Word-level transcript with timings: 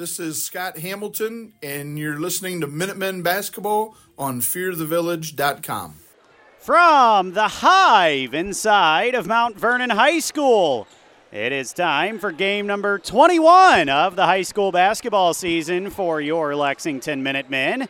This 0.00 0.18
is 0.18 0.42
Scott 0.42 0.78
Hamilton, 0.78 1.52
and 1.62 1.98
you're 1.98 2.18
listening 2.18 2.62
to 2.62 2.66
Minutemen 2.66 3.20
Basketball 3.20 3.94
on 4.16 4.40
FearTheVillage.com. 4.40 5.96
From 6.58 7.32
the 7.34 7.48
Hive 7.48 8.32
inside 8.32 9.14
of 9.14 9.26
Mount 9.26 9.58
Vernon 9.60 9.90
High 9.90 10.20
School, 10.20 10.88
it 11.30 11.52
is 11.52 11.74
time 11.74 12.18
for 12.18 12.32
game 12.32 12.66
number 12.66 12.98
21 12.98 13.90
of 13.90 14.16
the 14.16 14.24
high 14.24 14.40
school 14.40 14.72
basketball 14.72 15.34
season 15.34 15.90
for 15.90 16.18
your 16.18 16.56
Lexington 16.56 17.22
Minutemen. 17.22 17.86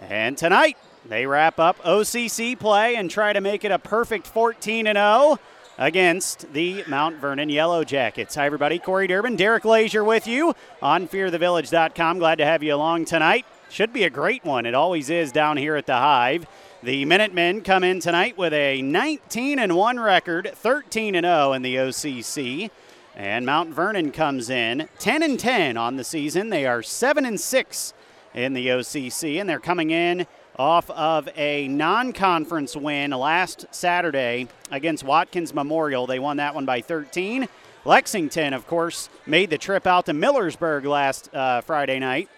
And 0.00 0.36
tonight, 0.36 0.76
they 1.04 1.26
wrap 1.26 1.60
up 1.60 1.78
OCC 1.84 2.58
play 2.58 2.96
and 2.96 3.08
try 3.08 3.32
to 3.32 3.40
make 3.40 3.64
it 3.64 3.70
a 3.70 3.78
perfect 3.78 4.26
14 4.26 4.86
0 4.86 5.38
against 5.82 6.52
the 6.52 6.84
Mount 6.86 7.16
Vernon 7.16 7.48
Yellow 7.48 7.82
Jackets. 7.82 8.36
Hi, 8.36 8.46
everybody. 8.46 8.78
Corey 8.78 9.08
Durbin, 9.08 9.34
Derek 9.34 9.64
Lazier 9.64 10.04
with 10.04 10.28
you 10.28 10.54
on 10.80 11.08
FearTheVillage.com. 11.08 12.20
Glad 12.20 12.36
to 12.36 12.44
have 12.44 12.62
you 12.62 12.72
along 12.72 13.06
tonight. 13.06 13.44
Should 13.68 13.92
be 13.92 14.04
a 14.04 14.10
great 14.10 14.44
one. 14.44 14.64
It 14.64 14.76
always 14.76 15.10
is 15.10 15.32
down 15.32 15.56
here 15.56 15.74
at 15.74 15.86
the 15.86 15.96
Hive. 15.96 16.46
The 16.84 17.04
Minutemen 17.04 17.62
come 17.62 17.82
in 17.82 17.98
tonight 17.98 18.38
with 18.38 18.52
a 18.52 18.80
19 18.80 19.58
and 19.58 19.74
1 19.74 19.98
record, 19.98 20.52
13 20.54 21.16
and 21.16 21.24
0 21.24 21.52
in 21.52 21.62
the 21.62 21.74
OCC. 21.74 22.70
And 23.16 23.44
Mount 23.44 23.70
Vernon 23.70 24.12
comes 24.12 24.50
in 24.50 24.88
10 25.00 25.24
and 25.24 25.38
10 25.38 25.76
on 25.76 25.96
the 25.96 26.04
season. 26.04 26.50
They 26.50 26.64
are 26.64 26.84
7 26.84 27.26
and 27.26 27.40
6 27.40 27.94
in 28.34 28.52
the 28.52 28.68
OCC 28.68 29.40
and 29.40 29.50
they're 29.50 29.58
coming 29.58 29.90
in 29.90 30.28
off 30.62 30.88
of 30.90 31.28
a 31.34 31.66
non 31.66 32.12
conference 32.12 32.76
win 32.76 33.10
last 33.10 33.66
Saturday 33.72 34.46
against 34.70 35.02
Watkins 35.02 35.52
Memorial. 35.52 36.06
They 36.06 36.20
won 36.20 36.36
that 36.36 36.54
one 36.54 36.64
by 36.64 36.80
13. 36.80 37.48
Lexington, 37.84 38.54
of 38.54 38.68
course, 38.68 39.08
made 39.26 39.50
the 39.50 39.58
trip 39.58 39.88
out 39.88 40.06
to 40.06 40.12
Millersburg 40.12 40.84
last 40.84 41.34
uh, 41.34 41.62
Friday 41.62 41.98
night 41.98 42.28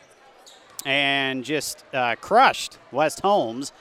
and 0.87 1.45
just 1.45 1.85
uh, 1.93 2.15
crushed 2.19 2.79
West 2.91 3.21
Holmes 3.21 3.73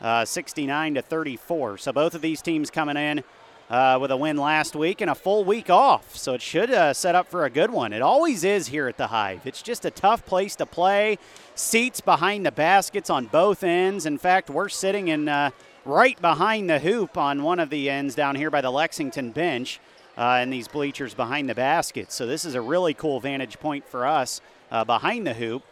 uh, 0.00 0.24
69 0.24 0.94
to 0.94 1.02
34. 1.02 1.78
So 1.78 1.92
both 1.92 2.16
of 2.16 2.22
these 2.22 2.42
teams 2.42 2.70
coming 2.70 2.96
in 2.96 3.22
uh, 3.70 3.98
with 4.00 4.10
a 4.10 4.16
win 4.16 4.36
last 4.36 4.74
week 4.74 5.00
and 5.00 5.10
a 5.10 5.14
full 5.14 5.44
week 5.44 5.70
off. 5.70 6.16
So 6.16 6.34
it 6.34 6.42
should 6.42 6.72
uh, 6.72 6.92
set 6.92 7.14
up 7.14 7.28
for 7.28 7.44
a 7.44 7.50
good 7.50 7.70
one. 7.70 7.92
It 7.92 8.02
always 8.02 8.42
is 8.42 8.66
here 8.66 8.88
at 8.88 8.96
the 8.96 9.06
Hive. 9.06 9.46
It's 9.46 9.62
just 9.62 9.84
a 9.84 9.90
tough 9.90 10.26
place 10.26 10.56
to 10.56 10.66
play. 10.66 11.18
Seats 11.54 12.00
behind 12.00 12.46
the 12.46 12.52
baskets 12.52 13.10
on 13.10 13.26
both 13.26 13.62
ends. 13.62 14.06
In 14.06 14.18
fact, 14.18 14.48
we're 14.48 14.68
sitting 14.68 15.08
in 15.08 15.28
uh, 15.28 15.50
right 15.84 16.20
behind 16.20 16.70
the 16.70 16.78
hoop 16.78 17.16
on 17.16 17.42
one 17.42 17.58
of 17.58 17.70
the 17.70 17.90
ends 17.90 18.14
down 18.14 18.36
here 18.36 18.50
by 18.50 18.60
the 18.60 18.70
Lexington 18.70 19.30
bench. 19.30 19.80
Uh, 20.14 20.40
in 20.42 20.50
these 20.50 20.68
bleachers 20.68 21.14
behind 21.14 21.48
the 21.48 21.54
basket. 21.54 22.12
So, 22.12 22.26
this 22.26 22.44
is 22.44 22.54
a 22.54 22.60
really 22.60 22.92
cool 22.92 23.18
vantage 23.18 23.58
point 23.58 23.88
for 23.88 24.06
us 24.06 24.42
uh, 24.70 24.84
behind 24.84 25.26
the 25.26 25.32
hoop. 25.32 25.62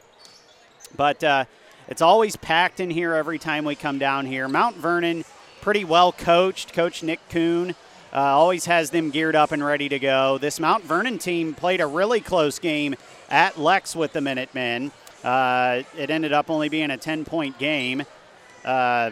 But 0.96 1.22
uh, 1.22 1.44
it's 1.88 2.00
always 2.00 2.36
packed 2.36 2.80
in 2.80 2.88
here 2.88 3.14
every 3.14 3.38
time 3.38 3.64
we 3.64 3.74
come 3.74 3.98
down 3.98 4.24
here. 4.24 4.48
Mount 4.48 4.76
Vernon, 4.76 5.24
pretty 5.60 5.84
well 5.84 6.12
coached. 6.12 6.72
Coach 6.72 7.02
Nick 7.02 7.20
Kuhn 7.28 7.74
uh, 8.12 8.16
always 8.16 8.64
has 8.66 8.90
them 8.90 9.10
geared 9.10 9.36
up 9.36 9.52
and 9.52 9.64
ready 9.64 9.88
to 9.88 9.98
go. 9.98 10.38
This 10.38 10.58
Mount 10.58 10.84
Vernon 10.84 11.18
team 11.18 11.54
played 11.54 11.80
a 11.80 11.86
really 11.86 12.20
close 12.20 12.58
game 12.58 12.94
at 13.28 13.58
Lex 13.58 13.94
with 13.94 14.12
the 14.12 14.20
Minutemen. 14.20 14.92
Uh, 15.24 15.82
it 15.96 16.10
ended 16.10 16.32
up 16.32 16.50
only 16.50 16.68
being 16.68 16.90
a 16.90 16.96
10 16.96 17.24
point 17.24 17.58
game 17.58 18.04
uh, 18.64 19.10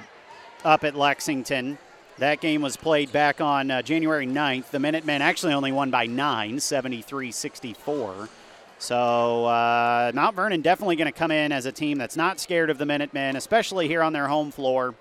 up 0.64 0.84
at 0.84 0.94
Lexington. 0.94 1.78
That 2.18 2.40
game 2.40 2.62
was 2.62 2.76
played 2.76 3.12
back 3.12 3.40
on 3.40 3.70
uh, 3.70 3.82
January 3.82 4.26
9th. 4.26 4.70
The 4.70 4.80
Minutemen 4.80 5.22
actually 5.22 5.52
only 5.52 5.70
won 5.70 5.90
by 5.90 6.06
9, 6.06 6.58
73 6.58 7.30
64. 7.30 8.28
So 8.80 9.44
uh, 9.46 10.12
Mount 10.14 10.36
Vernon 10.36 10.60
definitely 10.60 10.96
going 10.96 11.12
to 11.12 11.16
come 11.16 11.30
in 11.30 11.52
as 11.52 11.66
a 11.66 11.72
team 11.72 11.98
that's 11.98 12.16
not 12.16 12.40
scared 12.40 12.70
of 12.70 12.78
the 12.78 12.86
Minutemen, 12.86 13.36
especially 13.36 13.88
here 13.88 14.02
on 14.02 14.12
their 14.12 14.28
home 14.28 14.50
floor. 14.50 14.94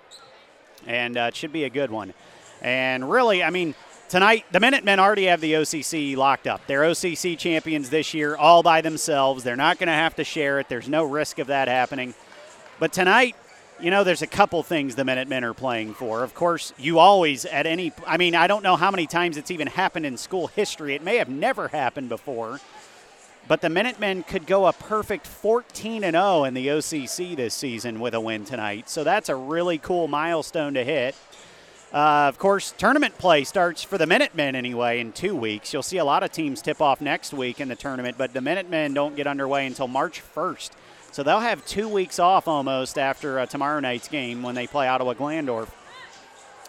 And 0.86 1.16
uh, 1.16 1.22
it 1.22 1.36
should 1.36 1.52
be 1.52 1.64
a 1.64 1.70
good 1.70 1.90
one. 1.90 2.14
And 2.60 3.08
really, 3.10 3.42
I 3.42 3.50
mean, 3.50 3.74
Tonight, 4.08 4.46
the 4.52 4.58
Minutemen 4.58 4.98
already 4.98 5.26
have 5.26 5.42
the 5.42 5.52
OCC 5.52 6.16
locked 6.16 6.46
up. 6.46 6.66
They're 6.66 6.80
OCC 6.80 7.36
champions 7.36 7.90
this 7.90 8.14
year 8.14 8.36
all 8.36 8.62
by 8.62 8.80
themselves. 8.80 9.44
They're 9.44 9.54
not 9.54 9.78
going 9.78 9.88
to 9.88 9.92
have 9.92 10.16
to 10.16 10.24
share 10.24 10.58
it. 10.60 10.70
There's 10.70 10.88
no 10.88 11.04
risk 11.04 11.38
of 11.38 11.48
that 11.48 11.68
happening. 11.68 12.14
But 12.78 12.90
tonight, 12.90 13.36
you 13.78 13.90
know, 13.90 14.04
there's 14.04 14.22
a 14.22 14.26
couple 14.26 14.62
things 14.62 14.94
the 14.94 15.04
Minutemen 15.04 15.44
are 15.44 15.52
playing 15.52 15.92
for. 15.92 16.22
Of 16.24 16.32
course, 16.32 16.72
you 16.78 16.98
always, 16.98 17.44
at 17.44 17.66
any, 17.66 17.92
I 18.06 18.16
mean, 18.16 18.34
I 18.34 18.46
don't 18.46 18.62
know 18.62 18.76
how 18.76 18.90
many 18.90 19.06
times 19.06 19.36
it's 19.36 19.50
even 19.50 19.66
happened 19.66 20.06
in 20.06 20.16
school 20.16 20.46
history. 20.46 20.94
It 20.94 21.02
may 21.02 21.16
have 21.16 21.28
never 21.28 21.68
happened 21.68 22.08
before. 22.08 22.60
But 23.46 23.60
the 23.60 23.68
Minutemen 23.68 24.22
could 24.22 24.46
go 24.46 24.66
a 24.66 24.72
perfect 24.72 25.26
14 25.26 26.02
and 26.02 26.14
0 26.14 26.44
in 26.44 26.54
the 26.54 26.68
OCC 26.68 27.36
this 27.36 27.52
season 27.52 28.00
with 28.00 28.14
a 28.14 28.20
win 28.22 28.46
tonight. 28.46 28.88
So 28.88 29.04
that's 29.04 29.28
a 29.28 29.36
really 29.36 29.76
cool 29.76 30.08
milestone 30.08 30.72
to 30.74 30.84
hit. 30.84 31.14
Uh, 31.92 32.26
of 32.28 32.38
course, 32.38 32.74
tournament 32.76 33.16
play 33.16 33.44
starts 33.44 33.82
for 33.82 33.96
the 33.96 34.06
Minutemen 34.06 34.54
anyway 34.54 35.00
in 35.00 35.10
two 35.10 35.34
weeks. 35.34 35.72
You'll 35.72 35.82
see 35.82 35.96
a 35.96 36.04
lot 36.04 36.22
of 36.22 36.30
teams 36.30 36.60
tip 36.60 36.82
off 36.82 37.00
next 37.00 37.32
week 37.32 37.60
in 37.60 37.68
the 37.68 37.76
tournament, 37.76 38.18
but 38.18 38.34
the 38.34 38.42
Minutemen 38.42 38.92
don't 38.92 39.16
get 39.16 39.26
underway 39.26 39.66
until 39.66 39.88
March 39.88 40.22
1st. 40.34 40.70
So 41.12 41.22
they'll 41.22 41.40
have 41.40 41.64
two 41.64 41.88
weeks 41.88 42.18
off 42.18 42.46
almost 42.46 42.98
after 42.98 43.38
uh, 43.38 43.46
tomorrow 43.46 43.80
night's 43.80 44.06
game 44.06 44.42
when 44.42 44.54
they 44.54 44.66
play 44.66 44.86
Ottawa 44.86 45.14
Glandorf. 45.14 45.70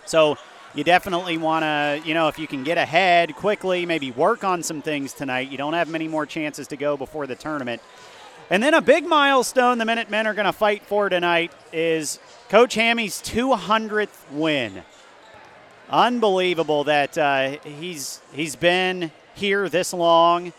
So 0.06 0.38
you 0.74 0.86
definitely 0.86 1.38
want 1.38 1.64
to, 1.64 2.02
you 2.08 2.14
know, 2.14 2.30
if 2.30 2.40
you 2.40 2.48
can 2.48 2.64
get 2.64 2.78
ahead 2.78 3.36
quickly, 3.36 3.86
maybe 3.86 4.12
work 4.12 4.46
on 4.46 4.64
some 4.64 4.82
things 4.82 5.12
tonight. 5.12 5.52
You 5.52 5.58
don't 5.58 5.74
have 5.74 5.90
many 5.90 6.08
more 6.08 6.26
chances 6.26 6.70
to 6.70 6.78
go 6.78 6.96
before 6.96 7.28
the 7.28 7.36
tournament. 7.36 7.82
And 8.50 8.64
then 8.64 8.74
a 8.74 8.82
big 8.82 9.06
milestone 9.06 9.80
the 9.80 9.86
Minutemen 9.86 10.26
are 10.28 10.34
going 10.34 10.46
to 10.46 10.54
fight 10.54 10.84
for 10.84 11.10
tonight 11.10 11.52
is 11.74 12.20
Coach 12.48 12.76
Hammy's 12.76 13.22
200th 13.22 14.32
win 14.32 14.84
unbelievable 15.90 16.84
that 16.86 17.18
uh, 17.18 17.58
he's 17.64 18.22
he's 18.34 18.56
been 18.56 19.12
here 19.36 19.70
this 19.70 19.94
long, 19.94 20.54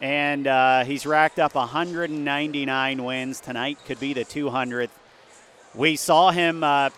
and 0.00 0.46
uh, 0.46 0.84
he's 0.84 1.06
racked 1.06 1.38
up 1.38 1.54
199 1.54 3.04
wins. 3.04 3.40
Tonight 3.40 3.78
could 3.86 4.00
be 4.00 4.12
the 4.12 4.24
200th. 4.24 4.90
We 5.74 5.96
saw 5.96 6.30
him 6.30 6.62
uh, 6.62 6.90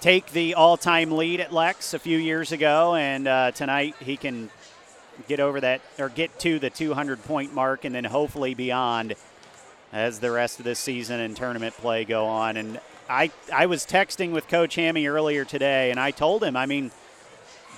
take 0.00 0.32
the 0.32 0.54
all-time 0.54 1.12
lead 1.12 1.40
at 1.40 1.52
Lex 1.52 1.94
a 1.94 1.98
few 1.98 2.18
years 2.18 2.52
ago, 2.52 2.94
and 2.94 3.26
uh, 3.26 3.50
tonight 3.52 3.94
he 4.00 4.16
can 4.16 4.50
get 5.28 5.40
over 5.40 5.60
that 5.60 5.82
or 5.98 6.08
get 6.08 6.38
to 6.40 6.58
the 6.58 6.70
200 6.70 7.22
point 7.24 7.54
mark, 7.54 7.84
and 7.84 7.94
then 7.94 8.04
hopefully 8.04 8.54
beyond 8.54 9.14
as 9.92 10.20
the 10.20 10.30
rest 10.30 10.58
of 10.58 10.64
this 10.64 10.78
season 10.78 11.20
and 11.20 11.36
tournament 11.36 11.74
play 11.74 12.04
go 12.04 12.26
on. 12.26 12.56
And 12.56 12.80
I, 13.10 13.32
I 13.52 13.66
was 13.66 13.84
texting 13.84 14.30
with 14.30 14.46
Coach 14.46 14.76
Hammy 14.76 15.08
earlier 15.08 15.44
today, 15.44 15.90
and 15.90 15.98
I 15.98 16.12
told 16.12 16.44
him, 16.44 16.56
I 16.56 16.66
mean, 16.66 16.92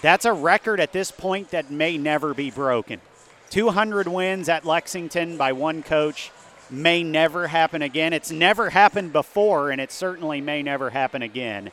that's 0.03 0.27
a 0.27 0.33
record 0.33 0.79
at 0.79 0.93
this 0.93 1.11
point 1.11 1.51
that 1.53 1.71
may 1.71 1.97
never 1.97 2.35
be 2.35 2.51
broken. 2.51 3.01
200 3.49 4.09
wins 4.09 4.51
at 4.51 4.67
Lexington 4.67 5.39
by 5.39 5.53
one 5.53 5.83
coach 5.83 6.31
may 6.69 7.03
never 7.03 7.47
happen 7.47 7.81
again. 7.81 8.13
It's 8.13 8.31
never 8.31 8.69
happened 8.69 9.15
before, 9.15 9.71
and 9.71 9.81
it 9.81 9.91
certainly 9.91 10.43
may 10.43 10.63
never 10.63 10.91
happen 10.91 11.23
again. 11.23 11.71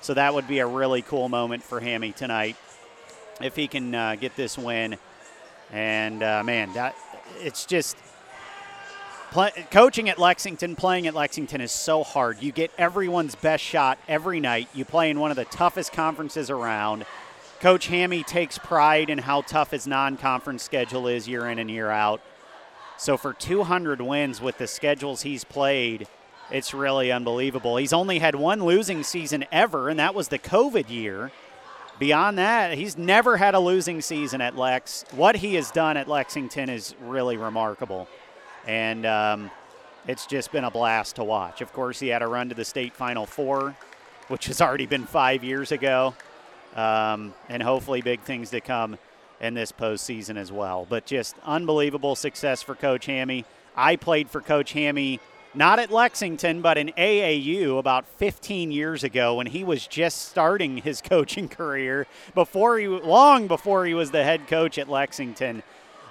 So 0.00 0.12
that 0.14 0.34
would 0.34 0.48
be 0.48 0.58
a 0.58 0.66
really 0.66 1.02
cool 1.02 1.28
moment 1.28 1.62
for 1.62 1.78
Hammy 1.78 2.10
tonight 2.10 2.56
if 3.40 3.54
he 3.54 3.68
can 3.68 3.94
uh, 3.94 4.16
get 4.16 4.34
this 4.34 4.58
win. 4.58 4.96
And 5.72 6.24
uh, 6.24 6.42
man, 6.42 6.72
that 6.72 6.96
it's 7.38 7.66
just 7.66 7.96
Play, 9.36 9.50
coaching 9.70 10.08
at 10.08 10.18
Lexington, 10.18 10.76
playing 10.76 11.06
at 11.06 11.14
Lexington 11.14 11.60
is 11.60 11.70
so 11.70 12.02
hard. 12.02 12.42
You 12.42 12.52
get 12.52 12.70
everyone's 12.78 13.34
best 13.34 13.62
shot 13.62 13.98
every 14.08 14.40
night. 14.40 14.66
You 14.72 14.86
play 14.86 15.10
in 15.10 15.20
one 15.20 15.30
of 15.30 15.36
the 15.36 15.44
toughest 15.44 15.92
conferences 15.92 16.48
around. 16.48 17.04
Coach 17.60 17.88
Hammy 17.88 18.22
takes 18.22 18.56
pride 18.56 19.10
in 19.10 19.18
how 19.18 19.42
tough 19.42 19.72
his 19.72 19.86
non 19.86 20.16
conference 20.16 20.62
schedule 20.62 21.06
is 21.06 21.28
year 21.28 21.46
in 21.50 21.58
and 21.58 21.70
year 21.70 21.90
out. 21.90 22.22
So 22.96 23.18
for 23.18 23.34
200 23.34 24.00
wins 24.00 24.40
with 24.40 24.56
the 24.56 24.66
schedules 24.66 25.20
he's 25.20 25.44
played, 25.44 26.08
it's 26.50 26.72
really 26.72 27.12
unbelievable. 27.12 27.76
He's 27.76 27.92
only 27.92 28.20
had 28.20 28.36
one 28.36 28.64
losing 28.64 29.02
season 29.02 29.44
ever, 29.52 29.90
and 29.90 29.98
that 29.98 30.14
was 30.14 30.28
the 30.28 30.38
COVID 30.38 30.88
year. 30.88 31.30
Beyond 31.98 32.38
that, 32.38 32.78
he's 32.78 32.96
never 32.96 33.36
had 33.36 33.54
a 33.54 33.60
losing 33.60 34.00
season 34.00 34.40
at 34.40 34.56
Lex. 34.56 35.04
What 35.10 35.36
he 35.36 35.56
has 35.56 35.70
done 35.70 35.98
at 35.98 36.08
Lexington 36.08 36.70
is 36.70 36.94
really 37.02 37.36
remarkable 37.36 38.08
and 38.66 39.06
um, 39.06 39.50
it's 40.06 40.26
just 40.26 40.52
been 40.52 40.64
a 40.64 40.70
blast 40.70 41.16
to 41.16 41.24
watch. 41.24 41.60
Of 41.60 41.72
course, 41.72 42.00
he 42.00 42.08
had 42.08 42.22
a 42.22 42.26
run 42.26 42.48
to 42.48 42.54
the 42.54 42.64
state 42.64 42.94
final 42.94 43.26
four, 43.26 43.74
which 44.28 44.46
has 44.46 44.60
already 44.60 44.86
been 44.86 45.04
five 45.04 45.44
years 45.44 45.72
ago, 45.72 46.14
um, 46.74 47.34
and 47.48 47.62
hopefully 47.62 48.02
big 48.02 48.20
things 48.20 48.50
to 48.50 48.60
come 48.60 48.98
in 49.40 49.54
this 49.54 49.72
postseason 49.72 50.36
as 50.36 50.50
well. 50.50 50.86
But 50.88 51.06
just 51.06 51.36
unbelievable 51.44 52.16
success 52.16 52.62
for 52.62 52.74
Coach 52.74 53.06
Hammy. 53.06 53.44
I 53.76 53.96
played 53.96 54.30
for 54.30 54.40
Coach 54.40 54.72
Hammy 54.72 55.20
not 55.56 55.78
at 55.78 55.90
Lexington, 55.90 56.60
but 56.60 56.76
in 56.76 56.88
AAU 56.98 57.78
about 57.78 58.06
15 58.06 58.70
years 58.70 59.02
ago 59.02 59.36
when 59.36 59.46
he 59.46 59.64
was 59.64 59.86
just 59.86 60.28
starting 60.28 60.78
his 60.78 61.00
coaching 61.02 61.48
career 61.48 62.06
before 62.34 62.78
he 62.78 62.86
long 62.86 63.46
before 63.46 63.86
he 63.86 63.94
was 63.94 64.10
the 64.10 64.22
head 64.22 64.46
coach 64.46 64.78
at 64.78 64.88
Lexington. 64.88 65.62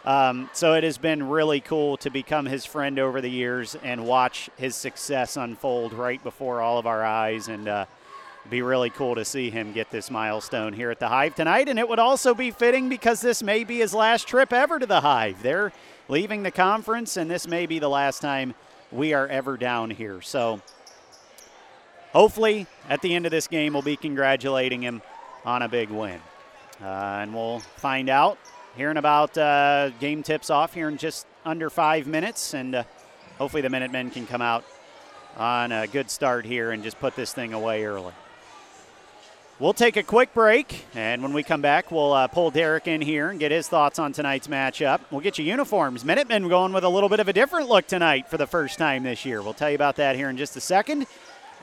Um, 0.06 0.50
so 0.54 0.74
it 0.74 0.84
has 0.84 1.00
been 1.00 1.28
really 1.28 1.60
cool 1.60 1.98
to 1.98 2.12
become 2.12 2.46
his 2.46 2.64
friend 2.64 3.00
over 3.00 3.22
the 3.22 3.30
years 3.30 3.76
and 3.84 4.06
watch 4.06 4.50
his 4.56 4.76
success 4.76 5.36
unfold 5.36 5.94
right 5.94 6.24
before 6.24 6.62
all 6.62 6.78
of 6.78 6.86
our 6.86 7.04
eyes. 7.04 7.48
And 7.48 7.68
uh, 7.68 7.86
be 8.50 8.62
really 8.62 8.92
cool 8.92 9.16
to 9.16 9.26
see 9.26 9.50
him 9.50 9.74
get 9.74 9.90
this 9.90 10.12
milestone 10.12 10.74
here 10.74 10.92
at 10.92 11.00
the 11.00 11.08
Hive 11.08 11.34
tonight. 11.34 11.68
And 11.68 11.80
it 11.80 11.90
would 11.90 12.00
also 12.00 12.36
be 12.36 12.52
fitting 12.52 12.90
because 12.90 13.22
this 13.22 13.42
may 13.42 13.64
be 13.64 13.80
his 13.80 13.94
last 13.94 14.28
trip 14.28 14.54
ever 14.54 14.78
to 14.78 14.86
the 14.86 15.02
Hive. 15.02 15.42
They're 15.42 15.72
leaving 16.08 16.44
the 16.44 16.52
conference, 16.52 17.18
and 17.18 17.30
this 17.30 17.48
may 17.48 17.66
be 17.66 17.80
the 17.80 17.90
last 17.90 18.22
time 18.22 18.54
we 18.92 19.14
are 19.14 19.28
ever 19.28 19.58
down 19.58 19.90
here. 19.90 20.22
So 20.22 20.62
hopefully, 22.14 22.68
at 22.88 23.02
the 23.02 23.16
end 23.16 23.26
of 23.26 23.32
this 23.32 23.48
game, 23.48 23.74
we'll 23.74 23.82
be 23.82 23.98
congratulating 23.98 24.84
him 24.84 25.02
on 25.44 25.64
a 25.64 25.68
big 25.68 25.90
win. 25.90 26.20
Uh, 26.82 26.86
and 26.86 27.34
we'll 27.34 27.60
find 27.60 28.10
out 28.10 28.38
hearing 28.76 28.98
about 28.98 29.38
uh, 29.38 29.90
game 30.00 30.24
tips 30.24 30.50
off 30.50 30.74
here 30.74 30.88
in 30.88 30.98
just 30.98 31.26
under 31.46 31.70
five 31.70 32.08
minutes. 32.08 32.54
And 32.54 32.76
uh, 32.76 32.84
hopefully, 33.38 33.62
the 33.62 33.70
Minutemen 33.70 34.12
can 34.12 34.28
come 34.28 34.42
out 34.42 34.64
on 35.38 35.72
a 35.72 35.88
good 35.88 36.10
start 36.10 36.46
here 36.46 36.72
and 36.72 36.84
just 36.84 37.00
put 37.00 37.16
this 37.16 37.34
thing 37.34 37.54
away 37.54 37.86
early. 37.86 38.14
We'll 39.58 39.74
take 39.74 39.96
a 39.96 40.04
quick 40.04 40.34
break, 40.34 40.84
and 40.96 41.24
when 41.24 41.32
we 41.32 41.42
come 41.42 41.62
back, 41.62 41.90
we'll 41.90 42.12
uh, 42.12 42.28
pull 42.28 42.52
Derek 42.52 42.88
in 42.90 43.00
here 43.00 43.30
and 43.30 43.40
get 43.40 43.54
his 43.54 43.70
thoughts 43.70 44.00
on 44.00 44.12
tonight's 44.12 44.48
matchup. 44.48 45.00
We'll 45.12 45.22
get 45.22 45.38
you 45.38 45.46
uniforms. 45.46 46.04
Minutemen 46.04 46.50
going 46.50 46.74
with 46.74 46.84
a 46.84 46.90
little 46.90 47.08
bit 47.08 47.22
of 47.22 47.30
a 47.30 47.34
different 47.34 47.70
look 47.70 47.88
tonight 47.88 48.28
for 48.30 48.36
the 48.36 48.48
first 48.48 48.78
time 48.78 49.04
this 49.04 49.24
year. 49.24 49.42
We'll 49.42 49.54
tell 49.54 49.70
you 49.70 49.76
about 49.76 49.96
that 49.96 50.18
here 50.18 50.30
in 50.30 50.36
just 50.36 50.58
a 50.58 50.60
second, 50.60 51.08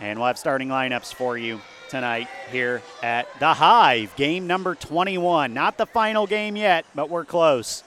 and 0.01 0.19
we'll 0.19 0.29
have 0.29 0.39
starting 0.39 0.69
lineups 0.69 1.13
for 1.13 1.37
you 1.37 1.61
tonight 1.93 2.27
here 2.51 2.81
at 3.03 3.29
the 3.39 3.53
Hive. 3.53 4.17
Game 4.17 4.47
number 4.47 4.75
21. 4.75 5.53
Not 5.53 5.77
the 5.77 5.85
final 5.85 6.27
game 6.27 6.57
yet, 6.57 6.87
but 6.95 7.11
we're 7.11 7.27
close. 7.27 7.85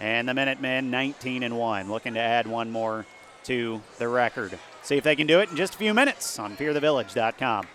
And 0.00 0.28
the 0.28 0.34
Minutemen 0.34 0.90
19 0.90 1.44
and 1.44 1.56
1, 1.56 1.88
looking 1.88 2.14
to 2.14 2.20
add 2.20 2.48
one 2.48 2.72
more 2.72 3.06
to 3.44 3.80
the 3.98 4.08
record. 4.08 4.58
See 4.82 4.96
if 4.96 5.04
they 5.04 5.14
can 5.14 5.28
do 5.28 5.38
it 5.38 5.48
in 5.48 5.56
just 5.56 5.76
a 5.76 5.78
few 5.78 5.94
minutes 5.94 6.40
on 6.40 6.56
fearthevillage.com. 6.56 7.68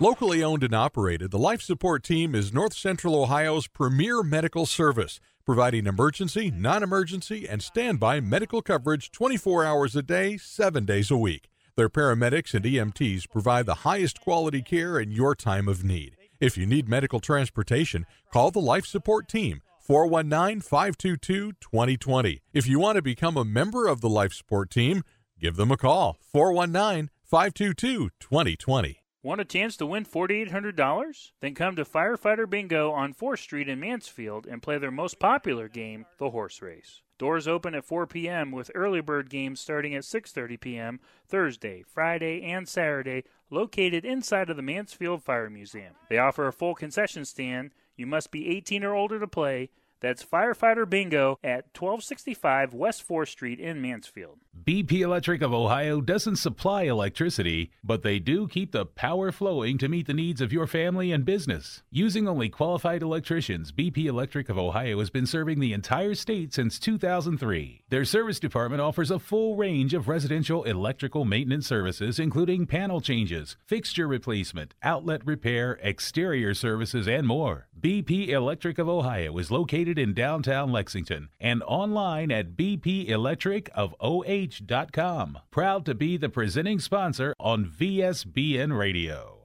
Locally 0.00 0.42
owned 0.42 0.64
and 0.64 0.74
operated, 0.74 1.30
the 1.30 1.38
Life 1.38 1.60
Support 1.60 2.02
Team 2.02 2.34
is 2.34 2.54
North 2.54 2.72
Central 2.72 3.20
Ohio's 3.20 3.66
premier 3.66 4.22
medical 4.22 4.64
service, 4.64 5.20
providing 5.44 5.86
emergency, 5.86 6.50
non 6.50 6.82
emergency, 6.82 7.46
and 7.46 7.62
standby 7.62 8.20
medical 8.20 8.62
coverage 8.62 9.10
24 9.12 9.62
hours 9.62 9.94
a 9.94 10.02
day, 10.02 10.38
7 10.38 10.86
days 10.86 11.10
a 11.10 11.18
week. 11.18 11.50
Their 11.76 11.90
paramedics 11.90 12.54
and 12.54 12.64
EMTs 12.64 13.28
provide 13.28 13.66
the 13.66 13.82
highest 13.84 14.22
quality 14.22 14.62
care 14.62 14.98
in 14.98 15.10
your 15.10 15.34
time 15.34 15.68
of 15.68 15.84
need. 15.84 16.16
If 16.40 16.56
you 16.56 16.64
need 16.64 16.88
medical 16.88 17.20
transportation, 17.20 18.06
call 18.32 18.50
the 18.50 18.62
Life 18.62 18.86
Support 18.86 19.28
Team. 19.28 19.60
419 19.80 20.62
522 20.62 21.52
2020. 21.60 22.40
If 22.54 22.66
you 22.66 22.78
want 22.78 22.96
to 22.96 23.02
become 23.02 23.36
a 23.36 23.44
member 23.44 23.88
of 23.88 24.00
the 24.00 24.08
Life 24.08 24.32
Support 24.32 24.70
Team, 24.70 25.02
give 25.38 25.56
them 25.56 25.70
a 25.70 25.76
call 25.76 26.16
419 26.32 27.10
522 27.22 28.08
2020. 28.20 29.02
Want 29.22 29.42
a 29.42 29.44
chance 29.44 29.76
to 29.76 29.86
win 29.86 30.06
$4,800? 30.06 31.32
Then 31.40 31.54
come 31.54 31.76
to 31.76 31.84
Firefighter 31.84 32.48
Bingo 32.48 32.90
on 32.92 33.12
4th 33.12 33.40
Street 33.40 33.68
in 33.68 33.80
Mansfield 33.80 34.46
and 34.46 34.62
play 34.62 34.78
their 34.78 34.90
most 34.90 35.18
popular 35.18 35.68
game, 35.68 36.06
the 36.18 36.30
horse 36.30 36.62
race. 36.62 37.02
Doors 37.18 37.48
open 37.48 37.74
at 37.74 37.84
4 37.84 38.06
p.m. 38.06 38.52
with 38.52 38.70
early 38.74 39.00
bird 39.00 39.30
games 39.30 39.60
starting 39.60 39.94
at 39.94 40.02
6:30 40.02 40.60
p.m. 40.60 41.00
Thursday, 41.26 41.82
Friday, 41.82 42.42
and 42.42 42.68
Saturday, 42.68 43.24
located 43.48 44.04
inside 44.04 44.50
of 44.50 44.56
the 44.56 44.62
Mansfield 44.62 45.22
Fire 45.22 45.48
Museum. 45.48 45.94
They 46.10 46.18
offer 46.18 46.46
a 46.46 46.52
full 46.52 46.74
concession 46.74 47.24
stand. 47.24 47.70
You 47.96 48.06
must 48.06 48.30
be 48.30 48.48
18 48.48 48.84
or 48.84 48.94
older 48.94 49.18
to 49.18 49.26
play. 49.26 49.70
That's 50.06 50.24
Firefighter 50.24 50.88
Bingo 50.88 51.36
at 51.42 51.64
1265 51.76 52.72
West 52.72 53.08
4th 53.08 53.26
Street 53.26 53.58
in 53.58 53.82
Mansfield. 53.82 54.38
BP 54.64 55.00
Electric 55.00 55.42
of 55.42 55.52
Ohio 55.52 56.00
doesn't 56.00 56.36
supply 56.36 56.84
electricity, 56.84 57.72
but 57.82 58.02
they 58.02 58.20
do 58.20 58.46
keep 58.46 58.70
the 58.70 58.86
power 58.86 59.32
flowing 59.32 59.78
to 59.78 59.88
meet 59.88 60.06
the 60.06 60.14
needs 60.14 60.40
of 60.40 60.52
your 60.52 60.68
family 60.68 61.10
and 61.10 61.24
business. 61.24 61.82
Using 61.90 62.28
only 62.28 62.48
qualified 62.48 63.02
electricians, 63.02 63.72
BP 63.72 64.06
Electric 64.06 64.48
of 64.48 64.58
Ohio 64.58 65.00
has 65.00 65.10
been 65.10 65.26
serving 65.26 65.58
the 65.58 65.72
entire 65.72 66.14
state 66.14 66.54
since 66.54 66.78
2003. 66.78 67.82
Their 67.88 68.04
service 68.04 68.38
department 68.38 68.80
offers 68.80 69.10
a 69.10 69.18
full 69.18 69.56
range 69.56 69.92
of 69.92 70.08
residential 70.08 70.62
electrical 70.64 71.24
maintenance 71.24 71.66
services, 71.66 72.20
including 72.20 72.66
panel 72.66 73.00
changes, 73.00 73.56
fixture 73.66 74.06
replacement, 74.06 74.74
outlet 74.84 75.26
repair, 75.26 75.80
exterior 75.82 76.54
services, 76.54 77.08
and 77.08 77.26
more. 77.26 77.68
BP 77.78 78.28
Electric 78.28 78.78
of 78.78 78.88
Ohio 78.88 79.36
is 79.38 79.50
located 79.50 79.95
in 79.98 80.14
downtown 80.14 80.72
Lexington 80.72 81.28
and 81.40 81.62
online 81.64 82.30
at 82.30 82.56
bpelectricofoh.com. 82.56 85.38
Proud 85.50 85.86
to 85.86 85.94
be 85.94 86.16
the 86.16 86.28
presenting 86.28 86.78
sponsor 86.78 87.34
on 87.38 87.66
VSBN 87.66 88.76
Radio. 88.76 89.36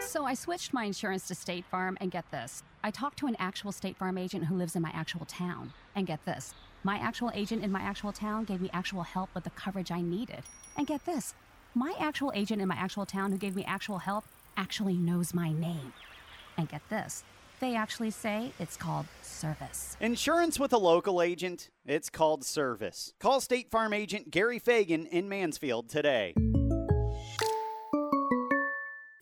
So 0.00 0.24
I 0.24 0.34
switched 0.34 0.72
my 0.72 0.84
insurance 0.84 1.26
to 1.28 1.34
State 1.34 1.64
Farm, 1.64 1.98
and 2.00 2.10
get 2.10 2.30
this. 2.30 2.62
I 2.82 2.90
talked 2.90 3.18
to 3.18 3.26
an 3.26 3.36
actual 3.38 3.72
State 3.72 3.96
Farm 3.96 4.16
agent 4.16 4.44
who 4.44 4.54
lives 4.54 4.76
in 4.76 4.82
my 4.82 4.90
actual 4.94 5.26
town. 5.26 5.72
And 5.94 6.06
get 6.06 6.24
this. 6.24 6.54
My 6.84 6.98
actual 6.98 7.32
agent 7.34 7.64
in 7.64 7.72
my 7.72 7.80
actual 7.80 8.12
town 8.12 8.44
gave 8.44 8.60
me 8.60 8.70
actual 8.72 9.02
help 9.02 9.30
with 9.34 9.44
the 9.44 9.50
coverage 9.50 9.90
I 9.90 10.00
needed. 10.00 10.42
And 10.76 10.86
get 10.86 11.04
this. 11.04 11.34
My 11.74 11.94
actual 11.98 12.32
agent 12.34 12.62
in 12.62 12.68
my 12.68 12.76
actual 12.76 13.04
town 13.04 13.32
who 13.32 13.38
gave 13.38 13.56
me 13.56 13.64
actual 13.64 13.98
help 13.98 14.24
actually 14.56 14.96
knows 14.96 15.34
my 15.34 15.52
name. 15.52 15.92
And 16.56 16.68
get 16.68 16.82
this. 16.88 17.24
They 17.60 17.74
actually 17.74 18.10
say 18.10 18.52
it's 18.58 18.76
called 18.76 19.06
service. 19.22 19.96
Insurance 20.00 20.58
with 20.58 20.72
a 20.72 20.78
local 20.78 21.22
agent, 21.22 21.70
it's 21.86 22.10
called 22.10 22.44
service. 22.44 23.14
Call 23.18 23.40
State 23.40 23.70
Farm 23.70 23.92
agent 23.92 24.30
Gary 24.30 24.58
Fagan 24.58 25.06
in 25.06 25.28
Mansfield 25.28 25.88
today. 25.88 26.34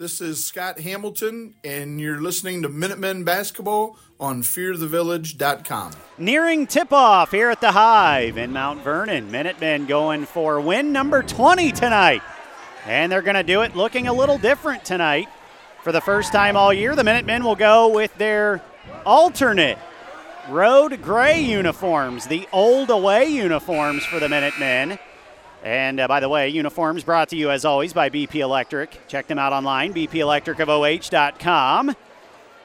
This 0.00 0.20
is 0.20 0.44
Scott 0.44 0.80
Hamilton, 0.80 1.54
and 1.62 2.00
you're 2.00 2.20
listening 2.20 2.62
to 2.62 2.68
Minutemen 2.68 3.22
Basketball 3.22 3.96
on 4.18 4.42
FearTheVillage.com. 4.42 5.92
Nearing 6.18 6.66
tip 6.66 6.92
off 6.92 7.30
here 7.30 7.48
at 7.48 7.60
the 7.60 7.70
Hive 7.70 8.36
in 8.36 8.52
Mount 8.52 8.82
Vernon. 8.82 9.30
Minutemen 9.30 9.86
going 9.86 10.26
for 10.26 10.60
win 10.60 10.92
number 10.92 11.22
20 11.22 11.70
tonight. 11.70 12.22
And 12.86 13.10
they're 13.10 13.22
going 13.22 13.36
to 13.36 13.44
do 13.44 13.62
it 13.62 13.76
looking 13.76 14.08
a 14.08 14.12
little 14.12 14.36
different 14.36 14.84
tonight. 14.84 15.28
For 15.84 15.92
the 15.92 16.00
first 16.00 16.32
time 16.32 16.56
all 16.56 16.72
year, 16.72 16.96
the 16.96 17.04
Minutemen 17.04 17.44
will 17.44 17.56
go 17.56 17.88
with 17.88 18.16
their 18.16 18.62
alternate 19.04 19.76
road 20.48 21.02
gray 21.02 21.42
uniforms, 21.42 22.26
the 22.26 22.48
old 22.54 22.88
away 22.88 23.26
uniforms 23.26 24.02
for 24.06 24.18
the 24.18 24.30
Minutemen. 24.30 24.98
And 25.62 26.00
uh, 26.00 26.08
by 26.08 26.20
the 26.20 26.28
way, 26.30 26.48
uniforms 26.48 27.04
brought 27.04 27.28
to 27.28 27.36
you 27.36 27.50
as 27.50 27.66
always 27.66 27.92
by 27.92 28.08
BP 28.08 28.36
Electric. 28.36 29.06
Check 29.08 29.26
them 29.26 29.38
out 29.38 29.52
online, 29.52 29.92
bpelectricofoh.com. 29.92 31.96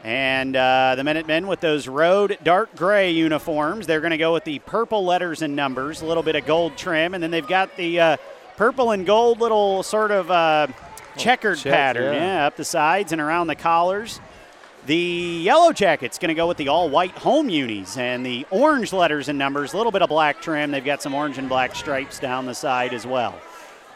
And 0.06 0.56
uh, 0.56 0.96
the 0.96 1.04
Minutemen 1.04 1.48
with 1.48 1.60
those 1.60 1.90
road 1.90 2.38
dark 2.42 2.74
gray 2.78 3.12
uniforms, 3.12 3.86
they're 3.86 4.00
going 4.00 4.12
to 4.12 4.18
go 4.18 4.32
with 4.32 4.46
the 4.46 4.60
purple 4.60 5.04
letters 5.04 5.42
and 5.42 5.58
numbers, 5.58 6.02
a 6.02 6.06
little 6.06 6.24
bit 6.24 6.38
of 6.38 6.46
gold 6.46 6.78
trim, 6.78 7.14
and 7.14 7.22
then 7.22 7.32
they've 7.32 7.46
got 7.46 7.76
the 7.76 8.00
uh, 8.00 8.16
purple 8.56 8.92
and 8.92 9.06
gold 9.06 9.42
little 9.42 9.84
sort 9.84 10.12
of 10.12 10.32
uh, 10.32 10.68
checkered 11.20 11.58
check, 11.58 11.74
pattern, 11.74 12.14
yeah. 12.14 12.38
yeah, 12.40 12.48
up 12.48 12.56
the 12.56 12.66
sides 12.66 13.12
and 13.12 13.22
around 13.22 13.48
the 13.48 13.56
collars. 13.56 14.20
The 14.86 14.96
yellow 14.96 15.74
jacket's 15.74 16.18
going 16.18 16.30
to 16.30 16.36
go 16.36 16.48
with 16.48 16.58
the 16.58 16.70
all 16.70 16.90
white 16.90 17.12
home 17.12 17.50
unis 17.50 17.98
and 17.98 18.26
the 18.26 18.48
orange 18.50 18.94
letters 18.94 19.28
and 19.28 19.38
numbers, 19.38 19.74
a 19.74 19.78
little 19.78 19.92
bit 19.92 20.02
of 20.02 20.10
black 20.10 20.42
trim. 20.42 20.72
They've 20.72 20.84
got 20.84 21.02
some 21.02 21.14
orange 21.14 21.38
and 21.38 21.50
black 21.50 21.76
stripes 21.76 22.20
down 22.20 22.46
the 22.46 22.56
side 22.56 22.94
as 22.94 23.06
well. 23.06 23.36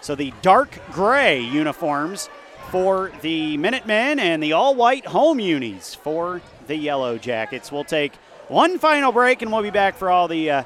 So 0.01 0.15
the 0.15 0.33
dark 0.41 0.77
gray 0.91 1.39
uniforms 1.39 2.29
for 2.69 3.11
the 3.21 3.55
Minutemen 3.57 4.19
and 4.19 4.43
the 4.43 4.53
all 4.53 4.75
white 4.75 5.05
home 5.05 5.39
unis 5.39 5.95
for 5.95 6.41
the 6.67 6.75
yellow 6.75 7.17
jackets. 7.17 7.71
We'll 7.71 7.83
take 7.85 8.15
one 8.47 8.77
final 8.77 9.11
break 9.11 9.41
and 9.41 9.51
we'll 9.51 9.63
be 9.63 9.69
back 9.69 9.95
for 9.95 10.09
all 10.09 10.27
the 10.27 10.51
uh, 10.51 10.63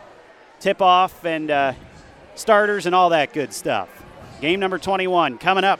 tip 0.59 0.81
off 0.81 1.23
and 1.25 1.51
uh, 1.51 1.73
starters 2.35 2.85
and 2.85 2.95
all 2.95 3.09
that 3.09 3.33
good 3.33 3.53
stuff. 3.53 3.89
Game 4.41 4.59
number 4.59 4.77
21 4.77 5.37
coming 5.37 5.63
up 5.63 5.79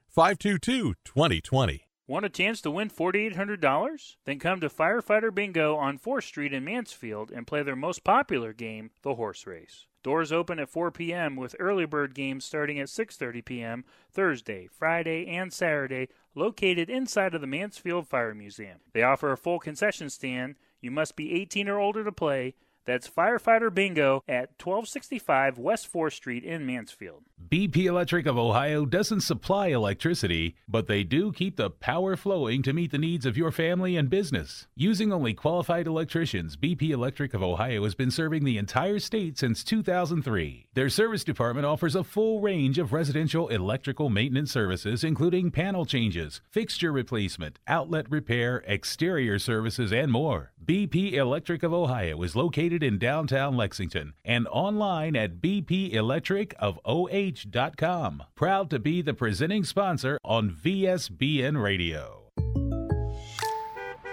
522 0.13 0.95
2020. 1.05 1.87
Want 2.05 2.25
a 2.25 2.29
chance 2.29 2.59
to 2.59 2.69
win 2.69 2.89
$4,800? 2.89 4.17
Then 4.25 4.39
come 4.39 4.59
to 4.59 4.67
Firefighter 4.67 5.33
Bingo 5.33 5.77
on 5.77 5.97
4th 5.97 6.23
Street 6.23 6.51
in 6.51 6.65
Mansfield 6.65 7.31
and 7.31 7.47
play 7.47 7.63
their 7.63 7.77
most 7.77 8.03
popular 8.03 8.51
game, 8.51 8.91
the 9.03 9.15
horse 9.15 9.47
race. 9.47 9.87
Doors 10.03 10.33
open 10.33 10.59
at 10.59 10.67
4 10.67 10.91
p.m. 10.91 11.37
with 11.37 11.55
early 11.59 11.85
bird 11.85 12.13
games 12.13 12.43
starting 12.43 12.77
at 12.77 12.89
6:30 12.89 13.45
p.m. 13.45 13.85
Thursday, 14.11 14.67
Friday, 14.67 15.27
and 15.27 15.53
Saturday, 15.53 16.09
located 16.35 16.89
inside 16.89 17.33
of 17.33 17.39
the 17.39 17.47
Mansfield 17.47 18.05
Fire 18.05 18.35
Museum. 18.35 18.79
They 18.91 19.03
offer 19.03 19.31
a 19.31 19.37
full 19.37 19.59
concession 19.59 20.09
stand. 20.09 20.55
You 20.81 20.91
must 20.91 21.15
be 21.15 21.31
18 21.31 21.69
or 21.69 21.79
older 21.79 22.03
to 22.03 22.11
play. 22.11 22.55
That's 22.85 23.07
Firefighter 23.07 23.73
Bingo 23.73 24.23
at 24.27 24.49
1265 24.59 25.57
West 25.57 25.91
4th 25.91 26.13
Street 26.13 26.43
in 26.43 26.65
Mansfield. 26.65 27.23
BP 27.47 27.85
Electric 27.85 28.25
of 28.25 28.37
Ohio 28.37 28.85
doesn't 28.85 29.21
supply 29.21 29.67
electricity, 29.67 30.55
but 30.67 30.87
they 30.87 31.03
do 31.03 31.31
keep 31.31 31.57
the 31.57 31.69
power 31.69 32.15
flowing 32.15 32.61
to 32.63 32.71
meet 32.71 32.91
the 32.91 32.97
needs 32.97 33.25
of 33.25 33.35
your 33.35 33.51
family 33.51 33.97
and 33.97 34.09
business. 34.09 34.67
Using 34.75 35.11
only 35.11 35.33
qualified 35.33 35.85
electricians, 35.85 36.55
BP 36.55 36.91
Electric 36.91 37.33
of 37.33 37.43
Ohio 37.43 37.83
has 37.83 37.93
been 37.93 38.09
serving 38.09 38.45
the 38.45 38.57
entire 38.57 38.99
state 38.99 39.37
since 39.37 39.63
2003. 39.63 40.67
Their 40.73 40.89
service 40.89 41.23
department 41.23 41.65
offers 41.65 41.95
a 41.95 42.03
full 42.03 42.41
range 42.41 42.79
of 42.79 42.93
residential 42.93 43.49
electrical 43.49 44.09
maintenance 44.09 44.51
services, 44.51 45.03
including 45.03 45.51
panel 45.51 45.85
changes, 45.85 46.41
fixture 46.49 46.91
replacement, 46.91 47.59
outlet 47.67 48.09
repair, 48.09 48.63
exterior 48.65 49.39
services, 49.39 49.91
and 49.91 50.11
more. 50.11 50.53
BP 50.63 51.13
Electric 51.13 51.63
of 51.63 51.73
Ohio 51.73 52.21
is 52.21 52.35
located 52.35 52.70
in 52.71 52.97
downtown 52.97 53.57
Lexington 53.57 54.13
and 54.23 54.47
online 54.47 55.17
at 55.17 55.41
bpelectricofoh.com. 55.41 58.23
Proud 58.35 58.69
to 58.69 58.79
be 58.79 59.01
the 59.01 59.13
presenting 59.13 59.65
sponsor 59.65 60.17
on 60.23 60.49
VSBN 60.49 61.61
Radio. 61.61 62.19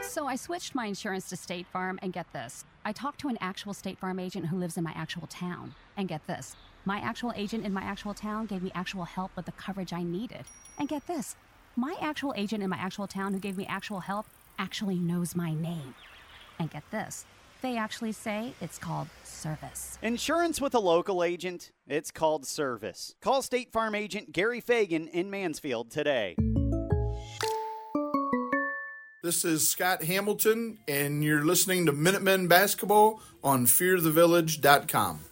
So 0.03 0.27
I 0.27 0.35
switched 0.35 0.75
my 0.75 0.87
insurance 0.87 1.29
to 1.29 1.37
State 1.37 1.67
Farm, 1.67 2.01
and 2.03 2.13
get 2.13 2.33
this. 2.33 2.65
I 2.85 2.91
talked 2.93 3.21
to 3.21 3.29
an 3.29 3.39
actual 3.41 3.73
State 3.73 3.99
Farm 3.99 4.19
agent 4.19 4.47
who 4.47 4.57
lives 4.57 4.77
in 4.77 4.83
my 4.83 4.93
actual 4.97 5.29
town. 5.29 5.77
And 5.97 6.09
get 6.09 6.27
this. 6.27 6.57
My 6.85 6.99
actual 6.99 7.33
agent 7.37 7.65
in 7.65 7.73
my 7.73 7.83
actual 7.83 8.15
town 8.15 8.47
gave 8.47 8.63
me 8.63 8.73
actual 8.75 9.05
help 9.05 9.31
with 9.37 9.47
the 9.47 9.53
coverage 9.53 9.93
I 9.93 10.03
needed. 10.03 10.45
And 10.79 10.89
get 10.89 11.07
this. 11.07 11.37
My 11.77 11.95
actual 12.01 12.35
agent 12.37 12.65
in 12.65 12.71
my 12.71 12.79
actual 12.79 13.07
town 13.07 13.33
who 13.33 13.39
gave 13.39 13.57
me 13.57 13.67
actual 13.69 14.01
help 14.01 14.27
actually 14.59 14.99
knows 14.99 15.37
my 15.37 15.55
name. 15.55 15.95
And 16.59 16.71
get 16.71 16.83
this. 16.91 17.25
They 17.61 17.77
actually 17.77 18.13
say 18.13 18.53
it's 18.61 18.79
called 18.79 19.09
service. 19.25 19.99
Insurance 20.03 20.61
with 20.61 20.75
a 20.75 20.79
local 20.79 21.25
agent, 21.25 21.71
it's 21.87 22.11
called 22.11 22.47
service. 22.47 23.15
Call 23.21 23.43
State 23.43 23.73
Farm 23.73 23.95
agent 23.95 24.33
Gary 24.33 24.61
Fagan 24.61 25.09
in 25.09 25.31
Mansfield 25.31 25.91
today. 25.91 26.37
This 29.23 29.45
is 29.45 29.69
Scott 29.69 30.05
Hamilton, 30.05 30.79
and 30.87 31.25
you're 31.25 31.45
listening 31.45 31.87
to 31.87 31.93
Minutemen 31.93 32.47
Basketball 32.47 33.21
on 33.43 33.67
FearTheVillage.com. 33.67 35.28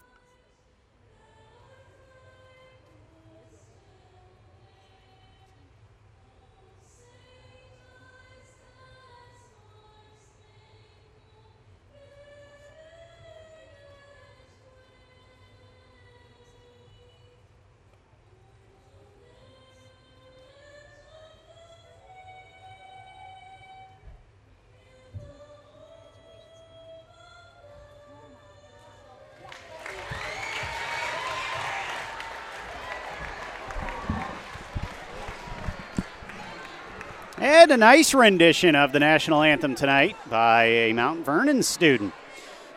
And 37.66 37.72
a 37.72 37.76
nice 37.78 38.14
rendition 38.14 38.76
of 38.76 38.92
the 38.92 39.00
national 39.00 39.42
anthem 39.42 39.74
tonight 39.74 40.14
by 40.30 40.66
a 40.66 40.92
Mount 40.92 41.24
Vernon 41.24 41.64
student. 41.64 42.14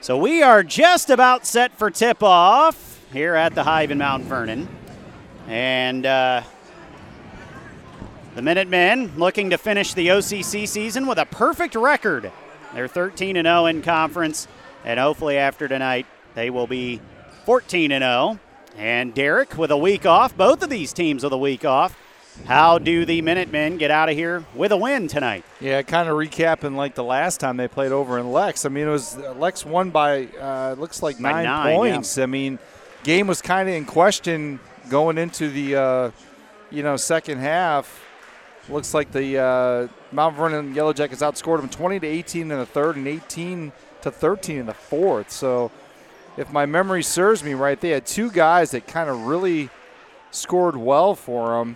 So 0.01 0.17
we 0.17 0.41
are 0.41 0.63
just 0.63 1.11
about 1.11 1.45
set 1.45 1.77
for 1.77 1.91
tip 1.91 2.23
off 2.23 2.99
here 3.13 3.35
at 3.35 3.53
the 3.53 3.61
Hive 3.61 3.91
in 3.91 3.99
Mount 3.99 4.23
Vernon. 4.23 4.67
And 5.47 6.07
uh, 6.07 6.41
the 8.33 8.41
Minutemen 8.41 9.15
looking 9.15 9.51
to 9.51 9.59
finish 9.59 9.93
the 9.93 10.07
OCC 10.07 10.67
season 10.67 11.05
with 11.05 11.19
a 11.19 11.25
perfect 11.27 11.75
record. 11.75 12.31
They're 12.73 12.87
13 12.87 13.35
0 13.35 13.65
in 13.67 13.83
conference, 13.83 14.47
and 14.83 14.99
hopefully 14.99 15.37
after 15.37 15.67
tonight 15.67 16.07
they 16.33 16.49
will 16.49 16.65
be 16.65 16.99
14 17.45 17.91
0. 17.91 18.39
And 18.75 19.13
Derek 19.13 19.55
with 19.55 19.69
a 19.69 19.77
week 19.77 20.07
off, 20.07 20.35
both 20.35 20.63
of 20.63 20.71
these 20.71 20.93
teams 20.93 21.23
with 21.23 21.33
a 21.33 21.37
week 21.37 21.63
off. 21.63 21.95
How 22.45 22.79
do 22.79 23.05
the 23.05 23.21
Minutemen 23.21 23.77
get 23.77 23.91
out 23.91 24.09
of 24.09 24.15
here 24.15 24.43
with 24.55 24.71
a 24.71 24.77
win 24.77 25.07
tonight? 25.07 25.45
Yeah, 25.59 25.81
kind 25.83 26.09
of 26.09 26.15
recapping 26.15 26.75
like 26.75 26.95
the 26.95 27.03
last 27.03 27.39
time 27.39 27.57
they 27.57 27.67
played 27.67 27.91
over 27.91 28.17
in 28.17 28.31
Lex. 28.31 28.65
I 28.65 28.69
mean, 28.69 28.87
it 28.87 28.91
was 28.91 29.17
Lex 29.17 29.65
won 29.65 29.91
by 29.91 30.25
uh, 30.39 30.75
looks 30.77 31.03
like 31.03 31.21
By 31.21 31.31
nine, 31.31 31.43
nine, 31.45 31.75
points. 31.75 32.17
I 32.17 32.25
mean, 32.25 32.57
game 33.03 33.27
was 33.27 33.41
kind 33.41 33.69
of 33.69 33.75
in 33.75 33.85
question 33.85 34.59
going 34.89 35.17
into 35.17 35.49
the 35.49 35.75
uh, 35.75 36.11
you 36.71 36.83
know 36.83 36.97
second 36.97 37.37
half. 37.39 38.05
Looks 38.67 38.93
like 38.93 39.11
the 39.11 39.37
uh, 39.37 39.87
Mount 40.11 40.35
Vernon 40.35 40.75
Yellow 40.75 40.93
Jackets 40.93 41.21
outscored 41.21 41.59
them 41.59 41.69
20 41.69 41.99
to 42.01 42.07
18 42.07 42.41
in 42.41 42.47
the 42.49 42.65
third 42.65 42.97
and 42.97 43.07
18 43.07 43.71
to 44.01 44.11
13 44.11 44.57
in 44.57 44.65
the 44.67 44.73
fourth. 44.73 45.31
So, 45.31 45.71
if 46.37 46.51
my 46.51 46.65
memory 46.65 47.01
serves 47.03 47.43
me 47.43 47.53
right, 47.53 47.79
they 47.79 47.89
had 47.89 48.05
two 48.05 48.31
guys 48.31 48.71
that 48.71 48.87
kind 48.87 49.09
of 49.09 49.25
really 49.25 49.69
scored 50.31 50.77
well 50.77 51.15
for 51.15 51.59
them. 51.59 51.75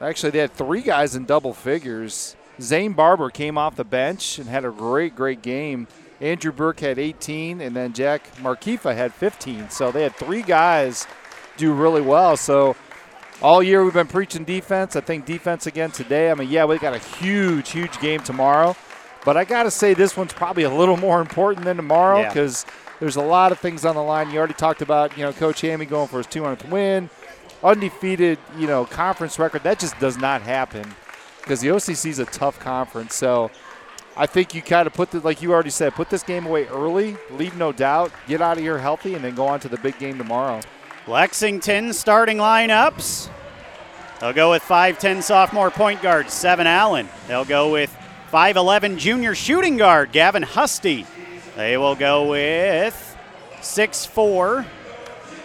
Actually, 0.00 0.30
they 0.30 0.38
had 0.38 0.52
three 0.52 0.80
guys 0.82 1.14
in 1.16 1.24
double 1.24 1.52
figures. 1.52 2.36
Zane 2.60 2.92
Barber 2.92 3.30
came 3.30 3.58
off 3.58 3.76
the 3.76 3.84
bench 3.84 4.38
and 4.38 4.48
had 4.48 4.64
a 4.64 4.70
great, 4.70 5.14
great 5.16 5.42
game. 5.42 5.86
Andrew 6.20 6.50
Burke 6.52 6.80
had 6.80 6.98
18, 6.98 7.60
and 7.60 7.74
then 7.76 7.92
Jack 7.92 8.34
Marhefka 8.36 8.94
had 8.94 9.14
15. 9.14 9.70
So 9.70 9.92
they 9.92 10.02
had 10.02 10.14
three 10.16 10.42
guys 10.42 11.06
do 11.56 11.72
really 11.72 12.00
well. 12.00 12.36
So 12.36 12.74
all 13.40 13.62
year 13.62 13.84
we've 13.84 13.94
been 13.94 14.08
preaching 14.08 14.44
defense. 14.44 14.96
I 14.96 15.00
think 15.00 15.24
defense 15.26 15.66
again 15.66 15.90
today. 15.92 16.30
I 16.30 16.34
mean, 16.34 16.48
yeah, 16.48 16.64
we 16.64 16.78
got 16.78 16.94
a 16.94 16.98
huge, 16.98 17.70
huge 17.70 17.98
game 18.00 18.20
tomorrow. 18.20 18.76
But 19.24 19.36
I 19.36 19.44
got 19.44 19.64
to 19.64 19.70
say, 19.70 19.94
this 19.94 20.16
one's 20.16 20.32
probably 20.32 20.62
a 20.64 20.70
little 20.72 20.96
more 20.96 21.20
important 21.20 21.64
than 21.64 21.76
tomorrow 21.76 22.20
Yeah. 22.20 22.28
because 22.28 22.64
there's 22.98 23.16
a 23.16 23.22
lot 23.22 23.52
of 23.52 23.58
things 23.58 23.84
on 23.84 23.94
the 23.94 24.02
line. 24.02 24.30
You 24.30 24.38
already 24.38 24.54
talked 24.54 24.80
about, 24.82 25.16
you 25.16 25.22
know, 25.24 25.32
Coach 25.32 25.60
Hammy 25.60 25.86
going 25.86 26.08
for 26.08 26.18
his 26.18 26.26
200th 26.26 26.68
win 26.68 27.10
undefeated, 27.62 28.38
you 28.56 28.66
know, 28.66 28.84
conference 28.84 29.38
record. 29.38 29.62
That 29.62 29.78
just 29.78 29.98
does 29.98 30.16
not 30.16 30.42
happen 30.42 30.94
because 31.40 31.60
the 31.60 31.68
OCC 31.68 32.10
is 32.10 32.18
a 32.18 32.24
tough 32.26 32.58
conference. 32.60 33.14
So 33.14 33.50
I 34.16 34.26
think 34.26 34.54
you 34.54 34.62
kind 34.62 34.86
of 34.86 34.92
put 34.92 35.10
the, 35.10 35.20
like 35.20 35.42
you 35.42 35.52
already 35.52 35.70
said, 35.70 35.94
put 35.94 36.10
this 36.10 36.22
game 36.22 36.46
away 36.46 36.66
early, 36.66 37.16
leave 37.30 37.56
no 37.56 37.72
doubt, 37.72 38.12
get 38.26 38.40
out 38.40 38.56
of 38.56 38.62
here 38.62 38.78
healthy, 38.78 39.14
and 39.14 39.24
then 39.24 39.34
go 39.34 39.46
on 39.46 39.60
to 39.60 39.68
the 39.68 39.78
big 39.78 39.98
game 39.98 40.18
tomorrow. 40.18 40.60
Lexington 41.06 41.92
starting 41.92 42.38
lineups. 42.38 43.30
They'll 44.20 44.32
go 44.32 44.50
with 44.50 44.62
5'10 44.62 45.22
sophomore 45.22 45.70
point 45.70 46.02
guard, 46.02 46.30
Seven 46.30 46.66
Allen. 46.66 47.08
They'll 47.28 47.44
go 47.44 47.72
with 47.72 47.96
5'11 48.32 48.98
junior 48.98 49.34
shooting 49.34 49.76
guard, 49.76 50.12
Gavin 50.12 50.42
Husty. 50.42 51.06
They 51.56 51.76
will 51.76 51.94
go 51.94 52.28
with 52.28 53.16
6'4 53.60 54.66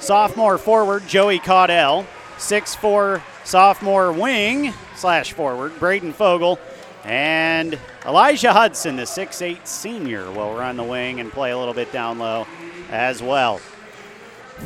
sophomore 0.03 0.57
forward, 0.57 1.07
Joey 1.07 1.39
Caudell. 1.39 2.05
6'4 2.37 3.21
sophomore 3.45 4.11
wing 4.11 4.73
slash 4.95 5.31
forward, 5.31 5.79
Braden 5.79 6.11
Fogel. 6.11 6.59
And 7.05 7.79
Elijah 8.05 8.51
Hudson, 8.53 8.97
the 8.97 9.03
6'8 9.03 9.65
senior, 9.65 10.29
will 10.31 10.55
run 10.55 10.77
the 10.77 10.83
wing 10.83 11.19
and 11.19 11.31
play 11.31 11.51
a 11.51 11.57
little 11.57 11.73
bit 11.73 11.91
down 11.91 12.19
low 12.19 12.45
as 12.89 13.21
well. 13.21 13.59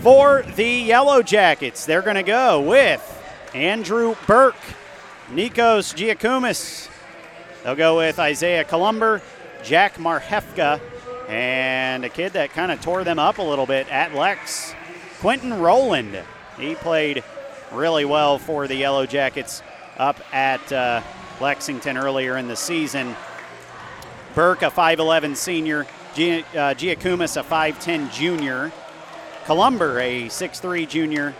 For 0.01 0.43
the 0.55 0.67
Yellow 0.67 1.21
Jackets, 1.21 1.85
they're 1.85 2.01
going 2.01 2.15
to 2.15 2.23
go 2.23 2.61
with 2.61 3.01
Andrew 3.53 4.15
Burke, 4.25 4.55
Nikos 5.29 5.93
Giacomis. 5.95 6.89
They'll 7.63 7.75
go 7.75 7.97
with 7.97 8.19
Isaiah 8.19 8.63
Columber, 8.63 9.21
Jack 9.63 9.95
Marhefka, 9.95 10.79
and 11.27 12.05
a 12.05 12.09
kid 12.09 12.33
that 12.33 12.51
kind 12.51 12.71
of 12.71 12.81
tore 12.81 13.03
them 13.03 13.19
up 13.19 13.37
a 13.37 13.43
little 13.43 13.65
bit 13.65 13.91
at 13.91 14.13
Lex, 14.13 14.73
Quentin 15.19 15.59
Rowland. 15.59 16.17
He 16.59 16.75
played 16.75 17.23
really 17.71 18.05
well 18.05 18.37
for 18.37 18.67
the 18.67 18.75
Yellow 18.75 19.05
Jackets 19.05 19.63
up 19.97 20.19
at 20.33 20.71
uh, 20.71 21.01
Lexington 21.41 21.97
earlier 21.97 22.37
in 22.37 22.47
the 22.47 22.55
season. 22.55 23.15
Burke, 24.35 24.61
a 24.61 24.69
5'11 24.69 25.35
senior, 25.35 25.87
Gia- 26.13 26.41
uh, 26.53 26.73
Giacomis, 26.75 27.37
a 27.37 27.43
5'10 27.43 28.11
junior. 28.11 28.71
Columber, 29.45 29.99
a 29.99 30.25
6'3 30.25 30.87
junior, 30.87 31.33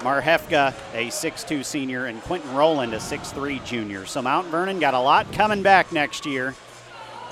Marhefka, 0.00 0.74
a 0.92 1.06
6'2 1.06 1.64
senior, 1.64 2.06
and 2.06 2.20
Quentin 2.22 2.54
Rowland, 2.54 2.92
a 2.92 2.98
6'3 2.98 3.64
junior. 3.64 4.04
So 4.04 4.20
Mount 4.20 4.48
Vernon 4.48 4.80
got 4.80 4.92
a 4.92 4.98
lot 4.98 5.32
coming 5.32 5.62
back 5.62 5.92
next 5.92 6.26
year. 6.26 6.54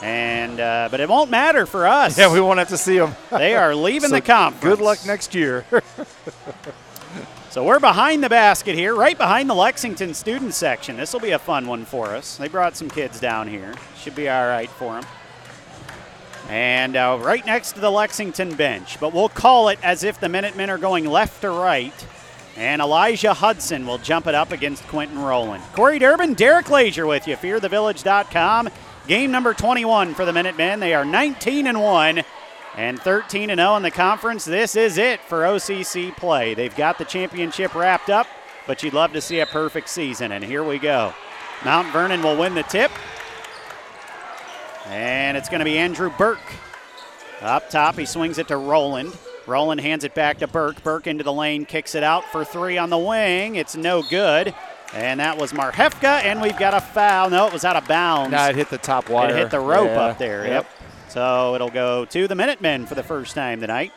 And 0.03 0.59
uh, 0.59 0.89
but 0.91 1.01
it 1.01 1.09
won't 1.09 1.31
matter 1.31 1.65
for 1.65 1.87
us. 1.87 2.19
Yeah, 2.19 2.33
we 2.33 2.41
won't 2.41 2.59
have 2.59 2.69
to 2.69 2.77
see 2.77 2.99
them. 2.99 3.15
they 3.31 3.55
are 3.55 3.75
leaving 3.75 4.11
So 4.11 4.17
the 4.17 4.21
conference. 4.21 4.77
Good 4.77 4.85
luck 4.85 4.99
next 5.07 5.35
year. 5.35 5.65
So 7.51 7.63
we're 7.65 7.81
behind 7.81 8.25
the 8.25 8.31
basket 8.31 8.77
here, 8.77 8.95
right 8.95 9.19
behind 9.19 9.51
the 9.51 9.55
Lexington 9.55 10.15
student 10.15 10.55
section. 10.55 10.97
This 10.97 11.13
will 11.13 11.21
be 11.21 11.33
a 11.33 11.39
fun 11.39 11.67
one 11.67 11.85
for 11.85 12.07
us. 12.07 12.39
They 12.39 12.49
brought 12.49 12.77
some 12.79 12.89
kids 12.89 13.21
down 13.21 13.47
here. 13.47 13.75
Should 13.99 14.15
be 14.15 14.27
all 14.27 14.47
right 14.47 14.71
for 14.71 14.95
them. 14.99 15.05
And 16.49 16.97
uh, 16.97 17.19
right 17.21 17.45
next 17.45 17.73
to 17.73 17.81
the 17.81 17.91
Lexington 17.91 18.55
bench, 18.55 18.99
but 18.99 19.13
we'll 19.13 19.29
call 19.29 19.69
it 19.69 19.79
as 19.83 20.03
if 20.03 20.19
the 20.19 20.31
Minutemen 20.31 20.71
are 20.71 20.79
going 20.79 21.05
left 21.05 21.43
to 21.43 21.51
right. 21.51 21.93
And 22.57 22.81
Elijah 22.81 23.35
Hudson 23.35 23.87
will 23.87 23.99
jump 23.99 24.27
it 24.27 24.35
up 24.35 24.51
against 24.51 24.83
Quentin 24.89 25.19
Rowland. 25.19 25.63
Corey 25.75 25.99
Durbin, 25.99 26.33
Derek 26.33 26.71
Lazier 26.71 27.07
with 27.07 27.29
you, 27.29 27.37
fearthevillage.com. 27.37 28.71
Game 29.09 29.33
number 29.33 29.53
21 29.53 30.15
for 30.15 30.25
the 30.25 30.33
Minutemen. 30.33 30.79
They 30.79 30.95
are 30.95 31.05
19 31.05 31.67
and 31.67 31.81
1 31.83 32.23
and 32.77 33.01
13 33.01 33.51
and 33.51 33.59
0 33.59 33.77
in 33.77 33.83
the 33.83 33.91
conference. 33.91 34.45
This 34.45 34.77
is 34.77 34.97
it 34.97 35.21
for 35.21 35.43
OCC 35.43 36.17
play. 36.17 36.55
They've 36.55 36.75
got 36.75 36.99
the 36.99 37.05
championship 37.05 37.75
wrapped 37.75 38.11
up, 38.11 38.29
but 38.67 38.83
you'd 38.83 38.95
love 38.95 39.13
to 39.15 39.21
see 39.21 39.41
a 39.41 39.47
perfect 39.47 39.89
season. 39.89 40.31
And 40.31 40.45
here 40.45 40.63
we 40.63 40.79
go. 40.79 41.13
Mount 41.65 41.93
Vernon 41.93 42.23
will 42.23 42.37
win 42.37 42.55
the 42.55 42.63
tip. 42.63 42.93
And 44.87 45.37
it's 45.37 45.49
going 45.49 45.61
to 45.61 45.65
be 45.65 45.79
Andrew 45.79 46.11
Burke. 46.17 46.39
Up 47.41 47.71
top, 47.71 47.97
he 47.97 48.07
swings 48.07 48.39
it 48.39 48.47
to 48.49 48.57
Roland. 48.57 49.17
Roland 49.49 49.81
hands 49.81 50.05
it 50.05 50.15
back 50.15 50.39
to 50.39 50.47
Burke. 50.47 50.81
Burke 50.85 51.09
into 51.09 51.25
the 51.25 51.33
lane, 51.33 51.67
kicks 51.67 51.97
it 51.97 52.05
out 52.05 52.25
for 52.27 52.45
three 52.45 52.79
on 52.79 52.89
the 52.89 52.99
wing. 52.99 53.57
It's 53.57 53.75
no 53.75 54.03
good. 54.03 54.55
And 54.95 55.21
that 55.21 55.39
was 55.39 55.53
Marhefka, 55.53 56.23
and 56.25 56.43
we've 56.43 56.59
got 56.59 56.75
a 56.75 56.81
foul. 56.81 57.31
No, 57.31 57.47
it 57.47 57.53
was 57.53 57.65
out 57.65 57.77
of 57.77 57.89
bounds. 57.89 58.31
nah, 58.33 58.49
it 58.49 58.57
hit 58.57 58.69
the 58.69 58.77
top 58.79 59.09
wire. 59.09 59.31
It 59.31 59.37
hit 59.37 59.51
the 59.51 59.61
rope 59.61 59.89
Yeah. 59.89 60.01
up 60.03 60.19
there. 60.19 60.47
Yep. 60.47 60.67
So 61.09 61.55
it'll 61.55 61.71
go 61.71 62.05
to 62.07 62.29
the 62.29 62.35
Minutemen 62.35 62.87
for 62.87 62.95
the 62.95 63.03
first 63.03 63.35
time 63.35 63.61
tonight. 63.61 63.93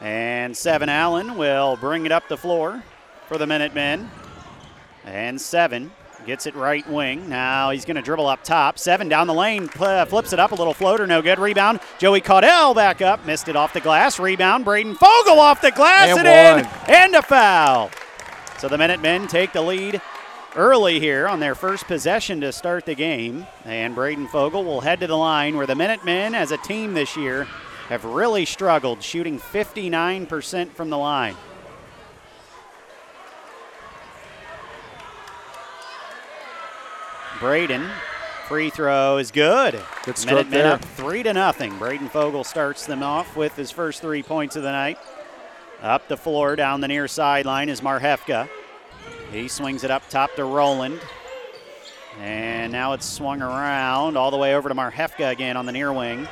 And 0.00 0.56
Seven 0.56 0.88
Allen 0.88 1.36
will 1.36 1.76
bring 1.76 2.04
it 2.04 2.12
up 2.12 2.28
the 2.28 2.36
floor 2.36 2.82
for 3.28 3.38
the 3.38 3.46
Minutemen. 3.46 4.10
And 5.04 5.40
Seven 5.40 5.92
gets 6.26 6.46
it 6.46 6.54
right 6.56 6.86
wing. 6.90 7.28
Now 7.28 7.70
he's 7.70 7.84
going 7.84 7.96
to 7.96 8.02
dribble 8.02 8.26
up 8.26 8.42
top. 8.42 8.78
Seven 8.78 9.08
down 9.08 9.26
the 9.28 9.34
lane, 9.34 9.68
flips 9.68 10.32
it 10.32 10.40
up, 10.40 10.50
a 10.52 10.54
little 10.56 10.74
floater, 10.74 11.06
no 11.06 11.22
good. 11.22 11.38
Rebound. 11.38 11.78
Joey 11.98 12.20
Caudell 12.20 12.74
back 12.74 13.00
up, 13.00 13.24
missed 13.24 13.48
it 13.48 13.54
off 13.56 13.72
the 13.72 13.80
glass. 13.80 14.18
Rebound. 14.18 14.64
Braden 14.64 14.96
Fogel 14.96 15.38
off 15.38 15.60
the 15.60 15.70
glass 15.70 16.16
And 16.18 16.26
and, 16.26 16.60
in. 16.66 16.94
And 16.94 17.14
a 17.14 17.22
foul. 17.22 17.90
So 18.58 18.68
the 18.68 18.78
Minutemen 18.78 19.26
take 19.26 19.52
the 19.52 19.60
lead 19.60 20.00
early 20.54 20.98
here 20.98 21.28
on 21.28 21.40
their 21.40 21.54
first 21.54 21.84
possession 21.84 22.40
to 22.40 22.52
start 22.52 22.86
the 22.86 22.94
game. 22.94 23.46
And 23.66 23.94
Braden 23.94 24.28
Fogel 24.28 24.64
will 24.64 24.80
head 24.80 25.00
to 25.00 25.06
the 25.06 25.16
line 25.16 25.56
where 25.56 25.66
the 25.66 25.74
Minutemen, 25.74 26.34
as 26.34 26.52
a 26.52 26.56
team 26.56 26.94
this 26.94 27.16
year, 27.16 27.46
have 27.90 28.04
really 28.04 28.46
struggled, 28.46 29.02
shooting 29.02 29.38
59% 29.38 30.70
from 30.70 30.88
the 30.88 30.96
line. 30.96 31.36
Braden, 37.38 37.90
free 38.48 38.70
throw 38.70 39.18
is 39.18 39.30
good. 39.30 39.78
Good 40.04 40.16
stroke 40.16 40.48
Minutemen 40.48 40.62
there. 40.62 40.72
up 40.72 40.84
three 40.84 41.22
to 41.22 41.34
nothing. 41.34 41.76
Braden 41.78 42.08
Fogel 42.08 42.44
starts 42.44 42.86
them 42.86 43.02
off 43.02 43.36
with 43.36 43.54
his 43.54 43.70
first 43.70 44.00
three 44.00 44.22
points 44.22 44.56
of 44.56 44.62
the 44.62 44.72
night. 44.72 44.98
Up 45.82 46.08
the 46.08 46.16
floor, 46.16 46.56
down 46.56 46.80
the 46.80 46.88
near 46.88 47.06
sideline 47.06 47.68
is 47.68 47.80
Marhefka. 47.80 48.48
He 49.30 49.48
swings 49.48 49.84
it 49.84 49.90
up 49.90 50.08
top 50.08 50.34
to 50.36 50.44
Roland. 50.44 51.00
And 52.20 52.72
now 52.72 52.94
it's 52.94 53.04
swung 53.04 53.42
around 53.42 54.16
all 54.16 54.30
the 54.30 54.38
way 54.38 54.54
over 54.54 54.68
to 54.68 54.74
Marhefka 54.74 55.30
again 55.30 55.56
on 55.56 55.66
the 55.66 55.72
near 55.72 55.92
wing. 55.92 56.26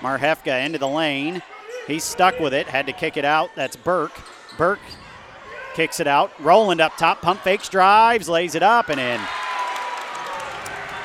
Marhefka 0.00 0.64
into 0.64 0.78
the 0.78 0.88
lane. 0.88 1.42
He's 1.86 2.04
stuck 2.04 2.38
with 2.40 2.52
it, 2.52 2.66
had 2.66 2.86
to 2.86 2.92
kick 2.92 3.16
it 3.16 3.24
out. 3.24 3.50
That's 3.54 3.76
Burke. 3.76 4.20
Burke 4.56 4.80
kicks 5.74 6.00
it 6.00 6.08
out. 6.08 6.32
Roland 6.40 6.80
up 6.80 6.96
top, 6.96 7.22
pump 7.22 7.40
fakes, 7.40 7.68
drives, 7.68 8.28
lays 8.28 8.56
it 8.56 8.64
up 8.64 8.88
and 8.88 8.98
in. 8.98 9.20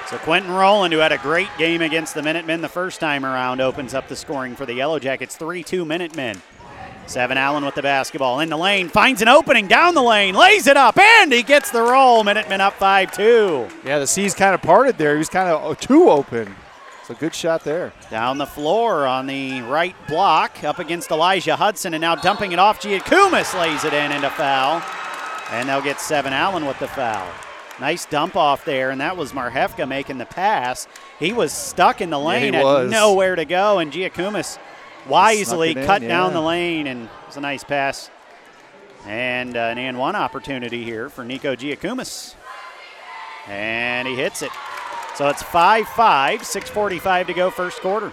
So 0.07 0.17
Quentin 0.17 0.51
Roland, 0.51 0.93
who 0.93 0.99
had 0.99 1.11
a 1.11 1.17
great 1.19 1.49
game 1.57 1.81
against 1.81 2.15
the 2.15 2.23
Minutemen 2.23 2.61
the 2.61 2.69
first 2.69 2.99
time 2.99 3.25
around, 3.25 3.61
opens 3.61 3.93
up 3.93 4.07
the 4.07 4.15
scoring 4.15 4.55
for 4.55 4.65
the 4.65 4.73
Yellow 4.73 4.99
Jackets. 4.99 5.35
3 5.37 5.63
2 5.63 5.85
Minutemen. 5.85 6.41
Seven 7.05 7.37
Allen 7.37 7.65
with 7.65 7.75
the 7.75 7.81
basketball 7.81 8.39
in 8.39 8.49
the 8.49 8.57
lane, 8.57 8.89
finds 8.89 9.21
an 9.21 9.27
opening 9.27 9.67
down 9.67 9.93
the 9.93 10.01
lane, 10.01 10.35
lays 10.35 10.67
it 10.67 10.77
up, 10.77 10.97
and 10.97 11.31
he 11.31 11.43
gets 11.43 11.69
the 11.69 11.81
roll. 11.81 12.23
Minutemen 12.23 12.61
up 12.61 12.73
5 12.73 13.11
2. 13.11 13.67
Yeah, 13.85 13.99
the 13.99 14.07
seas 14.07 14.33
kind 14.33 14.55
of 14.55 14.61
parted 14.61 14.97
there. 14.97 15.13
He 15.13 15.17
was 15.19 15.29
kind 15.29 15.49
of 15.49 15.63
oh, 15.63 15.73
too 15.73 16.09
open. 16.09 16.55
So 17.05 17.13
good 17.13 17.35
shot 17.35 17.65
there. 17.65 17.91
Down 18.09 18.37
the 18.37 18.45
floor 18.45 19.05
on 19.05 19.27
the 19.27 19.61
right 19.63 19.95
block, 20.07 20.63
up 20.63 20.79
against 20.79 21.11
Elijah 21.11 21.57
Hudson, 21.57 21.93
and 21.93 22.01
now 22.01 22.15
dumping 22.15 22.53
it 22.53 22.59
off. 22.59 22.81
Giacomis 22.81 23.53
lays 23.59 23.83
it 23.83 23.93
in 23.93 24.11
into 24.11 24.29
foul. 24.29 24.81
And 25.51 25.67
they'll 25.67 25.81
get 25.81 25.99
Seven 25.99 26.31
Allen 26.31 26.65
with 26.65 26.79
the 26.79 26.87
foul. 26.87 27.27
Nice 27.79 28.05
dump 28.05 28.35
off 28.35 28.63
there, 28.63 28.91
and 28.91 29.01
that 29.01 29.17
was 29.17 29.33
Marhefka 29.33 29.87
making 29.87 30.17
the 30.17 30.25
pass. 30.25 30.87
He 31.19 31.33
was 31.33 31.51
stuck 31.51 31.99
in 32.01 32.09
the 32.09 32.19
he 32.19 32.25
lane, 32.25 32.53
had 32.53 32.63
was. 32.63 32.91
nowhere 32.91 33.35
to 33.35 33.45
go, 33.45 33.79
and 33.79 33.91
Giacomis 33.91 34.57
wisely 35.07 35.71
in, 35.71 35.85
cut 35.85 36.01
down 36.01 36.29
yeah. 36.29 36.33
the 36.33 36.41
lane, 36.41 36.87
and 36.87 37.03
it 37.05 37.09
was 37.27 37.37
a 37.37 37.41
nice 37.41 37.63
pass. 37.63 38.09
And 39.05 39.57
uh, 39.57 39.59
an 39.59 39.77
and 39.77 39.97
one 39.97 40.15
opportunity 40.15 40.83
here 40.83 41.09
for 41.09 41.25
Nico 41.25 41.55
Giacomis. 41.55 42.35
And 43.47 44.07
he 44.07 44.15
hits 44.15 44.41
it. 44.41 44.51
So 45.15 45.27
it's 45.27 45.43
5 45.43 45.87
5, 45.89 46.41
6.45 46.41 47.27
to 47.27 47.33
go, 47.33 47.49
first 47.51 47.81
quarter. 47.81 48.11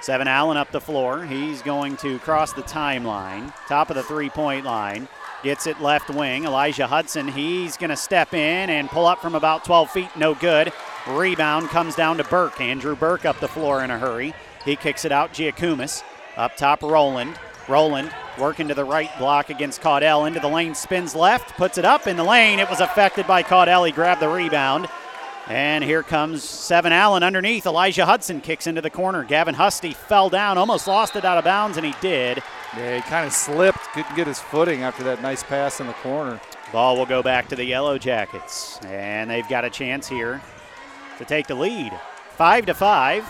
Seven 0.00 0.28
Allen 0.28 0.56
up 0.56 0.70
the 0.70 0.80
floor. 0.80 1.24
He's 1.26 1.60
going 1.60 1.96
to 1.98 2.18
cross 2.20 2.52
the 2.52 2.62
timeline, 2.62 3.52
top 3.66 3.90
of 3.90 3.96
the 3.96 4.02
three 4.02 4.30
point 4.30 4.64
line. 4.64 5.08
Gets 5.42 5.68
it 5.68 5.80
left 5.80 6.10
wing. 6.10 6.44
Elijah 6.44 6.88
Hudson, 6.88 7.28
he's 7.28 7.76
going 7.76 7.90
to 7.90 7.96
step 7.96 8.34
in 8.34 8.70
and 8.70 8.88
pull 8.88 9.06
up 9.06 9.22
from 9.22 9.36
about 9.36 9.64
12 9.64 9.90
feet. 9.90 10.16
No 10.16 10.34
good. 10.34 10.72
Rebound 11.06 11.68
comes 11.68 11.94
down 11.94 12.16
to 12.16 12.24
Burke. 12.24 12.60
Andrew 12.60 12.96
Burke 12.96 13.24
up 13.24 13.38
the 13.38 13.46
floor 13.46 13.84
in 13.84 13.90
a 13.90 13.98
hurry. 13.98 14.34
He 14.64 14.74
kicks 14.74 15.04
it 15.04 15.12
out. 15.12 15.32
Giacomis 15.32 16.02
up 16.36 16.56
top. 16.56 16.82
Roland. 16.82 17.38
Roland 17.68 18.10
working 18.38 18.68
to 18.68 18.74
the 18.74 18.84
right 18.84 19.10
block 19.18 19.50
against 19.50 19.80
Caudell. 19.80 20.26
Into 20.26 20.40
the 20.40 20.48
lane, 20.48 20.74
spins 20.74 21.14
left, 21.14 21.56
puts 21.56 21.78
it 21.78 21.84
up 21.84 22.06
in 22.06 22.16
the 22.16 22.24
lane. 22.24 22.58
It 22.58 22.68
was 22.68 22.80
affected 22.80 23.26
by 23.26 23.42
Caudell. 23.42 23.86
He 23.86 23.92
grabbed 23.92 24.22
the 24.22 24.28
rebound. 24.28 24.88
And 25.46 25.82
here 25.82 26.02
comes 26.02 26.44
Seven 26.44 26.92
Allen 26.92 27.22
underneath. 27.22 27.64
Elijah 27.64 28.04
Hudson 28.04 28.40
kicks 28.42 28.66
into 28.66 28.82
the 28.82 28.90
corner. 28.90 29.24
Gavin 29.24 29.54
Husty 29.54 29.94
fell 29.94 30.28
down, 30.28 30.58
almost 30.58 30.86
lost 30.86 31.16
it 31.16 31.24
out 31.24 31.38
of 31.38 31.44
bounds, 31.44 31.78
and 31.78 31.86
he 31.86 31.94
did. 32.02 32.42
Yeah, 32.78 32.94
he 32.94 33.02
kind 33.02 33.26
of 33.26 33.32
slipped, 33.32 33.80
couldn't 33.92 34.14
get 34.14 34.28
his 34.28 34.38
footing 34.38 34.84
after 34.84 35.02
that 35.02 35.20
nice 35.20 35.42
pass 35.42 35.80
in 35.80 35.88
the 35.88 35.92
corner. 35.94 36.40
Ball 36.72 36.96
will 36.96 37.06
go 37.06 37.24
back 37.24 37.48
to 37.48 37.56
the 37.56 37.64
Yellow 37.64 37.98
Jackets, 37.98 38.78
and 38.84 39.28
they've 39.28 39.48
got 39.48 39.64
a 39.64 39.70
chance 39.70 40.06
here 40.06 40.40
to 41.18 41.24
take 41.24 41.48
the 41.48 41.56
lead. 41.56 41.92
Five 42.36 42.66
to 42.66 42.74
five. 42.74 43.28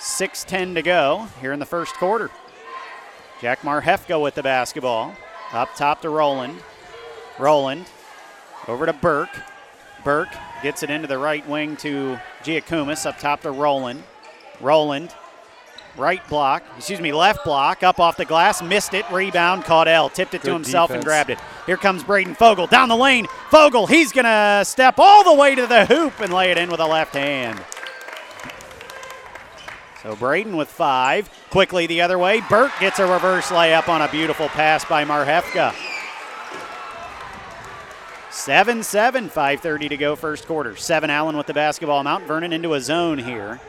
6-10 0.00 0.74
to 0.74 0.82
go 0.82 1.28
here 1.40 1.52
in 1.52 1.60
the 1.60 1.66
first 1.66 1.94
quarter. 1.94 2.30
Jack 3.40 3.60
Marhefka 3.60 4.20
with 4.20 4.34
the 4.34 4.42
basketball. 4.42 5.14
Up 5.52 5.72
top 5.76 6.02
to 6.02 6.08
Roland. 6.08 6.58
Roland 7.38 7.86
over 8.66 8.86
to 8.86 8.92
Burke. 8.92 9.38
Burke 10.02 10.34
gets 10.64 10.82
it 10.82 10.90
into 10.90 11.06
the 11.06 11.18
right 11.18 11.46
wing 11.48 11.76
to 11.76 12.18
Giacomis. 12.42 13.06
Up 13.06 13.18
top 13.18 13.42
to 13.42 13.52
Roland. 13.52 14.02
Roland 14.60 15.14
right 16.00 16.26
block, 16.28 16.64
excuse 16.76 17.00
me, 17.00 17.12
left 17.12 17.44
block, 17.44 17.82
up 17.82 18.00
off 18.00 18.16
the 18.16 18.24
glass, 18.24 18.62
missed 18.62 18.94
it, 18.94 19.08
rebound, 19.10 19.64
Caudell, 19.64 20.12
tipped 20.12 20.34
it 20.34 20.40
to 20.40 20.46
Good 20.46 20.54
himself 20.54 20.90
and 20.90 21.04
grabbed 21.04 21.30
it. 21.30 21.38
Here 21.66 21.76
comes 21.76 22.02
Braden 22.02 22.34
Fogel 22.34 22.66
down 22.66 22.88
the 22.88 22.96
lane. 22.96 23.26
Fogel, 23.50 23.86
he's 23.86 24.10
going 24.10 24.24
to 24.24 24.64
step 24.64 24.94
all 24.98 25.22
the 25.22 25.34
way 25.34 25.54
to 25.54 25.66
the 25.66 25.86
hoop 25.86 26.18
and 26.20 26.32
lay 26.32 26.50
it 26.50 26.58
in 26.58 26.70
with 26.70 26.80
a 26.80 26.86
left 26.86 27.14
hand. 27.14 27.62
So 30.02 30.16
Braden 30.16 30.56
with 30.56 30.68
five. 30.68 31.28
Quickly 31.50 31.86
the 31.86 32.00
other 32.00 32.18
way. 32.18 32.40
Burke 32.48 32.72
gets 32.80 32.98
a 32.98 33.06
reverse 33.06 33.48
layup 33.48 33.88
on 33.88 34.00
a 34.00 34.10
beautiful 34.10 34.48
pass 34.48 34.84
by 34.84 35.04
Marhefka. 35.04 35.74
7 38.30 38.82
7, 38.82 39.28
5.30 39.28 39.88
to 39.90 39.96
go, 39.96 40.16
first 40.16 40.46
quarter. 40.46 40.74
7 40.74 41.10
Allen 41.10 41.36
with 41.36 41.46
the 41.46 41.52
basketball. 41.52 42.02
Mount 42.02 42.24
Vernon 42.24 42.52
into 42.52 42.74
a 42.74 42.80
zone 42.80 43.18
here. 43.18 43.60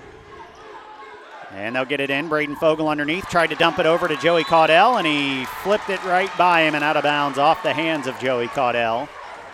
And 1.53 1.75
they'll 1.75 1.85
get 1.85 1.99
it 1.99 2.09
in. 2.09 2.29
Braden 2.29 2.55
Fogel 2.55 2.87
underneath. 2.87 3.27
Tried 3.27 3.47
to 3.47 3.55
dump 3.55 3.77
it 3.79 3.85
over 3.85 4.07
to 4.07 4.15
Joey 4.17 4.43
Caudell, 4.43 4.97
and 4.97 5.05
he 5.05 5.45
flipped 5.63 5.89
it 5.89 6.03
right 6.05 6.29
by 6.37 6.61
him 6.61 6.75
and 6.75 6.83
out 6.83 6.95
of 6.97 7.03
bounds 7.03 7.37
off 7.37 7.61
the 7.61 7.73
hands 7.73 8.07
of 8.07 8.17
Joey 8.19 8.47
Caudell. 8.47 9.09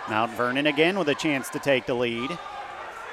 Mount 0.10 0.32
Vernon 0.34 0.68
again 0.68 0.98
with 0.98 1.10
a 1.10 1.16
chance 1.16 1.50
to 1.50 1.60
take 1.60 1.86
the 1.86 1.94
lead. 1.96 2.38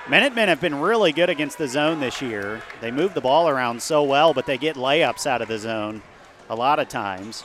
Minutemen 0.08 0.48
have 0.48 0.60
been 0.60 0.74
really 0.80 1.12
good 1.12 1.30
against 1.30 1.56
the 1.56 1.66
zone 1.66 1.98
this 1.98 2.20
year. 2.20 2.60
They 2.82 2.90
move 2.90 3.14
the 3.14 3.22
ball 3.22 3.48
around 3.48 3.80
so 3.82 4.02
well, 4.02 4.34
but 4.34 4.44
they 4.44 4.58
get 4.58 4.76
layups 4.76 5.26
out 5.26 5.40
of 5.40 5.48
the 5.48 5.58
zone. 5.58 6.02
a 6.50 6.54
lot 6.54 6.78
of 6.78 6.88
times. 6.88 7.42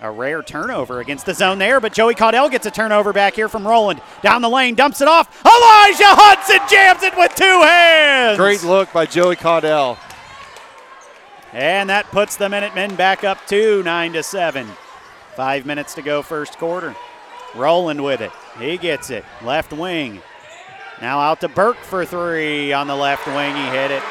A 0.00 0.08
rare 0.08 0.44
turnover 0.44 1.00
against 1.00 1.26
the 1.26 1.34
zone 1.34 1.58
there, 1.58 1.80
but 1.80 1.92
Joey 1.92 2.14
Caudell 2.14 2.48
gets 2.48 2.66
a 2.66 2.70
turnover 2.70 3.12
back 3.12 3.34
here 3.34 3.48
from 3.48 3.66
Roland. 3.66 4.00
Down 4.22 4.42
the 4.42 4.48
lane, 4.48 4.76
dumps 4.76 5.00
it 5.00 5.08
off. 5.08 5.26
Elijah 5.44 6.14
Hudson 6.14 6.60
jams 6.70 7.02
it 7.02 7.16
with 7.16 7.34
two 7.34 7.44
hands. 7.44 8.38
Great 8.38 8.62
look 8.62 8.92
by 8.92 9.06
Joey 9.06 9.34
Caudell. 9.34 9.98
And 11.52 11.88
that 11.88 12.06
puts 12.06 12.36
the 12.36 12.48
Minutemen 12.48 12.94
back 12.96 13.24
up 13.24 13.46
to 13.46 13.82
9 13.82 14.12
to 14.12 14.22
7. 14.22 14.66
Five 15.34 15.66
minutes 15.66 15.94
to 15.94 16.02
go, 16.02 16.22
first 16.22 16.58
quarter. 16.58 16.94
Roland 17.54 18.02
with 18.02 18.20
it. 18.20 18.32
He 18.58 18.76
gets 18.76 19.10
it. 19.10 19.24
Left 19.42 19.72
wing. 19.72 20.20
Now 21.00 21.20
out 21.20 21.40
to 21.42 21.48
Burke 21.48 21.78
for 21.78 22.04
three 22.04 22.72
on 22.72 22.88
the 22.88 22.96
left 22.96 23.26
wing. 23.26 23.54
He 23.54 23.62
hit 23.62 23.90
it. 23.90 24.02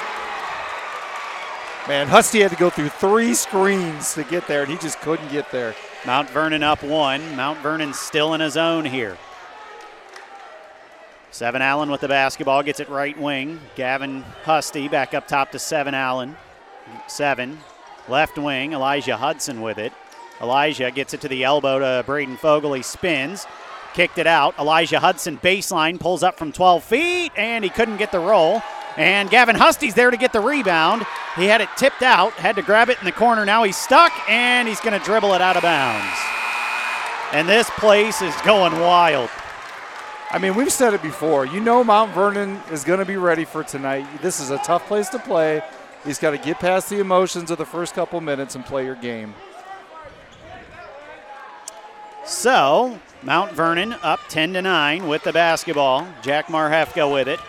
Man, 1.88 2.08
Husty 2.08 2.42
had 2.42 2.52
to 2.52 2.58
go 2.58 2.70
through 2.70 2.90
three 2.90 3.34
screens 3.34 4.14
to 4.16 4.24
get 4.24 4.48
there, 4.48 4.64
and 4.64 4.72
he 4.72 4.78
just 4.78 5.00
couldn't 5.00 5.30
get 5.30 5.52
there. 5.52 5.76
Mount 6.06 6.30
Vernon 6.30 6.64
up 6.64 6.84
one. 6.84 7.36
Mount 7.36 7.60
Vernon 7.60 7.94
still 7.94 8.34
in 8.34 8.42
his 8.42 8.58
own 8.58 8.84
here. 8.86 9.18
Seven 11.32 11.62
Allen 11.62 11.92
with 11.92 12.02
the 12.02 12.08
basketball 12.08 12.64
gets 12.64 12.80
it 12.80 12.90
right 12.90 13.18
wing. 13.18 13.60
Gavin 13.76 14.24
Husty 14.44 14.88
back 14.88 15.14
up 15.14 15.28
top 15.28 15.52
to 15.52 15.60
Seven 15.60 15.94
Allen. 15.94 16.36
Seven. 17.08 17.60
Left 18.08 18.38
wing. 18.38 18.74
Elijah 18.74 19.18
Hudson 19.18 19.62
with 19.62 19.78
it. 19.78 19.94
Elijah 20.42 20.92
gets 20.92 21.14
it 21.14 21.22
to 21.22 21.28
the 21.28 21.44
elbow 21.44 21.80
to 21.80 22.04
Braden 22.06 22.38
Fogel. 22.38 22.74
He 22.74 22.84
spins. 22.84 23.46
Kicked 23.94 24.18
it 24.18 24.28
out. 24.28 24.58
Elijah 24.60 25.00
Hudson 25.00 25.38
baseline 25.38 26.00
pulls 26.00 26.22
up 26.22 26.38
from 26.38 26.52
12 26.52 26.84
feet, 26.84 27.32
and 27.36 27.64
he 27.64 27.70
couldn't 27.70 27.98
get 27.98 28.12
the 28.12 28.20
roll. 28.20 28.62
And 28.96 29.30
Gavin 29.30 29.56
Husty's 29.56 29.94
there 29.94 30.12
to 30.12 30.18
get 30.18 30.34
the 30.34 30.40
rebound. 30.40 31.06
He 31.36 31.46
had 31.46 31.62
it 31.62 31.70
tipped 31.78 32.02
out, 32.02 32.34
had 32.34 32.56
to 32.56 32.62
grab 32.62 32.90
it 32.90 33.00
in 33.00 33.06
the 33.06 33.12
corner. 33.12 33.46
Now 33.46 33.64
he's 33.64 33.78
stuck, 33.78 34.12
and 34.30 34.68
he's 34.68 34.80
going 34.80 34.98
to 34.98 35.06
dribble 35.06 35.34
it 35.34 35.42
out 35.42 35.56
of 35.56 35.64
bounds. 35.64 36.20
And 37.32 37.48
this 37.48 37.70
place 37.72 38.22
is 38.22 38.36
going 38.42 38.80
wild. 38.80 39.30
I 40.30 40.40
mean, 40.40 40.56
we've 40.56 40.72
said 40.72 40.94
it 40.94 41.02
before. 41.02 41.46
You 41.46 41.60
know, 41.60 41.84
Mount 41.84 42.14
Vernon 42.14 42.60
is 42.72 42.84
going 42.84 43.00
to 43.00 43.06
be 43.06 43.18
ready 43.18 43.46
for 43.46 43.64
tonight. 43.64 44.06
This 44.22 44.40
is 44.40 44.50
a 44.50 44.58
tough 44.60 44.86
place 44.88 45.10
to 45.10 45.20
play. 45.20 45.62
He's 46.06 46.20
got 46.20 46.32
to 46.32 46.38
get 46.38 46.60
past 46.60 46.90
the 46.90 47.00
emotions 47.00 47.52
of 47.52 47.58
the 47.58 47.66
first 47.66 47.94
couple 47.94 48.22
minutes 48.22 48.56
and 48.56 48.66
play 48.66 48.86
your 48.86 48.96
game. 48.96 49.34
So, 52.26 53.00
Mount 53.24 53.54
Vernon 53.54 53.94
up 54.04 54.20
10 54.30 54.54
to 54.54 54.62
9 54.62 55.08
with 55.08 55.24
the 55.24 55.34
basketball. 55.34 56.08
Jack 56.22 56.48
Marhefka 56.48 57.12
with 57.12 57.28
it. 57.28 57.40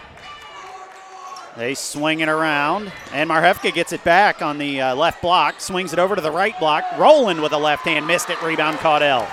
They 1.56 1.74
swing 1.74 2.20
it 2.20 2.28
around, 2.28 2.92
and 3.12 3.28
Marhefka 3.28 3.74
gets 3.74 3.92
it 3.92 4.04
back 4.04 4.42
on 4.42 4.58
the 4.58 4.80
uh, 4.80 4.94
left 4.94 5.20
block, 5.20 5.60
swings 5.60 5.92
it 5.92 5.98
over 5.98 6.14
to 6.14 6.20
the 6.20 6.30
right 6.30 6.56
block. 6.60 6.84
Roland 6.96 7.42
with 7.42 7.52
a 7.52 7.58
left 7.58 7.84
hand, 7.84 8.06
missed 8.06 8.30
it, 8.30 8.40
rebound 8.40 8.78
Caudell. 8.78 9.26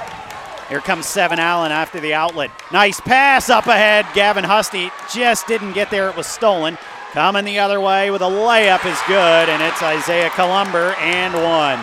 Here 0.67 0.80
comes 0.80 1.06
Seven 1.06 1.38
Allen 1.38 1.71
after 1.71 1.99
the 1.99 2.15
outlet. 2.15 2.49
Nice 2.73 2.99
pass 2.99 3.51
up 3.51 3.67
ahead. 3.67 4.08
Gavin 4.15 4.43
Husty 4.43 4.89
just 5.13 5.45
didn't 5.45 5.73
get 5.73 5.91
there. 5.91 6.10
It 6.10 6.17
was 6.17 6.25
stolen. 6.25 6.80
Coming 7.15 7.45
the 7.45 7.60
other 7.60 7.80
way 7.80 8.12
with 8.12 8.21
a 8.21 8.25
layup 8.25 8.86
is 8.86 8.99
good, 9.08 9.47
and 9.47 9.63
it's 9.63 9.82
Isaiah 9.82 10.30
Columber 10.32 10.93
and 10.99 11.34
one. 11.34 11.80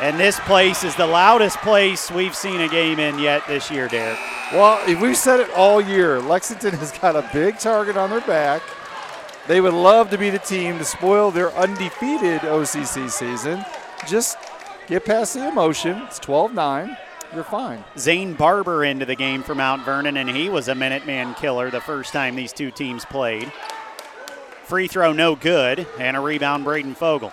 And 0.00 0.18
this 0.18 0.40
place 0.40 0.82
is 0.82 0.96
the 0.96 1.06
loudest 1.06 1.58
place 1.58 2.10
we've 2.10 2.34
seen 2.34 2.62
a 2.62 2.68
game 2.68 2.98
in 2.98 3.18
yet 3.18 3.46
this 3.46 3.70
year, 3.70 3.88
Derek. 3.88 4.18
Well, 4.50 4.82
we've 4.98 5.14
said 5.14 5.40
it 5.40 5.50
all 5.50 5.78
year, 5.78 6.20
Lexington 6.22 6.72
has 6.76 6.90
got 6.90 7.16
a 7.16 7.30
big 7.34 7.58
target 7.58 7.98
on 7.98 8.08
their 8.08 8.22
back. 8.22 8.62
They 9.46 9.60
would 9.60 9.74
love 9.74 10.08
to 10.08 10.16
be 10.16 10.30
the 10.30 10.38
team 10.38 10.78
to 10.78 10.86
spoil 10.86 11.30
their 11.30 11.52
undefeated 11.52 12.40
OCC 12.40 13.10
season. 13.10 13.62
Just 14.08 14.38
get 14.86 15.04
past 15.04 15.34
the 15.34 15.46
emotion. 15.46 16.00
It's 16.06 16.18
12 16.18 16.54
9. 16.54 16.96
You're 17.34 17.44
fine. 17.44 17.84
Zane 17.98 18.32
Barber 18.32 18.84
into 18.84 19.04
the 19.04 19.16
game 19.16 19.42
for 19.42 19.54
Mount 19.54 19.84
Vernon, 19.84 20.16
and 20.16 20.30
he 20.30 20.48
was 20.48 20.68
a 20.68 20.74
Minuteman 20.74 21.36
killer 21.36 21.70
the 21.70 21.80
first 21.80 22.14
time 22.14 22.36
these 22.36 22.54
two 22.54 22.70
teams 22.70 23.04
played. 23.04 23.52
Free 24.64 24.88
throw 24.88 25.12
no 25.12 25.34
good, 25.34 25.86
and 25.98 26.16
a 26.16 26.20
rebound 26.20 26.64
Braden 26.64 26.94
Fogel. 26.94 27.32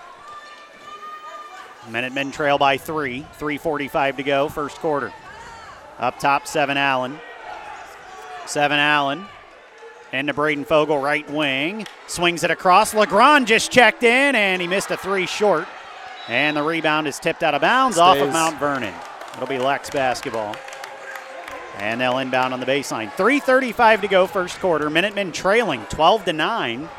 Minutemen 1.90 2.32
trail 2.32 2.58
by 2.58 2.78
three. 2.78 3.26
3.45 3.40 4.18
to 4.18 4.24
go, 4.24 4.50
first 4.50 4.78
quarter. 4.78 5.14
Up 5.98 6.20
top, 6.20 6.48
Seven 6.48 6.78
Allen. 6.78 7.20
Seven 8.46 8.80
Allen. 8.80 9.26
Into 10.12 10.34
Braden 10.34 10.66
Fogel, 10.66 10.98
right 10.98 11.30
wing. 11.30 11.86
Swings 12.08 12.44
it 12.44 12.52
across. 12.52 12.94
LeGrand 12.94 13.48
just 13.48 13.72
checked 13.72 14.04
in, 14.04 14.36
and 14.36 14.62
he 14.62 14.68
missed 14.68 14.92
a 14.92 14.98
three 14.98 15.26
short. 15.26 15.68
And 16.28 16.58
the 16.58 16.64
rebound 16.64 17.08
is 17.08 17.20
tipped 17.20 17.44
out 17.44 17.54
of 17.54 17.62
bounds 17.62 17.96
Stays. 17.98 18.04
off 18.04 18.18
of 18.18 18.32
Mount 18.32 18.60
Vernon. 18.60 18.94
It'll 19.34 19.48
be 19.48 19.60
Lex 19.60 19.90
basketball. 19.90 20.56
And 21.78 22.02
they'll 22.02 22.18
inbound 22.18 22.54
on 22.54 22.60
the 22.60 22.66
baseline. 22.66 23.10
3.35 23.12 24.02
to 24.02 24.08
go, 24.08 24.28
first 24.28 24.60
quarter. 24.60 24.90
Minutemen 24.90 25.32
trailing 25.32 25.86
12 25.90 26.26
to 26.26 26.34
9. 26.34 26.90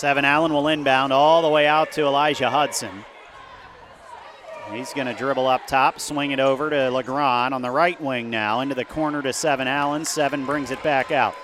Seven 0.00 0.24
Allen 0.24 0.54
will 0.54 0.68
inbound 0.68 1.12
all 1.12 1.42
the 1.42 1.48
way 1.50 1.66
out 1.66 1.92
to 1.92 2.06
Elijah 2.06 2.48
Hudson. 2.48 3.04
He's 4.72 4.94
going 4.94 5.06
to 5.06 5.12
dribble 5.12 5.46
up 5.46 5.66
top, 5.66 6.00
swing 6.00 6.30
it 6.30 6.40
over 6.40 6.70
to 6.70 6.90
Legrand 6.90 7.52
on 7.52 7.60
the 7.60 7.70
right 7.70 8.00
wing 8.00 8.30
now, 8.30 8.60
into 8.60 8.74
the 8.74 8.86
corner 8.86 9.20
to 9.20 9.34
Seven 9.34 9.68
Allen. 9.68 10.06
Seven 10.06 10.46
brings 10.46 10.70
it 10.70 10.82
back 10.82 11.10
out. 11.10 11.34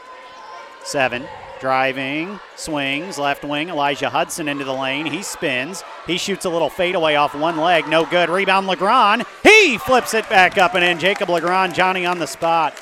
Seven 0.84 1.28
driving, 1.60 2.40
swings, 2.54 3.18
left 3.18 3.44
wing. 3.44 3.68
Elijah 3.68 4.08
Hudson 4.08 4.48
into 4.48 4.64
the 4.64 4.72
lane. 4.72 5.04
He 5.04 5.22
spins. 5.22 5.84
He 6.06 6.16
shoots 6.16 6.46
a 6.46 6.50
little 6.50 6.70
fadeaway 6.70 7.14
off 7.14 7.34
one 7.34 7.58
leg. 7.58 7.86
No 7.88 8.06
good. 8.06 8.30
Rebound 8.30 8.66
Legrand. 8.66 9.26
He 9.42 9.76
flips 9.76 10.14
it 10.14 10.26
back 10.30 10.56
up 10.56 10.74
and 10.74 10.82
in. 10.82 10.98
Jacob 10.98 11.28
Legrand, 11.28 11.74
Johnny 11.74 12.06
on 12.06 12.18
the 12.18 12.26
spot. 12.26 12.74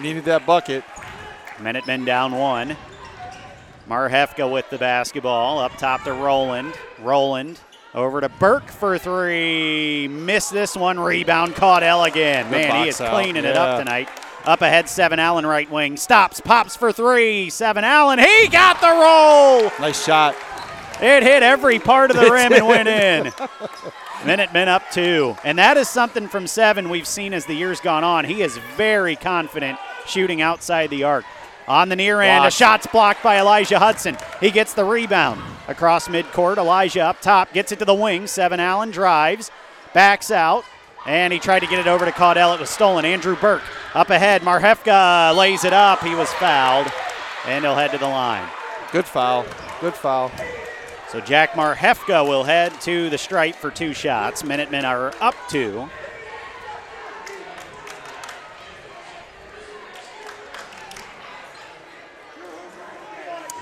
Needed 0.00 0.24
that 0.26 0.46
bucket. 0.46 0.84
Minutemen 1.58 2.04
down 2.04 2.30
one. 2.30 2.76
Marhefka 3.88 4.50
with 4.50 4.68
the 4.70 4.78
basketball. 4.78 5.58
Up 5.58 5.76
top 5.76 6.04
to 6.04 6.12
Roland. 6.12 6.74
Roland 7.00 7.58
over 7.94 8.20
to 8.20 8.28
Burke 8.28 8.68
for 8.68 8.96
three. 8.98 10.08
Missed 10.08 10.52
this 10.52 10.76
one. 10.76 10.98
Rebound 10.98 11.54
Caudell 11.54 12.06
again. 12.06 12.50
Man, 12.50 12.82
he 12.82 12.88
is 12.88 13.00
out. 13.00 13.12
cleaning 13.12 13.44
it 13.44 13.54
Yeah. 13.54 13.62
up 13.62 13.78
tonight. 13.78 14.08
Up 14.44 14.60
ahead, 14.62 14.88
Seven 14.88 15.18
Allen 15.20 15.46
right 15.46 15.70
wing. 15.70 15.96
Stops, 15.96 16.40
pops 16.40 16.74
for 16.74 16.90
three. 16.92 17.48
Seven 17.50 17.84
Allen. 17.84 18.18
He 18.18 18.48
got 18.48 18.80
the 18.80 18.88
roll. 18.88 19.70
Nice 19.78 20.04
shot. 20.04 20.34
It 21.00 21.22
hit 21.22 21.42
every 21.42 21.78
part 21.78 22.10
of 22.10 22.16
the 22.16 22.26
It 22.26 22.30
rim 22.32 22.52
and 22.52 22.66
went 22.66 22.88
in. 22.88 23.32
Minutemen 24.24 24.68
up 24.68 24.82
two. 24.92 25.36
And 25.44 25.58
that 25.58 25.76
is 25.76 25.88
something 25.88 26.28
from 26.28 26.46
Seven 26.46 26.88
we've 26.88 27.06
seen 27.06 27.34
as 27.34 27.44
the 27.46 27.54
years 27.54 27.80
gone 27.80 28.04
on. 28.04 28.24
He 28.24 28.42
is 28.42 28.56
very 28.76 29.16
confident 29.16 29.78
shooting 30.06 30.40
outside 30.42 30.90
the 30.90 31.04
arc. 31.04 31.24
On 31.72 31.88
the 31.88 31.96
near 31.96 32.20
end, 32.20 32.44
a 32.44 32.50
shot's 32.50 32.86
blocked 32.86 33.22
by 33.22 33.40
Elijah 33.40 33.78
Hudson. 33.78 34.18
He 34.40 34.50
gets 34.50 34.74
the 34.74 34.84
rebound. 34.84 35.40
Across 35.68 36.08
midcourt, 36.08 36.58
Elijah 36.58 37.00
up 37.00 37.22
top, 37.22 37.50
gets 37.54 37.72
it 37.72 37.78
to 37.78 37.86
the 37.86 37.94
wing. 37.94 38.26
Seven 38.26 38.60
Allen 38.60 38.90
drives, 38.90 39.50
backs 39.94 40.30
out, 40.30 40.64
and 41.06 41.32
he 41.32 41.38
tried 41.38 41.60
to 41.60 41.66
get 41.66 41.78
it 41.78 41.86
over 41.86 42.04
to 42.04 42.10
Caudell. 42.10 42.54
It 42.54 42.60
was 42.60 42.68
stolen. 42.68 43.06
Andrew 43.06 43.36
Burke 43.36 43.62
up 43.94 44.10
ahead. 44.10 44.42
Marhefka 44.42 45.34
lays 45.34 45.64
it 45.64 45.72
up. 45.72 46.02
He 46.02 46.14
was 46.14 46.30
fouled, 46.34 46.92
and 47.46 47.64
he'll 47.64 47.74
head 47.74 47.90
to 47.92 47.98
the 47.98 48.06
line. 48.06 48.46
Good 48.92 49.06
foul. 49.06 49.46
Good 49.80 49.94
foul. 49.94 50.30
So 51.08 51.20
Jack 51.20 51.52
Marhefka 51.52 52.28
will 52.28 52.44
head 52.44 52.78
to 52.82 53.08
the 53.08 53.16
stripe 53.16 53.54
for 53.54 53.70
two 53.70 53.94
shots. 53.94 54.44
Minutemen 54.44 54.84
are 54.84 55.14
up 55.22 55.36
two. 55.48 55.88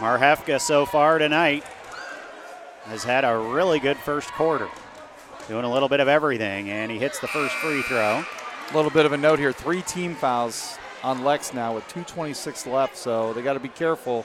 Marhefka 0.01 0.59
so 0.59 0.87
far 0.87 1.19
tonight 1.19 1.63
has 2.85 3.05
had 3.05 3.23
a 3.23 3.37
really 3.37 3.79
good 3.79 3.99
first 3.99 4.33
quarter. 4.33 4.67
Doing 5.47 5.67
a 5.67 5.71
little 5.71 5.91
bit 5.91 6.01
of 6.01 6.09
everything, 6.09 6.71
and 6.71 6.91
he 6.91 6.99
hits 6.99 7.19
the 7.19 7.29
first 7.29 7.55
free 7.57 7.83
throw. 7.83 8.25
A 8.71 8.75
little 8.75 8.91
bit 8.91 9.05
of 9.05 9.13
a 9.13 9.19
note 9.19 9.39
here. 9.39 9.53
Three 9.53 9.83
team 9.83 10.15
fouls 10.15 10.79
on 11.03 11.23
Lex 11.23 11.53
now 11.53 11.75
with 11.75 11.87
2.26 11.89 12.73
left, 12.73 12.97
so 12.97 13.35
they 13.35 13.43
got 13.43 13.53
to 13.55 13.61
be 13.61 13.69
careful 13.69 14.23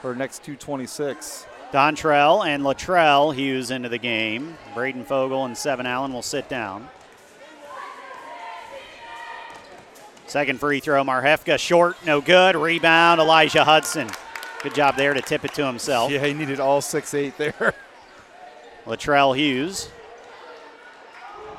for 0.00 0.14
next 0.14 0.44
2.26. 0.44 1.46
Dontrell 1.72 2.46
and 2.46 2.62
Latrell 2.62 3.34
Hughes 3.34 3.72
into 3.72 3.88
the 3.88 3.98
game. 3.98 4.56
Braden 4.74 5.04
Fogel 5.04 5.44
and 5.44 5.58
Seven 5.58 5.86
Allen 5.86 6.12
will 6.12 6.22
sit 6.22 6.48
down. 6.48 6.88
Second 10.28 10.60
free 10.60 10.78
throw, 10.78 11.02
Marhefka 11.02 11.58
short, 11.58 11.96
no 12.06 12.20
good. 12.20 12.54
Rebound, 12.54 13.20
Elijah 13.20 13.64
Hudson. 13.64 14.08
Good 14.66 14.74
job 14.74 14.96
there 14.96 15.14
to 15.14 15.22
tip 15.22 15.44
it 15.44 15.54
to 15.54 15.64
himself. 15.64 16.10
Yeah, 16.10 16.26
he 16.26 16.34
needed 16.34 16.58
all 16.58 16.80
six 16.80 17.14
eight 17.14 17.38
there. 17.38 17.72
Latrell 18.84 19.36
Hughes. 19.36 19.90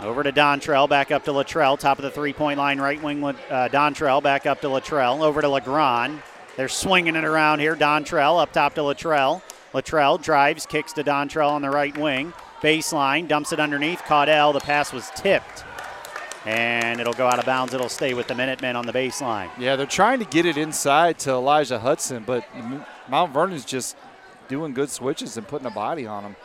Over 0.02 0.24
to 0.24 0.34
Dontrell, 0.34 0.90
back 0.90 1.10
up 1.10 1.24
to 1.24 1.32
Latrell, 1.32 1.80
top 1.80 2.00
of 2.00 2.04
the 2.04 2.12
three 2.12 2.34
point 2.34 2.58
line, 2.58 2.82
right 2.82 3.02
wing. 3.02 3.24
Uh, 3.24 3.34
Dontrell, 3.72 4.22
back 4.22 4.46
up 4.46 4.60
to 4.60 4.68
Latrell, 4.68 5.22
over 5.22 5.40
to 5.40 5.48
Legrand. 5.48 6.22
They're 6.58 6.68
swinging 6.68 7.16
it 7.16 7.24
around 7.24 7.60
here. 7.60 7.78
Dontrell 7.78 8.42
up 8.42 8.52
top 8.52 8.76
to 8.76 8.82
Latrell. 8.82 9.42
Latrell 9.74 10.22
drives, 10.22 10.66
kicks 10.66 10.92
to 10.92 11.04
Dontrell 11.06 11.52
on 11.52 11.62
the 11.62 11.70
right 11.70 11.98
wing. 11.98 12.34
Baseline, 12.60 13.30
dumps 13.30 13.54
it 13.54 13.60
underneath. 13.62 14.02
Caudell, 14.02 14.52
the 14.52 14.60
pass 14.60 14.92
was 14.92 15.10
tipped. 15.16 15.64
And 16.48 17.02
it'll 17.02 17.12
go 17.12 17.28
out 17.28 17.40
of 17.40 17.46
bounds. 17.46 17.74
It'll 17.74 17.90
stay 17.90 18.14
with 18.14 18.28
the 18.28 18.36
Minutemen 18.36 18.78
on 18.78 18.86
the 18.86 18.94
baseline. 18.94 19.50
Yeah, 19.60 19.76
they're 19.76 19.86
trying 19.86 20.20
to 20.20 20.26
get 20.26 20.46
it 20.46 20.56
inside 20.56 21.20
to 21.20 21.32
Elijah 21.32 21.78
Hudson, 21.78 22.24
but 22.26 22.46
Mount 23.10 23.34
Vernon's 23.34 23.66
just 23.66 23.98
doing 24.48 24.74
good 24.74 24.90
switches 24.90 25.36
and 25.36 25.46
putting 25.46 25.68
a 25.68 25.72
body 25.72 26.08
on 26.08 26.24
him. 26.24 26.36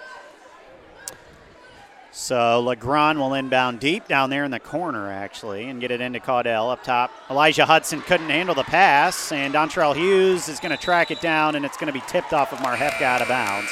So 2.11 2.61
Legrand 2.61 3.21
will 3.21 3.33
inbound 3.35 3.79
deep 3.79 4.09
down 4.09 4.29
there 4.29 4.43
in 4.45 4.51
the 4.51 4.59
corner, 4.59 5.09
actually, 5.09 5.69
and 5.69 5.81
get 5.81 5.93
it 5.93 6.01
into 6.01 6.19
Caudell 6.19 6.73
up 6.73 6.83
top. 6.83 7.13
Elijah 7.31 7.65
Hudson 7.65 8.01
couldn't 8.01 8.29
handle 8.29 8.57
the 8.57 8.65
pass, 8.65 9.31
and 9.31 9.55
Dontrell 9.55 9.95
Hughes 9.95 10.49
is 10.49 10.59
going 10.59 10.77
to 10.77 10.83
track 10.83 11.13
it 11.13 11.21
down, 11.21 11.55
and 11.55 11.65
it's 11.65 11.77
going 11.77 11.87
to 11.87 11.99
be 11.99 12.05
tipped 12.09 12.33
off 12.33 12.53
of 12.53 12.59
Marhefka 12.59 13.03
out 13.03 13.23
of 13.23 13.29
bounds. 13.29 13.71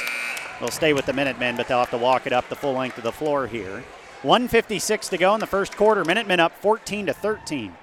They'll 0.61 0.69
stay 0.69 0.93
with 0.93 1.05
the 1.05 1.13
Minutemen, 1.13 1.57
but 1.57 1.67
they'll 1.67 1.79
have 1.79 1.89
to 1.89 1.97
walk 1.97 2.25
it 2.25 2.31
up 2.31 2.47
the 2.47 2.55
full 2.55 2.73
length 2.73 2.97
of 2.97 3.03
the 3.03 3.11
floor 3.11 3.47
here. 3.47 3.83
156 4.23 5.09
to 5.09 5.17
go 5.17 5.33
in 5.33 5.39
the 5.39 5.47
first 5.47 5.75
quarter. 5.75 6.05
Minutemen 6.05 6.39
up 6.39 6.55
14 6.57 7.07
to 7.07 7.13
13. 7.13 7.73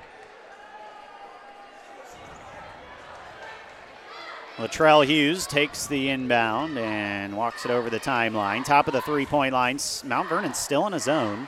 Latrell 4.59 5.07
Hughes 5.07 5.47
takes 5.47 5.87
the 5.87 6.09
inbound 6.11 6.79
and 6.79 7.37
walks 7.37 7.65
it 7.65 7.71
over 7.71 7.91
the 7.91 8.01
timeline. 8.01 8.65
Top 8.65 8.89
of 8.89 8.93
the 8.93 9.01
three 9.01 9.27
point 9.27 9.53
line. 9.53 9.79
Mount 10.05 10.29
Vernon 10.29 10.55
still 10.55 10.87
in 10.87 10.95
a 10.95 11.01
zone. 11.01 11.47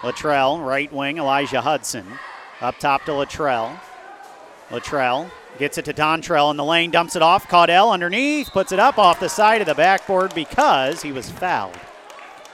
Latrell, 0.00 0.64
right 0.64 0.92
wing, 0.92 1.18
Elijah 1.18 1.60
Hudson. 1.60 2.06
Up 2.60 2.78
top 2.78 3.04
to 3.04 3.12
Latrell. 3.12 3.78
Latrell 4.70 5.30
gets 5.58 5.78
it 5.78 5.84
to 5.86 5.94
Dontrell 5.94 6.50
in 6.50 6.56
the 6.56 6.64
lane, 6.64 6.90
dumps 6.90 7.16
it 7.16 7.22
off. 7.22 7.48
Caudell 7.48 7.92
underneath, 7.92 8.50
puts 8.50 8.72
it 8.72 8.78
up 8.78 8.98
off 8.98 9.20
the 9.20 9.28
side 9.28 9.60
of 9.60 9.66
the 9.66 9.74
backboard 9.74 10.34
because 10.34 11.02
he 11.02 11.12
was 11.12 11.30
fouled. 11.30 11.78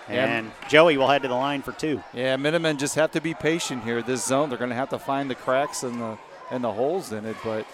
And 0.08 0.50
Joey 0.68 0.96
will 0.96 1.08
head 1.08 1.22
to 1.22 1.28
the 1.28 1.34
line 1.34 1.62
for 1.62 1.72
two. 1.72 2.02
Yeah, 2.14 2.36
Minutemen 2.36 2.78
just 2.78 2.94
have 2.94 3.12
to 3.12 3.20
be 3.20 3.34
patient 3.34 3.84
here. 3.84 4.02
This 4.02 4.24
zone, 4.24 4.48
they're 4.48 4.58
going 4.58 4.70
to 4.70 4.76
have 4.76 4.90
to 4.90 4.98
find 4.98 5.30
the 5.30 5.34
cracks 5.34 5.82
and 5.82 6.00
the 6.00 6.18
and 6.50 6.64
the 6.64 6.72
holes 6.72 7.12
in 7.12 7.26
it, 7.26 7.36
but 7.44 7.66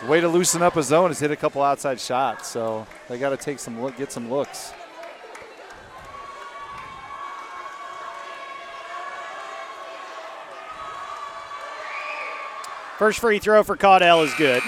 the 0.00 0.06
way 0.08 0.20
to 0.20 0.28
loosen 0.28 0.62
up 0.62 0.76
a 0.76 0.82
zone 0.82 1.10
is 1.10 1.18
hit 1.18 1.30
a 1.30 1.36
couple 1.36 1.62
outside 1.62 1.98
shots. 1.98 2.48
So 2.48 2.86
they 3.08 3.18
got 3.18 3.30
to 3.30 3.36
take 3.36 3.58
some 3.58 3.82
look, 3.82 3.96
get 3.96 4.12
some 4.12 4.30
looks. 4.30 4.72
First 12.98 13.18
free 13.18 13.40
throw 13.40 13.64
for 13.64 13.76
Caudell 13.76 14.24
is 14.24 14.32
good. 14.34 14.62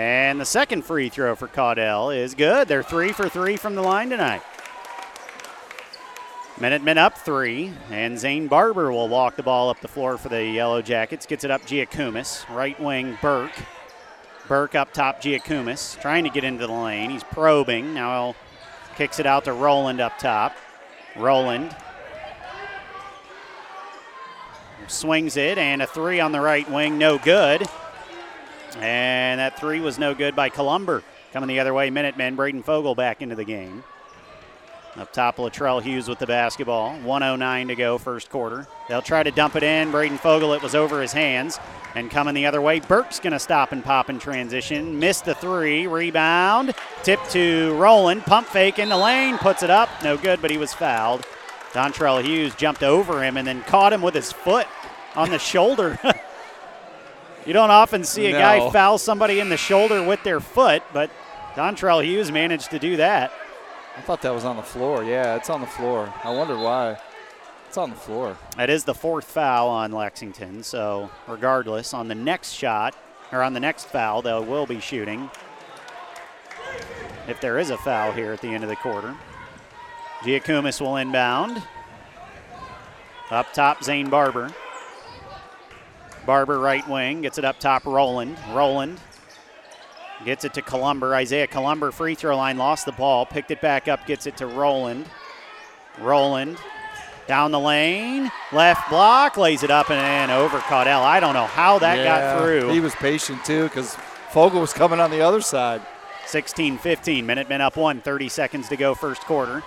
And 0.00 0.40
the 0.40 0.46
second 0.46 0.86
free 0.86 1.10
throw 1.10 1.36
for 1.36 1.46
Caudell 1.46 2.16
is 2.16 2.34
good. 2.34 2.68
They're 2.68 2.82
three 2.82 3.12
for 3.12 3.28
three 3.28 3.58
from 3.58 3.74
the 3.74 3.82
line 3.82 4.08
tonight. 4.08 4.40
Minutemen 6.58 6.96
up 6.96 7.18
three, 7.18 7.74
and 7.90 8.18
Zane 8.18 8.48
Barber 8.48 8.90
will 8.90 9.10
walk 9.10 9.36
the 9.36 9.42
ball 9.42 9.68
up 9.68 9.78
the 9.82 9.88
floor 9.88 10.16
for 10.16 10.30
the 10.30 10.42
Yellow 10.42 10.80
Jackets. 10.80 11.26
Gets 11.26 11.44
it 11.44 11.50
up 11.50 11.66
Giacomis. 11.66 12.48
Right 12.48 12.80
wing 12.80 13.18
Burke. 13.20 13.52
Burke 14.48 14.74
up 14.74 14.94
top 14.94 15.20
Giacomis, 15.20 16.00
trying 16.00 16.24
to 16.24 16.30
get 16.30 16.44
into 16.44 16.66
the 16.66 16.72
lane. 16.72 17.10
He's 17.10 17.24
probing. 17.24 17.92
Now 17.92 18.36
kicks 18.96 19.20
it 19.20 19.26
out 19.26 19.44
to 19.44 19.52
Roland 19.52 20.00
up 20.00 20.18
top. 20.18 20.56
Roland 21.14 21.76
swings 24.86 25.36
it, 25.36 25.58
and 25.58 25.82
a 25.82 25.86
three 25.86 26.20
on 26.20 26.32
the 26.32 26.40
right 26.40 26.68
wing, 26.70 26.96
no 26.96 27.18
good. 27.18 27.68
And 28.76 29.40
that 29.40 29.58
three 29.58 29.80
was 29.80 29.98
no 29.98 30.14
good 30.14 30.36
by 30.36 30.48
Columber. 30.48 31.02
Coming 31.32 31.48
the 31.48 31.60
other 31.60 31.74
way, 31.74 31.90
Minutemen. 31.90 32.36
Braden 32.36 32.62
Fogel 32.62 32.94
back 32.94 33.22
into 33.22 33.34
the 33.34 33.44
game. 33.44 33.84
Up 34.96 35.12
top, 35.12 35.36
Latrell 35.36 35.80
Hughes 35.80 36.08
with 36.08 36.18
the 36.18 36.26
basketball. 36.26 36.94
109 36.98 37.68
to 37.68 37.74
go, 37.76 37.96
first 37.96 38.28
quarter. 38.28 38.66
They'll 38.88 39.00
try 39.00 39.22
to 39.22 39.30
dump 39.30 39.54
it 39.54 39.62
in. 39.62 39.92
Braden 39.92 40.18
Fogel, 40.18 40.52
it 40.52 40.62
was 40.62 40.74
over 40.74 41.00
his 41.00 41.12
hands. 41.12 41.60
And 41.94 42.10
coming 42.10 42.34
the 42.34 42.46
other 42.46 42.60
way, 42.60 42.80
Burke's 42.80 43.20
going 43.20 43.32
to 43.32 43.38
stop 43.38 43.70
and 43.70 43.84
pop 43.84 44.10
in 44.10 44.18
transition. 44.18 44.98
Missed 44.98 45.26
the 45.26 45.34
three. 45.34 45.86
Rebound. 45.86 46.74
Tip 47.04 47.20
to 47.30 47.72
Roland. 47.74 48.22
Pump 48.22 48.48
fake 48.48 48.80
in 48.80 48.88
the 48.88 48.96
lane. 48.96 49.38
Puts 49.38 49.62
it 49.62 49.70
up. 49.70 49.88
No 50.02 50.16
good, 50.16 50.42
but 50.42 50.50
he 50.50 50.58
was 50.58 50.74
fouled. 50.74 51.24
Dontrell 51.72 52.22
Hughes 52.24 52.54
jumped 52.56 52.82
over 52.82 53.22
him 53.22 53.36
and 53.36 53.46
then 53.46 53.62
caught 53.62 53.92
him 53.92 54.02
with 54.02 54.14
his 54.14 54.32
foot 54.32 54.66
on 55.14 55.30
the 55.30 55.38
shoulder. 55.38 55.98
You 57.50 57.54
don't 57.54 57.72
often 57.72 58.04
see 58.04 58.28
a 58.28 58.30
No. 58.30 58.38
guy 58.38 58.70
foul 58.70 58.96
somebody 58.96 59.40
in 59.40 59.48
the 59.48 59.56
shoulder 59.56 60.04
with 60.04 60.22
their 60.22 60.38
foot, 60.38 60.84
but 60.92 61.10
Dontrell 61.56 62.00
Hughes 62.00 62.30
managed 62.30 62.70
to 62.70 62.78
do 62.78 62.96
that. 62.98 63.32
I 63.98 64.02
thought 64.02 64.22
that 64.22 64.32
was 64.32 64.44
on 64.44 64.54
the 64.54 64.62
floor. 64.62 65.02
Yeah, 65.02 65.34
it's 65.34 65.50
on 65.50 65.60
the 65.60 65.66
floor. 65.66 66.14
I 66.22 66.30
wonder 66.30 66.56
why. 66.56 66.96
It's 67.66 67.76
on 67.76 67.90
the 67.90 67.96
floor. 67.96 68.38
That 68.56 68.70
is 68.70 68.84
the 68.84 68.94
fourth 68.94 69.24
foul 69.24 69.68
on 69.68 69.90
Lexington, 69.90 70.62
so 70.62 71.10
regardless, 71.26 71.92
on 71.92 72.06
the 72.06 72.14
next 72.14 72.52
shot, 72.52 72.94
or 73.32 73.42
on 73.42 73.52
the 73.52 73.58
next 73.58 73.86
foul, 73.88 74.22
they 74.22 74.32
will 74.32 74.66
be 74.66 74.78
shooting. 74.78 75.28
If 77.26 77.40
there 77.40 77.58
is 77.58 77.70
a 77.70 77.78
foul 77.78 78.12
here 78.12 78.32
at 78.32 78.40
the 78.42 78.54
end 78.54 78.62
of 78.62 78.70
the 78.70 78.76
quarter. 78.76 79.16
Giacomis 80.20 80.80
will 80.80 80.98
inbound. 80.98 81.64
Up 83.28 83.52
top, 83.52 83.82
Zane 83.82 84.08
Barber. 84.08 84.52
Barber 86.30 86.60
right 86.60 86.88
wing, 86.88 87.22
gets 87.22 87.38
it 87.38 87.44
up 87.44 87.58
top, 87.58 87.84
Roland. 87.84 88.36
Roland 88.52 89.00
gets 90.24 90.44
it 90.44 90.54
to 90.54 90.62
Columber. 90.62 91.12
Isaiah 91.12 91.48
Columber, 91.48 91.90
free 91.90 92.14
throw 92.14 92.36
line, 92.36 92.56
lost 92.56 92.86
the 92.86 92.92
ball, 92.92 93.26
picked 93.26 93.50
it 93.50 93.60
back 93.60 93.88
up, 93.88 94.06
gets 94.06 94.28
it 94.28 94.36
to 94.36 94.46
Roland. 94.46 95.06
Roland 95.98 96.56
down 97.26 97.50
the 97.50 97.58
lane, 97.58 98.30
left 98.52 98.88
block, 98.88 99.38
lays 99.38 99.64
it 99.64 99.72
up 99.72 99.90
and 99.90 100.30
in 100.30 100.36
over 100.36 100.60
Caudell. 100.60 101.02
I 101.02 101.18
don't 101.18 101.34
know 101.34 101.46
how 101.46 101.80
that 101.80 101.98
Yeah, 101.98 102.04
got 102.04 102.40
through. 102.40 102.68
He 102.70 102.78
was 102.78 102.94
patient 102.94 103.44
too 103.44 103.64
because 103.64 103.96
Fogel 104.30 104.60
was 104.60 104.72
coming 104.72 105.00
on 105.00 105.10
the 105.10 105.22
other 105.22 105.40
side. 105.40 105.82
16 106.26 106.78
15. 106.78 107.26
Minutemen 107.26 107.60
up 107.60 107.76
one, 107.76 108.00
30 108.00 108.28
seconds 108.28 108.68
to 108.68 108.76
go, 108.76 108.94
first 108.94 109.22
quarter. 109.22 109.64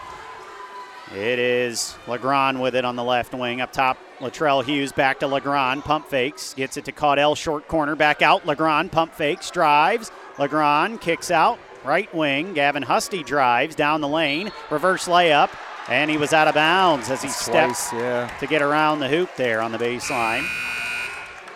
It 1.11 1.37
is 1.37 1.95
Legrand 2.07 2.61
with 2.61 2.75
it 2.75 2.85
on 2.85 2.95
the 2.95 3.03
left 3.03 3.33
wing. 3.33 3.61
Up 3.61 3.71
top, 3.71 3.97
Latrell 4.19 4.63
Hughes 4.63 4.91
back 4.91 5.19
to 5.19 5.27
Legrand. 5.27 5.83
Pump 5.83 6.07
fakes. 6.07 6.53
Gets 6.53 6.77
it 6.77 6.85
to 6.85 6.91
Caudell, 6.91 7.35
short 7.35 7.67
corner. 7.67 7.95
Back 7.95 8.21
out. 8.21 8.45
Legrand 8.45 8.91
pump 8.91 9.13
fakes. 9.13 9.51
Drives. 9.51 10.11
Legrand 10.39 11.01
kicks 11.01 11.29
out. 11.29 11.59
Right 11.83 12.13
wing. 12.15 12.53
Gavin 12.53 12.83
Husty 12.83 13.23
drives 13.23 13.75
down 13.75 14.01
the 14.01 14.07
lane. 14.07 14.51
Reverse 14.71 15.07
layup. 15.07 15.51
And 15.89 16.09
he 16.09 16.17
was 16.17 16.31
out 16.31 16.47
of 16.47 16.55
bounds 16.55 17.09
as 17.09 17.21
he 17.21 17.27
steps 17.27 17.91
yeah. 17.91 18.27
to 18.39 18.47
get 18.47 18.61
around 18.61 18.99
the 18.99 19.09
hoop 19.09 19.29
there 19.35 19.61
on 19.61 19.73
the 19.73 19.77
baseline. 19.77 20.47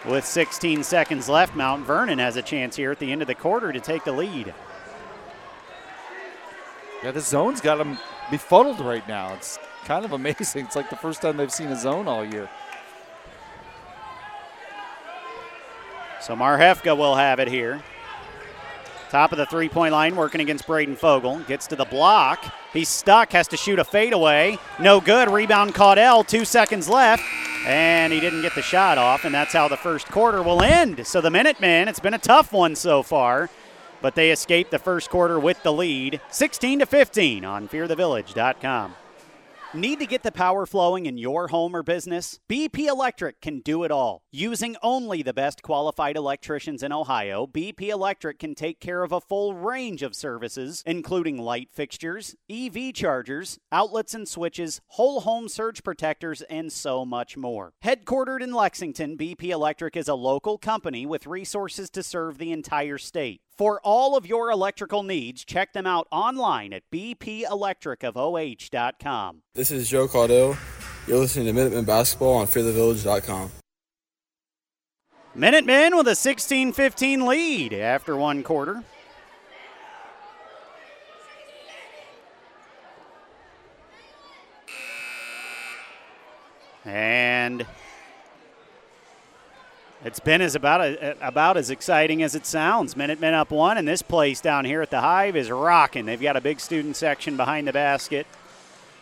With 0.06 0.26
16 0.26 0.84
seconds 0.84 1.30
left, 1.30 1.56
Mount 1.56 1.86
Vernon 1.86 2.20
has 2.20 2.36
a 2.36 2.42
chance 2.42 2.76
here 2.76 2.92
at 2.92 3.00
the 3.00 3.12
end 3.12 3.22
of 3.22 3.28
the 3.28 3.36
quarter 3.36 3.72
to 3.72 3.80
take 3.80 4.04
the 4.04 4.12
lead. 4.12 4.54
Yeah, 7.04 7.12
the 7.12 7.22
zone's 7.22 7.62
got 7.62 7.78
them 7.78 7.98
befuddled 8.30 8.80
right 8.80 9.08
now. 9.08 9.34
It's 9.34 9.60
kind 9.86 10.06
of 10.06 10.12
amazing. 10.12 10.66
It's 10.66 10.76
like 10.76 10.90
the 10.90 10.96
first 10.96 11.22
time 11.22 11.38
they've 11.38 11.52
seen 11.52 11.68
a 11.68 11.76
zone 11.76 12.08
all 12.08 12.26
year. 12.26 12.50
So 16.22 16.36
Marhefka 16.36 16.98
will 16.98 17.16
have 17.16 17.40
it 17.40 17.48
here. 17.48 17.82
Top 19.10 19.32
of 19.32 19.38
the 19.38 19.46
three 19.46 19.70
point 19.70 19.94
line, 19.94 20.18
working 20.18 20.42
against 20.42 20.68
Braden 20.68 20.98
Fogel. 20.98 21.40
Gets 21.48 21.68
to 21.68 21.78
the 21.78 21.86
block. 21.86 22.44
He's 22.74 22.90
stuck, 22.90 23.32
has 23.32 23.48
to 23.50 23.58
shoot 23.58 23.80
a 23.80 23.86
fadeaway. 23.86 24.60
No 24.80 25.00
good. 25.00 25.30
Rebound 25.30 25.74
Caudell. 25.74 26.28
Two 26.28 26.44
seconds 26.44 26.90
left. 26.90 27.24
And 27.66 28.12
he 28.12 28.20
didn't 28.20 28.42
get 28.42 28.56
the 28.56 28.62
shot 28.62 28.98
off, 28.98 29.26
and 29.26 29.34
that's 29.34 29.54
how 29.54 29.68
the 29.68 29.78
first 29.78 30.08
quarter 30.08 30.42
will 30.44 30.62
end. 30.62 31.06
So 31.08 31.22
the 31.22 31.32
Minutemen, 31.32 31.88
it's 31.88 32.00
been 32.00 32.14
a 32.14 32.20
tough 32.20 32.54
one 32.54 32.76
so 32.76 33.04
far, 33.04 33.50
but 34.02 34.16
they 34.16 34.32
escaped 34.32 34.72
the 34.72 34.80
first 34.80 35.10
quarter 35.10 35.40
with 35.40 35.62
the 35.64 35.74
lead. 35.74 36.22
16 36.30 36.80
to 36.80 36.86
15 36.86 37.46
on 37.46 37.68
fearthevillage.com. 37.68 38.96
Need 39.74 40.00
to 40.00 40.06
get 40.06 40.24
the 40.24 40.32
power 40.32 40.66
flowing 40.66 41.06
in 41.08 41.18
your 41.18 41.50
home 41.50 41.76
or 41.76 41.84
business? 41.84 42.40
BP 42.50 42.88
Electric 42.88 43.42
can 43.42 43.60
do 43.60 43.84
it 43.84 43.92
all. 43.92 44.24
Using 44.32 44.78
only 44.82 45.22
the 45.22 45.34
best 45.34 45.62
qualified 45.62 46.16
electricians 46.16 46.82
in 46.82 46.94
Ohio, 46.94 47.46
BP 47.46 47.90
Electric 47.90 48.40
can 48.40 48.56
take 48.56 48.80
care 48.80 49.04
of 49.04 49.12
a 49.12 49.20
full 49.20 49.56
range 49.56 50.04
of 50.04 50.16
services, 50.16 50.84
including 50.86 51.38
light 51.38 51.70
fixtures, 51.74 52.34
EV 52.50 52.94
chargers, 52.94 53.60
outlets 53.70 54.14
and 54.14 54.26
switches, 54.26 54.80
whole 54.88 55.20
home 55.20 55.50
surge 55.50 55.84
protectors, 55.84 56.42
and 56.44 56.72
so 56.72 57.04
much 57.04 57.36
more. 57.36 57.74
Headquartered 57.84 58.42
in 58.42 58.54
Lexington, 58.54 59.18
BP 59.18 59.50
Electric 59.50 59.98
is 59.98 60.08
a 60.08 60.16
local 60.16 60.58
company 60.58 61.06
with 61.06 61.28
resources 61.28 61.90
to 61.90 62.02
serve 62.02 62.38
the 62.38 62.54
entire 62.54 62.98
state. 62.98 63.42
For 63.58 63.82
all 63.84 64.16
of 64.16 64.26
your 64.28 64.52
electrical 64.52 65.02
needs, 65.02 65.44
check 65.44 65.74
them 65.74 65.88
out 65.88 66.08
online 66.12 66.74
at 66.74 66.84
bpelectricofoh.com. 66.94 69.42
This 69.56 69.72
is 69.72 69.90
Joe 69.90 70.08
Caudell. 70.08 70.56
You're 71.08 71.18
listening 71.18 71.48
to 71.48 71.54
Minutemen 71.54 71.86
Basketball 71.86 72.36
on 72.36 72.46
FearTheVillage.com. 72.46 73.50
Minutemen 75.34 75.98
with 75.98 76.08
a 76.08 76.14
16 76.16 76.74
15 76.74 77.26
lead 77.26 77.74
after 77.74 78.16
one 78.16 78.44
quarter. 78.44 78.84
And 86.86 87.66
it's 90.06 90.20
been 90.20 90.42
as 90.42 90.56
about 90.56 90.82
a, 90.82 91.18
about 91.26 91.58
as 91.58 91.70
exciting 91.70 92.22
as 92.22 92.36
it 92.36 92.46
sounds. 92.46 92.96
Minutemen 92.96 93.34
up 93.34 93.52
one, 93.52 93.78
and 93.78 93.88
this 93.88 94.02
place 94.02 94.42
down 94.42 94.66
here 94.66 94.82
at 94.82 94.92
the 94.92 95.02
Hive 95.02 95.36
is 95.36 95.50
rocking. 95.50 96.06
They've 96.06 96.22
got 96.22 96.36
a 96.36 96.42
big 96.42 96.60
student 96.60 96.96
section 96.96 97.36
behind 97.36 97.68
the 97.68 97.74
basket. 97.74 98.28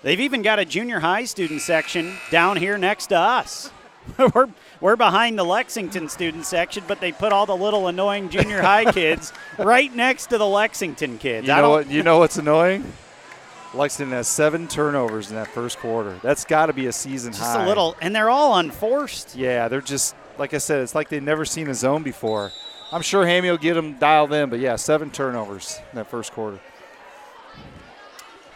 They've 0.04 0.20
even 0.20 0.42
got 0.42 0.60
a 0.60 0.66
junior 0.66 1.00
high 1.00 1.26
student 1.26 1.62
section 1.62 2.16
down 2.32 2.58
here 2.58 2.78
next 2.78 3.08
to 3.08 3.18
us. 3.18 3.72
we're 4.34 4.48
we're 4.80 4.96
behind 4.96 5.38
the 5.38 5.44
Lexington 5.44 6.10
student 6.10 6.46
section, 6.46 6.84
but 6.88 7.02
they 7.02 7.12
put 7.12 7.34
all 7.34 7.46
the 7.46 7.58
little 7.58 7.88
annoying 7.88 8.30
junior 8.30 8.62
high 8.62 8.92
kids 8.92 9.34
right 9.58 9.94
next 9.94 10.28
to 10.28 10.38
the 10.38 10.48
Lexington 10.48 11.18
kids. 11.18 11.48
You 11.48 11.56
know 11.56 11.70
what? 11.72 11.90
You 11.90 12.04
know 12.04 12.20
what's 12.20 12.38
annoying? 12.38 12.94
Lexington 13.74 14.14
has 14.14 14.28
seven 14.28 14.68
turnovers 14.68 15.30
in 15.30 15.36
that 15.36 15.48
first 15.48 15.80
quarter. 15.80 16.18
That's 16.22 16.46
got 16.46 16.68
to 16.68 16.74
be 16.74 16.86
a 16.86 16.94
season 16.94 17.34
just 17.34 17.44
high. 17.44 17.64
a 17.64 17.68
little, 17.68 17.96
and 18.00 18.16
they're 18.16 18.30
all 18.30 18.56
unforced. 18.58 19.36
Yeah, 19.36 19.68
they're 19.68 19.82
just 19.82 20.16
like 20.40 20.54
I 20.54 20.58
said. 20.58 20.82
It's 20.82 20.96
like 20.96 21.10
they've 21.10 21.22
never 21.22 21.46
seen 21.46 21.68
a 21.70 21.74
zone 21.74 22.04
before. 22.04 22.52
I'm 22.92 23.02
sure 23.02 23.26
Hammy 23.26 23.50
will 23.50 23.58
get 23.58 23.74
them 23.74 23.98
dialed 23.98 24.32
in, 24.34 24.50
but 24.50 24.60
yeah, 24.60 24.76
seven 24.76 25.10
turnovers 25.10 25.80
in 25.92 25.96
that 25.98 26.08
first 26.08 26.32
quarter. 26.32 26.60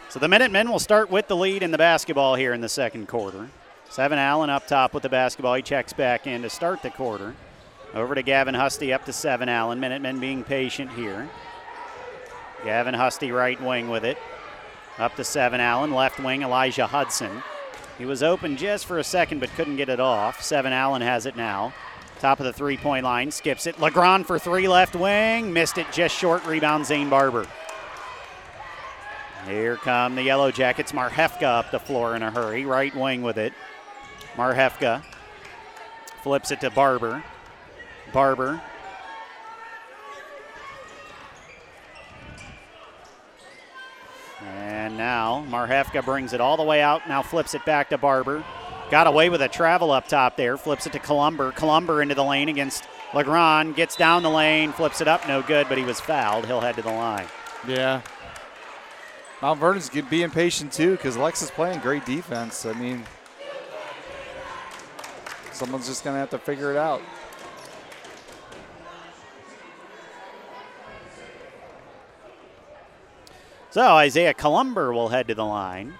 So 0.08 0.18
the 0.18 0.28
Minutemen 0.28 0.70
will 0.70 0.78
start 0.78 1.10
with 1.10 1.28
the 1.28 1.36
lead 1.36 1.62
in 1.62 1.70
the 1.70 1.78
basketball 1.78 2.34
here 2.34 2.52
in 2.52 2.60
the 2.60 2.68
second 2.68 3.06
quarter. 3.06 3.48
Seven 3.88 4.18
Allen 4.18 4.50
up 4.50 4.66
top 4.66 4.94
with 4.94 5.02
the 5.02 5.08
basketball. 5.08 5.54
He 5.54 5.62
checks 5.62 5.92
back 5.92 6.26
in 6.26 6.42
to 6.42 6.50
start 6.50 6.82
the 6.82 6.90
quarter. 6.90 7.34
Over 7.92 8.14
to 8.14 8.22
Gavin 8.22 8.54
Husty 8.54 8.92
up 8.92 9.04
to 9.06 9.12
Seven 9.12 9.48
Allen. 9.48 9.80
Minutemen 9.80 10.20
being 10.20 10.44
patient 10.44 10.92
here. 10.92 11.28
Gavin 12.64 12.94
Husty 12.94 13.32
right 13.32 13.60
wing 13.60 13.88
with 13.88 14.04
it. 14.04 14.16
Up 14.98 15.16
to 15.16 15.24
Seven 15.24 15.60
Allen. 15.60 15.92
Left 15.92 16.20
wing 16.20 16.42
Elijah 16.42 16.86
Hudson. 16.86 17.42
He 18.00 18.06
was 18.06 18.22
open 18.22 18.56
just 18.56 18.86
for 18.86 18.98
a 18.98 19.04
second 19.04 19.40
but 19.40 19.50
couldn't 19.50 19.76
get 19.76 19.90
it 19.90 20.00
off. 20.00 20.42
Seven 20.42 20.72
Allen 20.72 21.02
has 21.02 21.26
it 21.26 21.36
now. 21.36 21.74
Top 22.18 22.40
of 22.40 22.46
the 22.46 22.52
three 22.52 22.78
point 22.78 23.04
line. 23.04 23.30
Skips 23.30 23.66
it. 23.66 23.78
LeGrand 23.78 24.26
for 24.26 24.38
three 24.38 24.68
left 24.68 24.96
wing. 24.96 25.52
Missed 25.52 25.76
it 25.76 25.86
just 25.92 26.16
short. 26.16 26.46
Rebound 26.46 26.86
Zane 26.86 27.10
Barber. 27.10 27.46
Here 29.46 29.76
come 29.76 30.14
the 30.14 30.22
Yellow 30.22 30.50
Jackets. 30.50 30.92
Marhefka 30.92 31.42
up 31.42 31.70
the 31.70 31.78
floor 31.78 32.16
in 32.16 32.22
a 32.22 32.30
hurry. 32.30 32.64
Right 32.64 32.96
wing 32.96 33.20
with 33.20 33.36
it. 33.36 33.52
Marhefka 34.34 35.04
flips 36.22 36.50
it 36.50 36.62
to 36.62 36.70
Barber. 36.70 37.22
Barber. 38.14 38.62
And 44.90 44.98
now 44.98 45.44
Marhefka 45.48 46.04
brings 46.04 46.32
it 46.32 46.40
all 46.40 46.56
the 46.56 46.64
way 46.64 46.82
out. 46.82 47.08
Now 47.08 47.22
flips 47.22 47.54
it 47.54 47.64
back 47.64 47.90
to 47.90 47.98
Barber. 47.98 48.42
Got 48.90 49.06
away 49.06 49.28
with 49.28 49.40
a 49.40 49.46
travel 49.46 49.92
up 49.92 50.08
top 50.08 50.36
there. 50.36 50.56
Flips 50.56 50.84
it 50.84 50.92
to 50.94 50.98
Columber. 50.98 51.52
Columber 51.52 52.02
into 52.02 52.16
the 52.16 52.24
lane 52.24 52.48
against 52.48 52.88
Legrand. 53.14 53.76
Gets 53.76 53.94
down 53.94 54.24
the 54.24 54.30
lane. 54.30 54.72
Flips 54.72 55.00
it 55.00 55.06
up. 55.06 55.28
No 55.28 55.42
good, 55.42 55.68
but 55.68 55.78
he 55.78 55.84
was 55.84 56.00
fouled. 56.00 56.44
He'll 56.46 56.60
head 56.60 56.74
to 56.74 56.82
the 56.82 56.90
line. 56.90 57.28
Yeah. 57.68 58.02
Mount 59.40 59.60
Vernon's 59.60 59.90
being 59.90 60.30
patient 60.30 60.72
too 60.72 60.96
because 60.96 61.16
Lex 61.16 61.40
is 61.40 61.52
playing 61.52 61.78
great 61.78 62.04
defense. 62.04 62.66
I 62.66 62.72
mean, 62.72 63.04
someone's 65.52 65.86
just 65.86 66.02
going 66.02 66.14
to 66.14 66.18
have 66.18 66.30
to 66.30 66.38
figure 66.38 66.72
it 66.72 66.76
out. 66.76 67.00
So 73.70 73.82
Isaiah 73.82 74.34
Columber 74.34 74.92
will 74.92 75.08
head 75.08 75.28
to 75.28 75.34
the 75.34 75.44
line 75.44 75.94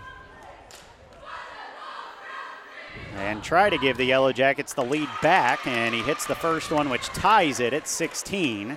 and 3.15 3.45
try 3.45 3.71
to 3.71 3.79
give 3.79 3.97
the 3.97 4.05
Yellow 4.05 4.33
Jackets 4.33 4.73
the 4.73 4.85
lead 4.85 5.09
back. 5.23 5.67
And 5.67 5.95
he 5.95 6.03
hits 6.03 6.27
the 6.27 6.35
first 6.35 6.73
one, 6.73 6.91
which 6.91 7.07
ties 7.09 7.61
it 7.61 7.73
at 7.73 7.87
16. 7.87 8.77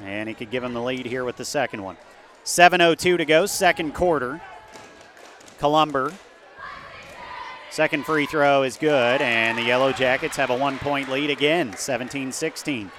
And 0.00 0.28
he 0.28 0.34
could 0.34 0.50
give 0.50 0.64
him 0.64 0.72
the 0.72 0.82
lead 0.82 1.06
here 1.06 1.24
with 1.24 1.36
the 1.36 1.44
second 1.44 1.82
one. 1.82 1.96
7.02 2.44 3.18
to 3.18 3.24
go, 3.24 3.46
second 3.46 3.94
quarter. 3.94 4.40
Columber. 5.58 6.12
Second 7.70 8.04
free 8.04 8.26
throw 8.26 8.64
is 8.64 8.76
good, 8.76 9.22
and 9.22 9.56
the 9.56 9.62
Yellow 9.62 9.92
Jackets 9.92 10.36
have 10.36 10.50
a 10.50 10.56
one 10.56 10.78
point 10.78 11.08
lead 11.08 11.30
again, 11.30 11.76
17 11.76 12.32
16. 12.32 12.90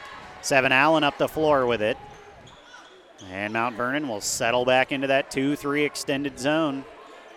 Seven 0.42 0.72
Allen 0.72 1.04
up 1.04 1.18
the 1.18 1.28
floor 1.28 1.66
with 1.66 1.82
it. 1.82 1.98
And 3.30 3.54
Mount 3.54 3.76
Vernon 3.76 4.08
will 4.08 4.22
settle 4.22 4.66
back 4.66 4.92
into 4.92 5.08
that 5.08 5.32
2 5.32 5.56
3 5.56 5.84
extended 5.84 6.40
zone. 6.40 6.84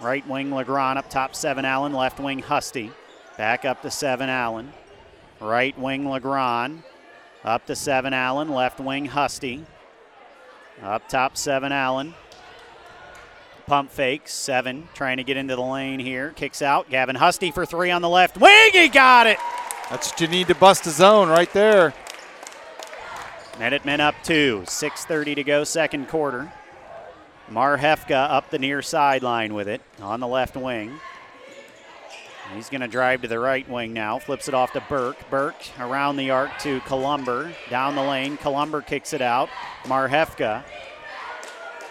Right 0.00 0.26
wing 0.26 0.52
Legrand 0.52 0.98
up 0.98 1.10
top, 1.10 1.34
7 1.34 1.64
Allen. 1.64 1.92
Left 1.92 2.18
wing 2.18 2.40
Husty. 2.40 2.90
Back 3.36 3.64
up 3.64 3.82
to 3.82 3.90
7 3.90 4.28
Allen. 4.28 4.72
Right 5.40 5.78
wing 5.78 6.08
Legrand. 6.08 6.82
Up 7.44 7.66
to 7.66 7.76
7 7.76 8.12
Allen. 8.12 8.48
Left 8.48 8.80
wing 8.80 9.06
Husty. 9.06 9.64
Up 10.82 11.08
top, 11.08 11.36
7 11.36 11.70
Allen. 11.70 12.14
Pump 13.66 13.90
fakes, 13.90 14.32
7 14.34 14.88
trying 14.94 15.16
to 15.18 15.24
get 15.24 15.36
into 15.36 15.56
the 15.56 15.62
lane 15.62 16.00
here. 16.00 16.30
Kicks 16.30 16.60
out. 16.62 16.90
Gavin 16.90 17.16
Husty 17.16 17.50
for 17.50 17.64
3 17.64 17.90
on 17.90 18.02
the 18.02 18.08
left 18.08 18.38
wing. 18.38 18.70
He 18.72 18.88
got 18.88 19.26
it. 19.26 19.38
That's 19.90 20.10
what 20.10 20.20
you 20.20 20.28
need 20.28 20.48
to 20.48 20.54
bust 20.54 20.86
a 20.86 20.90
zone 20.90 21.28
right 21.28 21.52
there. 21.52 21.94
Minutemen 23.58 24.00
up 24.00 24.14
two. 24.22 24.62
6.30 24.66 25.36
to 25.36 25.44
go, 25.44 25.64
second 25.64 26.08
quarter. 26.08 26.52
Marhefka 27.50 28.30
up 28.30 28.50
the 28.50 28.58
near 28.58 28.82
sideline 28.82 29.54
with 29.54 29.68
it 29.68 29.80
on 30.00 30.20
the 30.20 30.26
left 30.26 30.56
wing. 30.56 30.98
He's 32.54 32.68
going 32.68 32.80
to 32.80 32.88
drive 32.88 33.22
to 33.22 33.28
the 33.28 33.38
right 33.38 33.68
wing 33.68 33.92
now. 33.92 34.18
Flips 34.18 34.48
it 34.48 34.54
off 34.54 34.72
to 34.72 34.82
Burke. 34.88 35.28
Burke 35.30 35.62
around 35.78 36.16
the 36.16 36.30
arc 36.30 36.58
to 36.60 36.80
Columber. 36.80 37.52
Down 37.70 37.94
the 37.94 38.02
lane. 38.02 38.36
Columber 38.36 38.82
kicks 38.82 39.12
it 39.12 39.22
out. 39.22 39.48
Marhefka. 39.84 40.62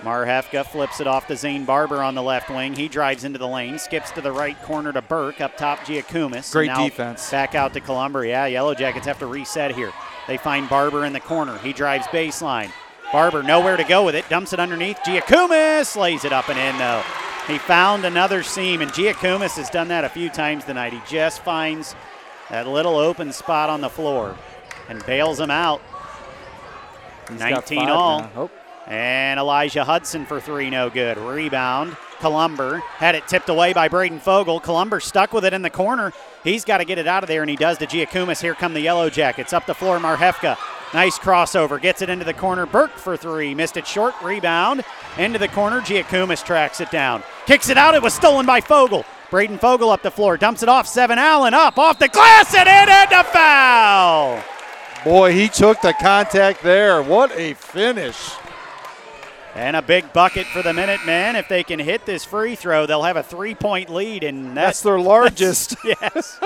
Marhefka 0.02 0.66
flips 0.66 1.00
it 1.00 1.08
off 1.08 1.28
to 1.28 1.38
Zane 1.38 1.64
Barber 1.64 2.04
on 2.04 2.14
the 2.14 2.22
left 2.22 2.50
wing. 2.50 2.74
He 2.74 2.90
drives 2.90 3.24
into 3.24 3.40
the 3.40 3.48
lane, 3.48 3.80
skips 3.80 4.12
to 4.12 4.22
the 4.22 4.34
right 4.34 4.62
corner 4.64 4.92
to 4.92 5.02
Burke. 5.02 5.40
Up 5.40 5.56
top, 5.56 5.80
Giacomis. 5.80 6.52
Great 6.52 6.68
Now 6.68 6.84
defense. 6.84 7.32
Back 7.32 7.56
out 7.56 7.74
to 7.74 7.80
Columber. 7.80 8.26
Yeah, 8.26 8.46
Yellow 8.46 8.76
Jackets 8.76 9.06
have 9.06 9.20
to 9.20 9.28
reset 9.28 9.74
here. 9.74 9.94
They 10.28 10.38
find 10.38 10.70
Barber 10.70 11.06
in 11.06 11.14
the 11.14 11.20
corner. 11.20 11.58
He 11.58 11.74
drives 11.74 12.08
baseline. 12.08 12.72
Barber 13.12 13.44
nowhere 13.44 13.78
to 13.78 13.84
go 13.84 14.04
with 14.06 14.16
it. 14.16 14.28
Dumps 14.30 14.54
it 14.54 14.60
underneath. 14.60 14.98
Giacomis 15.06 15.96
lays 15.96 16.26
it 16.26 16.34
up 16.34 16.50
and 16.50 16.58
in 16.58 16.78
though. 16.78 17.04
He 17.48 17.58
found 17.58 18.06
another 18.06 18.42
seam, 18.42 18.82
and 18.82 18.90
Giacomis 18.92 19.58
has 19.58 19.70
done 19.70 19.90
that 19.90 20.06
a 20.06 20.10
few 20.10 20.30
times 20.30 20.64
tonight. 20.64 20.94
He 20.94 21.02
just 21.08 21.44
finds 21.44 21.94
that 22.50 22.68
little 22.68 22.96
open 22.96 23.34
spot 23.34 23.70
on 23.70 23.82
the 23.82 23.90
floor 23.90 24.38
and 24.88 25.06
bails 25.06 25.40
him 25.42 25.52
out. 25.52 25.82
He's 27.30 27.40
19 27.40 27.90
all. 27.90 28.32
Oh, 28.36 28.52
And 28.88 29.40
Elijah 29.40 29.84
Hudson 29.84 30.26
for 30.26 30.40
three, 30.40 30.70
no 30.70 30.90
good. 30.90 31.18
Rebound. 31.18 31.98
Columber 32.24 32.78
had 32.78 33.16
it 33.16 33.28
tipped 33.28 33.50
away 33.50 33.74
by 33.74 33.90
Braden 33.90 34.22
Fogel. 34.22 34.62
Columber 34.62 35.02
stuck 35.02 35.34
with 35.34 35.44
it 35.44 35.52
in 35.52 35.62
the 35.62 35.70
corner. 35.70 36.14
He's 36.46 36.64
got 36.64 36.78
to 36.78 36.86
get 36.86 36.98
it 36.98 37.06
out 37.06 37.22
of 37.22 37.28
there, 37.28 37.42
and 37.42 37.50
he 37.50 37.58
does 37.58 37.78
to 37.80 37.86
Giacomis. 37.86 38.40
Here 38.40 38.56
come 38.56 38.74
the 38.74 38.80
Yellow 38.80 39.10
Jackets. 39.10 39.52
Up 39.52 39.66
the 39.66 39.74
floor, 39.74 40.00
Marhefka. 40.00 40.56
Nice 40.94 41.20
crossover. 41.20 41.82
Gets 41.82 42.02
it 42.02 42.10
into 42.10 42.24
the 42.24 42.34
corner. 42.34 42.66
Burke 42.66 42.96
for 42.96 43.18
three. 43.18 43.54
Missed 43.54 43.76
it 43.76 43.86
short. 43.86 44.16
Rebound. 44.24 44.86
Into 45.18 45.38
the 45.38 45.50
corner. 45.50 45.82
Giacomis 45.82 46.46
tracks 46.46 46.80
it 46.80 46.90
down. 46.92 47.24
Kicks 47.46 47.68
it 47.68 47.78
out. 47.78 47.94
It 47.94 48.02
was 48.02 48.14
stolen 48.14 48.46
by 48.46 48.62
Fogel. 48.62 49.04
Braden 49.30 49.58
Fogel 49.58 49.90
up 49.90 50.02
the 50.02 50.10
floor. 50.10 50.38
Dumps 50.38 50.64
it 50.64 50.70
off. 50.70 50.88
Seven 50.88 51.20
Allen 51.20 51.54
up. 51.54 51.78
Off 51.78 52.00
the 52.00 52.08
glass 52.08 52.56
and 52.56 52.70
in 52.70 52.90
and 52.90 53.12
a 53.12 53.24
foul. 53.26 54.42
boy, 55.04 55.34
he 55.34 55.50
took 55.50 55.82
the 55.82 55.94
contact 56.00 56.64
there. 56.64 57.04
What 57.04 57.38
a 57.38 57.54
finish. 57.56 58.32
And 59.56 59.76
a 59.76 59.82
big 59.84 60.12
bucket 60.14 60.48
for 60.48 60.64
the 60.64 60.74
Minutemen. 60.74 61.36
If 61.36 61.48
they 61.48 61.64
can 61.64 61.78
hit 61.80 62.06
this 62.08 62.26
free 62.26 62.56
throw, 62.56 62.86
they'll 62.88 63.04
have 63.04 63.18
a 63.18 63.24
three 63.24 63.54
point 63.54 63.90
lead, 63.90 64.24
and 64.24 64.48
That's 64.48 64.56
that's 64.56 64.82
their 64.82 65.00
largest. 65.00 65.76
yes. 65.84 66.40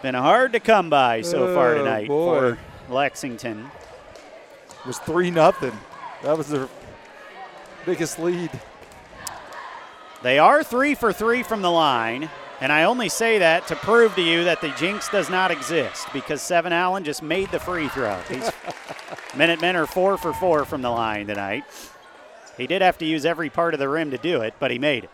Been 0.00 0.14
hard 0.14 0.52
to 0.54 0.60
come 0.60 0.88
by 0.88 1.20
so 1.20 1.54
far 1.54 1.74
Oh, 1.74 1.78
tonight 1.78 2.08
boy. 2.08 2.38
for 2.38 2.58
Lexington. 2.92 3.70
It 4.70 4.86
was 4.86 4.98
3 5.00 5.30
nothing. 5.30 5.72
That 6.22 6.38
was 6.38 6.48
their 6.48 6.68
biggest 7.84 8.18
lead. 8.18 8.50
They 10.22 10.38
are 10.38 10.62
three 10.64 10.94
for 10.94 11.12
three 11.12 11.42
from 11.42 11.60
the 11.60 11.70
line. 11.70 12.30
And 12.60 12.72
I 12.72 12.84
only 12.84 13.08
say 13.08 13.38
that 13.38 13.66
to 13.68 13.76
prove 13.76 14.14
to 14.14 14.22
you 14.22 14.44
that 14.44 14.60
the 14.60 14.70
jinx 14.70 15.08
does 15.08 15.28
not 15.28 15.50
exist 15.50 16.06
because 16.12 16.40
Seven 16.40 16.72
Allen 16.72 17.04
just 17.04 17.22
made 17.22 17.50
the 17.50 17.58
free 17.58 17.88
throw. 17.88 18.18
These 18.28 18.50
Minutemen 19.36 19.74
are 19.74 19.86
four 19.86 20.16
for 20.16 20.32
four 20.32 20.64
from 20.64 20.80
the 20.82 20.90
line 20.90 21.26
tonight. 21.26 21.64
He 22.56 22.66
did 22.66 22.82
have 22.82 22.98
to 22.98 23.04
use 23.04 23.24
every 23.24 23.50
part 23.50 23.74
of 23.74 23.80
the 23.80 23.88
rim 23.88 24.12
to 24.12 24.18
do 24.18 24.42
it, 24.42 24.54
but 24.60 24.70
he 24.70 24.78
made 24.78 25.04
it. 25.04 25.10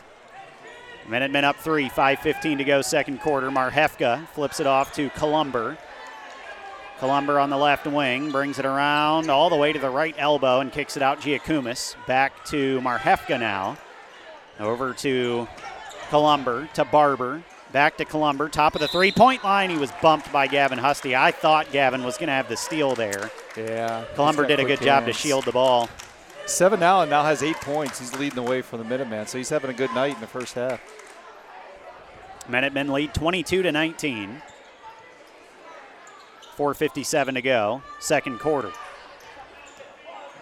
Minutemen 1.09 1.43
up 1.43 1.55
three, 1.57 1.89
5.15 1.89 2.59
to 2.59 2.63
go, 2.63 2.81
second 2.81 3.19
quarter. 3.21 3.49
Marhefka 3.49 4.27
flips 4.29 4.59
it 4.59 4.67
off 4.67 4.93
to 4.93 5.09
Columber. 5.11 5.77
Columber 6.99 7.39
on 7.39 7.49
the 7.49 7.57
left 7.57 7.87
wing 7.87 8.31
brings 8.31 8.59
it 8.59 8.65
around 8.65 9.31
all 9.31 9.49
the 9.49 9.55
way 9.55 9.73
to 9.73 9.79
the 9.79 9.89
right 9.89 10.13
elbow 10.19 10.59
and 10.59 10.71
kicks 10.71 10.95
it 10.95 11.01
out. 11.01 11.19
Giacomis 11.19 11.95
back 12.05 12.45
to 12.45 12.79
Marhefka 12.81 13.39
now. 13.39 13.75
Over 14.59 14.93
to 14.93 15.47
Columber 16.11 16.67
to 16.73 16.83
Barber. 16.83 17.41
Back 17.71 17.95
to 17.95 18.03
Columber, 18.03 18.49
top 18.49 18.75
of 18.75 18.81
the 18.81 18.87
three 18.89 19.13
point 19.13 19.45
line. 19.45 19.69
He 19.69 19.77
was 19.77 19.93
bumped 20.01 20.29
by 20.33 20.45
Gavin 20.45 20.77
Husty. 20.77 21.15
I 21.15 21.31
thought 21.31 21.71
Gavin 21.71 22.03
was 22.03 22.17
going 22.17 22.27
to 22.27 22.33
have 22.33 22.49
the 22.49 22.57
steal 22.57 22.95
there. 22.95 23.31
Yeah. 23.55 24.03
Columber 24.15 24.45
did 24.45 24.59
a 24.59 24.65
good 24.65 24.81
job 24.81 25.05
to 25.05 25.13
shield 25.13 25.45
the 25.45 25.53
ball. 25.53 25.89
Seven 26.45 26.83
Allen 26.83 27.09
now 27.09 27.23
has 27.23 27.41
eight 27.41 27.55
points. 27.55 27.97
He's 27.97 28.13
leading 28.13 28.35
the 28.35 28.43
way 28.43 28.61
for 28.61 28.75
the 28.75 28.83
Minuteman, 28.83 29.25
so 29.25 29.37
he's 29.37 29.47
having 29.47 29.69
a 29.69 29.73
good 29.73 29.93
night 29.93 30.15
in 30.15 30.19
the 30.19 30.27
first 30.27 30.53
half. 30.53 30.81
Minutemen 32.49 32.91
lead 32.91 33.13
22 33.13 33.61
to 33.61 33.71
19. 33.71 34.41
4.57 36.57 37.33
to 37.35 37.41
go, 37.41 37.81
second 38.01 38.39
quarter. 38.39 38.73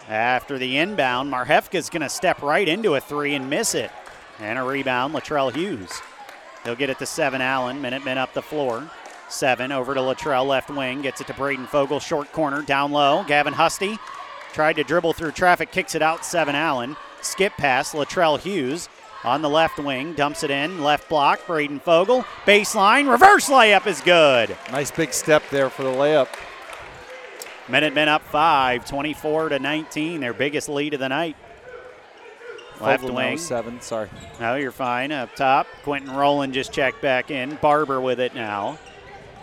After 0.08 0.58
the 0.58 0.78
inbound, 0.78 1.32
Marhefka's 1.32 1.88
going 1.88 2.02
to 2.02 2.08
step 2.08 2.42
right 2.42 2.68
into 2.68 2.96
a 2.96 3.00
three 3.00 3.36
and 3.36 3.48
miss 3.48 3.76
it. 3.76 3.92
And 4.40 4.58
a 4.58 4.62
rebound, 4.62 5.14
Latrell 5.14 5.54
Hughes. 5.54 6.00
He'll 6.64 6.76
get 6.76 6.90
it 6.90 6.98
to 6.98 7.06
Seven 7.06 7.40
Allen, 7.40 7.80
Minutemen 7.80 8.18
up 8.18 8.32
the 8.32 8.42
floor. 8.42 8.90
Seven 9.28 9.70
over 9.70 9.94
to 9.94 10.00
Latrell, 10.00 10.46
left 10.46 10.70
wing, 10.70 11.02
gets 11.02 11.20
it 11.20 11.26
to 11.28 11.34
Braden 11.34 11.66
Fogel, 11.66 12.00
short 12.00 12.32
corner, 12.32 12.62
down 12.62 12.90
low. 12.90 13.24
Gavin 13.26 13.52
Husty 13.52 13.98
tried 14.52 14.76
to 14.76 14.84
dribble 14.84 15.12
through 15.12 15.32
traffic, 15.32 15.70
kicks 15.70 15.94
it 15.94 16.02
out, 16.02 16.24
Seven 16.24 16.54
Allen. 16.54 16.96
Skip 17.22 17.52
pass, 17.54 17.94
Latrell 17.94 18.40
Hughes 18.40 18.88
on 19.24 19.42
the 19.42 19.48
left 19.50 19.78
wing, 19.78 20.14
dumps 20.14 20.42
it 20.42 20.50
in, 20.50 20.82
left 20.82 21.08
block, 21.08 21.46
Braden 21.46 21.80
Fogel, 21.80 22.24
baseline, 22.46 23.10
reverse 23.10 23.48
layup 23.48 23.86
is 23.86 24.00
good. 24.00 24.56
Nice 24.72 24.90
big 24.90 25.12
step 25.12 25.42
there 25.50 25.68
for 25.68 25.82
the 25.82 25.90
layup. 25.90 26.28
Minutemen 27.68 28.08
up 28.08 28.22
five, 28.22 28.84
24 28.86 29.50
to 29.50 29.58
19, 29.58 30.20
their 30.20 30.32
biggest 30.32 30.68
lead 30.68 30.94
of 30.94 31.00
the 31.00 31.08
night. 31.08 31.36
Left 32.80 33.02
Fogel 33.02 33.16
wing. 33.16 33.30
now 33.32 33.36
seven. 33.36 33.80
Sorry. 33.80 34.08
No, 34.40 34.56
you're 34.56 34.72
fine. 34.72 35.12
Up 35.12 35.34
top, 35.36 35.66
Quentin 35.82 36.10
Rowland 36.14 36.54
just 36.54 36.72
checked 36.72 37.02
back 37.02 37.30
in. 37.30 37.56
Barber 37.56 38.00
with 38.00 38.20
it 38.20 38.34
now. 38.34 38.78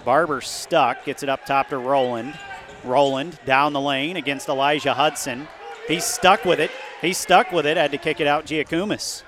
Barber 0.03 0.41
stuck, 0.41 1.05
gets 1.05 1.23
it 1.23 1.29
up 1.29 1.45
top 1.45 1.69
to 1.69 1.77
Rowland. 1.77 2.37
Rowland 2.83 3.37
down 3.45 3.73
the 3.73 3.81
lane 3.81 4.15
against 4.15 4.47
Elijah 4.49 4.93
Hudson. 4.93 5.47
He's 5.87 6.05
stuck 6.05 6.45
with 6.45 6.59
it. 6.59 6.71
He's 7.01 7.17
stuck 7.17 7.51
with 7.51 7.65
it. 7.65 7.77
Had 7.77 7.91
to 7.91 7.97
kick 7.97 8.19
it 8.19 8.27
out, 8.27 8.45
Giacomis. 8.45 9.23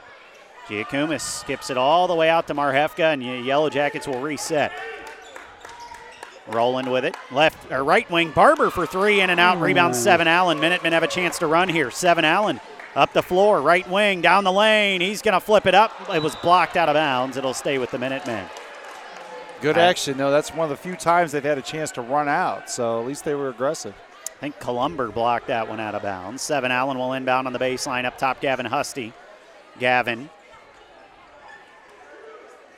Giacomis 0.68 1.22
skips 1.22 1.70
it 1.70 1.78
all 1.78 2.08
the 2.08 2.16
way 2.16 2.30
out 2.30 2.48
to 2.48 2.54
Marhefka, 2.54 3.14
and 3.14 3.46
Yellow 3.46 3.70
Jackets 3.70 4.08
will 4.08 4.22
reset. 4.22 4.72
Rowland 6.48 6.92
with 6.92 7.06
it. 7.06 7.16
Left 7.32 7.72
or 7.72 7.84
right 7.84 8.10
wing. 8.10 8.32
Barber 8.32 8.70
for 8.70 8.86
three 8.86 9.22
in 9.22 9.30
and 9.30 9.40
out. 9.40 9.60
Rebound 9.62 9.96
seven 9.96 10.28
Allen. 10.28 10.60
Minutemen 10.60 10.94
have 10.94 11.04
a 11.04 11.08
chance 11.08 11.38
to 11.40 11.48
run 11.48 11.70
here. 11.70 11.92
Seven 11.92 12.26
Allen 12.26 12.60
up 12.96 13.14
the 13.14 13.24
floor. 13.24 13.62
Right 13.62 13.88
wing 13.90 14.22
down 14.22 14.44
the 14.44 14.52
lane. 14.52 15.02
He's 15.02 15.22
going 15.22 15.34
to 15.34 15.40
flip 15.40 15.66
it 15.66 15.76
up. 15.76 15.92
It 16.14 16.22
was 16.22 16.36
blocked 16.36 16.78
out 16.78 16.90
of 16.90 16.96
bounds. 16.96 17.38
It'll 17.38 17.54
stay 17.54 17.78
with 17.78 17.92
the 17.92 18.00
Minutemen. 18.00 18.46
Good 19.62 19.78
action. 19.78 20.18
though. 20.18 20.32
that's 20.32 20.54
one 20.54 20.64
of 20.64 20.70
the 20.70 20.78
few 20.78 20.96
times 20.96 21.32
they've 21.34 21.44
had 21.44 21.58
a 21.58 21.62
chance 21.62 21.92
to 21.92 22.02
run 22.02 22.30
out. 22.30 22.70
So 22.70 23.02
at 23.02 23.08
least 23.08 23.26
they 23.26 23.36
were 23.36 23.50
aggressive. 23.50 23.94
I 24.26 24.40
think 24.40 24.60
Columber 24.60 25.10
blocked 25.10 25.48
that 25.48 25.68
one 25.68 25.82
out 25.82 25.96
of 25.96 26.02
bounds. 26.02 26.42
Seven 26.42 26.72
Allen 26.72 26.98
will 26.98 27.12
inbound 27.12 27.46
on 27.46 27.52
the 27.52 27.60
baseline 27.60 28.06
up 28.06 28.18
top. 28.18 28.40
Gavin 28.40 28.66
Husty. 28.66 29.12
Gavin 29.80 30.30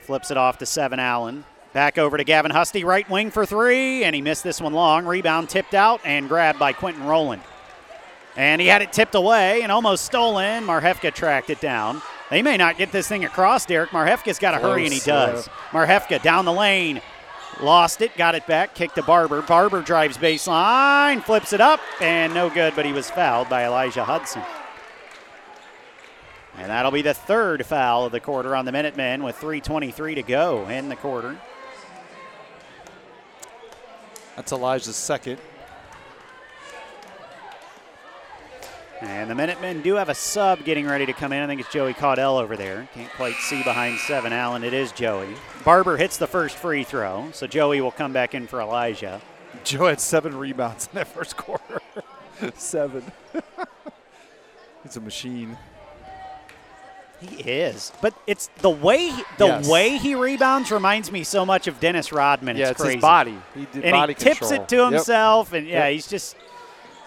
flips 0.00 0.32
it 0.32 0.36
off 0.36 0.58
to 0.58 0.66
Seven 0.66 0.98
Allen. 0.98 1.44
Back 1.72 1.98
over 1.98 2.16
to 2.16 2.24
Gavin 2.24 2.50
Husty, 2.50 2.84
right 2.84 3.08
wing 3.08 3.30
for 3.30 3.46
three, 3.46 4.04
and 4.04 4.14
he 4.14 4.20
missed 4.20 4.44
this 4.44 4.60
one 4.60 4.74
long. 4.74 5.06
Rebound 5.06 5.48
tipped 5.48 5.72
out 5.72 6.00
and 6.04 6.28
grabbed 6.28 6.58
by 6.58 6.72
Quentin 6.72 7.04
Rowland. 7.04 7.42
And 8.36 8.60
he 8.60 8.66
had 8.66 8.82
it 8.82 8.92
tipped 8.92 9.14
away 9.14 9.62
and 9.62 9.70
almost 9.70 10.04
stolen. 10.04 10.64
Marhefka 10.64 11.12
tracked 11.14 11.50
it 11.50 11.60
down. 11.60 12.00
They 12.30 12.40
may 12.40 12.56
not 12.56 12.78
get 12.78 12.92
this 12.92 13.06
thing 13.06 13.24
across, 13.24 13.66
Derek. 13.66 13.90
Marhefka's 13.90 14.38
got 14.38 14.52
to 14.52 14.58
hurry, 14.58 14.84
and 14.84 14.94
he 14.94 15.00
Close, 15.00 15.46
does. 15.46 15.48
Marhefka 15.70 16.22
down 16.22 16.46
the 16.46 16.52
lane. 16.52 17.02
Lost 17.60 18.00
it, 18.00 18.16
got 18.16 18.34
it 18.34 18.46
back, 18.46 18.74
kicked 18.74 18.94
to 18.94 19.02
Barber. 19.02 19.42
Barber 19.42 19.82
drives 19.82 20.16
baseline, 20.16 21.22
flips 21.22 21.52
it 21.52 21.60
up, 21.60 21.80
and 22.00 22.32
no 22.32 22.48
good, 22.48 22.74
but 22.74 22.86
he 22.86 22.92
was 22.92 23.10
fouled 23.10 23.50
by 23.50 23.66
Elijah 23.66 24.04
Hudson. 24.04 24.42
And 26.56 26.70
that'll 26.70 26.90
be 26.90 27.02
the 27.02 27.14
third 27.14 27.66
foul 27.66 28.06
of 28.06 28.12
the 28.12 28.20
quarter 28.20 28.56
on 28.56 28.64
the 28.64 28.72
Minutemen 28.72 29.22
with 29.22 29.36
3.23 29.36 30.14
to 30.14 30.22
go 30.22 30.66
in 30.68 30.88
the 30.88 30.96
quarter. 30.96 31.36
That's 34.36 34.52
Elijah's 34.52 34.96
second. 34.96 35.38
And 39.02 39.28
the 39.28 39.34
Minutemen 39.34 39.82
do 39.82 39.94
have 39.96 40.08
a 40.08 40.14
sub 40.14 40.64
getting 40.64 40.86
ready 40.86 41.06
to 41.06 41.12
come 41.12 41.32
in. 41.32 41.42
I 41.42 41.48
think 41.48 41.60
it's 41.60 41.72
Joey 41.72 41.92
Caudell 41.92 42.40
over 42.40 42.56
there. 42.56 42.88
Can't 42.94 43.10
quite 43.14 43.34
see 43.34 43.60
behind 43.64 43.98
seven 43.98 44.32
Allen. 44.32 44.62
It 44.62 44.72
is 44.72 44.92
Joey. 44.92 45.34
Barber 45.64 45.96
hits 45.96 46.18
the 46.18 46.28
first 46.28 46.54
free 46.54 46.84
throw, 46.84 47.28
so 47.32 47.48
Joey 47.48 47.80
will 47.80 47.90
come 47.90 48.12
back 48.12 48.32
in 48.32 48.46
for 48.46 48.60
Elijah. 48.60 49.20
Joe 49.64 49.88
had 49.88 50.00
seven 50.00 50.38
rebounds 50.38 50.86
in 50.92 50.94
that 50.94 51.08
first 51.08 51.36
quarter. 51.36 51.80
seven. 52.54 53.02
He's 54.84 54.96
a 54.96 55.00
machine. 55.00 55.58
He 57.20 57.36
is, 57.36 57.92
but 58.00 58.14
it's 58.26 58.50
the 58.62 58.70
way 58.70 59.08
he, 59.10 59.22
the 59.38 59.46
Yes. 59.46 59.68
way 59.68 59.96
he 59.96 60.14
rebounds 60.16 60.70
reminds 60.72 61.10
me 61.12 61.22
so 61.24 61.44
much 61.46 61.66
of 61.68 61.78
Dennis 61.78 62.12
Rodman. 62.12 62.56
yeah, 62.56 62.70
it's, 62.70 62.70
it's 62.72 62.80
crazy. 62.80 62.96
his 62.96 63.02
body. 63.02 63.38
He 63.54 63.66
did 63.72 63.84
and 63.84 64.08
he 64.10 64.14
tips 64.14 64.50
it 64.50 64.68
to 64.70 64.76
Yep. 64.76 64.92
himself, 64.92 65.52
and 65.52 65.66
yeah, 65.66 65.84
Yep. 65.86 65.92
he's 65.92 66.06
just 66.08 66.36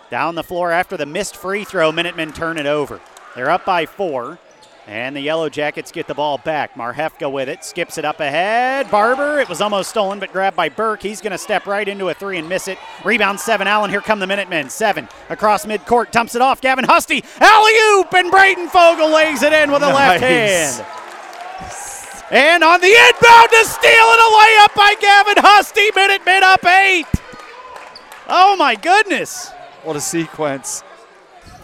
down 0.10 0.36
the 0.36 0.44
floor 0.44 0.72
after 0.72 0.98
the 0.98 1.06
missed 1.06 1.36
free 1.36 1.64
throw. 1.64 1.92
Minutemen 1.92 2.32
turn 2.34 2.58
it 2.58 2.66
over. 2.66 3.02
They're 3.36 3.50
up 3.50 3.66
by 3.66 3.86
four, 3.86 4.40
and 4.88 5.16
the 5.16 5.22
Yellow 5.22 5.50
Jackets 5.50 5.92
get 5.92 6.08
the 6.08 6.14
ball 6.14 6.38
back. 6.38 6.76
Marhefka 6.76 7.32
with 7.32 7.50
it, 7.50 7.66
skips 7.66 7.98
it 7.98 8.06
up 8.06 8.20
ahead. 8.20 8.90
Barber, 8.90 9.40
it 9.40 9.50
was 9.50 9.60
almost 9.62 9.90
stolen, 9.90 10.20
but 10.20 10.32
grabbed 10.32 10.56
by 10.56 10.70
Burke. 10.70 11.02
He's 11.02 11.22
going 11.22 11.32
to 11.32 11.38
step 11.38 11.66
right 11.66 11.88
into 11.88 12.10
a 12.10 12.14
three 12.14 12.38
and 12.38 12.48
miss 12.48 12.68
it. 12.68 12.78
Rebound 13.04 13.40
seven. 13.40 13.68
Allen, 13.68 13.90
here 13.90 14.02
come 14.02 14.20
the 14.20 14.28
Minutemen. 14.28 14.70
Seven 14.70 15.10
across 15.30 15.66
midcourt, 15.66 16.12
dumps 16.12 16.36
it 16.36 16.42
off. 16.42 16.62
Gavin 16.62 16.86
Husty, 16.86 17.24
alley 17.40 17.74
oop, 17.90 18.14
and 18.14 18.32
Braden 18.32 18.70
Fogel 18.70 19.10
lays 19.10 19.44
it 19.44 19.54
in 19.54 19.72
with 19.72 19.84
a 19.84 19.88
left 19.88 20.22
hand. 20.22 20.86
And 22.32 22.64
on 22.64 22.82
the 22.82 22.88
inbound 22.88 23.50
to 23.52 23.66
steal 23.66 23.92
and 23.92 24.20
a 24.20 24.30
layup 24.34 24.76
by 24.76 24.96
Gavin 25.00 25.36
Husty. 25.38 25.92
Minutemen 25.96 26.44
up 26.44 26.66
eight. 26.66 27.06
Oh 28.28 28.56
my 28.58 28.76
goodness. 28.76 29.52
What 29.86 29.96
a 29.96 30.02
sequence. 30.02 30.84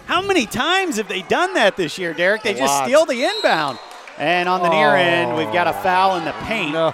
How 0.06 0.22
many 0.22 0.46
times 0.46 0.98
have 0.98 1.08
they 1.08 1.24
done 1.24 1.56
that 1.56 1.76
this 1.76 1.98
year, 1.98 2.14
Derek? 2.14 2.44
They 2.44 2.52
A 2.52 2.58
just 2.58 2.72
lot. 2.72 2.86
steal 2.86 3.06
the 3.06 3.24
inbound. 3.24 3.80
And 4.20 4.48
on 4.48 4.62
the 4.62 4.70
near 4.70 4.90
oh. 4.90 4.94
end, 4.94 5.36
we've 5.36 5.52
got 5.52 5.68
a 5.68 5.74
foul 5.74 6.18
in 6.18 6.26
the 6.26 6.34
paint. 6.44 6.74
No. 6.74 6.94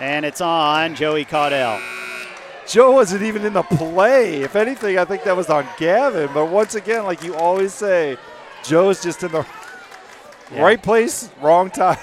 And 0.00 0.24
it's 0.24 0.40
on 0.40 0.94
Joey 0.94 1.26
Caudell. 1.26 1.82
Joe 2.66 2.92
wasn't 2.92 3.22
even 3.24 3.44
in 3.44 3.52
the 3.52 3.62
play. 3.62 4.40
If 4.42 4.56
anything, 4.56 4.98
I 4.98 5.04
think 5.04 5.24
that 5.24 5.36
was 5.36 5.50
on 5.50 5.66
Gavin. 5.76 6.30
But 6.32 6.46
once 6.46 6.74
again, 6.74 7.04
like 7.04 7.22
you 7.22 7.34
always 7.34 7.74
say, 7.74 8.16
Joe's 8.64 9.02
just 9.02 9.22
in 9.22 9.32
the 9.32 9.44
Yeah. 10.50 10.62
right 10.62 10.82
place, 10.82 11.28
wrong 11.42 11.70
time. 11.70 11.98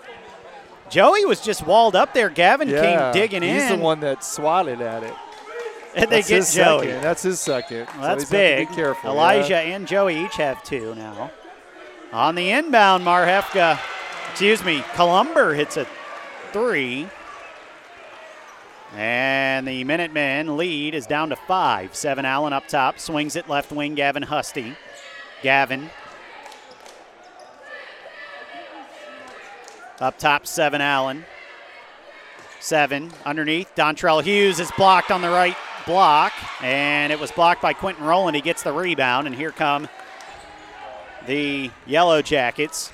Joey 0.90 1.24
was 1.24 1.40
just 1.40 1.64
walled 1.66 1.94
up 1.94 2.14
there. 2.14 2.30
Gavin 2.30 2.68
yeah. 2.68 3.12
came 3.12 3.12
digging 3.12 3.42
He's 3.42 3.52
in. 3.52 3.60
He's 3.60 3.70
the 3.70 3.76
one 3.84 4.00
that 4.00 4.24
swatted 4.24 4.80
at 4.80 5.04
it. 5.04 5.14
and 6.02 6.10
they 6.10 6.20
That's 6.20 6.54
get 6.54 6.62
Joey. 6.62 6.86
second. 6.88 7.02
That's 7.02 7.22
his 7.22 7.40
second. 7.40 7.86
Well, 7.94 8.02
that's 8.02 8.28
so 8.28 8.36
he's 8.36 8.48
have 8.48 8.58
to 8.58 8.66
big. 8.66 8.68
Be 8.68 8.74
careful. 8.74 9.10
Elijah 9.10 9.48
yeah. 9.54 9.76
and 9.76 9.88
Joey 9.88 10.26
each 10.26 10.36
have 10.36 10.62
two 10.62 10.94
now. 10.94 11.30
On 12.12 12.34
the 12.34 12.50
inbound, 12.50 13.02
Marhefka, 13.02 13.80
excuse 14.30 14.62
me, 14.62 14.82
Columber 14.92 15.54
hits 15.54 15.78
a 15.78 15.86
three. 16.52 17.08
And 18.94 19.66
the 19.66 19.84
Minutemen 19.84 20.58
lead 20.58 20.94
is 20.94 21.06
down 21.06 21.30
to 21.30 21.36
five. 21.36 21.96
Seven 21.96 22.26
Allen 22.26 22.52
up 22.52 22.68
top, 22.68 22.98
swings 22.98 23.34
it 23.34 23.48
left 23.48 23.72
wing, 23.72 23.94
Gavin 23.94 24.22
Husty. 24.22 24.76
Gavin. 25.42 25.88
Up 29.98 30.18
top, 30.18 30.46
seven 30.46 30.82
Allen. 30.82 31.24
Seven 32.60 33.12
underneath. 33.24 33.74
Dontrell 33.74 34.22
Hughes 34.22 34.60
is 34.60 34.70
blocked 34.72 35.10
on 35.10 35.22
the 35.22 35.30
right 35.30 35.56
block, 35.86 36.32
and 36.62 37.12
it 37.12 37.20
was 37.20 37.30
blocked 37.32 37.62
by 37.62 37.72
Quentin 37.72 38.04
Rowland. 38.04 38.36
He 38.36 38.42
gets 38.42 38.62
the 38.62 38.72
rebound, 38.72 39.26
and 39.26 39.34
here 39.34 39.52
come 39.52 39.88
the 41.26 41.70
Yellow 41.86 42.22
Jackets. 42.22 42.92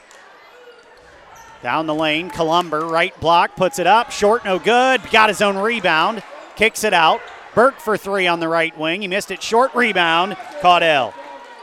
Down 1.62 1.86
the 1.86 1.94
lane, 1.94 2.28
Columber, 2.28 2.86
right 2.86 3.18
block, 3.20 3.56
puts 3.56 3.78
it 3.78 3.86
up. 3.86 4.10
Short, 4.10 4.44
no 4.44 4.58
good. 4.58 5.00
Got 5.10 5.28
his 5.28 5.40
own 5.40 5.56
rebound. 5.56 6.22
Kicks 6.56 6.84
it 6.84 6.92
out. 6.92 7.20
Burke 7.54 7.78
for 7.78 7.96
three 7.96 8.26
on 8.26 8.40
the 8.40 8.48
right 8.48 8.76
wing. 8.76 9.02
He 9.02 9.08
missed 9.08 9.30
it. 9.30 9.42
Short 9.42 9.74
rebound. 9.74 10.36
Caudell. 10.60 11.14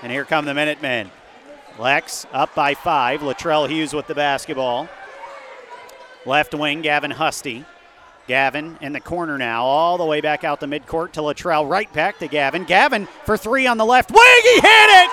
And 0.01 0.11
here 0.11 0.23
come 0.23 0.45
the 0.45 0.53
Minutemen. 0.53 1.11
Lex 1.77 2.25
up 2.31 2.53
by 2.55 2.75
five. 2.75 3.21
Latrell 3.21 3.67
Hughes 3.67 3.93
with 3.93 4.07
the 4.07 4.15
basketball. 4.15 4.87
Left 6.25 6.53
wing, 6.53 6.81
Gavin 6.81 7.11
Husty. 7.11 7.65
Gavin 8.29 8.77
in 8.79 8.93
the 8.93 8.99
corner 8.99 9.39
now, 9.39 9.65
all 9.65 9.97
the 9.97 10.05
way 10.05 10.21
back 10.21 10.43
out 10.43 10.59
the 10.59 10.67
midcourt 10.67 11.13
to 11.13 11.21
Latrell. 11.21 11.67
Right 11.67 11.91
back 11.93 12.19
to 12.19 12.27
Gavin. 12.27 12.63
Gavin 12.63 13.07
for 13.25 13.35
three 13.35 13.65
on 13.65 13.77
the 13.77 13.85
left 13.85 14.11
wing. 14.11 14.41
He 14.43 14.53
hit 14.53 14.63
it! 14.63 15.09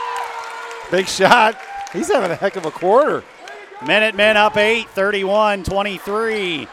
Big 0.91 1.09
shot. 1.09 1.59
He's 1.95 2.13
having 2.13 2.31
a 2.31 2.35
heck 2.35 2.57
of 2.57 2.67
a 2.67 2.71
quarter. 2.71 3.25
Minute 3.87 4.17
men 4.17 4.37
up 4.37 4.59
8, 4.59 4.91
31 4.91 5.65
23. 5.65 6.69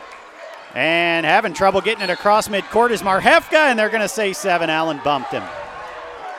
And 0.75 1.25
having 1.25 1.53
trouble 1.53 1.79
getting 1.79 2.03
it 2.03 2.09
across 2.09 2.49
midcourt 2.49 2.91
is 2.91 3.01
Marhefka, 3.01 3.69
and 3.69 3.79
they're 3.79 3.87
going 3.87 4.01
to 4.01 4.09
say 4.09 4.33
seven. 4.33 4.69
Allen 4.69 4.99
bumped 5.01 5.31
him. 5.31 5.43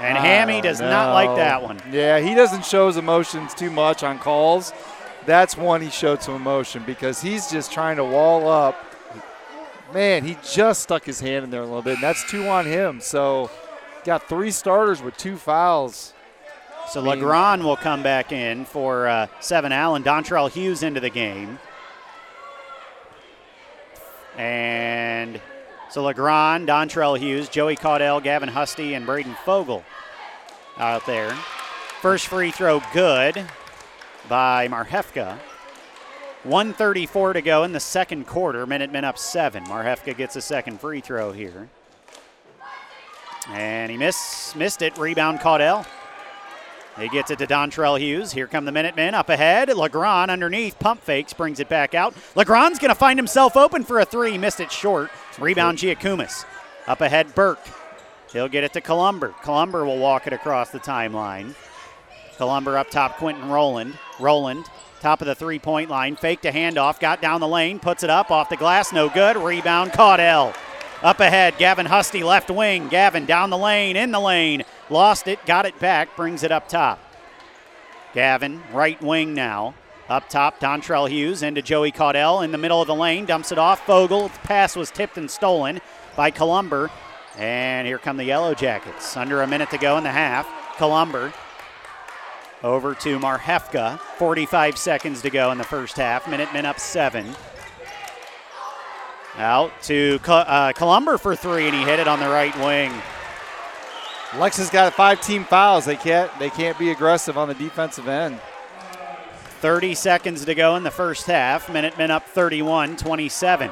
And 0.01 0.19
Hammy 0.19 0.61
does 0.61 0.81
not 0.83 1.15
like 1.15 1.35
that 1.37 1.63
one. 1.63 1.81
Yeah, 1.91 2.21
he 2.21 2.35
doesn't 2.35 2.67
show 2.67 2.89
his 2.89 2.99
emotions 2.99 3.55
too 3.55 3.71
much 3.71 4.03
on 4.03 4.19
calls. 4.19 4.75
That's 5.25 5.57
one 5.57 5.81
he 5.81 5.89
showed 5.89 6.23
some 6.23 6.35
emotion 6.35 6.83
because 6.85 7.23
he's 7.23 7.51
just 7.51 7.73
trying 7.73 7.97
to 7.97 8.05
wall 8.05 8.47
up. 8.47 8.77
Man, 9.95 10.25
he 10.25 10.37
just 10.53 10.83
stuck 10.83 11.05
his 11.05 11.21
hand 11.21 11.45
in 11.45 11.51
there 11.51 11.63
a 11.63 11.67
little 11.67 11.81
bit, 11.81 11.95
and 11.95 12.03
that's 12.03 12.29
two 12.29 12.49
on 12.49 12.67
him. 12.67 13.01
So, 13.01 13.49
got 14.05 14.29
three 14.29 14.51
starters 14.51 15.01
with 15.01 15.17
two 15.17 15.37
fouls. 15.37 16.13
So 16.89 17.01
I 17.01 17.05
mean- 17.05 17.11
Legrand 17.15 17.65
will 17.65 17.77
come 17.77 18.03
back 18.03 18.33
in 18.33 18.65
for 18.65 19.07
uh, 19.07 19.29
seven. 19.41 19.73
Allen 19.73 20.03
Dontrell 20.03 20.51
Hughes 20.51 20.83
into 20.83 21.01
the 21.01 21.11
game. 21.11 21.59
And 24.37 25.41
so 25.91 26.03
Legrand, 26.03 26.69
Dontrell 26.69 27.17
Hughes, 27.17 27.49
Joey 27.49 27.77
Caudell, 27.77 28.21
Gavin 28.23 28.49
Husty, 28.49 28.95
and 28.95 29.07
Braden 29.07 29.37
Fogel 29.45 29.85
out 30.77 31.07
there. 31.07 31.31
First 32.01 32.27
free 32.27 32.51
throw 32.51 32.83
good 32.93 33.47
by 34.29 34.67
Marhefka. 34.69 35.39
134 36.45 37.33
to 37.33 37.43
go 37.43 37.65
in 37.65 37.73
the 37.73 37.81
second 37.81 38.27
quarter. 38.27 38.67
Minutemen 38.67 39.05
up 39.05 39.19
seven. 39.19 39.65
Marhefka 39.65 40.17
gets 40.17 40.37
a 40.37 40.43
second 40.43 40.81
free 40.81 41.01
throw 41.01 41.33
here. 41.33 41.69
And 43.49 43.91
he 43.91 43.97
miss, 43.97 44.55
missed 44.55 44.83
it. 44.83 44.97
Rebound 44.99 45.41
Caudell. 45.41 45.87
He 46.99 47.09
gets 47.09 47.31
it 47.31 47.39
to 47.39 47.47
Dontrell 47.47 47.99
Hughes. 47.99 48.33
Here 48.33 48.47
come 48.47 48.67
the 48.67 48.73
Minutemen 48.73 49.15
up 49.15 49.29
ahead. 49.29 49.75
Legrand 49.75 50.31
underneath. 50.31 50.79
Pump 50.79 51.03
fakes, 51.03 51.33
brings 51.33 51.61
it 51.61 51.69
back 51.69 51.95
out. 51.95 52.15
Legrand's 52.37 52.79
going 52.79 52.91
to 52.91 52.95
find 52.95 53.19
himself 53.19 53.57
open 53.57 53.83
for 53.83 53.99
a 53.99 54.05
three. 54.05 54.39
Missed 54.39 54.61
it 54.61 54.71
short. 54.71 55.11
Rebound 55.39 55.79
Giacomis. 55.79 56.45
Up 56.87 57.01
ahead, 57.01 57.35
Burke. 57.35 57.67
He'll 58.33 58.49
get 58.49 58.65
it 58.65 58.73
to 58.75 58.81
Columber. 58.81 59.29
Columber 59.43 59.85
will 59.85 59.99
walk 59.99 60.27
it 60.27 60.33
across 60.33 60.71
the 60.71 60.81
timeline. 60.81 61.55
Columber 62.37 62.77
up 62.77 62.91
top, 62.91 63.17
Quentin 63.17 63.49
Roland. 63.49 63.97
Roland, 64.21 64.67
top 65.05 65.21
of 65.21 65.27
the 65.27 65.35
three 65.35 65.59
point 65.59 65.91
line. 65.91 66.17
Faked 66.17 66.47
a 66.47 66.51
handoff, 66.51 66.99
got 66.99 67.21
down 67.21 67.43
the 67.43 67.47
lane, 67.47 67.79
puts 67.79 68.03
it 68.03 68.09
up 68.09 68.31
off 68.31 68.49
the 68.49 68.57
glass, 68.57 68.91
no 68.91 69.11
good. 69.11 69.37
Rebound, 69.37 69.93
Caudell. 69.93 70.57
Up 71.03 71.21
ahead, 71.21 71.59
Gavin 71.59 71.85
Husty, 71.85 72.25
left 72.25 72.51
wing. 72.51 72.89
Gavin 72.89 73.27
down 73.27 73.51
the 73.51 73.59
lane, 73.59 73.97
in 73.97 74.13
the 74.13 74.21
lane. 74.21 74.65
Lost 74.89 75.29
it, 75.29 75.45
got 75.45 75.67
it 75.67 75.79
back, 75.79 76.17
brings 76.17 76.43
it 76.43 76.51
up 76.51 76.69
top. 76.69 76.99
Gavin, 78.15 78.63
right 78.73 79.01
wing 79.03 79.35
now. 79.35 79.75
Up 80.09 80.31
top, 80.31 80.59
Dontrell 80.59 81.11
Hughes 81.11 81.43
into 81.43 81.61
Joey 81.61 81.93
Caudell 81.93 82.43
in 82.43 82.51
the 82.51 82.59
middle 82.59 82.81
of 82.81 82.87
the 82.87 82.95
lane, 82.95 83.27
dumps 83.27 83.53
it 83.53 83.59
off. 83.59 83.85
Fogel, 83.85 84.31
pass 84.45 84.75
was 84.75 84.91
tipped 84.91 85.19
and 85.19 85.31
stolen 85.31 85.83
by 86.17 86.31
Columber. 86.31 86.91
And 87.37 87.87
here 87.87 87.99
come 87.99 88.17
the 88.17 88.25
Yellow 88.25 88.55
Jackets. 88.55 89.19
Under 89.19 89.43
a 89.43 89.47
minute 89.47 89.69
to 89.71 89.79
go 89.79 89.99
in 89.99 90.05
the 90.05 90.11
half. 90.11 90.49
Columber 90.79 91.35
over 92.65 92.95
to 92.95 93.19
Marhefka. 93.21 94.01
45 94.17 94.77
seconds 94.79 95.23
to 95.23 95.31
go 95.31 95.53
in 95.53 95.59
the 95.59 95.65
first 95.65 95.97
half. 95.97 96.29
Minutemen 96.29 96.65
up 96.65 96.81
seven. 96.81 97.37
Out 99.37 99.71
to 99.83 100.19
Co- 100.21 100.33
uh, 100.33 100.73
Columber 100.73 101.19
for 101.19 101.37
three, 101.37 101.67
and 101.67 101.75
he 101.75 101.83
hit 101.83 102.01
it 102.01 102.09
on 102.09 102.21
the 102.21 102.29
right 102.29 102.57
wing. 102.59 102.93
Lex 104.39 104.57
has 104.57 104.71
got 104.71 104.93
five 104.95 105.21
team 105.21 105.45
fouls. 105.45 105.85
They 105.85 105.97
can't 105.97 106.31
they 106.39 106.51
can't 106.51 106.79
be 106.79 106.91
aggressive 106.91 107.37
on 107.37 107.49
the 107.49 107.55
defensive 107.55 108.09
end. 108.09 108.41
30 109.61 109.95
seconds 109.95 110.45
to 110.45 110.55
go 110.55 110.77
in 110.77 110.83
the 110.83 110.91
first 110.91 111.27
half. 111.27 111.71
Minutemen 111.71 112.11
up 112.11 112.27
31 112.27 112.97
27. 112.97 113.71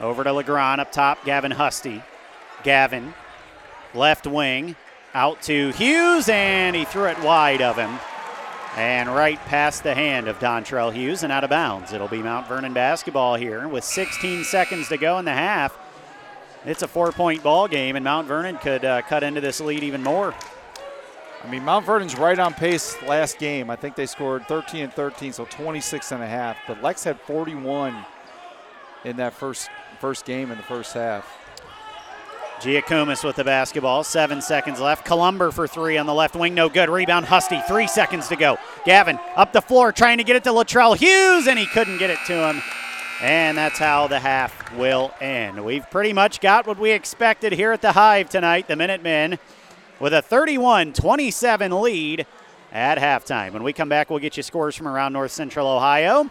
Over 0.00 0.24
to 0.24 0.32
Legrand 0.32 0.80
up 0.80 0.92
top, 0.92 1.24
Gavin 1.24 1.52
Husty. 1.52 2.02
Gavin, 2.64 3.14
left 3.94 4.26
wing, 4.26 4.76
out 5.14 5.42
to 5.42 5.70
Hughes, 5.70 6.28
and 6.28 6.74
he 6.74 6.84
threw 6.84 7.06
it 7.06 7.20
wide 7.20 7.62
of 7.62 7.76
him. 7.76 7.98
And 8.76 9.14
right 9.14 9.38
past 9.46 9.82
the 9.82 9.94
hand 9.94 10.28
of 10.28 10.38
Dontrell 10.38 10.92
Hughes 10.92 11.22
and 11.22 11.32
out 11.32 11.44
of 11.44 11.50
bounds. 11.50 11.92
It'll 11.92 12.08
be 12.08 12.22
Mount 12.22 12.48
Vernon 12.48 12.72
basketball 12.72 13.34
here 13.34 13.68
with 13.68 13.84
16 13.84 14.44
seconds 14.44 14.88
to 14.88 14.96
go 14.96 15.18
in 15.18 15.26
the 15.26 15.32
half. 15.32 15.78
It's 16.64 16.82
a 16.82 16.88
four 16.88 17.12
point 17.12 17.42
ball 17.42 17.68
game, 17.68 17.96
and 17.96 18.04
Mount 18.04 18.26
Vernon 18.26 18.56
could 18.56 18.84
uh, 18.84 19.02
cut 19.02 19.22
into 19.22 19.40
this 19.40 19.60
lead 19.60 19.82
even 19.82 20.02
more. 20.02 20.34
I 21.44 21.50
mean, 21.50 21.64
Mount 21.64 21.84
Vernon's 21.84 22.16
right 22.16 22.38
on 22.38 22.54
pace 22.54 23.00
last 23.02 23.38
game. 23.38 23.68
I 23.68 23.76
think 23.76 23.96
they 23.96 24.06
scored 24.06 24.46
13 24.46 24.84
and 24.84 24.92
13, 24.92 25.32
so 25.32 25.44
26 25.44 26.12
and 26.12 26.22
a 26.22 26.26
half. 26.26 26.56
But 26.68 26.82
Lex 26.82 27.02
had 27.02 27.20
41 27.20 28.06
in 29.04 29.16
that 29.16 29.34
first 29.34 29.68
first 29.98 30.24
game 30.24 30.50
in 30.50 30.56
the 30.56 30.62
first 30.64 30.94
half. 30.94 31.41
Giacomis 32.62 33.24
with 33.24 33.36
the 33.36 33.44
basketball. 33.44 34.04
Seven 34.04 34.40
seconds 34.40 34.78
left. 34.78 35.04
Columber 35.04 35.50
for 35.50 35.66
three 35.66 35.98
on 35.98 36.06
the 36.06 36.14
left 36.14 36.36
wing. 36.36 36.54
No 36.54 36.68
good. 36.68 36.88
Rebound 36.88 37.26
Husty. 37.26 37.60
Three 37.66 37.88
seconds 37.88 38.28
to 38.28 38.36
go. 38.36 38.56
Gavin 38.84 39.18
up 39.34 39.52
the 39.52 39.60
floor 39.60 39.90
trying 39.90 40.18
to 40.18 40.24
get 40.24 40.36
it 40.36 40.44
to 40.44 40.50
Latrell 40.50 40.96
Hughes, 40.96 41.48
and 41.48 41.58
he 41.58 41.66
couldn't 41.66 41.98
get 41.98 42.10
it 42.10 42.18
to 42.26 42.50
him. 42.50 42.62
And 43.20 43.58
that's 43.58 43.78
how 43.78 44.06
the 44.06 44.20
half 44.20 44.72
will 44.76 45.12
end. 45.20 45.64
We've 45.64 45.88
pretty 45.90 46.12
much 46.12 46.40
got 46.40 46.66
what 46.66 46.78
we 46.78 46.92
expected 46.92 47.52
here 47.52 47.72
at 47.72 47.82
the 47.82 47.92
Hive 47.92 48.28
tonight. 48.28 48.68
The 48.68 48.76
Minutemen 48.76 49.38
with 49.98 50.14
a 50.14 50.22
31 50.22 50.92
27 50.92 51.80
lead 51.82 52.26
at 52.72 52.98
halftime. 52.98 53.52
When 53.52 53.62
we 53.62 53.72
come 53.72 53.88
back, 53.88 54.08
we'll 54.08 54.18
get 54.18 54.36
you 54.36 54.42
scores 54.42 54.76
from 54.76 54.86
around 54.86 55.12
North 55.12 55.32
Central 55.32 55.66
Ohio. 55.66 56.30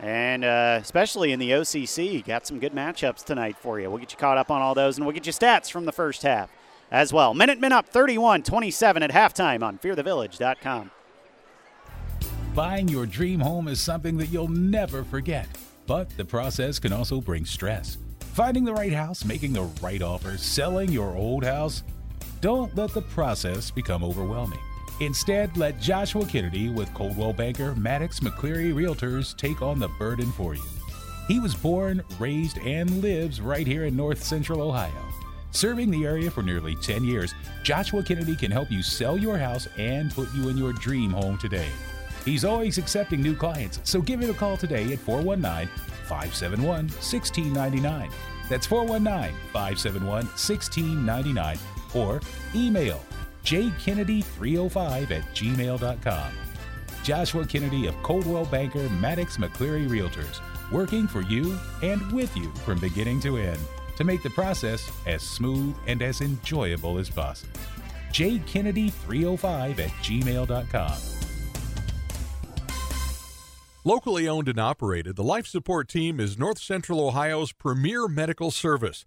And 0.00 0.44
uh, 0.44 0.78
especially 0.80 1.32
in 1.32 1.40
the 1.40 1.50
OCC, 1.50 2.24
got 2.24 2.46
some 2.46 2.60
good 2.60 2.72
matchups 2.72 3.24
tonight 3.24 3.56
for 3.58 3.80
you. 3.80 3.90
We'll 3.90 3.98
get 3.98 4.12
you 4.12 4.18
caught 4.18 4.38
up 4.38 4.50
on 4.50 4.62
all 4.62 4.74
those, 4.74 4.96
and 4.96 5.06
we'll 5.06 5.14
get 5.14 5.26
you 5.26 5.32
stats 5.32 5.70
from 5.70 5.86
the 5.86 5.92
first 5.92 6.22
half 6.22 6.50
as 6.90 7.12
well. 7.12 7.34
Minute, 7.34 7.58
Minutemen 7.58 7.72
up 7.72 7.88
31 7.88 8.42
27 8.42 9.02
at 9.02 9.10
halftime 9.10 9.62
on 9.62 9.78
fearthevillage.com. 9.78 10.90
Buying 12.54 12.88
your 12.88 13.06
dream 13.06 13.40
home 13.40 13.68
is 13.68 13.80
something 13.80 14.16
that 14.18 14.26
you'll 14.26 14.48
never 14.48 15.04
forget, 15.04 15.48
but 15.86 16.08
the 16.16 16.24
process 16.24 16.78
can 16.78 16.92
also 16.92 17.20
bring 17.20 17.44
stress. 17.44 17.98
Finding 18.32 18.64
the 18.64 18.72
right 18.72 18.92
house, 18.92 19.24
making 19.24 19.52
the 19.52 19.68
right 19.82 20.02
offer, 20.02 20.36
selling 20.36 20.90
your 20.90 21.16
old 21.16 21.44
house. 21.44 21.82
Don't 22.40 22.74
let 22.76 22.94
the 22.94 23.02
process 23.02 23.70
become 23.70 24.04
overwhelming. 24.04 24.60
Instead, 25.00 25.56
let 25.56 25.80
Joshua 25.80 26.26
Kennedy 26.26 26.70
with 26.70 26.92
Coldwell 26.92 27.32
Banker 27.32 27.74
Maddox 27.76 28.18
McCleary 28.18 28.74
Realtors 28.74 29.36
take 29.36 29.62
on 29.62 29.78
the 29.78 29.88
burden 29.88 30.32
for 30.32 30.54
you. 30.54 30.62
He 31.28 31.38
was 31.38 31.54
born, 31.54 32.02
raised, 32.18 32.58
and 32.58 33.02
lives 33.02 33.40
right 33.40 33.66
here 33.66 33.84
in 33.84 33.94
North 33.94 34.24
Central 34.24 34.60
Ohio. 34.60 34.90
Serving 35.52 35.90
the 35.90 36.04
area 36.04 36.30
for 36.30 36.42
nearly 36.42 36.74
10 36.76 37.04
years, 37.04 37.32
Joshua 37.62 38.02
Kennedy 38.02 38.34
can 38.34 38.50
help 38.50 38.72
you 38.72 38.82
sell 38.82 39.16
your 39.16 39.38
house 39.38 39.68
and 39.78 40.12
put 40.12 40.32
you 40.34 40.48
in 40.48 40.56
your 40.56 40.72
dream 40.72 41.10
home 41.10 41.38
today. 41.38 41.68
He's 42.24 42.44
always 42.44 42.76
accepting 42.76 43.22
new 43.22 43.36
clients, 43.36 43.80
so 43.84 44.00
give 44.00 44.20
him 44.20 44.30
a 44.30 44.34
call 44.34 44.56
today 44.56 44.92
at 44.92 44.98
419 44.98 45.68
571 46.06 46.66
1699. 46.66 48.10
That's 48.48 48.66
419 48.66 49.34
571 49.52 50.26
1699 50.26 51.58
or 51.94 52.20
email 52.54 53.00
jkennedy305 53.48 55.10
at 55.10 55.24
gmail.com. 55.34 56.32
Joshua 57.02 57.46
Kennedy 57.46 57.86
of 57.86 57.94
Coldwell 58.02 58.44
Banker 58.44 58.86
Maddox 58.90 59.38
McCleary 59.38 59.88
Realtors, 59.88 60.40
working 60.70 61.08
for 61.08 61.22
you 61.22 61.58
and 61.82 62.12
with 62.12 62.36
you 62.36 62.52
from 62.66 62.78
beginning 62.78 63.20
to 63.20 63.38
end 63.38 63.58
to 63.96 64.04
make 64.04 64.22
the 64.22 64.30
process 64.30 64.90
as 65.06 65.22
smooth 65.22 65.74
and 65.86 66.02
as 66.02 66.20
enjoyable 66.20 66.98
as 66.98 67.08
possible. 67.08 67.52
jkennedy305 68.12 69.78
at 69.78 69.90
gmail.com. 70.02 70.98
Locally 73.84 74.28
owned 74.28 74.48
and 74.48 74.60
operated, 74.60 75.16
the 75.16 75.22
Life 75.22 75.46
Support 75.46 75.88
Team 75.88 76.20
is 76.20 76.36
North 76.36 76.58
Central 76.58 77.00
Ohio's 77.00 77.52
premier 77.52 78.06
medical 78.06 78.50
service, 78.50 79.06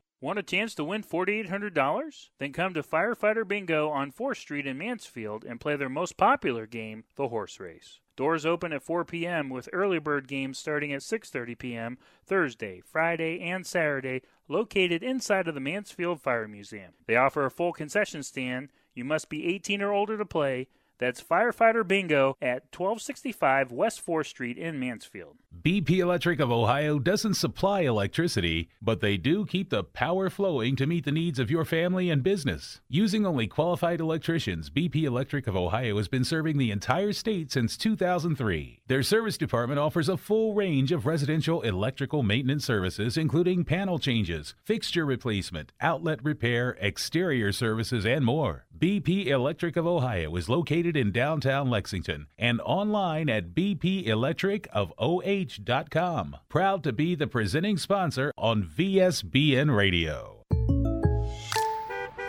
Want 0.23 0.37
a 0.37 0.43
chance 0.43 0.75
to 0.75 0.83
win 0.83 1.01
$4,800? 1.01 2.29
Then 2.37 2.53
come 2.53 2.75
to 2.75 2.83
Firefighter 2.83 3.47
Bingo 3.47 3.89
on 3.89 4.11
4th 4.11 4.37
Street 4.37 4.67
in 4.67 4.77
Mansfield 4.77 5.43
and 5.43 5.59
play 5.59 5.75
their 5.75 5.89
most 5.89 6.15
popular 6.15 6.67
game, 6.67 7.05
the 7.15 7.29
horse 7.29 7.59
race. 7.59 7.99
Doors 8.15 8.45
open 8.45 8.71
at 8.71 8.83
4 8.83 9.03
p.m. 9.03 9.49
with 9.49 9.67
early 9.73 9.97
bird 9.97 10.27
games 10.27 10.59
starting 10.59 10.93
at 10.93 11.01
6:30 11.01 11.57
p.m. 11.57 11.97
Thursday, 12.23 12.81
Friday, 12.85 13.41
and 13.41 13.65
Saturday, 13.65 14.21
located 14.47 15.01
inside 15.01 15.47
of 15.47 15.55
the 15.55 15.59
Mansfield 15.59 16.21
Fire 16.21 16.47
Museum. 16.47 16.93
They 17.07 17.15
offer 17.15 17.43
a 17.43 17.49
full 17.49 17.73
concession 17.73 18.21
stand. 18.21 18.69
You 18.93 19.05
must 19.05 19.27
be 19.27 19.47
18 19.47 19.81
or 19.81 19.91
older 19.91 20.19
to 20.19 20.25
play. 20.25 20.67
That's 21.01 21.19
Firefighter 21.19 21.85
Bingo 21.85 22.37
at 22.43 22.65
1265 22.71 23.71
West 23.71 24.05
4th 24.05 24.27
Street 24.27 24.59
in 24.59 24.79
Mansfield. 24.79 25.37
BP 25.63 25.97
Electric 25.97 26.39
of 26.39 26.51
Ohio 26.51 26.99
doesn't 26.99 27.33
supply 27.33 27.81
electricity, 27.81 28.69
but 28.83 29.01
they 29.01 29.17
do 29.17 29.45
keep 29.45 29.71
the 29.71 29.83
power 29.83 30.29
flowing 30.29 30.75
to 30.75 30.85
meet 30.85 31.03
the 31.05 31.11
needs 31.11 31.39
of 31.39 31.49
your 31.49 31.65
family 31.65 32.11
and 32.11 32.21
business. 32.21 32.81
Using 32.87 33.25
only 33.25 33.47
qualified 33.47 33.99
electricians, 33.99 34.69
BP 34.69 35.03
Electric 35.03 35.47
of 35.47 35.55
Ohio 35.55 35.97
has 35.97 36.07
been 36.07 36.23
serving 36.23 36.59
the 36.59 36.69
entire 36.69 37.13
state 37.13 37.51
since 37.51 37.77
2003. 37.77 38.81
Their 38.87 39.01
service 39.03 39.37
department 39.37 39.79
offers 39.79 40.07
a 40.07 40.17
full 40.17 40.53
range 40.53 40.91
of 40.91 41.07
residential 41.07 41.61
electrical 41.61 42.21
maintenance 42.21 42.65
services, 42.65 43.17
including 43.17 43.65
panel 43.65 43.97
changes, 43.97 44.53
fixture 44.63 45.05
replacement, 45.05 45.71
outlet 45.81 46.23
repair, 46.23 46.77
exterior 46.79 47.51
services, 47.51 48.05
and 48.05 48.23
more. 48.23 48.65
BP 48.81 49.27
Electric 49.27 49.77
of 49.77 49.85
Ohio 49.85 50.35
is 50.37 50.49
located 50.49 50.97
in 50.97 51.11
downtown 51.11 51.69
Lexington 51.69 52.25
and 52.39 52.59
online 52.61 53.29
at 53.29 53.53
bpelectricofoh.com. 53.53 56.37
Proud 56.49 56.83
to 56.83 56.91
be 56.91 57.13
the 57.13 57.27
presenting 57.27 57.77
sponsor 57.77 58.33
on 58.39 58.63
VSBN 58.63 59.77
Radio. 59.77 60.41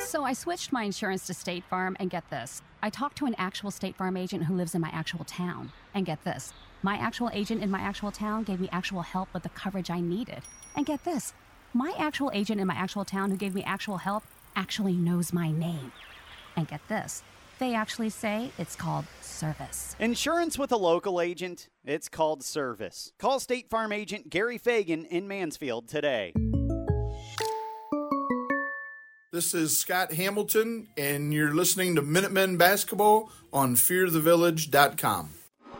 So 0.01 0.25
I 0.25 0.35
switched 0.35 0.73
my 0.73 0.83
insurance 0.83 1.27
to 1.29 1.33
State 1.33 1.65
Farm, 1.71 1.97
and 1.99 2.11
get 2.11 2.29
this. 2.29 2.61
I 2.83 2.91
talked 2.91 3.17
to 3.17 3.25
an 3.25 3.35
actual 3.39 3.71
State 3.71 3.97
Farm 3.97 4.19
agent 4.19 4.45
who 4.45 4.55
lives 4.55 4.75
in 4.75 4.83
my 4.83 4.91
actual 4.93 5.25
town. 5.25 5.73
And 5.95 6.05
get 6.05 6.23
this. 6.23 6.53
My 6.83 6.99
actual 6.99 7.31
agent 7.33 7.63
in 7.63 7.71
my 7.71 7.81
actual 7.81 8.11
town 8.11 8.43
gave 8.43 8.61
me 8.61 8.69
actual 8.71 9.01
help 9.01 9.33
with 9.33 9.43
the 9.43 9.49
coverage 9.49 9.89
I 9.89 10.03
needed. 10.03 10.43
And 10.77 10.85
get 10.85 11.05
this. 11.05 11.33
My 11.73 11.95
actual 11.97 12.31
agent 12.35 12.61
in 12.61 12.67
my 12.67 12.75
actual 12.75 13.07
town 13.07 13.31
who 13.31 13.39
gave 13.39 13.55
me 13.55 13.65
actual 13.65 13.97
help 13.97 14.25
actually 14.55 14.93
knows 14.93 15.33
my 15.33 15.51
name. 15.51 15.93
And 16.57 16.69
get 16.69 16.87
this. 16.89 17.23
They 17.59 17.75
actually 17.75 18.11
say 18.11 18.51
it's 18.59 18.75
called 18.75 19.05
service. 19.21 19.95
Insurance 20.01 20.59
with 20.59 20.73
a 20.73 20.77
local 20.77 21.21
agent, 21.21 21.69
it's 21.85 22.09
called 22.09 22.43
service. 22.43 23.13
Call 23.19 23.39
State 23.41 23.71
Farm 23.71 23.93
agent 23.93 24.31
Gary 24.31 24.59
Fagan 24.59 25.05
in 25.05 25.29
Mansfield 25.29 25.89
today. 25.89 26.33
This 29.33 29.55
is 29.55 29.79
Scott 29.79 30.13
Hamilton, 30.13 30.89
and 30.99 31.33
you're 31.33 31.55
listening 31.55 31.95
to 31.95 32.03
Minutemen 32.03 32.59
Basketball 32.59 33.31
on 33.51 33.77
FearTheVillage.com. 33.77 35.31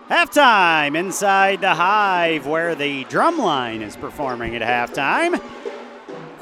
Halftime 0.09 0.97
inside 0.97 1.61
the 1.61 1.75
Hive, 1.75 2.47
where 2.47 2.75
the 2.75 3.05
drumline 3.05 3.83
is 3.83 3.97
performing 3.97 4.57
at 4.57 4.63
halftime. 4.63 5.39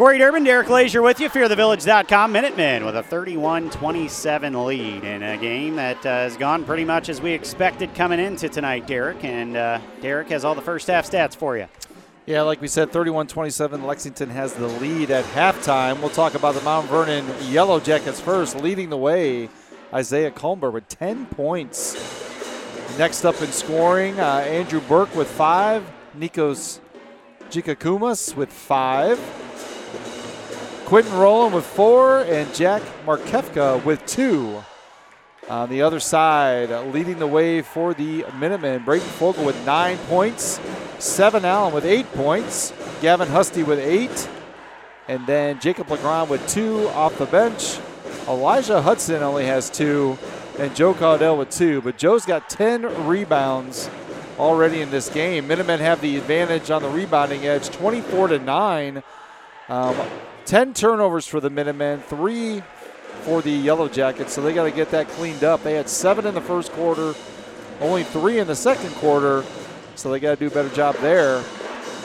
Corey 0.01 0.17
Durbin, 0.17 0.45
Derek 0.45 0.71
Lazier 0.71 1.03
with 1.03 1.21
you, 1.21 1.29
FearTheVillage.com. 1.29 2.33
Minutemen 2.33 2.87
with 2.87 2.97
a 2.97 3.03
31 3.03 3.69
27 3.69 4.65
lead 4.65 5.05
in 5.05 5.23
a 5.23 5.37
game 5.37 5.77
that 5.77 5.99
uh, 6.07 6.09
has 6.09 6.39
gone 6.39 6.65
pretty 6.65 6.87
much 6.87 7.11
as 7.11 7.21
we 7.21 7.33
expected 7.33 7.95
coming 7.95 8.19
into 8.19 8.49
tonight, 8.49 8.87
Derek. 8.87 9.23
And 9.23 9.59
uh, 9.59 9.79
Derek 10.01 10.29
has 10.29 10.43
all 10.43 10.55
the 10.55 10.63
first 10.63 10.87
half 10.87 11.07
stats 11.07 11.37
for 11.37 11.59
you. 11.59 11.67
Yeah, 12.25 12.41
like 12.41 12.63
we 12.63 12.67
said, 12.67 12.91
31 12.93 13.27
27. 13.27 13.87
Lexington 13.87 14.31
has 14.31 14.55
the 14.55 14.69
lead 14.69 15.11
at 15.11 15.27
halftime. 15.27 16.01
We'll 16.01 16.09
talk 16.09 16.33
about 16.33 16.55
the 16.55 16.63
Mount 16.63 16.89
Vernon 16.89 17.27
Yellow 17.51 17.79
Jackets 17.79 18.23
first. 18.23 18.57
Leading 18.57 18.89
the 18.89 18.97
way, 18.97 19.51
Isaiah 19.93 20.31
Colmer 20.31 20.71
with 20.71 20.89
10 20.89 21.27
points. 21.27 21.93
Next 22.97 23.27
up 23.27 23.39
in 23.43 23.53
scoring, 23.53 24.19
uh, 24.19 24.39
Andrew 24.47 24.81
Burke 24.81 25.15
with 25.15 25.31
five, 25.31 25.85
Nikos 26.17 26.81
Giacomis 27.51 28.35
with 28.35 28.51
five, 28.51 29.19
Quentin 30.91 31.13
Rowland 31.13 31.55
with 31.55 31.65
four, 31.65 32.23
and 32.23 32.53
Jack 32.53 32.83
Marhefka 33.07 33.85
with 33.85 34.05
two. 34.07 34.61
On 35.49 35.71
the 35.71 35.83
other 35.83 36.01
side, 36.01 36.71
leading 36.93 37.21
the 37.21 37.29
way 37.29 37.63
for 37.63 37.95
the 37.95 38.25
Minutemen, 38.37 38.83
Braden 38.83 39.07
Fogel 39.07 39.45
with 39.45 39.65
nine 39.65 39.99
points, 40.09 40.59
Seven 40.99 41.45
Allen 41.45 41.73
with 41.73 41.85
eight 41.85 42.13
points, 42.15 42.73
Gavin 43.01 43.29
Husty 43.29 43.63
with 43.63 43.79
eight, 43.79 44.29
and 45.07 45.25
then 45.29 45.61
Jacob 45.61 45.89
Legrand 45.89 46.29
with 46.29 46.45
two 46.49 46.89
off 46.89 47.17
the 47.19 47.27
bench. 47.27 47.79
Elijah 48.27 48.83
Hudson 48.83 49.23
only 49.23 49.47
has 49.47 49.71
two, 49.71 50.19
and 50.59 50.75
Joe 50.75 50.93
Caudell 50.93 51.39
with 51.39 51.51
two. 51.51 51.81
But 51.83 51.99
Joe's 51.99 52.27
got 52.27 52.51
10 52.51 53.07
rebounds 53.07 53.89
already 54.41 54.81
in 54.81 54.91
this 54.91 55.09
game. 55.09 55.47
Minutemen 55.47 55.79
have 55.79 56.01
the 56.01 56.17
advantage 56.17 56.69
on 56.69 56.83
the 56.83 56.91
rebounding 56.91 57.47
edge, 57.47 57.71
24 57.71 58.27
to 58.27 58.39
9. 58.41 59.03
Um, 59.69 59.97
10 60.51 60.75
turnovers 60.75 61.29
for 61.29 61.39
the 61.39 61.49
Minutemen, 61.49 62.01
three 62.01 62.61
for 63.21 63.41
the 63.41 63.53
Yellow 63.53 63.89
Jackets, 63.89 64.33
so 64.33 64.43
they 64.43 64.53
got 64.53 64.65
to 64.65 64.73
get 64.73 64.91
that 64.91 65.07
cleaned 65.11 65.45
up. 65.45 65.63
They 65.63 65.75
had 65.75 65.89
seven 65.89 66.27
in 66.27 66.35
the 66.35 66.41
first 66.41 66.73
quarter, 66.73 67.15
only 67.81 68.03
three 68.03 68.41
in 68.41 68.49
the 68.49 68.57
second 68.57 68.91
quarter, 68.97 69.45
so 69.95 70.11
they 70.11 70.19
got 70.19 70.31
to 70.31 70.37
do 70.37 70.49
a 70.49 70.51
better 70.51 70.75
job 70.75 70.97
there. 70.97 71.45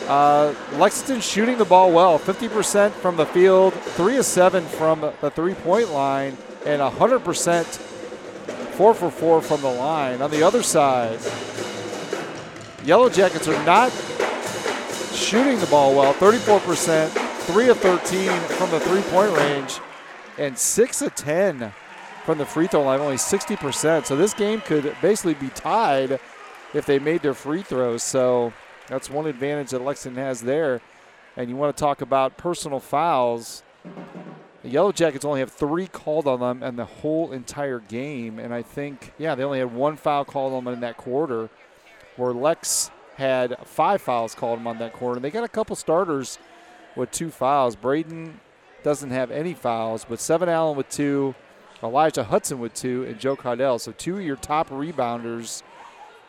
Uh, 0.08 0.54
Lexington 0.74 1.22
shooting 1.22 1.58
the 1.58 1.66
ball 1.66 1.91
well, 1.91 2.20
50% 2.20 2.91
from 2.91 3.18
the 3.18 3.26
field, 3.26 3.74
three 3.74 4.18
of 4.18 4.26
seven 4.26 4.64
from 4.64 5.02
the 5.22 5.32
three-point 5.32 5.89
line, 5.89 6.38
and 6.68 6.84
100% 6.84 7.64
four 8.76 8.93
for 8.93 9.10
four 9.10 9.41
from 9.41 9.62
the 9.62 9.74
line. 9.74 10.22
On 10.22 10.30
the 10.30 10.43
other 10.43 10.62
side, 10.62 11.18
Yellow 12.84 13.10
Jackets 13.10 13.48
are 13.48 13.66
not 13.66 13.91
shooting 15.16 15.60
the 15.60 15.66
ball 15.66 15.96
well, 15.96 16.14
34%, 16.14 17.25
three 17.46 17.70
of 17.70 17.78
13 17.80 18.30
from 18.58 18.72
the 18.72 18.80
three-point 18.80 19.32
range, 19.38 19.80
and 20.38 20.58
six 20.58 21.02
of 21.02 21.14
10 21.16 21.72
from 22.26 22.39
the 22.39 22.46
free 22.46 22.66
throw 22.68 22.82
line, 22.82 23.00
only 23.00 23.16
60%. 23.16 24.06
So 24.06 24.16
this 24.16 24.34
game 24.34 24.62
could 24.62 24.96
basically 25.02 25.36
be 25.36 25.50
tied 25.50 26.20
if 26.74 26.86
they 26.86 26.98
made 26.98 27.22
their 27.22 27.36
free 27.36 27.62
throws. 27.62 28.02
So 28.02 28.52
that's 28.88 29.10
one 29.10 29.28
advantage 29.28 29.70
that 29.70 29.84
Lexington 29.84 30.22
has 30.24 30.41
there. 30.41 30.82
And 31.38 31.50
you 31.50 31.56
want 31.56 31.76
to 31.76 31.80
talk 31.80 32.02
about 32.02 32.36
personal 32.36 32.80
fouls. 32.80 33.64
The 34.64 34.70
Yellow 34.70 34.91
Jackets 34.91 35.24
only 35.24 35.41
have 35.41 35.52
three 35.52 35.86
called 35.86 36.28
on 36.28 36.39
them 36.39 36.64
in 36.64 36.76
the 36.76 36.86
whole 36.86 37.32
entire 37.32 37.80
game. 37.80 38.39
And 38.39 38.54
I 38.54 38.64
think, 38.64 39.14
yeah, 39.20 39.36
they 39.36 39.43
only 39.43 39.60
had 39.60 39.72
one 39.74 39.96
foul 39.96 40.26
called 40.26 40.54
on 40.54 40.66
them 40.66 40.74
in 40.74 40.80
that 40.80 40.98
quarter, 40.98 41.50
where 42.16 42.34
Lex 42.34 42.89
had 43.18 43.56
five 43.66 44.02
fouls 44.02 44.34
called 44.34 44.54
on 44.54 44.60
them 44.60 44.68
on 44.68 44.78
that 44.80 44.93
quarter. 44.93 45.18
And 45.18 45.24
they 45.24 45.30
got 45.30 45.43
a 45.43 45.50
couple 45.50 45.76
starters 45.76 46.39
with 46.96 47.12
two 47.12 47.30
fouls. 47.30 47.76
Braden 47.76 48.39
doesn't 48.84 49.12
have 49.12 49.32
any 49.32 49.54
fouls, 49.54 50.06
but 50.08 50.20
Seven 50.20 50.50
Allen 50.50 50.78
with 50.78 50.89
two, 50.89 51.36
Elijah 51.84 52.24
Hudson 52.24 52.60
with 52.60 52.74
two, 52.74 53.04
and 53.04 53.20
Joe 53.20 53.36
Caudell. 53.36 53.80
So 53.80 53.91
two 53.91 54.18
of 54.18 54.24
your 54.24 54.36
top 54.36 54.70
rebounders 54.70 55.64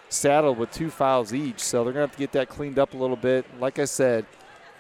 saddled 0.09 0.59
with 0.59 0.73
two 0.73 0.91
fouls 0.91 1.35
each. 1.35 1.61
So 1.61 1.85
they're 1.85 1.93
going 1.93 2.07
to 2.07 2.09
have 2.09 2.17
to 2.17 2.19
get 2.19 2.33
that 2.33 2.49
cleaned 2.49 2.79
up 2.79 2.95
a 2.95 2.97
little 2.97 3.17
bit. 3.17 3.45
Like 3.61 3.79
I 3.79 3.85
said, 3.85 4.27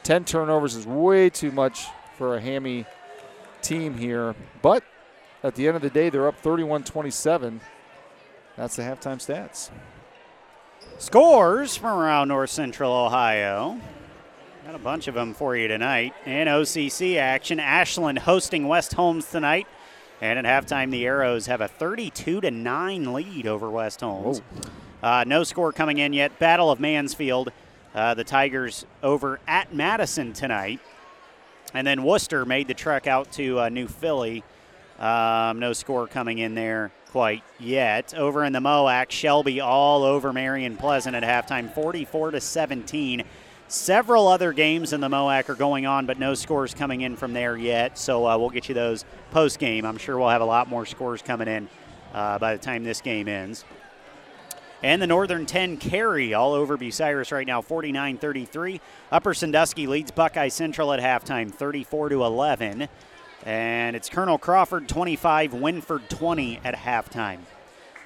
10 0.05 0.25
turnovers 0.25 0.75
is 0.75 0.87
way 0.87 1.31
too 1.31 1.51
much 1.53 1.87
for 2.17 2.37
a 2.37 2.41
hammy 2.41 2.87
team 3.63 3.99
here. 3.99 4.35
But 4.63 4.85
at 5.43 5.55
the 5.55 5.67
end 5.67 5.77
of 5.77 5.83
the 5.83 5.91
day, 5.91 6.11
they're 6.11 6.29
up 6.29 6.39
31 6.39 6.85
27. 6.85 7.61
That's 8.57 8.77
the 8.77 8.83
halftime 8.83 9.19
stats. 9.19 9.71
Scores 10.99 11.77
from 11.77 11.99
around 11.99 12.29
North 12.29 12.51
Central 12.51 12.93
Ohio. 12.93 13.79
Got 14.67 14.75
a 14.75 14.79
bunch 14.79 15.07
of 15.07 15.15
them 15.15 15.33
for 15.33 15.55
you 15.55 15.69
tonight. 15.69 16.13
In 16.25 16.49
OCC 16.49 17.19
action, 17.19 17.61
Ashland 17.61 18.19
hosting 18.19 18.67
West 18.67 18.95
Holmes 18.95 19.31
tonight. 19.31 19.69
And 20.21 20.45
at 20.45 20.45
halftime, 20.45 20.91
the 20.91 21.07
Arrows 21.07 21.47
have 21.47 21.61
a 21.61 21.69
32 21.69 22.41
to 22.41 22.51
9 22.51 23.13
lead 23.13 23.47
over 23.47 23.71
West 23.71 24.01
Holmes. 24.01 24.43
Uh, 25.01 25.23
no 25.25 25.45
score 25.45 25.73
coming 25.73 25.99
in 25.99 26.13
yet. 26.13 26.41
Battle 26.41 26.69
of 26.69 26.81
Mansfield. 26.81 27.53
Uh, 27.95 28.15
the 28.15 28.25
Tigers 28.25 28.85
over 29.05 29.39
at 29.47 29.73
Madison 29.73 30.33
tonight. 30.33 30.81
And 31.73 31.87
then 31.87 32.03
Wooster 32.03 32.45
made 32.45 32.67
the 32.67 32.75
trek 32.75 33.07
out 33.07 33.31
to 33.33 33.61
uh, 33.61 33.69
New 33.69 33.87
Philly. 33.87 34.43
Um, 34.99 35.61
no 35.61 35.75
score 35.75 36.09
coming 36.09 36.39
in 36.39 36.57
there 36.57 36.91
quite 37.13 37.45
yet. 37.61 38.15
Over 38.15 38.45
in 38.45 38.53
the 38.53 38.59
MOAC, 38.59 39.13
Shelby 39.13 39.61
all 39.61 40.03
over 40.03 40.33
Marion 40.33 40.77
Pleasant 40.77 41.15
at 41.15 41.23
halftime, 41.23 41.73
44 41.73 42.33
to 42.33 42.41
17. 42.41 43.23
Several 43.69 44.29
other 44.29 44.53
games 44.53 44.93
in 44.93 45.01
the 45.01 45.09
MOAC 45.09 45.49
are 45.49 45.57
going 45.57 45.87
on, 45.87 46.07
but 46.07 46.21
no 46.21 46.35
scores 46.35 46.73
coming 46.73 47.01
in 47.01 47.17
from 47.17 47.33
there 47.33 47.57
yet. 47.57 47.99
So 47.99 48.27
uh, 48.27 48.39
we'll 48.39 48.51
get 48.51 48.69
you 48.69 48.75
those 48.77 49.05
post 49.33 49.59
game. 49.59 49.85
I'm 49.85 49.99
sure 49.99 50.17
we'll 50.19 50.29
have 50.29 50.41
a 50.41 50.47
lot 50.47 50.69
more 50.69 50.87
scores 50.87 51.21
coming 51.21 51.49
in 51.49 51.69
uh, 52.15 52.39
by 52.39 52.55
the 52.55 52.63
time 52.63 52.85
this 52.85 53.01
game 53.01 53.27
ends. 53.27 53.65
And 54.85 55.03
the 55.03 55.07
Northern 55.09 55.47
10 55.47 55.79
Carey 55.79 56.33
all 56.33 56.53
over 56.53 56.79
Bucyrus 56.79 57.33
right 57.33 57.47
now, 57.47 57.61
49 57.61 58.19
33. 58.19 58.81
Upper 59.11 59.35
Sandusky 59.35 59.89
leads 59.89 60.13
Buckeye 60.13 60.49
Central 60.49 60.93
at 60.93 61.01
halftime, 61.01 61.53
34 61.53 62.11
to 62.11 62.25
11. 62.25 62.89
And 63.45 63.97
it's 63.97 64.09
Colonel 64.09 64.39
Crawford 64.39 64.89
25, 64.89 65.53
Wynford 65.53 66.09
20 66.09 66.61
at 66.63 66.77
halftime. 66.77 67.41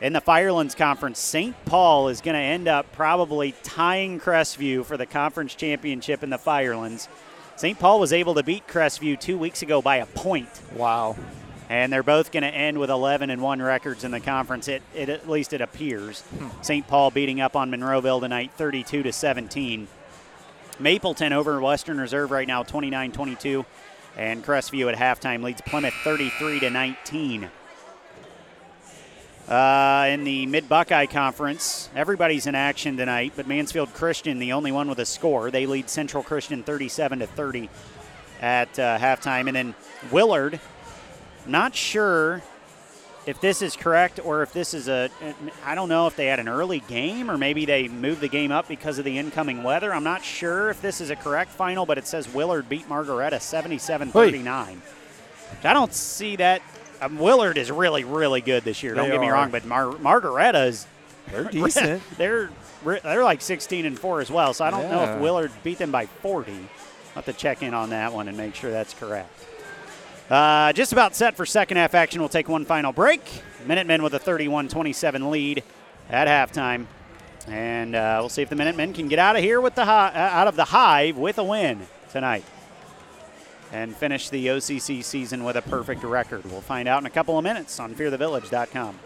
In 0.01 0.15
the 0.15 0.21
Firelands 0.21 0.75
Conference, 0.75 1.19
St. 1.19 1.55
Paul 1.67 2.09
is 2.09 2.23
going 2.23 2.35
to 2.35 2.41
end 2.41 2.69
up 2.69 2.91
probably 2.93 3.55
tying 3.63 4.19
Crestview 4.19 4.83
for 4.87 4.97
the 4.97 5.05
conference 5.05 5.55
championship 5.55 6.23
in 6.23 6.31
the 6.31 6.39
Firelands. 6.39 7.07
St. 7.57 7.79
Paul 7.79 8.01
was 8.01 8.11
able 8.11 8.35
to 8.37 8.43
beat 8.43 8.67
Crestview 8.67 9.21
two 9.21 9.37
weeks 9.37 9.61
ago 9.61 9.83
by 9.83 9.97
a 9.97 10.07
point. 10.07 10.49
Wow. 10.75 11.19
And 11.69 11.93
they're 11.93 12.03
both 12.03 12.33
going 12.33 12.45
to 12.45 12.49
end 12.49 12.79
with 12.79 12.89
11 12.89 13.29
and 13.29 13.43
1 13.43 13.61
records 13.61 14.03
in 14.03 14.11
the 14.11 14.21
conference. 14.21 14.69
It, 14.69 14.83
it 14.95 15.11
at 15.11 15.29
least 15.29 15.53
it 15.53 15.61
appears. 15.61 16.23
Hmm. 16.23 16.49
St. 16.63 16.89
Paul 16.89 17.11
beating 17.11 17.43
up 17.43 17.55
on 17.55 17.71
Monroeville 17.71 18.21
tonight 18.21 18.53
32 18.57 19.03
to 19.03 19.13
17. 19.13 19.87
Mapleton 20.79 21.35
over 21.35 21.61
Western 21.61 22.01
Reserve 22.01 22.31
right 22.31 22.49
now 22.49 22.63
29-22 22.63 23.67
and 24.17 24.43
Crestview 24.43 24.91
at 24.91 24.99
halftime 24.99 25.43
leads 25.43 25.61
Plymouth 25.61 25.95
33 26.03 26.61
to 26.61 26.71
19. 26.71 27.51
Uh, 29.51 30.07
in 30.09 30.23
the 30.23 30.47
Mid 30.47 30.69
Buckeye 30.69 31.07
Conference, 31.07 31.91
everybody's 31.97 32.47
in 32.47 32.55
action 32.55 32.97
tonight, 32.97 33.33
but 33.35 33.49
Mansfield 33.49 33.93
Christian, 33.93 34.39
the 34.39 34.53
only 34.53 34.71
one 34.71 34.89
with 34.89 35.01
a 35.01 35.05
score, 35.05 35.51
they 35.51 35.67
lead 35.67 35.91
Central 35.91 36.23
Christian 36.23 36.63
37 36.63 37.19
to 37.19 37.27
30 37.27 37.69
at 38.41 38.79
uh, 38.79 38.97
halftime, 38.99 39.49
and 39.49 39.57
then 39.57 39.75
Willard. 40.13 40.61
Not 41.47 41.75
sure 41.75 42.43
if 43.27 43.41
this 43.41 43.61
is 43.61 43.75
correct 43.75 44.21
or 44.23 44.43
if 44.43 44.53
this 44.53 44.73
is 44.73 44.89
a. 44.89 45.11
I 45.65 45.75
don't 45.75 45.89
know 45.89 46.07
if 46.07 46.15
they 46.15 46.27
had 46.27 46.39
an 46.39 46.49
early 46.49 46.81
game 46.81 47.29
or 47.29 47.37
maybe 47.37 47.65
they 47.65 47.89
moved 47.89 48.21
the 48.21 48.29
game 48.29 48.53
up 48.53 48.69
because 48.69 48.99
of 48.99 49.05
the 49.05 49.19
incoming 49.19 49.65
weather. 49.65 49.93
I'm 49.93 50.05
not 50.05 50.23
sure 50.23 50.71
if 50.71 50.81
this 50.81 51.01
is 51.01 51.11
a 51.11 51.17
correct 51.17 51.51
final, 51.51 51.87
but 51.87 51.99
it 51.99 52.07
says 52.07 52.33
Willard 52.33 52.69
beat 52.69 52.89
Margaretta 52.89 53.41
77 53.41 54.13
39. 54.13 54.83
I 55.65 55.73
don't 55.73 55.93
see 55.93 56.37
that 56.37 56.63
um, 57.01 57.19
Willard 57.19 57.57
is 57.59 57.71
really, 57.71 58.05
really 58.05 58.41
good 58.41 58.65
this 58.65 58.83
year. 58.83 58.95
Don't 58.95 59.07
They 59.07 59.13
get 59.13 59.21
me 59.21 59.29
are. 59.29 59.35
wrong, 59.35 59.51
but 59.51 59.65
Mar- 59.65 59.95
is 60.57 60.87
They're 61.31 61.45
decent. 61.51 62.03
they're 62.17 62.51
they're 62.85 63.25
like 63.25 63.43
16 63.43 63.85
and 63.85 63.99
four 63.99 64.21
as 64.21 64.31
well. 64.31 64.55
So 64.55 64.65
I 64.65 64.71
don't 64.71 64.91
know 64.91 65.05
if 65.05 65.21
Willard 65.21 65.53
beat 65.63 65.79
them 65.79 65.91
by 65.91 66.07
40. 66.07 66.53
I'll 66.53 66.59
have 67.17 67.25
to 67.27 67.33
check 67.33 67.63
in 67.63 67.75
on 67.75 67.91
that 67.91 68.13
one 68.13 68.29
and 68.29 68.37
make 68.39 68.55
sure 68.55 68.71
that's 68.71 68.95
correct. 68.95 69.29
Uh, 70.31 70.73
just 70.73 70.93
about 70.93 71.15
set 71.15 71.37
for 71.37 71.45
second 71.45 71.77
half 71.77 71.95
action. 71.95 72.21
We'll 72.21 72.29
take 72.29 72.49
one 72.49 72.65
final 72.65 72.93
break. 72.93 73.21
Minutemen 73.67 74.03
with 74.03 74.15
a 74.15 74.21
31-27 74.21 75.29
lead 75.31 75.63
at 76.09 76.27
halftime, 76.29 76.87
and 77.49 77.95
uh, 77.95 78.17
we'll 78.21 78.29
see 78.31 78.41
if 78.43 78.49
the 78.49 78.57
Minutemen 78.57 78.93
can 78.95 79.09
get 79.09 79.19
out 79.19 79.37
of 79.37 79.43
here 79.43 79.61
with 79.61 79.75
the 79.75 79.85
hi- 79.85 80.13
uh, 80.15 80.19
out 80.19 80.47
of 80.49 80.57
the 80.57 80.65
hive 80.65 81.17
with 81.19 81.37
a 81.39 81.45
win 81.45 81.87
tonight 82.11 82.45
and 83.73 83.95
finish 83.95 84.29
the 84.31 84.47
OCC 84.49 85.03
season 85.03 85.45
with 85.45 85.57
a 85.57 85.63
perfect 85.63 86.03
record. 86.05 86.45
We'll 86.51 86.61
find 86.61 86.89
out 86.89 87.03
in 87.03 87.07
a 87.07 87.11
couple 87.11 87.39
of 87.39 87.45
minutes 87.45 87.79
on 87.81 87.95
FearTheVillage.com. 87.95 88.99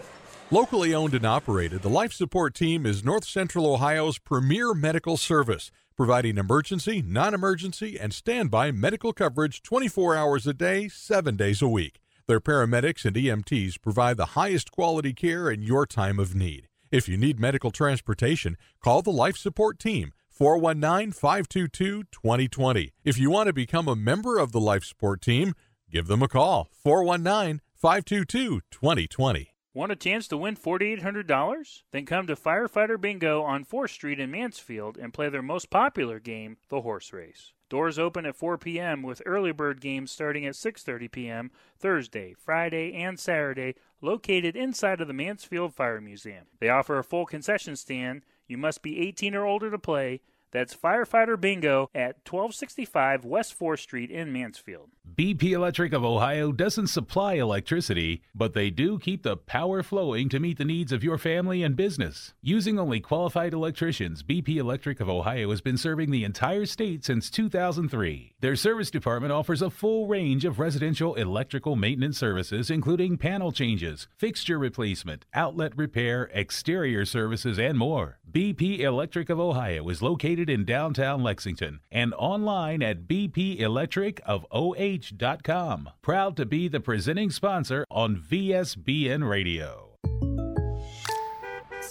Locally 0.51 0.95
owned 0.95 1.15
and 1.15 1.27
operated, 1.27 1.83
the 1.83 1.89
Life 1.89 2.13
Support 2.13 2.55
Team 2.55 2.85
is 2.85 3.03
North 3.03 3.25
Central 3.25 3.67
Ohio's 3.67 4.19
premier 4.19 4.75
medical 4.75 5.17
service, 5.17 5.71
providing 5.97 6.39
emergency, 6.39 7.03
non 7.03 7.35
emergency, 7.35 7.99
and 7.99 8.13
standby 8.13 8.71
medical 8.71 9.13
coverage 9.13 9.63
24 9.63 10.15
hours 10.15 10.47
a 10.47 10.53
day, 10.53 10.89
7 10.89 11.37
days 11.37 11.63
a 11.63 11.69
week. 11.69 12.01
Their 12.27 12.41
paramedics 12.41 13.05
and 13.05 13.17
EMTs 13.17 13.81
provide 13.81 14.17
the 14.17 14.35
highest 14.37 14.71
quality 14.71 15.13
care 15.13 15.51
in 15.51 15.63
your 15.63 15.87
time 15.87 16.19
of 16.19 16.35
need. 16.35 16.69
If 16.91 17.09
you 17.09 17.17
need 17.17 17.41
medical 17.41 17.71
transportation, 17.71 18.57
call 18.81 19.03
the 19.03 19.11
Life 19.11 19.37
Support 19.37 19.79
Team. 19.79 20.13
419 20.35 21.13
522 21.13 22.03
2020. 22.11 22.93
If 23.05 23.19
you 23.19 23.31
want 23.31 23.47
to 23.47 23.53
become 23.53 23.87
a 23.87 23.95
member 23.95 24.37
of 24.37 24.51
the 24.51 24.61
Life 24.61 24.83
Support 24.83 25.23
Team, 25.23 25.55
give 25.89 26.09
them 26.09 26.25
a 26.25 26.29
call. 26.29 26.69
419 26.73 27.61
522 27.73 28.61
2020. 28.69 29.55
Want 29.73 29.93
a 29.93 29.97
chance 29.97 30.27
to 30.29 30.37
win 30.37 30.57
$4,800? 30.57 31.83
Then 31.93 32.05
come 32.05 32.27
to 32.27 32.35
Firefighter 32.35 33.01
Bingo 33.01 33.43
on 33.43 33.65
4th 33.65 33.91
Street 33.91 34.19
in 34.19 34.33
Mansfield 34.33 34.97
and 34.97 35.15
play 35.15 35.29
their 35.29 35.41
most 35.41 35.71
popular 35.71 36.19
game, 36.19 36.57
the 36.69 36.81
horse 36.81 37.13
race. 37.13 37.53
Doors 37.69 37.99
open 37.99 38.27
at 38.27 38.35
4 38.35 38.59
p.m. 38.59 39.03
with 39.03 39.23
early 39.25 39.53
bird 39.53 39.81
games 39.81 40.11
starting 40.11 40.47
at 40.47 40.55
6:30 40.55 41.11
p.m. 41.13 41.51
Thursday, 41.79 42.35
Friday, 42.37 42.93
and 42.95 43.21
Saturday, 43.21 43.75
located 44.01 44.57
inside 44.57 45.01
of 45.01 45.07
the 45.07 45.15
Mansfield 45.15 45.75
Fire 45.75 46.01
Museum. 46.01 46.47
They 46.59 46.69
offer 46.69 46.99
a 46.99 47.05
full 47.05 47.27
concession 47.27 47.77
stand. 47.77 48.25
You 48.47 48.59
must 48.59 48.83
be 48.83 49.01
18 49.01 49.35
or 49.35 49.47
older 49.47 49.71
to 49.71 49.79
play. 49.79 50.21
That's 50.55 50.77
Firefighter 50.77 51.39
Bingo 51.39 51.91
at 51.97 52.19
1265 52.31 53.25
West 53.25 53.59
4th 53.59 53.81
Street 53.81 54.13
in 54.13 54.33
Mansfield. 54.33 54.91
BP 55.17 55.51
Electric 55.51 55.93
of 55.93 56.05
Ohio 56.05 56.53
doesn't 56.53 56.87
supply 56.87 57.35
electricity, 57.35 58.23
but 58.37 58.55
they 58.55 58.71
do 58.71 58.99
keep 58.99 59.25
the 59.25 59.37
power 59.37 59.83
flowing 59.83 60.29
to 60.29 60.41
meet 60.41 60.59
the 60.59 60.65
needs 60.65 60.93
of 60.93 61.03
your 61.05 61.19
family 61.19 61.63
and 61.65 61.77
business. 61.77 62.35
Using 62.41 62.79
only 62.79 63.01
qualified 63.01 63.53
electricians, 63.53 64.23
BP 64.23 64.57
Electric 64.57 65.01
of 65.01 65.09
Ohio 65.09 65.51
has 65.51 65.61
been 65.61 65.77
serving 65.77 66.13
the 66.13 66.25
entire 66.25 66.67
state 66.67 67.05
since 67.05 67.31
2003. 67.31 68.35
Their 68.41 68.57
service 68.57 68.91
department 68.91 69.33
offers 69.33 69.61
a 69.61 69.71
full 69.71 70.07
range 70.07 70.45
of 70.45 70.61
residential 70.61 71.15
electrical 71.15 71.75
maintenance 71.75 72.19
services, 72.19 72.71
including 72.71 73.19
panel 73.19 73.51
changes, 73.51 74.07
fixture 74.17 74.59
replacement, 74.59 75.25
outlet 75.35 75.77
repair, 75.77 76.31
exterior 76.33 77.05
services, 77.05 77.59
and 77.59 77.77
more. 77.77 78.19
BP 78.33 78.81
Electric 78.81 79.31
of 79.31 79.39
Ohio 79.39 79.89
is 79.89 80.03
located 80.03 80.44
in 80.49 80.65
downtown 80.65 81.23
Lexington 81.23 81.81
and 81.91 82.15
online 82.15 82.83
at 82.83 83.07
bpelectricofoh.com. 83.07 85.91
Proud 86.03 86.37
to 86.37 86.47
be 86.47 86.69
the 86.69 86.81
presenting 86.81 87.31
sponsor 87.31 87.85
on 87.91 88.17
VSBN 88.17 89.29
Radio. 89.29 89.91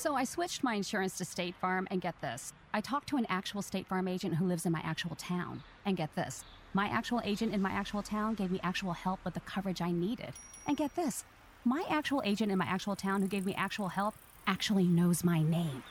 So 0.04 0.16
I 0.16 0.26
switched 0.26 0.64
my 0.64 0.76
insurance 0.76 1.18
to 1.20 1.26
State 1.26 1.56
Farm, 1.56 1.88
and 1.90 2.02
get 2.02 2.20
this. 2.20 2.52
I 2.74 2.82
talked 2.82 3.08
to 3.10 3.18
an 3.18 3.26
actual 3.30 3.62
State 3.62 3.88
Farm 3.88 4.10
agent 4.10 4.36
who 4.36 4.46
lives 4.46 4.66
in 4.66 4.74
my 4.74 4.82
actual 4.84 5.16
town. 5.16 5.64
And 5.86 5.96
get 5.96 6.14
this. 6.16 6.44
My 6.74 6.88
actual 6.88 7.22
agent 7.24 7.54
in 7.54 7.62
my 7.62 7.72
actual 7.72 8.02
town 8.02 8.34
gave 8.34 8.52
me 8.52 8.60
actual 8.64 8.92
help 8.92 9.24
with 9.24 9.34
the 9.34 9.40
coverage 9.40 9.82
I 9.82 9.92
needed. 9.92 10.34
And 10.68 10.76
get 10.76 10.94
this. 10.96 11.24
My 11.64 11.86
actual 11.90 12.22
agent 12.26 12.52
in 12.52 12.58
my 12.58 12.66
actual 12.66 12.98
town 12.98 13.22
who 13.22 13.30
gave 13.30 13.46
me 13.46 13.56
actual 13.56 13.88
help 13.88 14.16
actually 14.46 14.88
knows 14.88 15.24
my 15.24 15.42
name. 15.42 15.84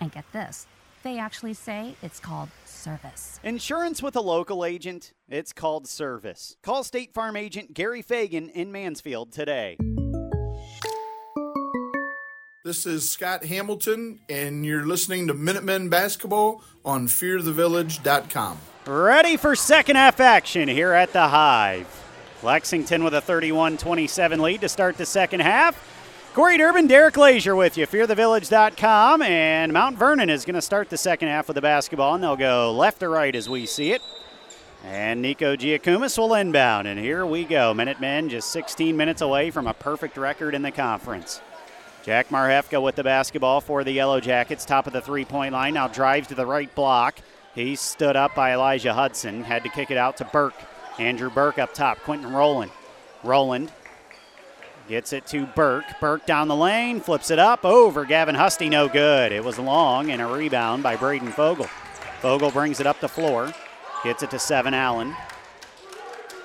And 0.00 0.12
get 0.12 0.30
this. 0.32 0.66
They 1.06 1.20
actually 1.20 1.54
say 1.54 1.94
it's 2.02 2.18
called 2.18 2.48
service. 2.64 3.38
Insurance 3.44 4.02
with 4.02 4.16
a 4.16 4.20
local 4.20 4.64
agent, 4.64 5.12
it's 5.28 5.52
called 5.52 5.86
service. 5.86 6.56
Call 6.64 6.82
State 6.82 7.14
Farm 7.14 7.36
agent 7.36 7.74
Gary 7.74 8.02
Fagan 8.02 8.48
in 8.48 8.72
Mansfield 8.72 9.30
today. 9.30 9.76
This 12.64 12.86
is 12.86 13.08
Scott 13.08 13.44
Hamilton, 13.44 14.18
and 14.28 14.66
you're 14.66 14.84
listening 14.84 15.28
to 15.28 15.34
Minutemen 15.34 15.88
Basketball 15.90 16.64
on 16.84 17.06
FearTheVillage.com. 17.06 18.58
Ready 18.88 19.36
for 19.36 19.54
second 19.54 19.94
half 19.94 20.18
action 20.18 20.68
here 20.68 20.92
at 20.92 21.12
the 21.12 21.28
Hive. 21.28 21.86
Lexington 22.42 23.04
with 23.04 23.14
a 23.14 23.20
31 23.20 23.76
27 23.76 24.42
lead 24.42 24.60
to 24.62 24.68
start 24.68 24.96
the 24.96 25.06
second 25.06 25.38
half. 25.38 25.95
Corey 26.36 26.58
Durbin, 26.58 26.86
Derek 26.86 27.16
Lazier 27.16 27.56
with 27.56 27.78
you, 27.78 27.86
fearthevillage.com, 27.86 29.22
and 29.22 29.72
Mount 29.72 29.96
Vernon 29.96 30.28
is 30.28 30.44
going 30.44 30.54
to 30.54 30.60
start 30.60 30.90
the 30.90 30.98
second 30.98 31.28
half 31.28 31.48
with 31.48 31.54
the 31.54 31.62
basketball, 31.62 32.14
and 32.14 32.22
they'll 32.22 32.36
go 32.36 32.70
left 32.72 33.00
to 33.00 33.08
right 33.08 33.34
as 33.34 33.48
we 33.48 33.64
see 33.64 33.92
it. 33.92 34.02
And 34.84 35.22
Nico 35.22 35.56
Giacomis 35.56 36.18
will 36.18 36.34
inbound, 36.34 36.88
and 36.88 37.00
here 37.00 37.24
we 37.24 37.44
go. 37.44 37.72
Minutemen 37.72 38.28
just 38.28 38.50
16 38.50 38.94
minutes 38.94 39.22
away 39.22 39.50
from 39.50 39.66
a 39.66 39.72
perfect 39.72 40.18
record 40.18 40.54
in 40.54 40.60
the 40.60 40.70
conference. 40.70 41.40
Jack 42.04 42.28
Marhefka 42.28 42.82
with 42.82 42.96
the 42.96 43.02
basketball 43.02 43.62
for 43.62 43.82
the 43.82 43.92
Yellow 43.92 44.20
Jackets, 44.20 44.66
top 44.66 44.86
of 44.86 44.92
the 44.92 45.00
three 45.00 45.24
point 45.24 45.54
line, 45.54 45.72
now 45.72 45.88
drives 45.88 46.28
to 46.28 46.34
the 46.34 46.44
right 46.44 46.72
block. 46.74 47.18
He's 47.54 47.80
stood 47.80 48.14
up 48.14 48.34
by 48.34 48.52
Elijah 48.52 48.92
Hudson, 48.92 49.42
had 49.42 49.62
to 49.62 49.70
kick 49.70 49.90
it 49.90 49.96
out 49.96 50.18
to 50.18 50.26
Burke. 50.26 50.60
Andrew 50.98 51.30
Burke 51.30 51.58
up 51.58 51.72
top, 51.72 51.96
Quentin 52.00 52.30
Roland. 52.30 52.72
Roland 53.24 53.72
gets 54.88 55.12
it 55.12 55.26
to 55.28 55.46
Burke. 55.46 55.84
Burke 56.00 56.26
down 56.26 56.48
the 56.48 56.56
lane, 56.56 57.00
flips 57.00 57.30
it 57.30 57.38
up 57.38 57.64
over 57.64 58.04
Gavin 58.04 58.34
Husty, 58.34 58.68
no 58.68 58.88
good. 58.88 59.32
It 59.32 59.44
was 59.44 59.58
long 59.58 60.10
and 60.10 60.22
a 60.22 60.26
rebound 60.26 60.82
by 60.82 60.96
Braden 60.96 61.32
Fogel. 61.32 61.66
Fogel 62.20 62.50
brings 62.50 62.80
it 62.80 62.86
up 62.86 63.00
the 63.00 63.08
floor, 63.08 63.52
gets 64.04 64.22
it 64.22 64.30
to 64.30 64.38
Seven 64.38 64.74
Allen. 64.74 65.14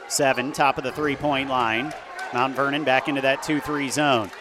Seven, 0.07 0.51
top 0.51 0.77
of 0.77 0.83
the 0.83 0.91
three 0.91 1.15
point 1.15 1.49
line. 1.49 1.93
Mount 2.33 2.55
Vernon 2.55 2.83
back 2.83 3.07
into 3.07 3.21
that 3.21 3.43
2 3.43 3.59
3 3.59 3.89
zone. 3.89 4.31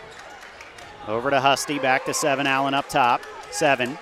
Over 1.09 1.31
to 1.31 1.41
Husty, 1.41 1.79
back 1.79 2.05
to 2.05 2.15
Seven 2.15 2.47
Allen 2.47 2.75
up 2.75 2.89
top. 2.89 3.23
Seven. 3.51 3.99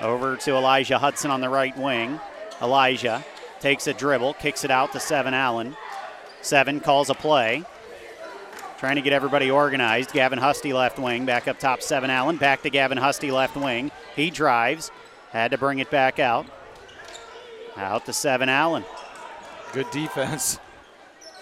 Over 0.00 0.36
to 0.36 0.56
Elijah 0.56 0.98
Hudson 0.98 1.30
on 1.30 1.40
the 1.40 1.48
right 1.48 1.76
wing. 1.76 2.20
Elijah 2.62 3.24
takes 3.60 3.86
a 3.86 3.94
dribble, 3.94 4.34
kicks 4.34 4.64
it 4.64 4.70
out 4.70 4.92
to 4.92 5.00
Seven 5.00 5.34
Allen. 5.34 5.76
Seven 6.42 6.80
calls 6.80 7.10
a 7.10 7.14
play. 7.14 7.64
Trying 8.80 8.96
to 8.96 9.02
get 9.02 9.12
everybody 9.12 9.50
organized. 9.50 10.10
Gavin 10.10 10.38
Husty 10.38 10.72
left 10.72 10.98
wing, 10.98 11.26
back 11.26 11.46
up 11.46 11.58
top, 11.58 11.82
Seven 11.82 12.08
Allen. 12.08 12.38
Back 12.38 12.62
to 12.62 12.70
Gavin 12.70 12.96
Husty 12.96 13.30
left 13.30 13.54
wing. 13.54 13.90
He 14.16 14.30
drives, 14.30 14.90
had 15.32 15.50
to 15.50 15.58
bring 15.58 15.80
it 15.80 15.90
back 15.90 16.18
out. 16.18 16.46
Out 17.76 18.06
to 18.06 18.14
Seven 18.14 18.48
Allen. 18.48 18.82
Good 19.74 19.90
defense. 19.90 20.58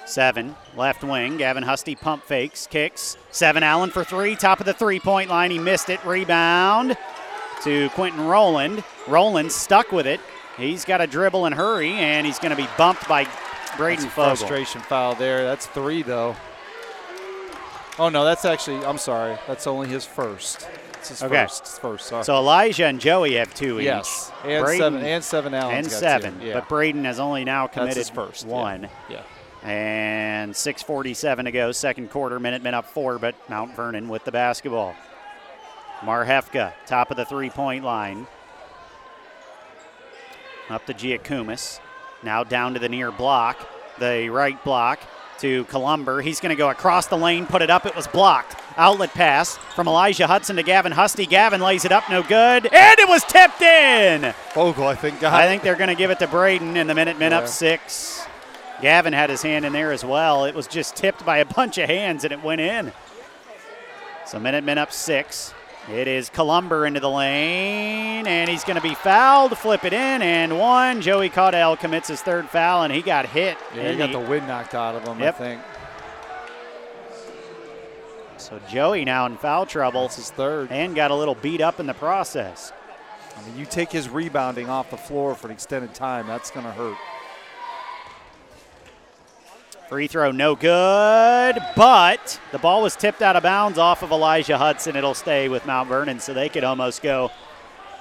Seven, 0.04 0.56
left 0.76 1.04
wing. 1.04 1.36
Gavin 1.36 1.62
Husty 1.62 1.94
pump 1.94 2.24
fakes, 2.24 2.66
kicks. 2.66 3.16
Seven 3.30 3.62
Allen 3.62 3.90
for 3.90 4.02
three, 4.02 4.34
top 4.34 4.58
of 4.58 4.66
the 4.66 4.74
three 4.74 4.98
point 4.98 5.30
line. 5.30 5.52
He 5.52 5.60
missed 5.60 5.90
it. 5.90 6.04
Rebound 6.04 6.96
to 7.62 7.88
Quentin 7.90 8.26
Rowland. 8.26 8.82
Rowland 9.06 9.52
stuck 9.52 9.92
with 9.92 10.08
it. 10.08 10.20
He's 10.56 10.84
got 10.84 11.00
a 11.00 11.06
dribble 11.06 11.46
and 11.46 11.54
hurry, 11.54 11.92
and 11.92 12.26
he's 12.26 12.40
going 12.40 12.50
to 12.50 12.56
be 12.60 12.68
bumped 12.76 13.06
by 13.06 13.28
Braden 13.76 14.02
That's 14.02 14.12
a 14.12 14.16
Fogel. 14.16 14.36
frustration 14.36 14.80
foul 14.80 15.14
there. 15.14 15.44
That's 15.44 15.66
three, 15.66 16.02
though. 16.02 16.34
Oh, 17.98 18.08
no, 18.08 18.24
that's 18.24 18.44
actually, 18.44 18.84
I'm 18.84 18.98
sorry. 18.98 19.36
That's 19.46 19.66
only 19.66 19.88
his 19.88 20.04
first. 20.04 20.68
It's 20.94 21.08
his 21.08 21.22
Okay. 21.22 21.42
first. 21.42 21.66
His 21.66 21.78
first, 21.78 22.06
sorry. 22.06 22.24
So 22.24 22.36
Elijah 22.36 22.86
and 22.86 23.00
Joey 23.00 23.34
have 23.34 23.52
two 23.54 23.80
yes. 23.80 24.30
each. 24.44 24.50
And 24.50 24.64
Braden 24.64 24.80
seven, 24.92 25.04
and 25.04 25.24
seven 25.24 25.54
Allen. 25.54 25.74
and 25.74 25.90
seven. 25.90 26.40
Yeah. 26.42 26.54
But 26.54 26.68
Braden 26.68 27.04
has 27.04 27.18
only 27.18 27.44
now 27.44 27.66
committed 27.66 27.96
his 27.96 28.10
first. 28.10 28.46
one. 28.46 28.88
Yeah. 29.08 29.22
And 29.64 30.52
6.47 30.54 31.44
to 31.44 31.50
go, 31.50 31.72
second 31.72 32.10
quarter. 32.10 32.38
Minutemen 32.38 32.74
up 32.74 32.86
four, 32.86 33.18
but 33.18 33.34
Mount 33.50 33.74
Vernon 33.74 34.08
with 34.08 34.24
the 34.24 34.30
basketball. 34.32 34.94
Marhefka, 36.00 36.72
top 36.86 37.10
of 37.10 37.16
the 37.16 37.24
three 37.24 37.50
point 37.50 37.84
line. 37.84 38.28
Up 40.70 40.86
to 40.86 40.94
Giacomis. 40.94 41.80
Now 42.22 42.44
down 42.44 42.74
to 42.74 42.80
the 42.80 42.88
near 42.88 43.10
block, 43.10 43.58
the 43.98 44.28
right 44.28 44.62
block 44.64 45.00
to 45.40 45.64
Columber. 45.64 46.20
He's 46.20 46.40
going 46.40 46.50
to 46.50 46.56
go 46.56 46.70
across 46.70 47.06
the 47.06 47.16
lane, 47.16 47.46
put 47.46 47.62
it 47.62 47.70
up. 47.70 47.86
It 47.86 47.94
was 47.96 48.06
blocked. 48.06 48.56
Outlet 48.76 49.12
pass 49.12 49.56
from 49.74 49.88
Elijah 49.88 50.26
Hudson 50.26 50.56
to 50.56 50.62
Gavin 50.62 50.92
Husty. 50.92 51.26
Gavin 51.26 51.60
lays 51.60 51.84
it 51.84 51.92
up, 51.92 52.08
no 52.10 52.22
good. 52.22 52.66
And 52.72 52.98
it 52.98 53.08
was 53.08 53.24
tipped 53.24 53.60
in. 53.62 54.32
Fogel, 54.52 54.86
I 54.86 54.94
think, 54.94 55.22
I 55.22 55.46
think 55.46 55.62
they're 55.62 55.74
going 55.76 55.88
to 55.88 55.94
give 55.96 56.10
it 56.10 56.18
to 56.20 56.26
Braden, 56.28 56.76
in 56.76 56.86
the 56.86 56.94
Minutemen 56.94 57.32
Yeah. 57.32 57.38
up 57.38 57.48
six. 57.48 58.24
Gavin 58.80 59.12
had 59.12 59.28
his 59.30 59.42
hand 59.42 59.64
in 59.64 59.72
there 59.72 59.90
as 59.90 60.04
well. 60.04 60.44
It 60.44 60.54
was 60.54 60.68
just 60.68 60.94
tipped 60.94 61.24
by 61.26 61.38
a 61.38 61.44
bunch 61.44 61.78
of 61.78 61.88
hands, 61.88 62.22
and 62.22 62.32
it 62.32 62.42
went 62.42 62.60
in. 62.60 62.92
So 64.26 64.38
Minutemen 64.38 64.78
up 64.78 64.92
six. 64.92 65.52
It 65.90 66.06
is 66.06 66.28
Columber 66.28 66.84
into 66.86 67.00
the 67.00 67.08
lane, 67.08 68.26
and 68.26 68.50
he's 68.50 68.62
going 68.62 68.76
to 68.76 68.82
be 68.82 68.94
fouled. 68.94 69.56
Flip 69.56 69.84
it 69.84 69.94
in, 69.94 70.20
and 70.20 70.58
one. 70.58 71.00
Joey 71.00 71.30
Caudell 71.30 71.78
commits 71.78 72.08
his 72.08 72.20
third 72.20 72.48
foul, 72.50 72.82
and 72.82 72.92
he 72.92 73.00
got 73.00 73.24
hit. 73.26 73.56
Yeah, 73.74 73.90
he 73.92 73.96
got 73.96 74.12
the- 74.12 74.18
the 74.20 74.28
wind 74.28 74.46
knocked 74.46 74.74
out 74.74 74.94
of 74.94 75.06
him, 75.08 75.18
Yep. 75.18 75.34
I 75.34 75.38
think. 75.38 75.60
so 78.36 78.60
Joey 78.68 79.04
now 79.04 79.24
in 79.26 79.36
foul 79.36 79.66
trouble 79.66 80.02
That's 80.02 80.16
his 80.16 80.30
third. 80.30 80.70
and 80.70 80.94
got 80.94 81.10
a 81.10 81.14
little 81.14 81.34
beat 81.34 81.60
up 81.60 81.80
in 81.80 81.86
the 81.86 81.94
process. 81.94 82.72
I 83.36 83.42
mean, 83.48 83.56
you 83.58 83.64
take 83.66 83.90
his 83.90 84.08
rebounding 84.08 84.68
off 84.68 84.90
the 84.90 84.96
floor 84.96 85.34
for 85.34 85.46
an 85.48 85.52
extended 85.52 85.94
time, 85.94 86.26
that's 86.26 86.50
going 86.50 86.66
to 86.66 86.72
hurt. 86.72 86.96
Free 89.88 90.06
throw, 90.06 90.30
no 90.30 90.54
good, 90.54 91.56
but 91.74 92.38
the 92.52 92.58
ball 92.58 92.82
was 92.82 92.94
tipped 92.94 93.22
out 93.22 93.36
of 93.36 93.42
bounds 93.42 93.78
off 93.78 94.02
of 94.02 94.12
Elijah 94.12 94.58
Hudson. 94.58 94.96
It'll 94.96 95.14
stay 95.14 95.48
with 95.48 95.64
Mount 95.64 95.88
Vernon, 95.88 96.20
so 96.20 96.34
they 96.34 96.50
could 96.50 96.62
almost 96.62 97.02
go 97.02 97.30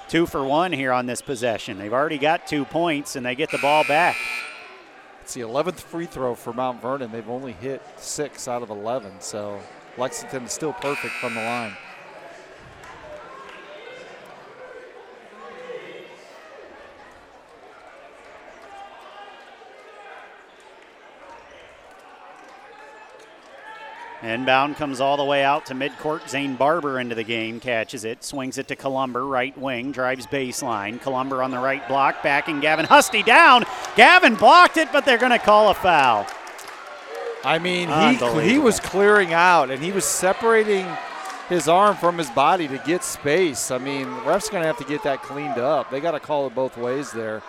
two 0.10 0.26
for 0.26 0.44
one 0.44 0.74
here 0.74 0.92
on 0.92 1.06
this 1.06 1.22
possession. 1.22 1.78
They've 1.78 1.94
already 1.94 2.18
got 2.18 2.46
two 2.46 2.66
points, 2.66 3.16
and 3.16 3.26
they 3.26 3.36
get 3.36 3.52
the 3.52 3.58
ball 3.60 3.86
back. 3.86 4.18
It's 5.22 5.34
the 5.34 5.42
11th 5.42 5.80
free 5.80 6.08
throw 6.08 6.36
for 6.36 6.52
Mount 6.52 6.82
Vernon. 6.82 7.10
They've 7.10 7.30
only 7.30 7.54
hit 7.54 7.82
six 7.96 8.50
out 8.50 8.64
of 8.64 8.70
11, 8.70 9.22
so 9.22 9.62
Lexington 9.98 10.44
is 10.44 10.52
still 10.52 10.74
perfect 10.74 11.14
from 11.14 11.36
the 11.36 11.42
line. 11.42 11.72
Inbound 24.28 24.76
comes 24.76 25.00
all 25.00 25.18
the 25.18 25.24
way 25.24 25.44
out 25.44 25.66
to 25.68 25.74
midcourt. 25.74 26.28
Zane 26.30 26.56
Barber 26.56 27.00
into 27.00 27.16
the 27.16 27.24
game, 27.24 27.60
catches 27.60 28.04
it, 28.04 28.24
swings 28.24 28.58
it 28.58 28.68
to 28.68 28.76
Columber, 28.76 29.26
right 29.26 29.58
wing, 29.58 29.92
drives 29.92 30.28
baseline. 30.28 31.02
Columber 31.02 31.42
on 31.42 31.52
the 31.52 31.60
right 31.60 31.88
block, 31.88 32.22
backing 32.24 32.60
Gavin 32.60 32.86
Husty 32.86 33.24
down. 33.24 33.66
Gavin 33.96 34.36
blocked 34.36 34.78
it, 34.78 34.92
but 34.92 35.06
they're 35.06 35.18
going 35.18 35.32
to 35.32 35.40
call 35.40 35.70
a 35.70 35.74
foul. 35.74 36.28
I 37.44 37.60
mean, 37.60 37.88
he, 37.90 38.52
he 38.52 38.60
was 38.60 38.80
clearing 38.80 39.34
out 39.34 39.72
and 39.72 39.82
he 39.82 39.92
was 39.92 40.06
separating 40.06 40.86
his 41.48 41.68
arm 41.70 41.96
from 41.96 42.18
his 42.18 42.30
body 42.32 42.68
to 42.68 42.78
get 42.80 43.04
space. 43.04 43.72
I 43.72 43.78
mean, 43.78 44.08
ref's 44.26 44.50
going 44.50 44.64
to 44.64 44.68
have 44.68 44.78
to 44.80 44.84
get 44.84 45.04
that 45.04 45.24
cleaned 45.24 45.58
up. 45.58 45.90
They 45.90 46.02
got 46.02 46.12
to 46.12 46.20
call 46.20 46.48
it 46.48 46.56
both 46.56 46.78
ways 46.78 47.12
there. 47.12 47.42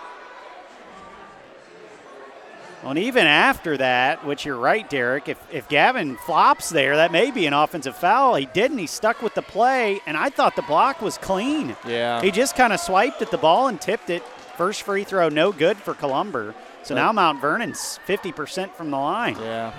Well, 2.81 2.91
and 2.91 2.99
even 2.99 3.27
after 3.27 3.75
that, 3.77 4.25
which 4.25 4.45
you're 4.45 4.55
right, 4.57 4.89
Derek, 4.89 5.27
if, 5.27 5.37
if 5.53 5.67
Gavin 5.67 6.15
flops 6.15 6.69
there, 6.69 6.95
that 6.95 7.11
may 7.11 7.29
be 7.29 7.45
an 7.45 7.51
offensive 7.53 7.95
foul. 7.97 8.35
He 8.35 8.45
didn't. 8.45 8.77
He 8.77 8.87
stuck 8.87 9.21
with 9.21 9.33
the 9.33 9.41
play, 9.41 9.99
and 10.05 10.15
I 10.15 10.29
thought 10.29 10.55
the 10.55 10.61
block 10.61 11.01
was 11.01 11.17
clean. 11.17 11.75
Yeah. 11.85 12.21
He 12.21 12.31
just 12.31 12.55
kind 12.55 12.71
of 12.71 12.79
swiped 12.79 13.21
at 13.21 13.31
the 13.31 13.37
ball 13.37 13.67
and 13.67 13.81
tipped 13.81 14.09
it. 14.09 14.23
First 14.55 14.83
free 14.83 15.03
throw, 15.03 15.27
no 15.27 15.51
good 15.51 15.77
for 15.77 15.93
Columber. 15.93 16.55
So 16.83 16.95
now 16.95 17.11
Mount 17.11 17.41
Vernon's 17.41 17.99
50% 18.07 18.71
from 18.71 18.91
the 18.91 18.97
line. 18.97 19.35
Yeah, 19.39 19.73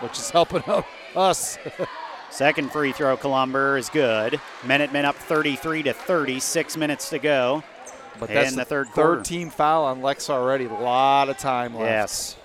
which 0.00 0.18
is 0.18 0.30
helping 0.30 0.62
out 0.66 0.84
us. 1.16 1.58
Second 2.30 2.72
free 2.72 2.92
throw, 2.92 3.16
Columber 3.16 3.76
is 3.76 3.88
good. 3.88 4.40
Minutemen 4.64 5.04
up 5.04 5.14
33 5.16 5.84
to 5.84 5.92
30, 5.92 6.40
six 6.40 6.76
minutes 6.76 7.10
to 7.10 7.18
go. 7.18 7.62
But 8.18 8.30
And 8.30 8.38
that's 8.38 8.54
the 8.54 8.64
third 8.64 8.88
quarter. 8.90 9.22
team 9.22 9.50
foul 9.50 9.84
on 9.84 10.02
Lex 10.02 10.28
already. 10.30 10.66
A 10.66 10.72
lot 10.72 11.28
of 11.28 11.38
time 11.38 11.74
left. 11.74 11.84
Yes. 11.90 12.36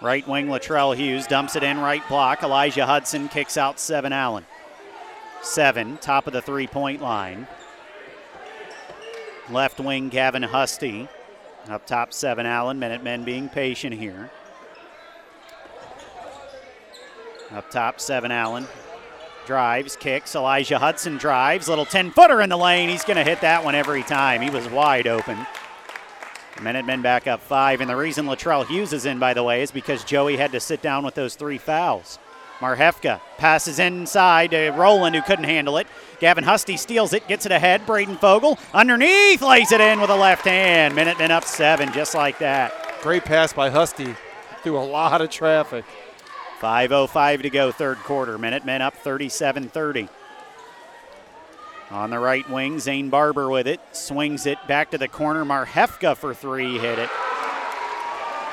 Right 0.00 0.26
wing 0.26 0.46
Latrell 0.46 0.96
Hughes 0.96 1.26
dumps 1.26 1.56
it 1.56 1.62
in 1.62 1.78
right 1.78 2.06
block. 2.08 2.42
Elijah 2.42 2.86
Hudson 2.86 3.28
kicks 3.28 3.56
out 3.56 3.78
Seven 3.80 4.12
Allen. 4.12 4.46
Seven, 5.42 5.98
top 5.98 6.26
of 6.26 6.32
the 6.32 6.42
three 6.42 6.66
point 6.66 7.02
line. 7.02 7.46
Left 9.50 9.80
wing 9.80 10.08
Gavin 10.08 10.42
Husty. 10.42 11.08
Up 11.68 11.86
top, 11.86 12.12
Seven 12.12 12.46
Allen. 12.46 12.78
Minutemen 12.78 13.24
being 13.24 13.48
patient 13.48 13.94
here. 13.94 14.30
Up 17.52 17.70
top, 17.70 18.00
Seven 18.00 18.30
Allen. 18.30 18.66
Drives, 19.48 19.96
kicks. 19.96 20.34
Elijah 20.34 20.78
Hudson 20.78 21.16
drives. 21.16 21.70
Little 21.70 21.86
10 21.86 22.10
footer 22.10 22.42
in 22.42 22.50
the 22.50 22.56
lane. 22.58 22.90
He's 22.90 23.02
going 23.02 23.16
to 23.16 23.24
hit 23.24 23.40
that 23.40 23.64
one 23.64 23.74
every 23.74 24.02
time. 24.02 24.42
He 24.42 24.50
was 24.50 24.68
wide 24.68 25.06
open. 25.06 25.38
Minutemen 26.60 27.00
back 27.00 27.26
up 27.26 27.40
five. 27.40 27.80
And 27.80 27.88
the 27.88 27.96
reason 27.96 28.26
Latrell 28.26 28.66
Hughes 28.66 28.92
is 28.92 29.06
in, 29.06 29.18
by 29.18 29.32
the 29.32 29.42
way, 29.42 29.62
is 29.62 29.70
because 29.70 30.04
Joey 30.04 30.36
had 30.36 30.52
to 30.52 30.60
sit 30.60 30.82
down 30.82 31.02
with 31.02 31.14
those 31.14 31.34
three 31.34 31.56
fouls. 31.56 32.18
Marhefka 32.58 33.22
passes 33.38 33.78
inside 33.78 34.50
to 34.50 34.68
Roland, 34.72 35.16
who 35.16 35.22
couldn't 35.22 35.46
handle 35.46 35.78
it. 35.78 35.86
Gavin 36.20 36.44
Husty 36.44 36.76
steals 36.76 37.14
it, 37.14 37.26
gets 37.26 37.46
it 37.46 37.52
ahead. 37.52 37.86
Braden 37.86 38.18
Fogel 38.18 38.58
underneath, 38.74 39.40
lays 39.40 39.72
it 39.72 39.80
in 39.80 39.98
with 39.98 40.10
a 40.10 40.14
left 40.14 40.44
hand. 40.44 40.94
Minutemen 40.94 41.30
up 41.30 41.44
seven, 41.44 41.90
just 41.94 42.14
like 42.14 42.38
that. 42.40 43.00
Great 43.00 43.24
pass 43.24 43.54
by 43.54 43.70
Husty 43.70 44.14
through 44.62 44.76
a 44.76 44.84
lot 44.84 45.22
of 45.22 45.30
traffic. 45.30 45.86
5.05 46.60 47.42
to 47.42 47.50
go, 47.50 47.70
third 47.72 47.98
quarter. 47.98 48.36
Minutemen 48.38 48.82
up 48.82 48.94
37 48.94 49.68
30. 49.68 50.08
On 51.90 52.10
the 52.10 52.18
right 52.18 52.48
wing, 52.50 52.78
Zane 52.80 53.08
Barber 53.08 53.48
with 53.48 53.66
it. 53.66 53.80
Swings 53.92 54.44
it 54.44 54.58
back 54.66 54.90
to 54.90 54.98
the 54.98 55.08
corner. 55.08 55.44
Marhefka 55.44 56.16
for 56.16 56.34
three, 56.34 56.78
hit 56.78 56.98
it. 56.98 57.08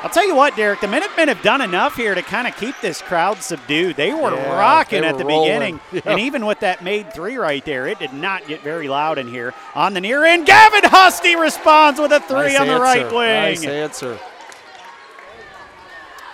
I'll 0.04 0.12
tell 0.12 0.26
you 0.28 0.36
what, 0.36 0.56
Derek, 0.56 0.82
the 0.82 0.88
Minutemen 0.88 1.30
have 1.30 1.42
done 1.42 1.62
enough 1.62 1.96
here 1.96 2.14
to 2.14 2.22
kind 2.22 2.48
of 2.48 2.56
keep 2.58 2.76
this 2.80 3.02
crowd 3.02 3.42
subdued. 3.42 3.96
They 3.96 4.14
were 4.14 4.36
Yeah, 4.36 4.56
rocking 4.58 5.02
they 5.02 5.08
at 5.08 5.18
the 5.18 5.26
rolling. 5.26 5.50
beginning. 5.50 5.80
Yeah. 5.92 6.02
And 6.06 6.20
even 6.20 6.46
with 6.46 6.60
that 6.60 6.84
made 6.84 7.12
three 7.12 7.38
right 7.38 7.66
there, 7.66 7.88
it 7.88 7.98
did 7.98 8.14
not 8.14 8.46
get 8.48 8.62
very 8.62 8.88
loud 8.88 9.18
in 9.18 9.28
here. 9.28 9.54
On 9.74 9.94
the 9.96 10.02
near 10.02 10.24
end, 10.24 10.46
Gavin 10.46 10.84
Husty 10.84 11.36
responds 11.36 12.00
with 12.00 12.12
a 12.12 12.20
three 12.20 12.54
Nice 12.54 12.60
on 12.60 12.68
the 12.68 12.80
right 12.80 13.06
wing. 13.12 13.16
Nice 13.16 13.66
answer. 13.66 14.20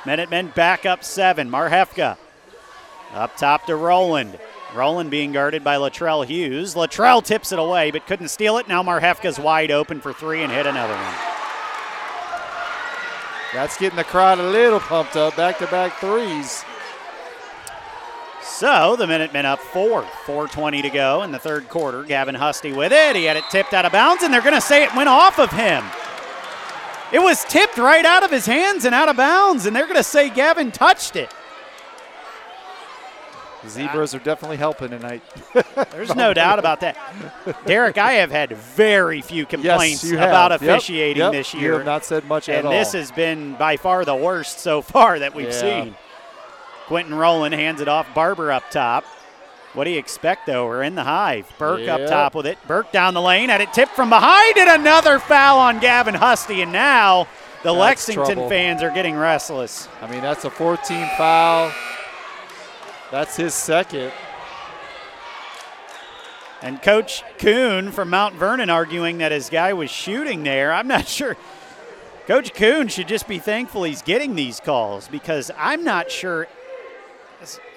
Minutemen 0.05 0.47
back 0.55 0.85
up 0.85 1.03
seven. 1.03 1.49
Marhefka 1.49 2.17
up 3.13 3.37
top 3.37 3.65
to 3.67 3.75
Roland. 3.75 4.39
Roland 4.73 5.11
being 5.11 5.31
guarded 5.31 5.63
by 5.63 5.75
Latrell 5.75 6.25
Hughes. 6.25 6.75
Latrell 6.75 7.23
tips 7.23 7.51
it 7.51 7.59
away 7.59 7.91
but 7.91 8.07
couldn't 8.07 8.29
steal 8.29 8.57
it. 8.57 8.67
Now 8.67 8.81
Marhefka's 8.81 9.39
wide 9.39 9.69
open 9.69 9.99
for 10.01 10.13
three 10.13 10.41
and 10.43 10.51
hit 10.51 10.65
another 10.65 10.93
one. 10.93 11.15
That's 13.53 13.77
getting 13.77 13.97
the 13.97 14.05
crowd 14.05 14.39
a 14.39 14.49
little 14.49 14.79
pumped 14.79 15.17
up. 15.17 15.35
Back 15.35 15.59
to 15.59 15.67
back 15.67 15.99
threes. 15.99 16.63
So 18.41 18.95
the 18.95 19.07
Minutemen 19.07 19.45
up 19.45 19.59
four. 19.59 20.03
4.20 20.25 20.83
to 20.83 20.89
go 20.89 21.23
in 21.23 21.31
the 21.31 21.39
third 21.39 21.67
quarter. 21.67 22.03
Gavin 22.03 22.35
Husty 22.35 22.71
with 22.71 22.93
it. 22.93 23.15
He 23.15 23.25
had 23.25 23.35
it 23.35 23.43
tipped 23.51 23.73
out 23.73 23.85
of 23.85 23.91
bounds, 23.91 24.23
and 24.23 24.33
they're 24.33 24.41
going 24.41 24.55
to 24.55 24.61
say 24.61 24.83
it 24.83 24.95
went 24.95 25.09
off 25.09 25.37
of 25.37 25.51
him. 25.51 25.83
It 27.13 27.19
was 27.21 27.43
tipped 27.45 27.77
right 27.77 28.05
out 28.05 28.23
of 28.23 28.31
his 28.31 28.45
hands 28.45 28.85
and 28.85 28.95
out 28.95 29.09
of 29.09 29.17
bounds, 29.17 29.65
and 29.65 29.75
they're 29.75 29.85
going 29.85 29.97
to 29.97 30.03
say 30.03 30.29
Gavin 30.29 30.71
touched 30.71 31.15
it. 31.15 31.29
The 33.63 33.69
Zebras 33.69 34.15
are 34.15 34.19
definitely 34.19 34.57
helping 34.57 34.89
tonight. 34.89 35.21
There's 35.91 36.15
no 36.15 36.33
doubt 36.33 36.57
about 36.57 36.79
that. 36.79 36.97
Derek, 37.67 37.99
I 37.99 38.13
have 38.13 38.31
had 38.31 38.53
very 38.57 39.21
few 39.21 39.45
complaints 39.45 40.03
yes, 40.03 40.11
you 40.11 40.17
have. 40.17 40.29
about 40.29 40.51
Yep, 40.51 40.61
officiating 40.61 41.21
yep. 41.21 41.31
this 41.31 41.53
You 41.53 41.59
year. 41.59 41.73
have 41.77 41.85
not 41.85 42.03
said 42.03 42.25
much 42.25 42.49
at 42.49 42.65
all. 42.65 42.71
and 42.71 42.79
this 42.81 42.93
has 42.93 43.11
been 43.11 43.53
by 43.55 43.77
far 43.77 44.03
the 44.03 44.15
worst 44.15 44.59
so 44.61 44.81
far 44.81 45.19
that 45.19 45.35
we've 45.35 45.47
Yeah. 45.51 45.83
seen. 45.83 45.95
Quentin 46.87 47.13
Rowland 47.13 47.53
hands 47.53 47.81
it 47.81 47.87
off. 47.87 48.11
Barber 48.15 48.51
up 48.51 48.63
top. 48.71 49.05
What 49.73 49.85
do 49.85 49.89
you 49.91 49.99
expect, 49.99 50.47
though? 50.47 50.67
We're 50.67 50.83
in 50.83 50.95
the 50.95 51.03
hive. 51.03 51.51
Burke 51.57 51.87
up 51.87 52.05
top 52.07 52.35
with 52.35 52.45
it. 52.45 52.57
Burke 52.67 52.91
down 52.91 53.13
the 53.13 53.21
lane. 53.21 53.49
Had 53.49 53.61
it 53.61 53.71
tipped 53.71 53.93
from 53.93 54.09
behind, 54.09 54.57
and 54.57 54.69
another 54.81 55.17
foul 55.17 55.59
on 55.59 55.79
Gavin 55.79 56.13
Husty. 56.13 56.61
And 56.61 56.73
now 56.73 57.23
the 57.63 57.69
That's 57.71 57.77
Lexington 57.79 58.25
trouble. 58.35 58.49
fans 58.49 58.83
are 58.83 58.91
getting 58.91 59.15
restless. 59.15 59.87
I 60.01 60.11
mean, 60.11 60.21
that's 60.21 60.43
a 60.43 60.49
14 60.49 61.07
foul. 61.17 61.71
That's 63.11 63.37
his 63.37 63.53
second. 63.53 64.11
And 66.61 66.81
Coach 66.81 67.23
Kuhn 67.39 67.91
from 67.91 68.09
Mount 68.09 68.35
Vernon 68.35 68.69
arguing 68.69 69.17
that 69.19 69.31
his 69.31 69.49
guy 69.49 69.73
was 69.73 69.89
shooting 69.89 70.43
there. 70.43 70.71
I'm 70.73 70.87
not 70.87 71.07
sure. 71.07 71.37
Coach 72.27 72.53
Kuhn 72.53 72.87
should 72.87 73.07
just 73.07 73.27
be 73.27 73.39
thankful 73.39 73.83
he's 73.83 74.01
getting 74.01 74.35
these 74.35 74.59
calls 74.59 75.07
because 75.07 75.49
I'm 75.57 75.83
not 75.83 76.11
sure. 76.11 76.47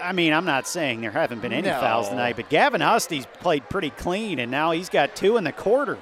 I 0.03 0.13
mean, 0.13 0.33
I'm 0.33 0.45
not 0.45 0.67
saying 0.67 1.01
there 1.01 1.11
haven't 1.11 1.41
been 1.41 1.53
any 1.53 1.69
No. 1.69 1.81
fouls 1.81 2.09
tonight, 2.09 2.37
but 2.37 2.49
Gavin 2.51 2.81
Husty's 2.81 3.27
played 3.41 3.69
pretty 3.71 3.91
clean, 3.91 4.39
and 4.39 4.51
now 4.51 4.73
he's 4.73 4.89
got 4.89 5.17
two 5.17 5.37
in 5.37 5.45
the 5.45 5.53
quarter. 5.53 5.99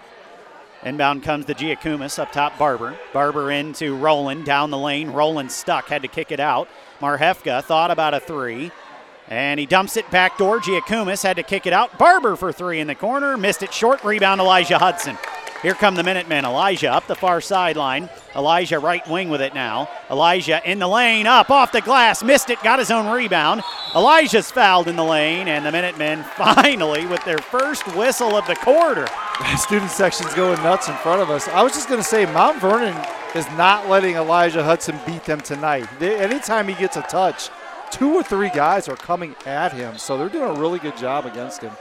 Inbound 0.84 1.22
comes 1.22 1.46
the 1.46 1.54
Giacomis 1.54 2.18
up 2.18 2.32
top, 2.32 2.58
Barber. 2.58 2.96
Barber 3.12 3.52
into 3.52 3.94
Roland 3.94 4.44
down 4.44 4.70
the 4.70 4.78
lane. 4.78 5.10
Roland 5.10 5.52
stuck, 5.52 5.86
had 5.86 6.02
to 6.02 6.08
kick 6.08 6.32
it 6.32 6.40
out. 6.40 6.68
Marhefka 7.00 7.62
thought 7.62 7.92
about 7.92 8.14
a 8.14 8.20
three. 8.20 8.72
And 9.28 9.60
he 9.60 9.66
dumps 9.66 9.96
it 9.96 10.10
back 10.10 10.36
door. 10.36 10.58
Giacomis 10.58 11.22
had 11.22 11.36
to 11.36 11.44
kick 11.44 11.66
it 11.66 11.72
out. 11.72 11.96
Barber 11.96 12.34
for 12.34 12.52
three 12.52 12.80
in 12.80 12.88
the 12.88 12.96
corner. 12.96 13.36
Missed 13.36 13.62
it 13.62 13.72
short. 13.72 14.02
Rebound 14.02 14.40
Elijah 14.40 14.78
Hudson. 14.78 15.16
Here 15.62 15.74
come 15.74 15.94
the 15.94 16.02
Minutemen. 16.02 16.44
Elijah 16.44 16.92
up 16.92 17.06
the 17.06 17.14
far 17.14 17.40
sideline. 17.40 18.10
Elijah 18.34 18.80
right 18.80 19.06
wing 19.08 19.28
with 19.28 19.40
it 19.40 19.54
now. 19.54 19.88
Elijah 20.10 20.60
in 20.68 20.80
the 20.80 20.88
lane, 20.88 21.28
up 21.28 21.50
off 21.50 21.70
the 21.70 21.80
glass. 21.80 22.24
Missed 22.24 22.50
it, 22.50 22.60
got 22.64 22.80
his 22.80 22.90
own 22.90 23.06
rebound. 23.06 23.62
Elijah's 23.94 24.50
fouled 24.50 24.88
in 24.88 24.96
the 24.96 25.04
lane, 25.04 25.46
and 25.46 25.64
the 25.64 25.70
Minutemen 25.70 26.24
finally 26.36 27.06
with 27.06 27.24
their 27.24 27.38
first 27.38 27.86
whistle 27.94 28.34
of 28.34 28.44
the 28.48 28.56
quarter. 28.56 29.06
Student 29.56 29.92
section's 29.92 30.34
going 30.34 30.60
nuts 30.64 30.88
in 30.88 30.96
front 30.96 31.22
of 31.22 31.30
us. 31.30 31.46
I 31.46 31.62
was 31.62 31.74
just 31.74 31.88
going 31.88 32.00
to 32.00 32.08
say, 32.08 32.26
Mount 32.26 32.60
Vernon 32.60 32.96
is 33.36 33.46
not 33.50 33.88
letting 33.88 34.16
Elijah 34.16 34.64
Hudson 34.64 34.98
beat 35.06 35.24
them 35.24 35.40
tonight. 35.40 35.86
They, 36.00 36.16
anytime 36.16 36.66
he 36.66 36.74
gets 36.74 36.96
a 36.96 37.02
touch, 37.02 37.50
two 37.92 38.14
or 38.14 38.24
three 38.24 38.50
guys 38.50 38.88
are 38.88 38.96
coming 38.96 39.36
at 39.46 39.72
him, 39.72 39.96
so 39.96 40.18
they're 40.18 40.28
doing 40.28 40.56
a 40.56 40.60
really 40.60 40.80
good 40.80 40.96
job 40.96 41.24
against 41.24 41.60
him. 41.60 41.72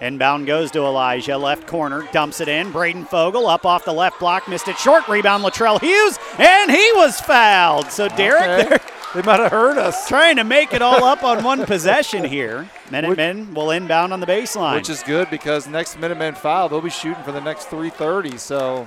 Inbound 0.00 0.46
goes 0.46 0.70
to 0.72 0.80
Elijah, 0.80 1.36
left 1.36 1.66
corner, 1.66 2.06
dumps 2.12 2.40
it 2.40 2.46
in. 2.48 2.70
Braden 2.70 3.04
Fogel 3.04 3.48
up 3.48 3.66
off 3.66 3.84
the 3.84 3.92
left 3.92 4.20
block, 4.20 4.48
missed 4.48 4.68
it 4.68 4.78
short. 4.78 5.08
Rebound 5.08 5.42
Latrell 5.42 5.80
Hughes, 5.80 6.18
and 6.38 6.70
he 6.70 6.92
was 6.94 7.20
fouled. 7.20 7.90
So 7.90 8.08
Derek, 8.08 8.66
Okay. 8.72 8.78
They 9.14 9.22
might 9.22 9.40
have 9.40 9.50
heard 9.50 9.78
us, 9.78 10.06
trying 10.06 10.36
to 10.36 10.44
make 10.44 10.74
it 10.74 10.82
all 10.82 11.02
up 11.02 11.24
on 11.24 11.42
one 11.42 11.64
possession 11.66 12.24
here. 12.24 12.68
Minutemen 12.90 13.54
will 13.54 13.70
inbound 13.70 14.12
on 14.12 14.20
the 14.20 14.26
baseline. 14.26 14.74
which 14.74 14.90
is 14.90 15.02
good 15.02 15.30
because 15.30 15.66
next 15.66 15.98
Minutemen 15.98 16.34
foul, 16.34 16.68
they'll 16.68 16.82
be 16.82 16.90
shooting 16.90 17.22
for 17.24 17.32
the 17.32 17.40
next 17.40 17.64
330. 17.70 18.36
So 18.36 18.86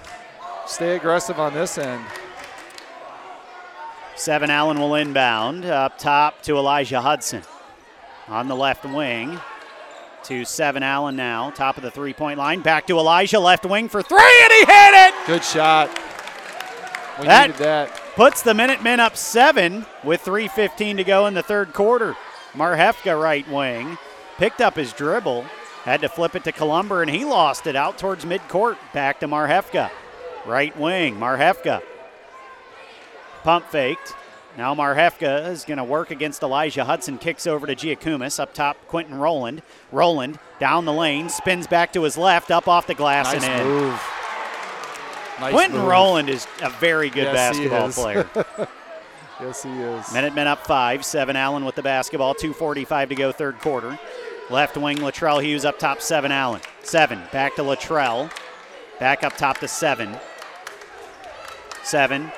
stay 0.67 0.95
aggressive 0.95 1.39
on 1.39 1.55
this 1.55 1.77
end. 1.79 2.05
Seven 4.15 4.51
Allen 4.51 4.79
will 4.79 4.93
inbound 4.95 5.65
up 5.65 5.97
top 5.97 6.41
to 6.43 6.55
Elijah 6.55 7.01
Hudson 7.01 7.41
on 8.27 8.47
the 8.47 8.55
left 8.55 8.85
wing. 8.85 9.39
To 10.31 10.45
Seven 10.45 10.81
Allen 10.81 11.17
now, 11.17 11.49
top 11.49 11.75
of 11.75 11.83
the 11.83 11.91
three 11.91 12.13
point 12.13 12.37
line. 12.39 12.61
Back 12.61 12.87
to 12.87 12.97
Elijah, 12.97 13.37
left 13.37 13.65
wing 13.65 13.89
for 13.89 14.01
three, 14.01 14.17
and 14.43 14.51
he 14.53 14.59
hit 14.59 14.93
it! 14.93 15.13
Good 15.27 15.43
shot. 15.43 15.89
We 17.19 17.25
That- 17.25 17.47
needed 17.49 17.61
that. 17.61 17.89
Puts 18.15 18.41
the 18.41 18.53
Minutemen 18.53 19.01
up 19.01 19.17
seven 19.17 19.85
with 20.05 20.23
3.15 20.23 20.95
to 20.95 21.03
go 21.03 21.25
in 21.25 21.33
the 21.33 21.43
third 21.43 21.73
quarter. 21.73 22.15
Marhefka 22.53 23.21
right 23.21 23.45
wing. 23.49 23.97
Picked 24.37 24.61
up 24.61 24.77
his 24.77 24.93
dribble. 24.93 25.43
Had 25.83 25.99
to 25.99 26.07
flip 26.07 26.33
it 26.33 26.45
to 26.45 26.53
Columber, 26.53 27.01
and 27.01 27.11
he 27.11 27.25
lost 27.25 27.67
it 27.67 27.75
out 27.75 27.97
towards 27.97 28.23
midcourt. 28.23 28.77
Back 28.93 29.19
to 29.19 29.27
Marhefka. 29.27 29.89
Right 30.45 30.75
wing. 30.77 31.17
Marhefka. 31.17 31.81
Pump 33.43 33.65
faked. 33.69 34.15
Now 34.57 34.75
Marhefka 34.75 35.49
is 35.49 35.63
going 35.63 35.77
to 35.77 35.83
work 35.83 36.11
against 36.11 36.43
Elijah 36.43 36.83
Hudson. 36.83 37.17
Kicks 37.17 37.47
over 37.47 37.65
to 37.67 37.75
Giacomis. 37.75 38.39
Up 38.39 38.53
top, 38.53 38.77
Quentin 38.87 39.15
Roland. 39.17 39.61
Roland 39.91 40.39
down 40.59 40.85
the 40.85 40.93
lane. 40.93 41.29
Spins 41.29 41.67
back 41.67 41.93
to 41.93 42.03
his 42.03 42.17
left. 42.17 42.51
Up 42.51 42.67
off 42.67 42.85
the 42.87 42.93
glass 42.93 43.33
Nice 43.33 43.43
and 43.43 43.61
in. 43.61 43.67
move. 43.67 44.01
Nice 45.39 45.53
Quentin 45.53 45.79
move. 45.79 45.87
Roland 45.87 46.29
is 46.29 46.45
a 46.61 46.69
very 46.69 47.09
good 47.09 47.23
Yes, 47.23 47.33
basketball 47.57 47.89
player. 47.91 48.27
Yes, 49.41 49.63
he 49.63 49.71
is. 49.71 50.13
Minutemen 50.13 50.45
up 50.45 50.67
five. 50.67 51.03
Seven 51.03 51.35
Allen 51.35 51.65
with 51.65 51.73
the 51.73 51.81
basketball. 51.81 52.35
2.45 52.35 53.09
to 53.09 53.15
go, 53.15 53.31
third 53.31 53.57
quarter. 53.57 53.97
Left 54.51 54.77
wing, 54.77 54.97
Latrell 54.97 55.41
Hughes 55.43 55.65
up 55.65 55.79
top, 55.79 55.99
seven 55.99 56.31
Allen. 56.31 56.61
Seven, 56.83 57.19
back 57.31 57.55
to 57.55 57.63
Latrell. 57.63 58.31
Back 58.99 59.23
up 59.23 59.35
top 59.37 59.57
to 59.57 59.67
seven. 59.67 60.15
Seven, 61.83 62.31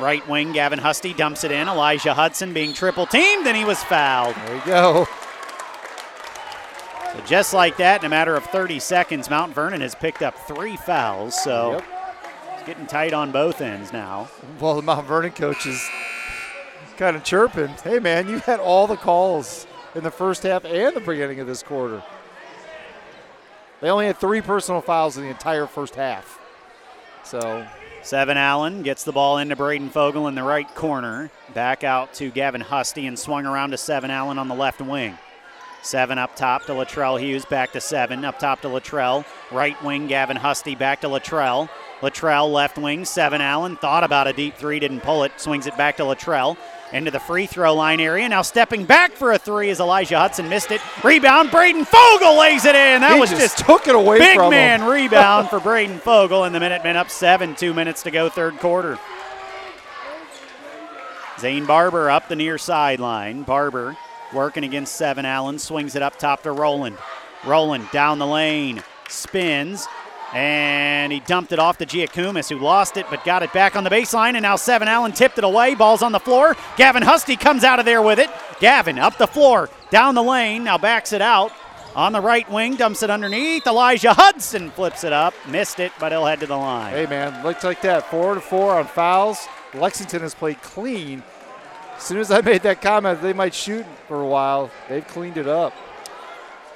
right 0.00 0.26
wing, 0.28 0.52
Gavin 0.52 0.78
Husty 0.78 1.12
dumps 1.14 1.44
it 1.44 1.52
in. 1.52 1.68
Elijah 1.68 2.14
Hudson 2.14 2.52
being 2.52 2.72
triple 2.72 3.06
teamed, 3.06 3.46
and 3.46 3.56
he 3.56 3.64
was 3.64 3.82
fouled. 3.84 4.34
There 4.34 4.54
you 4.56 4.62
go. 4.64 5.08
So 7.12 7.20
just 7.26 7.52
like 7.52 7.76
that, 7.78 8.00
in 8.02 8.06
a 8.06 8.08
matter 8.08 8.36
of 8.36 8.44
30 8.46 8.78
seconds, 8.78 9.28
Mount 9.28 9.52
Vernon 9.54 9.80
has 9.80 9.94
picked 9.94 10.22
up 10.22 10.36
three 10.46 10.76
fouls. 10.76 11.34
So 11.42 11.72
Yep. 11.72 11.84
it's 12.54 12.62
getting 12.66 12.86
tight 12.86 13.12
on 13.12 13.32
both 13.32 13.60
ends 13.60 13.92
now. 13.92 14.28
Well, 14.60 14.76
the 14.76 14.82
Mount 14.82 15.06
Vernon 15.06 15.32
coach 15.32 15.66
is 15.66 15.84
kind 16.96 17.16
of 17.16 17.24
chirping. 17.24 17.68
Hey, 17.82 17.98
man, 17.98 18.28
you 18.28 18.38
had 18.38 18.60
all 18.60 18.86
the 18.86 18.96
calls 18.96 19.66
in 19.96 20.04
the 20.04 20.10
first 20.10 20.44
half 20.44 20.64
and 20.64 20.94
the 20.94 21.00
beginning 21.00 21.40
of 21.40 21.46
this 21.48 21.62
quarter. 21.64 22.02
They 23.80 23.88
only 23.90 24.06
had 24.06 24.18
three 24.18 24.40
personal 24.42 24.80
fouls 24.80 25.16
in 25.16 25.24
the 25.24 25.30
entire 25.30 25.66
first 25.66 25.96
half. 25.96 26.38
So, 27.24 27.66
Seven 28.02 28.36
Allen 28.36 28.82
gets 28.82 29.04
the 29.04 29.12
ball 29.12 29.38
into 29.38 29.54
Braden 29.54 29.90
Fogel 29.90 30.26
in 30.26 30.34
the 30.34 30.42
right 30.42 30.72
corner. 30.74 31.30
Back 31.54 31.84
out 31.84 32.14
to 32.14 32.30
Gavin 32.30 32.62
Husty 32.62 33.06
and 33.06 33.18
swung 33.18 33.44
around 33.44 33.70
to 33.70 33.76
Seven 33.76 34.10
Allen 34.10 34.38
on 34.38 34.48
the 34.48 34.54
left 34.54 34.80
wing. 34.80 35.18
Seven 35.82 36.18
up 36.18 36.36
top 36.36 36.66
to 36.66 36.72
Latrell 36.72 37.18
Hughes, 37.18 37.46
back 37.46 37.72
to 37.72 37.80
seven. 37.80 38.24
Up 38.24 38.38
top 38.38 38.60
to 38.60 38.68
Latrell. 38.68 39.24
Right 39.50 39.82
wing, 39.82 40.08
Gavin 40.08 40.36
Husty, 40.36 40.74
back 40.74 41.00
to 41.00 41.08
Latrell. 41.08 41.70
Latrell 42.02 42.52
left 42.52 42.76
wing, 42.76 43.04
Seven 43.04 43.40
Allen. 43.40 43.76
Thought 43.76 44.04
about 44.04 44.26
a 44.26 44.32
deep 44.32 44.56
three, 44.56 44.78
didn't 44.78 45.00
pull 45.00 45.24
it. 45.24 45.32
Swings 45.40 45.66
it 45.66 45.76
back 45.76 45.96
to 45.96 46.02
Latrell. 46.02 46.56
Into 46.92 47.10
the 47.10 47.20
free 47.20 47.46
throw 47.46 47.74
line 47.74 48.00
area. 48.00 48.28
Now 48.28 48.42
stepping 48.42 48.84
back 48.84 49.12
for 49.12 49.32
a 49.32 49.38
three 49.38 49.70
as 49.70 49.80
Elijah 49.80 50.18
Hudson 50.18 50.48
missed 50.48 50.70
it. 50.70 50.80
Rebound, 51.04 51.50
Braden 51.50 51.84
Fogel 51.84 52.38
lays 52.38 52.64
it 52.64 52.74
in. 52.74 53.00
That 53.00 53.14
he 53.14 53.20
was 53.20 53.30
just, 53.30 53.42
just 53.42 53.58
took 53.58 53.86
it 53.86 53.94
away 53.94 54.18
Big 54.18 54.38
man 54.38 54.80
him. 54.80 54.88
rebound 54.90 55.48
for 55.48 55.60
Braden 55.60 55.98
Fogel, 55.98 56.44
and 56.44 56.54
the 56.54 56.60
minute, 56.60 56.82
Minutemen 56.82 56.96
up 56.96 57.10
seven, 57.10 57.54
two 57.54 57.72
minutes 57.72 58.02
to 58.02 58.10
go, 58.10 58.28
third 58.28 58.58
quarter. 58.58 58.98
Zane 61.38 61.64
Barber 61.64 62.10
up 62.10 62.28
the 62.28 62.36
near 62.36 62.58
sideline. 62.58 63.44
Barber 63.44 63.96
working 64.32 64.64
against 64.64 64.96
Seven 64.96 65.24
Allen, 65.24 65.58
swings 65.58 65.96
it 65.96 66.02
up 66.02 66.18
top 66.18 66.42
to 66.42 66.52
Roland. 66.52 66.96
Roland 67.44 67.88
down 67.92 68.18
the 68.18 68.26
lane, 68.26 68.82
spins, 69.08 69.86
and 70.34 71.12
he 71.12 71.20
dumped 71.20 71.52
it 71.52 71.58
off 71.58 71.78
to 71.78 71.86
Giacomis, 71.86 72.48
who 72.48 72.58
lost 72.58 72.96
it 72.96 73.06
but 73.10 73.24
got 73.24 73.42
it 73.42 73.52
back 73.52 73.74
on 73.74 73.82
the 73.84 73.90
baseline. 73.90 74.34
And 74.34 74.42
now 74.42 74.56
Seven 74.56 74.88
Allen 74.88 75.12
tipped 75.12 75.38
it 75.38 75.44
away. 75.44 75.74
Ball's 75.74 76.02
on 76.02 76.12
the 76.12 76.20
floor. 76.20 76.56
Gavin 76.76 77.02
Husty 77.02 77.36
comes 77.36 77.64
out 77.64 77.78
of 77.78 77.84
there 77.84 78.02
with 78.02 78.18
it. 78.18 78.30
Gavin 78.60 78.98
up 78.98 79.18
the 79.18 79.26
floor, 79.26 79.68
down 79.90 80.14
the 80.14 80.22
lane, 80.22 80.64
now 80.64 80.78
backs 80.78 81.12
it 81.12 81.22
out. 81.22 81.52
On 81.96 82.12
the 82.12 82.20
right 82.20 82.48
wing, 82.48 82.76
dumps 82.76 83.02
it 83.02 83.10
underneath. 83.10 83.66
Elijah 83.66 84.14
Hudson 84.14 84.70
flips 84.70 85.02
it 85.02 85.12
up. 85.12 85.34
Missed 85.48 85.80
it, 85.80 85.90
but 85.98 86.12
he'll 86.12 86.24
head 86.24 86.38
to 86.38 86.46
the 86.46 86.56
line. 86.56 86.92
Hey, 86.92 87.06
man, 87.06 87.42
looks 87.42 87.64
like 87.64 87.82
that. 87.82 88.08
Four 88.08 88.34
to 88.34 88.40
four 88.40 88.78
on 88.78 88.86
fouls. 88.86 89.48
Lexington 89.74 90.20
has 90.20 90.32
played 90.32 90.62
clean. 90.62 91.24
As 92.00 92.06
soon 92.06 92.18
as 92.18 92.30
I 92.30 92.40
made 92.40 92.62
that 92.62 92.80
comment, 92.80 93.20
they 93.20 93.34
might 93.34 93.52
shoot 93.52 93.84
for 94.08 94.22
a 94.22 94.26
while. 94.26 94.70
They've 94.88 95.06
cleaned 95.06 95.36
it 95.36 95.46
up. 95.46 95.74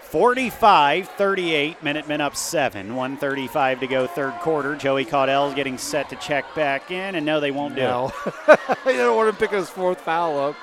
45 0.02 1.08
38, 1.08 1.82
Minutemen 1.82 2.20
up 2.20 2.36
seven. 2.36 2.94
135 2.94 3.80
to 3.80 3.86
go, 3.86 4.06
third 4.06 4.34
quarter. 4.34 4.76
Joey 4.76 5.06
Caudell's 5.06 5.54
getting 5.54 5.78
set 5.78 6.10
to 6.10 6.16
check 6.16 6.44
back 6.54 6.90
in, 6.90 7.14
and 7.14 7.24
no, 7.24 7.40
they 7.40 7.50
won't 7.50 7.74
do 7.74 8.10
it. 8.48 8.60
They 8.84 8.98
don't 8.98 9.16
want 9.16 9.32
to 9.32 9.40
pick 9.40 9.50
his 9.50 9.70
fourth 9.70 10.02
foul 10.02 10.38
up. 10.38 10.56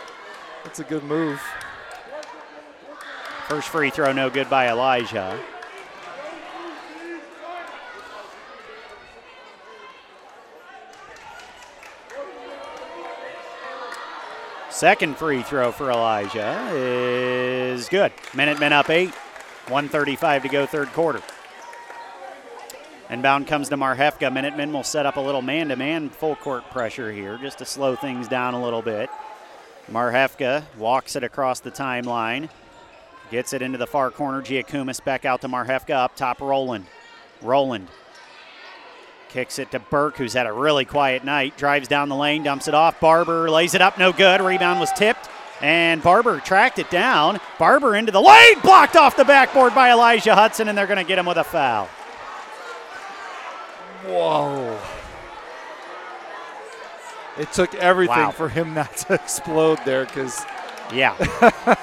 That's 0.64 0.80
a 0.80 0.84
good 0.84 1.03
move. 1.03 1.41
First 3.47 3.70
free 3.70 3.89
throw, 3.89 4.14
no 4.14 4.30
good 4.30 4.47
by 4.47 4.70
Elijah. 4.70 5.39
Second 14.72 15.17
free 15.17 15.43
throw 15.43 15.72
for 15.72 15.91
Elijah 15.91 16.69
is 16.74 17.89
good. 17.89 18.11
Minutemen 18.34 18.72
up 18.72 18.89
eight. 18.89 19.13
135 19.67 20.43
to 20.43 20.49
go, 20.49 20.65
third 20.65 20.88
quarter. 20.93 21.22
Inbound 23.09 23.47
comes 23.47 23.67
to 23.69 23.78
Marhefka. 23.78 24.34
Minutemen 24.34 24.72
will 24.72 24.84
set 24.84 25.05
up 25.05 25.17
a 25.17 25.19
little 25.19 25.41
man 25.41 25.67
to 25.67 25.76
man 25.76 26.09
full 26.09 26.38
court 26.38 26.63
pressure 26.72 27.11
here 27.11 27.38
just 27.38 27.57
to 27.57 27.65
slow 27.65 27.95
things 27.97 28.30
down 28.30 28.53
a 28.53 28.63
little 28.63 28.82
bit. 28.82 29.09
Marhefka 29.91 30.63
walks 30.78 31.17
it 31.17 31.24
across 31.24 31.59
the 31.59 31.72
timeline, 31.72 32.49
gets 33.30 33.51
it 33.51 33.61
into 33.61 33.78
the 33.78 33.88
far 33.88 34.09
corner. 34.09 34.41
Giacomis 34.41 35.03
back 35.03 35.26
out 35.26 35.41
to 35.41 35.49
Marhefka. 35.49 35.91
Up 35.91 36.15
top, 36.15 36.39
Roland. 36.39 36.86
Roland 37.41 37.89
kicks 39.32 39.57
it 39.59 39.71
to 39.71 39.79
Burke, 39.79 40.17
who's 40.17 40.34
had 40.34 40.45
a 40.45 40.51
really 40.53 40.86
quiet 40.86 41.23
night. 41.23 41.57
Drives 41.57 41.88
down 41.88 42.09
the 42.09 42.15
lane, 42.15 42.43
dumps 42.43 42.67
it 42.67 42.73
off. 42.73 42.99
Barber 42.99 43.49
lays 43.49 43.73
it 43.73 43.82
up, 43.82 43.97
no 43.97 44.11
good. 44.11 44.41
Rebound 44.41 44.79
was 44.79 44.91
tipped. 44.91 45.29
And 45.61 46.01
Barber 46.03 46.39
tracked 46.39 46.79
it 46.79 46.89
down. 46.89 47.39
Barber 47.59 47.95
into 47.95 48.11
the 48.11 48.21
lane, 48.21 48.59
blocked 48.61 48.95
off 48.95 49.15
the 49.15 49.25
backboard 49.25 49.73
by 49.75 49.91
Elijah 49.91 50.34
Hudson, 50.36 50.67
and 50.67 50.77
they're 50.77 50.88
going 50.88 50.97
to 50.97 51.07
get 51.07 51.17
him 51.19 51.25
with 51.25 51.38
a 51.38 51.43
foul. 51.43 51.86
Whoa. 54.05 54.79
It 57.38 57.51
took 57.53 57.73
everything 57.75 58.17
Wow. 58.17 58.32
for 58.32 58.49
him 58.49 58.73
not 58.73 58.95
to 58.97 59.13
explode 59.23 59.79
there 59.86 60.05
because 60.05 60.43
Yeah. 60.91 61.15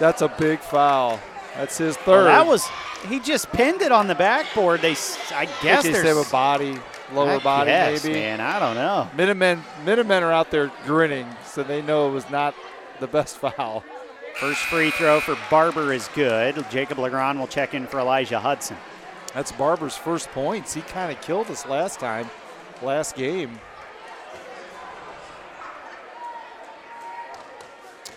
that's 0.00 0.22
a 0.22 0.28
big 0.28 0.58
foul. 0.60 1.20
That's 1.56 1.78
his 1.78 1.96
Well, 1.96 2.04
third. 2.04 2.24
that 2.26 2.46
was, 2.46 2.66
he 3.08 3.18
just 3.20 3.50
pinned 3.52 3.82
it 3.82 3.92
on 3.92 4.06
the 4.08 4.14
backboard. 4.14 4.80
They, 4.82 4.94
I 5.34 5.48
guess 5.62 5.82
they 5.84 5.92
there's 5.92 6.06
have 6.06 6.16
a 6.26 6.30
body, 6.30 6.78
lower 7.12 7.30
I 7.30 7.38
body 7.38 7.70
guess, 7.70 8.04
maybe. 8.04 8.20
Man, 8.20 8.40
I 8.40 8.58
don't 8.58 8.74
know. 8.74 9.08
Minutemen, 9.16 9.62
Minutemen 9.84 10.22
are 10.22 10.32
out 10.32 10.50
there 10.50 10.70
grinning, 10.84 11.26
so 11.46 11.62
they 11.62 11.80
know 11.82 12.08
it 12.08 12.12
was 12.12 12.28
not 12.30 12.54
the 13.00 13.06
best 13.06 13.36
foul. 13.38 13.84
First 14.34 14.60
free 14.64 14.90
throw 14.90 15.20
for 15.20 15.36
Barber 15.50 15.94
is 15.94 16.08
good. 16.08 16.62
Jacob 16.70 16.98
Legrand 16.98 17.38
will 17.40 17.46
check 17.46 17.72
in 17.72 17.86
for 17.86 18.00
Elijah 18.00 18.38
Hudson. 18.38 18.76
That's 19.32 19.50
Barber's 19.52 19.96
first 19.96 20.28
points. 20.30 20.74
He 20.74 20.82
kind 20.82 21.10
of 21.10 21.20
killed 21.22 21.50
us 21.50 21.64
last 21.66 21.98
time, 22.00 22.28
last 22.82 23.16
game. 23.16 23.58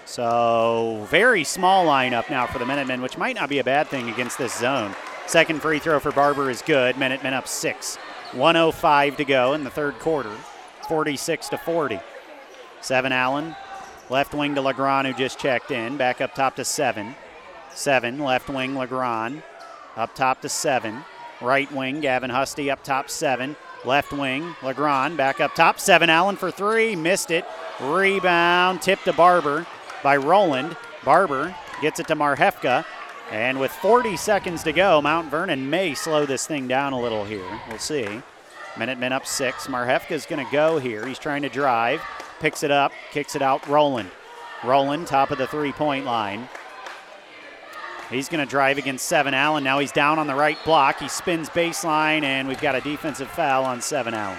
So, 0.10 1.06
very 1.12 1.44
small 1.44 1.86
lineup 1.86 2.32
now 2.32 2.48
for 2.48 2.58
the 2.58 2.66
Minutemen, 2.66 3.04
which 3.04 3.16
might 3.16 3.36
not 3.36 3.48
be 3.48 3.60
a 3.60 3.64
bad 3.64 3.90
thing 3.90 4.10
against 4.10 4.40
this 4.40 4.58
zone. 4.58 4.96
Second 5.28 5.62
free 5.62 5.78
throw 5.78 6.00
for 6.00 6.12
Barber 6.12 6.50
is 6.50 6.64
good. 6.64 6.98
Minutemen 6.98 7.36
up 7.36 7.48
six. 7.48 7.96
105 8.32 9.18
to 9.18 9.24
go 9.24 9.54
in 9.54 9.64
the 9.64 9.70
third 9.70 10.00
quarter. 10.00 10.36
46 10.88 11.50
to 11.50 11.60
40. 11.60 12.00
Seven 12.82 13.12
Allen, 13.12 13.56
left 14.10 14.34
wing 14.34 14.56
to 14.56 14.62
Legrand, 14.62 15.06
who 15.06 15.14
just 15.14 15.38
checked 15.38 15.70
in. 15.70 15.96
Back 15.96 16.22
up 16.22 16.34
top 16.34 16.56
to 16.56 16.66
seven. 16.66 17.14
Seven, 17.70 18.18
left 18.18 18.50
wing 18.50 18.76
Legrand. 18.76 19.44
Up 19.96 20.16
top 20.16 20.42
to 20.42 20.50
seven. 20.50 21.04
Right 21.40 21.72
wing, 21.72 22.02
Gavin 22.02 22.32
Husty 22.32 22.72
up 22.72 22.84
top 22.84 23.12
seven. 23.12 23.56
Left 23.86 24.12
wing, 24.12 24.56
Legrand 24.64 25.18
back 25.18 25.40
up 25.40 25.54
top. 25.54 25.80
Seven 25.80 26.10
Allen 26.10 26.36
for 26.36 26.50
three. 26.50 26.96
Missed 26.96 27.30
it. 27.30 27.46
Rebound, 27.80 28.82
tipped 28.82 29.06
to 29.06 29.14
Barber 29.14 29.68
by 30.04 30.18
Roland. 30.18 30.76
Barber 31.04 31.56
gets 31.82 32.00
it 32.00 32.08
to 32.08 32.16
Marhefka. 32.16 32.86
And 33.32 33.60
with 33.60 33.72
40 33.72 34.18
seconds 34.18 34.64
to 34.64 34.74
go, 34.74 35.02
Mount 35.02 35.30
Vernon 35.30 35.70
may 35.70 35.94
slow 35.94 36.26
this 36.26 36.48
thing 36.48 36.68
down 36.68 36.94
a 36.94 37.00
little 37.00 37.26
here. 37.26 37.46
We'll 37.70 37.78
see. 37.78 38.22
Minutemen 38.78 39.14
up 39.14 39.26
six. 39.26 39.68
Marhefka's 39.68 40.26
going 40.26 40.44
to 40.44 40.52
go 40.52 40.80
here. 40.80 41.06
He's 41.06 41.20
trying 41.20 41.44
to 41.44 41.50
drive. 41.50 42.02
Picks 42.40 42.64
it 42.64 42.72
up, 42.72 42.92
kicks 43.12 43.36
it 43.36 43.42
out. 43.42 43.68
Roland. 43.68 44.10
Roland, 44.64 45.08
top 45.08 45.32
of 45.32 45.38
the 45.38 45.48
three 45.48 45.72
point 45.72 46.06
line. 46.06 46.48
He's 48.10 48.28
going 48.28 48.44
to 48.44 48.50
drive 48.50 48.78
against 48.78 49.06
Seven 49.06 49.34
Allen. 49.34 49.64
Now 49.64 49.80
he's 49.80 49.92
down 49.92 50.18
on 50.18 50.26
the 50.26 50.34
right 50.34 50.58
block. 50.66 51.00
He 51.00 51.08
spins 51.08 51.50
baseline, 51.50 52.24
and 52.24 52.48
we've 52.48 52.62
got 52.62 52.76
a 52.76 52.82
defensive 52.82 53.30
foul 53.30 53.66
on 53.66 53.82
Seven 53.82 54.16
Allen. 54.16 54.38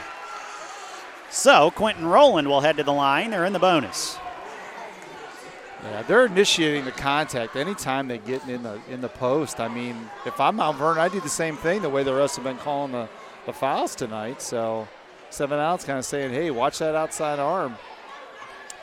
So 1.31 1.71
Quentin 1.71 2.05
Roland 2.05 2.49
will 2.49 2.61
head 2.61 2.77
to 2.79 2.83
the 2.83 2.93
line. 2.93 3.31
They're 3.31 3.45
in 3.45 3.53
the 3.53 3.61
bonus. 3.61 4.19
Yeah, 5.83 6.03
they're 6.03 6.27
initiating 6.27 6.85
the 6.85 6.93
contact 6.93 7.57
anytime 7.57 8.09
they 8.09 8.19
get 8.19 8.47
in 8.47 8.63
the 8.63 8.81
in 8.91 9.01
the 9.01 9.09
post. 9.09 9.61
I 9.61 9.69
mean, 9.69 9.97
if 10.27 10.39
I'm 10.39 10.57
Mount 10.57 10.77
Vernon, 10.77 10.99
I 10.99 11.09
do 11.09 11.21
the 11.21 11.29
same 11.29 11.57
thing. 11.57 11.83
The 11.83 11.89
way 11.89 12.03
the 12.03 12.15
rest 12.15 12.37
have 12.37 12.45
been 12.45 12.59
calling 12.59 12.93
the, 12.93 13.09
the 13.47 13.53
fouls 13.53 13.95
tonight. 13.95 14.43
So, 14.43 14.87
seven 15.31 15.59
outs, 15.59 15.85
kind 15.85 15.99
of 15.99 16.05
saying, 16.05 16.33
"Hey, 16.33 16.51
watch 16.51 16.79
that 16.79 16.95
outside 16.95 17.39
arm." 17.39 17.77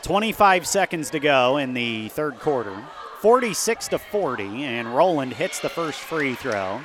25 0.04 0.66
seconds 0.66 1.10
to 1.12 1.20
go 1.20 1.58
in 1.58 1.74
the 1.74 2.10
third 2.10 2.40
quarter. 2.40 2.84
46 3.22 3.88
to 3.90 4.00
40, 4.00 4.64
and 4.64 4.96
Roland 4.96 5.34
hits 5.34 5.60
the 5.60 5.70
first 5.70 6.00
free 6.00 6.36
throw. 6.36 6.82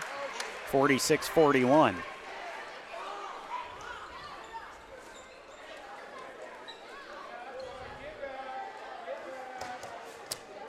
46 0.66 1.28
41. 1.28 1.94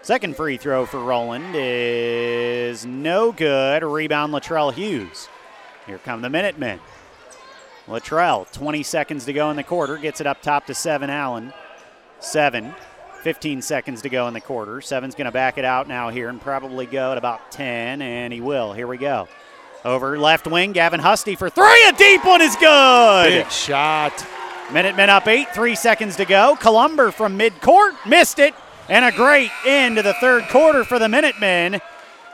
Second 0.04 0.36
free 0.36 0.58
throw 0.58 0.86
for 0.86 1.00
Roland 1.00 1.56
is 1.56 2.86
no 2.86 3.32
good. 3.32 3.84
Rebound 3.84 4.34
Latrell 4.34 4.74
Hughes. 4.74 5.30
Here 5.88 5.98
come 5.98 6.22
the 6.22 6.30
Minutemen. 6.30 6.82
Latrell, 7.88 8.52
20 8.52 8.84
seconds 8.84 9.24
to 9.24 9.32
go 9.32 9.50
in 9.50 9.56
the 9.56 9.64
quarter, 9.64 9.96
gets 9.96 10.20
it 10.20 10.28
up 10.28 10.42
top 10.42 10.66
to 10.66 10.74
Seven 10.74 11.10
Allen. 11.10 11.54
Seven, 12.20 12.76
15 13.22 13.62
seconds 13.62 14.02
to 14.02 14.10
go 14.10 14.28
in 14.28 14.34
the 14.34 14.42
quarter. 14.42 14.82
Seven's 14.82 15.16
going 15.16 15.24
to 15.24 15.32
back 15.32 15.58
it 15.58 15.64
out 15.64 15.88
now 15.88 16.10
here 16.10 16.28
and 16.28 16.42
probably 16.42 16.86
go 16.86 17.14
at 17.14 17.18
about 17.18 17.50
10, 17.54 18.02
and 18.02 18.34
he 18.34 18.42
will. 18.42 18.74
Here 18.74 18.88
we 18.88 18.98
go. 18.98 19.30
Over 19.86 20.20
left 20.20 20.48
wing, 20.48 20.74
Gavin 20.74 21.00
Husty 21.00 21.36
for 21.36 21.50
three. 21.50 21.88
A 21.88 21.94
deep 21.94 22.26
one 22.26 22.42
is 22.42 22.58
good. 22.58 23.30
Big 23.30 23.50
shot. 23.50 24.28
Minutemen 24.74 25.10
up 25.10 25.28
eight, 25.30 25.48
three 25.54 25.76
seconds 25.76 26.18
to 26.18 26.26
go. 26.26 26.58
Columber 26.60 27.12
from 27.12 27.40
midcourt 27.40 27.94
missed 28.06 28.40
it, 28.40 28.54
and 28.94 29.04
a 29.06 29.12
great 29.12 29.50
end 29.66 29.96
to 29.96 30.04
the 30.04 30.14
third 30.14 30.48
quarter 30.50 30.84
for 30.84 31.00
the 31.00 31.10
Minutemen 31.10 31.82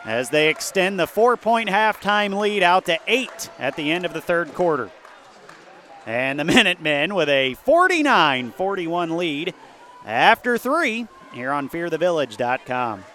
as 0.04 0.30
they 0.30 0.50
extend 0.50 1.00
the 1.00 1.08
four 1.08 1.38
point 1.38 1.70
halftime 1.70 2.38
lead 2.38 2.62
out 2.64 2.86
to 2.88 3.00
eight 3.08 3.50
at 3.58 3.78
the 3.78 3.90
end 3.90 4.04
of 4.04 4.12
the 4.12 4.20
third 4.20 4.54
quarter. 4.54 4.92
And 6.06 6.38
the 6.38 6.44
Minutemen 6.44 7.16
with 7.16 7.30
a 7.30 7.54
49 7.54 8.52
41 8.52 9.16
lead 9.16 9.54
after 10.06 10.58
three 10.58 11.08
here 11.34 11.54
on 11.54 11.70
fearthevillage.com. 11.70 13.06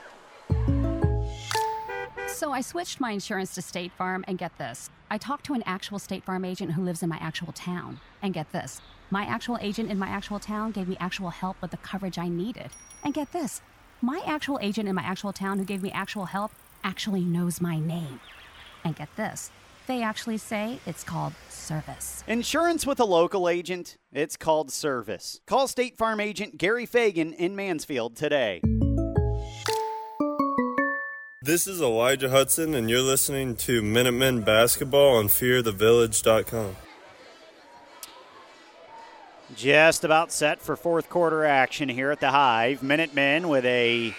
So 2.27 2.51
I 2.51 2.63
switched 2.63 2.99
my 2.99 3.11
insurance 3.11 3.55
to 3.57 3.63
State 3.63 3.93
Farm, 3.93 4.25
and 4.27 4.39
get 4.39 4.57
this. 4.57 4.89
I 5.11 5.19
talked 5.19 5.45
to 5.47 5.55
an 5.55 5.63
actual 5.67 5.99
State 5.99 6.25
Farm 6.25 6.47
agent 6.47 6.73
who 6.73 6.83
lives 6.83 7.03
in 7.03 7.11
my 7.11 7.19
actual 7.21 7.53
town. 7.53 8.01
And 8.23 8.33
get 8.33 8.51
this. 8.53 8.81
My 9.11 9.25
actual 9.25 9.59
agent 9.61 9.91
in 9.91 9.99
my 9.99 10.09
actual 10.09 10.39
town 10.39 10.73
gave 10.73 10.89
me 10.89 10.97
actual 10.99 11.29
help 11.29 11.61
with 11.61 11.73
the 11.73 11.77
coverage 11.77 12.19
I 12.19 12.29
needed. 12.29 12.71
And 13.05 13.15
get 13.15 13.33
this. 13.33 13.61
My 14.01 14.23
actual 14.27 14.59
agent 14.63 14.89
in 14.89 14.95
my 14.95 15.03
actual 15.03 15.33
town 15.33 15.59
who 15.59 15.65
gave 15.65 15.83
me 15.83 15.91
actual 15.93 16.25
help 16.27 16.53
actually 16.83 17.23
knows 17.23 17.61
my 17.61 17.79
name. 17.79 18.21
And 18.85 18.97
get 18.97 19.15
this. 19.17 19.51
They 19.87 20.03
actually 20.03 20.39
say 20.39 20.79
it's 20.87 21.05
called 21.05 21.35
service. 21.49 22.25
Insurance 22.27 22.87
with 22.87 22.99
a 23.01 23.05
local 23.05 23.49
agent, 23.49 23.99
it's 24.13 24.37
called 24.37 24.71
service. 24.71 25.41
Call 25.47 25.69
State 25.69 25.99
Farm 25.99 26.21
agent 26.21 26.57
Gary 26.57 26.87
Fagan 26.87 27.33
in 27.35 27.55
Mansfield 27.55 28.17
today. 28.17 28.63
This 31.43 31.67
is 31.67 31.83
Elijah 31.83 32.31
Hudson, 32.31 32.75
and 32.75 32.89
you're 32.89 33.03
listening 33.03 33.57
to 33.57 33.83
Minutemen 33.83 34.41
Basketball 34.41 35.17
on 35.17 35.29
FearTheVillage.com. 35.29 36.77
Just 39.57 40.03
about 40.05 40.33
set 40.33 40.61
for 40.61 40.75
fourth 40.75 41.09
quarter 41.09 41.45
action 41.45 41.89
here 41.89 42.11
at 42.11 42.19
the 42.19 42.31
Hive. 42.31 42.83
Minutemen 42.83 43.49
with 43.49 43.65
a 43.65 44.13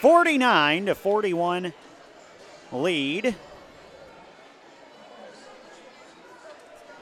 49 0.00 0.86
to 0.86 0.94
41 0.94 1.72
lead. 2.70 3.34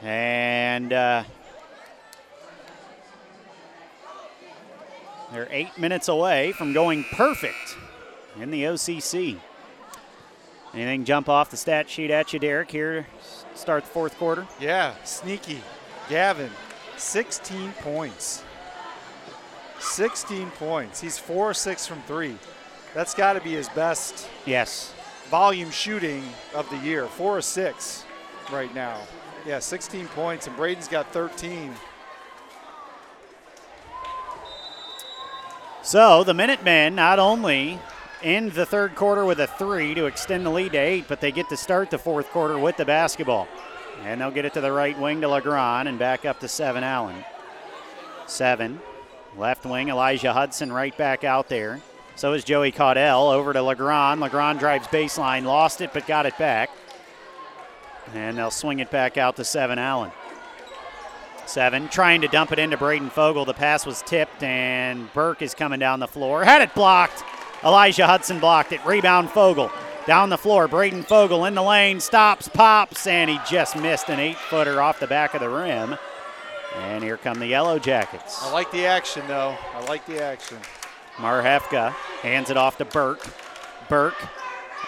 And 0.01 0.93
uh, 0.93 1.23
they're 5.33 5.47
eight 5.51 5.77
minutes 5.77 6.07
away 6.07 6.53
from 6.53 6.71
going 6.71 7.03
perfect 7.11 7.75
in 8.39 8.49
the 8.49 8.63
OCC. 8.63 9.37
Anything 10.73 11.03
jump 11.03 11.27
off 11.27 11.51
the 11.51 11.57
stat 11.57 11.89
sheet 11.89 12.11
at 12.11 12.31
you, 12.31 12.39
Derek, 12.39 12.71
here? 12.71 13.07
Start 13.55 13.83
the 13.83 13.89
fourth 13.89 14.17
quarter? 14.17 14.47
Yeah, 14.59 14.95
sneaky. 15.03 15.61
Gavin, 16.07 16.49
16 17.01 17.73
points. 17.81 18.43
16 19.79 20.51
points. 20.51 21.01
He's 21.01 21.17
four 21.17 21.49
or 21.49 21.53
six 21.53 21.87
from 21.87 21.99
three. 22.03 22.37
That's 22.93 23.15
got 23.15 23.33
to 23.33 23.41
be 23.41 23.53
his 23.53 23.67
best 23.69 24.27
Yes. 24.45 24.93
volume 25.29 25.71
shooting 25.71 26.23
of 26.53 26.69
the 26.69 26.77
year. 26.77 27.07
Four 27.07 27.37
or 27.37 27.41
six 27.41 28.05
right 28.51 28.73
now. 28.75 28.99
Yeah, 29.47 29.57
16 29.57 30.07
points, 30.09 30.45
and 30.45 30.55
Braden's 30.55 30.87
got 30.87 31.11
13. 31.11 31.73
So 35.81 36.23
the 36.23 36.35
Minutemen 36.35 36.93
not 36.93 37.17
only 37.17 37.79
end 38.21 38.51
the 38.51 38.67
third 38.67 38.93
quarter 38.95 39.25
with 39.25 39.39
a 39.39 39.47
three 39.47 39.95
to 39.95 40.05
extend 40.05 40.45
the 40.45 40.51
lead 40.51 40.73
to 40.73 40.77
eight, 40.77 41.05
but 41.07 41.19
they 41.19 41.31
get 41.31 41.49
to 41.49 41.57
start 41.57 41.89
the 41.89 41.97
fourth 41.97 42.29
quarter 42.29 42.59
with 42.59 42.77
the 42.77 42.85
basketball. 42.85 43.47
And 44.03 44.19
they'll 44.19 44.31
get 44.31 44.45
it 44.45 44.53
to 44.53 44.61
the 44.61 44.71
right 44.71 44.99
wing 44.99 45.21
to 45.21 45.27
Legrand 45.27 45.87
and 45.87 45.99
back 45.99 46.25
up 46.25 46.39
to 46.39 46.47
Seven 46.47 46.83
Allen. 46.83 47.23
Seven. 48.25 48.79
Left 49.37 49.65
wing, 49.65 49.89
Elijah 49.89 50.33
Hudson 50.33 50.71
right 50.71 50.95
back 50.97 51.23
out 51.23 51.47
there. 51.47 51.79
So 52.15 52.33
is 52.33 52.43
Joey 52.43 52.71
Caudell 52.71 53.33
over 53.33 53.53
to 53.53 53.61
Legrand. 53.61 54.19
Legrand 54.19 54.59
drives 54.59 54.87
baseline, 54.87 55.45
lost 55.45 55.81
it, 55.81 55.91
but 55.93 56.05
got 56.05 56.25
it 56.25 56.37
back. 56.37 56.69
And 58.13 58.37
they'll 58.37 58.51
swing 58.51 58.79
it 58.79 58.91
back 58.91 59.17
out 59.17 59.37
to 59.37 59.45
Seven 59.45 59.79
Allen. 59.79 60.11
Seven 61.45 61.87
trying 61.87 62.21
to 62.21 62.27
dump 62.27 62.51
it 62.51 62.59
into 62.59 62.77
Braden 62.77 63.09
Fogel. 63.09 63.45
The 63.45 63.53
pass 63.53 63.85
was 63.85 64.01
tipped, 64.01 64.43
and 64.43 65.11
Burke 65.13 65.41
is 65.41 65.53
coming 65.53 65.79
down 65.79 65.99
the 65.99 66.07
floor. 66.07 66.43
Had 66.43 66.61
it 66.61 66.73
blocked. 66.73 67.23
Elijah 67.63 68.07
Hudson 68.07 68.39
blocked 68.39 68.71
it. 68.71 68.85
Rebound 68.85 69.29
Fogel. 69.29 69.71
Down 70.07 70.29
the 70.29 70.37
floor, 70.37 70.67
Braden 70.67 71.03
Fogel 71.03 71.45
in 71.45 71.53
the 71.53 71.61
lane, 71.61 71.99
stops, 71.99 72.47
pops, 72.47 73.05
and 73.05 73.29
he 73.29 73.39
just 73.47 73.75
missed 73.75 74.09
an 74.09 74.19
eight 74.19 74.37
footer 74.37 74.81
off 74.81 74.99
the 74.99 75.07
back 75.07 75.35
of 75.35 75.41
the 75.41 75.49
rim. 75.49 75.95
And 76.75 77.03
here 77.03 77.17
come 77.17 77.39
the 77.39 77.47
Yellow 77.47 77.77
Jackets. 77.77 78.41
I 78.41 78.51
like 78.51 78.71
the 78.71 78.85
action, 78.85 79.27
though. 79.27 79.55
I 79.75 79.85
like 79.85 80.05
the 80.07 80.23
action. 80.23 80.57
Marhefka 81.17 81.91
hands 82.21 82.49
it 82.49 82.57
off 82.57 82.77
to 82.77 82.85
Burke. 82.85 83.27
Burke 83.89 84.27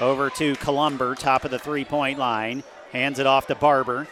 over 0.01 0.29
to 0.31 0.55
Columber, 0.55 1.13
top 1.13 1.45
of 1.45 1.51
the 1.51 1.59
three 1.59 1.85
point 1.85 2.17
line. 2.17 2.63
Hands 2.91 3.19
it 3.19 3.27
off 3.27 3.47
to 3.47 3.55
Barber. 3.55 4.07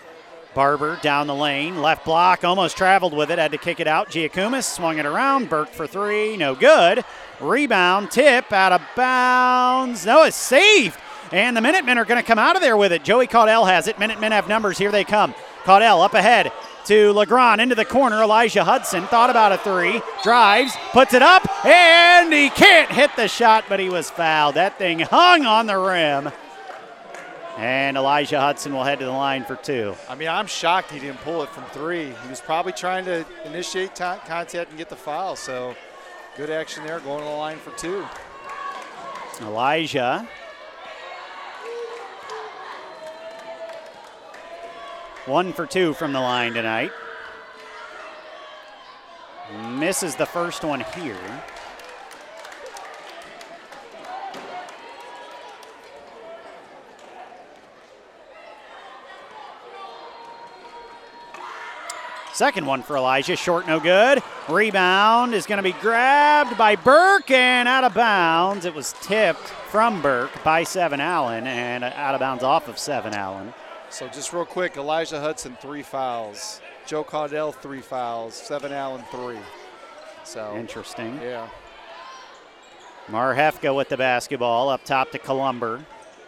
Barber 0.54 1.00
down 1.02 1.28
the 1.28 1.36
lane, 1.36 1.82
left 1.82 2.04
block, 2.04 2.44
almost 2.44 2.76
traveled 2.76 3.14
with 3.14 3.32
it, 3.32 3.40
had 3.40 3.54
to 3.54 3.58
kick 3.58 3.80
it 3.80 3.88
out. 3.88 4.10
Giacomis 4.10 4.66
swung 4.66 4.98
it 4.98 5.06
around. 5.06 5.50
Burke 5.50 5.70
for 5.70 5.88
three, 5.88 6.36
no 6.36 6.56
good. 6.56 7.06
Rebound, 7.42 8.12
tip, 8.12 8.52
out 8.54 8.72
of 8.72 8.82
bounds. 8.96 10.06
No, 10.06 10.24
it's 10.24 10.36
saved. 10.36 11.00
And 11.32 11.56
the 11.56 11.62
Minutemen 11.62 11.98
are 11.98 12.06
going 12.06 12.22
to 12.22 12.28
come 12.28 12.38
out 12.38 12.56
of 12.56 12.62
there 12.62 12.78
with 12.78 12.92
it. 12.92 13.04
Joey 13.04 13.26
Caudell 13.26 13.68
has 13.68 13.88
it. 13.88 13.98
Minutemen 13.98 14.32
have 14.32 14.48
numbers. 14.48 14.78
Here 14.78 14.92
they 14.92 15.04
come. 15.04 15.34
Caudell 15.64 16.04
up 16.04 16.14
ahead 16.14 16.52
to 16.86 17.14
Legrand 17.14 17.62
into 17.62 17.76
the 17.76 17.86
corner. 17.86 18.22
Elijah 18.22 18.64
Hudson 18.64 19.06
thought 19.06 19.30
about 19.30 19.52
a 19.52 19.58
three, 19.58 20.02
drives, 20.24 20.76
puts 20.92 21.14
it 21.14 21.22
up, 21.22 21.48
and 21.66 22.34
he 22.34 22.50
can't 22.50 22.92
hit 22.92 23.12
the 23.16 23.28
shot, 23.28 23.66
but 23.70 23.80
he 23.80 23.90
was 23.90 24.10
fouled. 24.10 24.56
That 24.56 24.78
thing 24.78 25.00
hung 25.00 25.46
on 25.46 25.68
the 25.68 25.78
rim. 25.78 26.32
And 27.58 27.98
Elijah 27.98 28.40
Hudson 28.40 28.74
will 28.74 28.84
head 28.84 29.00
to 29.00 29.06
the 29.06 29.12
line 29.12 29.44
for 29.44 29.56
two. 29.56 29.96
I 30.10 30.16
mean, 30.16 30.30
I'm 30.30 30.48
shocked 30.48 30.92
he 30.92 31.00
didn't 31.00 31.20
pull 31.20 31.44
it 31.44 31.50
from 31.50 31.66
three. 31.66 32.06
He 32.06 32.30
was 32.30 32.42
probably 32.42 32.72
trying 32.72 33.06
to 33.06 33.26
initiate 33.46 33.96
t- 33.96 34.04
contact 34.26 34.70
and 34.70 34.78
get 34.78 34.90
the 34.90 34.96
foul. 34.96 35.36
So 35.36 35.76
good 36.38 36.50
action 36.50 36.84
there, 36.84 37.00
going 37.00 37.20
to 37.20 37.26
the 37.26 37.32
line 37.32 37.58
for 37.58 37.72
two. 37.72 38.06
Elijah. 39.42 40.28
One 45.26 45.54
for 45.54 45.66
two 45.66 45.94
from 45.94 46.14
the 46.14 46.20
line 46.20 46.54
tonight. 46.54 46.92
Misses 49.70 50.16
the 50.16 50.26
first 50.26 50.64
one 50.64 50.80
here. 50.96 51.44
Second 62.34 62.66
one 62.66 62.82
for 62.82 62.96
Elijah, 62.96 63.36
short, 63.36 63.68
no 63.68 63.80
good. 63.80 64.24
Rebound 64.48 65.34
is 65.34 65.46
going 65.46 65.58
to 65.58 65.64
be 65.64 65.74
grabbed 65.80 66.58
by 66.58 66.76
Burke 66.76 67.30
and 67.30 67.68
out 67.68 67.84
of 67.84 67.94
bounds. 67.94 68.66
It 68.66 68.74
was 68.74 68.94
tipped 69.02 69.40
from 69.40 70.02
Burke 70.02 70.44
by 70.44 70.64
Seven 70.64 71.02
Allen 71.02 71.46
and 71.46 71.84
out 71.84 72.16
of 72.16 72.20
bounds 72.20 72.44
off 72.44 72.68
of 72.70 72.80
Seven 72.80 73.14
Allen. 73.14 73.54
So 73.90 74.08
just 74.08 74.32
real 74.32 74.46
quick, 74.46 74.78
Elijah 74.78 75.20
Hudson 75.20 75.58
three 75.62 75.84
fouls, 75.84 76.62
Joe 76.86 77.04
Caudell 77.04 77.54
three 77.54 77.82
fouls, 77.82 78.34
Seven 78.34 78.72
Allen 78.72 79.04
three. 79.12 79.40
So 80.24 80.56
interesting. 80.56 81.20
Yeah. 81.22 81.50
Marhefka 83.08 83.76
with 83.76 83.90
the 83.90 83.98
basketball 83.98 84.70
up 84.70 84.86
top 84.86 85.12
to 85.12 85.20
Columber. 85.20 85.84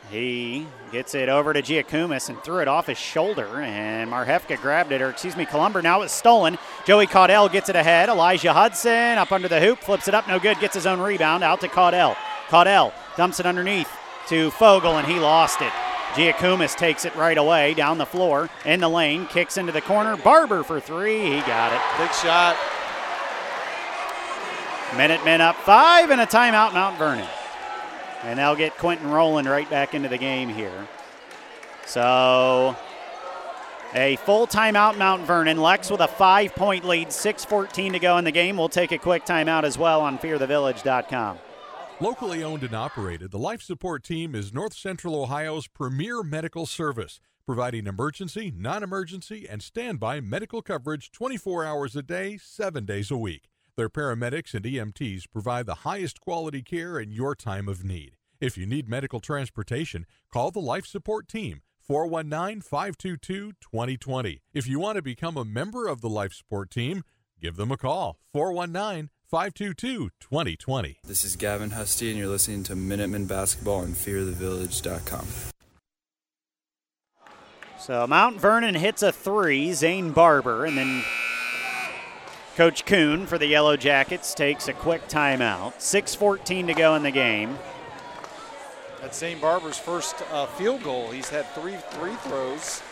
He 0.10 0.68
gets 0.92 1.16
it 1.16 1.28
over 1.28 1.54
to 1.54 1.62
Giacomis 1.62 2.30
and 2.30 2.42
threw 2.44 2.60
it 2.60 2.68
off 2.68 2.86
his 2.88 3.00
shoulder, 3.00 3.62
and 3.62 4.12
Marhefka 4.12 4.62
grabbed 4.62 4.92
it, 4.92 5.02
or 5.02 5.10
excuse 5.10 5.36
me, 5.36 5.46
Columber 5.46 5.82
now 5.82 6.02
it's 6.02 6.14
stolen. 6.14 6.58
Joey 6.86 7.08
Caudell 7.08 7.52
gets 7.52 7.70
it 7.70 7.76
ahead. 7.76 8.10
Elijah 8.10 8.54
Hudson 8.54 9.18
up 9.18 9.32
under 9.32 9.48
the 9.48 9.60
hoop, 9.60 9.80
flips 9.80 10.08
it 10.08 10.14
up, 10.14 10.28
no 10.28 10.40
good, 10.40 10.60
gets 10.60 10.76
his 10.76 10.86
own 10.86 11.00
rebound 11.00 11.44
out 11.44 11.62
to 11.62 11.68
Caudell. 11.68 12.16
Caudell 12.48 12.94
dumps 13.18 13.40
it 13.40 13.48
underneath 13.48 13.90
to 14.28 14.52
Fogel, 14.52 14.98
and 14.98 15.08
he 15.08 15.20
lost 15.20 15.62
it. 15.62 15.72
Giacomis 16.14 16.76
takes 16.76 17.06
it 17.06 17.16
right 17.16 17.38
away 17.38 17.74
down 17.74 17.98
the 17.98 18.06
floor 18.06 18.50
in 18.66 18.80
the 18.80 18.90
lane, 18.90 19.26
kicks 19.26 19.58
into 19.58 19.72
the 19.72 19.82
corner. 19.82 20.16
Barber 20.16 20.62
for 20.62 20.80
three, 20.80 21.22
he 21.22 21.40
got 21.42 21.74
it. 21.74 21.82
Big 21.98 22.14
shot. 22.14 22.56
Minutemen 24.96 25.42
up 25.42 25.56
five 25.56 26.12
and 26.12 26.22
a 26.22 26.28
timeout, 26.28 26.74
Mount 26.74 27.00
Vernon. 27.00 27.28
And 28.24 28.40
they'll 28.40 28.56
get 28.56 28.78
Quentin 28.78 29.10
Roland 29.10 29.50
right 29.50 29.70
back 29.70 29.94
into 29.94 30.10
the 30.10 30.18
game 30.18 30.50
here. 30.50 30.88
So 31.86 32.76
a 33.96 34.16
full 34.18 34.48
timeout, 34.48 34.98
Mount 34.98 35.24
Vernon. 35.24 35.58
Lex 35.58 35.92
with 35.92 36.02
a 36.02 36.08
five 36.08 36.56
point 36.56 36.86
lead, 36.86 37.10
6.14 37.10 37.92
to 37.92 38.00
go 38.00 38.18
in 38.18 38.26
the 38.26 38.32
game. 38.32 38.58
We'll 38.58 38.70
take 38.70 38.92
a 38.92 38.98
quick 38.98 39.26
timeout 39.26 39.64
as 39.64 39.78
well 39.78 40.02
on 40.02 40.18
fearthevillage.com. 40.18 41.38
Locally 42.00 42.44
owned 42.44 42.64
and 42.64 42.74
operated, 42.74 43.32
the 43.32 43.38
Life 43.38 43.62
Support 43.62 44.04
Team 44.04 44.34
is 44.34 44.52
North 44.52 44.74
Central 44.74 45.22
Ohio's 45.22 45.68
premier 45.68 46.24
medical 46.24 46.66
service, 46.66 47.20
providing 47.46 47.86
emergency, 47.86 48.52
non 48.56 48.82
emergency, 48.82 49.48
and 49.48 49.62
standby 49.62 50.20
medical 50.20 50.62
coverage 50.62 51.12
24 51.12 51.64
hours 51.64 51.96
a 51.96 52.02
day, 52.02 52.38
7 52.38 52.86
days 52.86 53.12
a 53.12 53.18
week. 53.18 53.53
Their 53.76 53.90
paramedics 53.90 54.54
and 54.54 54.64
EMTs 54.64 55.24
provide 55.32 55.66
the 55.66 55.76
highest 55.76 56.22
quality 56.22 56.62
care 56.62 57.00
in 57.00 57.12
your 57.12 57.34
time 57.34 57.68
of 57.68 57.84
need. 57.84 58.18
If 58.40 58.56
you 58.56 58.68
need 58.68 58.88
medical 58.88 59.20
transportation, 59.20 60.06
call 60.32 60.52
the 60.52 60.60
Life 60.60 60.86
Support 60.86 61.28
Team 61.28 61.62
419 61.82 62.62
522 62.62 63.54
2020. 63.60 64.42
If 64.54 64.68
you 64.68 64.80
want 64.80 64.98
to 64.98 65.02
become 65.02 65.38
a 65.38 65.46
member 65.46 65.88
of 65.88 66.02
the 66.02 66.10
Life 66.10 66.34
Support 66.34 66.70
Team, 66.70 67.04
give 67.42 67.56
them 67.56 67.72
a 67.72 67.78
call 67.78 68.20
419 68.32 69.10
522 69.28 70.12
2020. 70.20 71.00
This 71.04 71.26
is 71.26 71.36
Gavin 71.36 71.72
Husty, 71.72 72.12
and 72.12 72.20
you're 72.20 72.28
listening 72.28 72.62
to 72.66 72.76
Minutemen 72.76 73.26
Basketball 73.26 73.80
on 73.80 73.94
FearTheVillage.com. 73.94 75.26
So 77.80 78.06
Mount 78.06 78.40
Vernon 78.40 78.76
hits 78.76 79.02
a 79.02 79.12
three, 79.12 79.74
Zane 79.74 80.12
Barber, 80.12 80.66
and 80.66 80.78
then 80.78 81.04
Coach 82.56 82.86
Kuhn 82.86 83.26
for 83.26 83.40
the 83.40 83.48
Yellow 83.48 83.76
Jackets 83.76 84.36
takes 84.36 84.68
a 84.68 84.74
quick 84.74 85.08
timeout. 85.08 85.74
6.14 85.80 86.68
to 86.68 86.74
go 86.74 86.94
in 86.94 87.02
the 87.02 87.10
game. 87.10 87.58
That's 89.02 89.18
Zane 89.18 89.40
Barber's 89.40 89.78
first 89.78 90.16
uh, 90.32 90.46
field 90.46 90.84
goal. 90.84 91.10
He's 91.10 91.30
had 91.30 91.48
three 91.56 91.76
free 91.92 92.14
throws, 92.18 92.84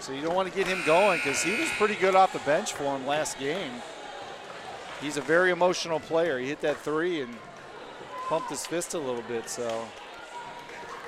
so 0.00 0.12
you 0.12 0.22
don't 0.22 0.34
want 0.34 0.50
to 0.50 0.56
get 0.56 0.66
him 0.66 0.82
going 0.86 1.18
because 1.18 1.42
he 1.42 1.52
was 1.52 1.68
pretty 1.72 1.96
good 1.96 2.14
off 2.14 2.32
the 2.32 2.38
bench 2.40 2.72
for 2.72 2.96
him 2.96 3.06
last 3.06 3.38
game. 3.38 3.70
He's 5.02 5.18
a 5.18 5.20
very 5.20 5.50
emotional 5.50 6.00
player. 6.00 6.38
He 6.38 6.48
hit 6.48 6.62
that 6.62 6.78
three 6.78 7.20
and 7.20 7.36
pumped 8.26 8.48
his 8.48 8.66
fist 8.66 8.94
a 8.94 8.98
little 8.98 9.22
bit. 9.28 9.50
So, 9.50 9.86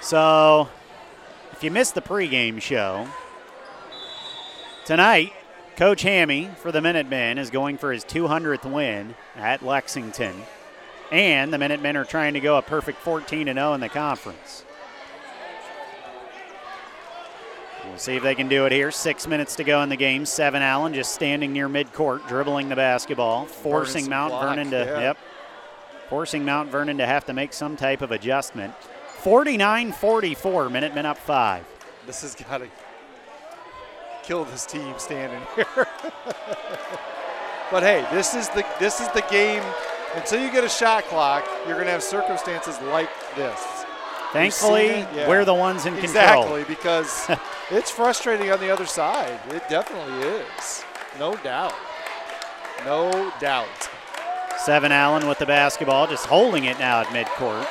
so 0.02 0.68
if 1.52 1.64
you 1.64 1.70
missed 1.70 1.94
the 1.94 2.02
pregame 2.02 2.60
show 2.60 3.08
tonight, 4.84 5.32
Coach 5.76 6.00
Hammy 6.02 6.48
for 6.56 6.72
the 6.72 6.80
Minutemen 6.80 7.36
is 7.36 7.50
going 7.50 7.76
for 7.76 7.92
his 7.92 8.02
200th 8.02 8.64
win 8.70 9.14
at 9.36 9.62
Lexington. 9.62 10.34
And 11.12 11.52
the 11.52 11.58
Minutemen 11.58 11.98
are 11.98 12.04
trying 12.04 12.32
to 12.32 12.40
go 12.40 12.56
a 12.56 12.62
perfect 12.62 12.98
14 12.98 13.46
0 13.46 13.74
in 13.74 13.80
the 13.80 13.90
conference. 13.90 14.64
We'll 17.84 17.98
see 17.98 18.16
if 18.16 18.22
they 18.22 18.34
can 18.34 18.48
do 18.48 18.64
it 18.64 18.72
here. 18.72 18.90
Six 18.90 19.26
minutes 19.26 19.54
to 19.56 19.64
go 19.64 19.82
in 19.82 19.90
the 19.90 19.96
game. 19.96 20.24
Seven 20.24 20.62
Allen 20.62 20.94
just 20.94 21.14
standing 21.14 21.52
near 21.52 21.68
midcourt, 21.68 22.26
dribbling 22.26 22.70
the 22.70 22.76
basketball, 22.76 23.44
forcing 23.44 24.08
Mount 24.08 24.30
block, 24.30 24.42
Vernon 24.42 24.70
to 24.70 24.78
yeah. 24.78 25.00
yep, 25.00 25.18
forcing 26.08 26.44
Mount 26.44 26.70
Vernon 26.70 26.96
to 26.98 27.06
have 27.06 27.26
to 27.26 27.34
make 27.34 27.52
some 27.52 27.76
type 27.76 28.00
of 28.00 28.12
adjustment. 28.12 28.74
49-44, 29.22 30.72
Minutemen 30.72 31.04
up 31.04 31.18
five. 31.18 31.64
this 32.06 32.22
has 32.22 32.34
got 32.34 32.58
to 32.58 32.68
kill 34.26 34.44
this 34.44 34.66
team 34.66 34.94
standing 34.98 35.40
here. 35.54 35.86
but 37.70 37.82
hey, 37.82 38.06
this 38.12 38.34
is 38.34 38.48
the 38.50 38.66
this 38.80 39.00
is 39.00 39.08
the 39.08 39.24
game. 39.30 39.62
Until 40.14 40.42
you 40.42 40.50
get 40.50 40.64
a 40.64 40.68
shot 40.68 41.04
clock, 41.04 41.46
you're 41.66 41.74
going 41.74 41.86
to 41.86 41.92
have 41.92 42.02
circumstances 42.02 42.80
like 42.82 43.10
this. 43.34 43.60
Thankfully. 44.32 44.86
Yeah. 45.14 45.28
we're 45.28 45.44
the 45.44 45.54
ones 45.54 45.84
in 45.84 45.94
control. 45.94 46.04
Exactly, 46.04 46.64
because 46.64 47.30
it's 47.70 47.90
frustrating 47.90 48.50
on 48.50 48.58
the 48.60 48.70
other 48.70 48.86
side. 48.86 49.38
It 49.50 49.62
definitely 49.68 50.26
is. 50.28 50.84
No 51.18 51.36
doubt. 51.36 51.74
No 52.84 53.32
doubt. 53.40 53.90
Seven 54.58 54.90
Allen 54.90 55.28
with 55.28 55.38
the 55.38 55.46
basketball, 55.46 56.06
just 56.06 56.26
holding 56.26 56.64
it 56.64 56.78
now 56.78 57.00
at 57.00 57.06
midcourt. 57.08 57.66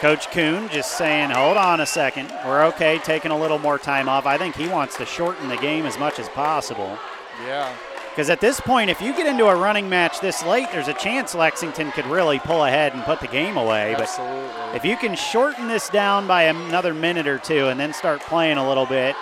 Coach 0.00 0.30
Kuhn 0.30 0.68
just 0.68 0.98
saying, 0.98 1.30
hold 1.30 1.56
on 1.56 1.80
a 1.80 1.86
second. 1.86 2.30
We're 2.44 2.64
okay 2.66 2.98
taking 2.98 3.30
a 3.30 3.38
little 3.38 3.58
more 3.58 3.78
time 3.78 4.08
off. 4.08 4.26
I 4.26 4.36
think 4.36 4.54
he 4.54 4.68
wants 4.68 4.96
to 4.98 5.06
shorten 5.06 5.48
the 5.48 5.56
game 5.56 5.86
as 5.86 5.98
much 5.98 6.18
as 6.18 6.28
possible. 6.28 6.98
Yeah. 7.44 7.74
Because 8.10 8.30
at 8.30 8.40
this 8.40 8.60
point, 8.60 8.88
if 8.88 9.00
you 9.00 9.14
get 9.14 9.26
into 9.26 9.46
a 9.46 9.54
running 9.54 9.88
match 9.88 10.20
this 10.20 10.42
late, 10.42 10.68
there's 10.72 10.88
a 10.88 10.94
chance 10.94 11.34
Lexington 11.34 11.92
could 11.92 12.06
really 12.06 12.38
pull 12.38 12.64
ahead 12.64 12.94
and 12.94 13.02
put 13.04 13.20
the 13.20 13.26
game 13.26 13.56
away. 13.56 13.94
Absolutely. 13.94 14.48
But 14.68 14.76
if 14.76 14.84
you 14.84 14.96
can 14.96 15.14
shorten 15.14 15.68
this 15.68 15.88
down 15.88 16.26
by 16.26 16.44
another 16.44 16.94
minute 16.94 17.26
or 17.26 17.38
two 17.38 17.68
and 17.68 17.78
then 17.78 17.92
start 17.92 18.20
playing 18.20 18.56
a 18.56 18.66
little 18.66 18.86
bit, 18.86 19.14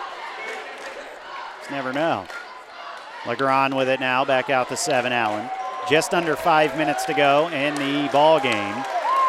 just 1.58 1.70
never 1.70 1.92
know. 1.92 2.26
Legrand 3.26 3.76
with 3.76 3.88
it 3.88 4.00
now, 4.00 4.24
back 4.24 4.50
out 4.50 4.68
to 4.68 4.76
seven 4.76 5.12
Allen. 5.12 5.48
Just 5.88 6.14
under 6.14 6.36
five 6.36 6.76
minutes 6.76 7.04
to 7.06 7.14
go 7.14 7.48
in 7.48 7.74
the 7.74 8.08
ball 8.12 8.38
game. 8.38 8.84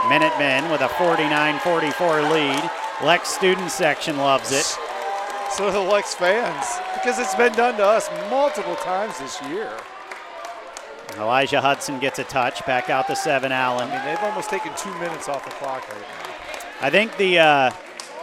Minutemen 0.10 0.70
with 0.72 0.82
a 0.82 0.88
49-44 0.88 2.32
lead. 2.32 2.72
Lex 3.04 3.30
student 3.30 3.72
section 3.72 4.18
loves 4.18 4.52
it. 4.52 4.66
So 5.52 5.68
do 5.68 5.72
the 5.72 5.80
Lex 5.80 6.14
fans, 6.16 6.66
because 6.94 7.18
it's 7.20 7.36
been 7.36 7.54
done 7.54 7.78
to 7.78 7.86
us 7.86 8.10
multiple 8.30 8.76
times 8.76 9.18
this 9.20 9.42
year. 9.44 9.72
Elijah 11.18 11.62
Hudson 11.62 12.00
gets 12.00 12.20
a 12.20 12.24
touch, 12.24 12.66
back 12.66 12.90
out 12.90 13.08
to 13.08 13.16
seven 13.16 13.52
Allen. 13.52 13.90
I 13.90 13.96
mean, 13.96 14.06
they've 14.06 14.24
almost 14.24 14.50
taken 14.50 14.72
two 14.76 14.94
minutes 15.00 15.30
off 15.30 15.46
the 15.46 15.52
clock 15.52 15.88
right 15.90 16.02
now. 16.02 16.34
I 16.82 16.90
think 16.90 17.16
the 17.18 17.40
uh, 17.40 17.72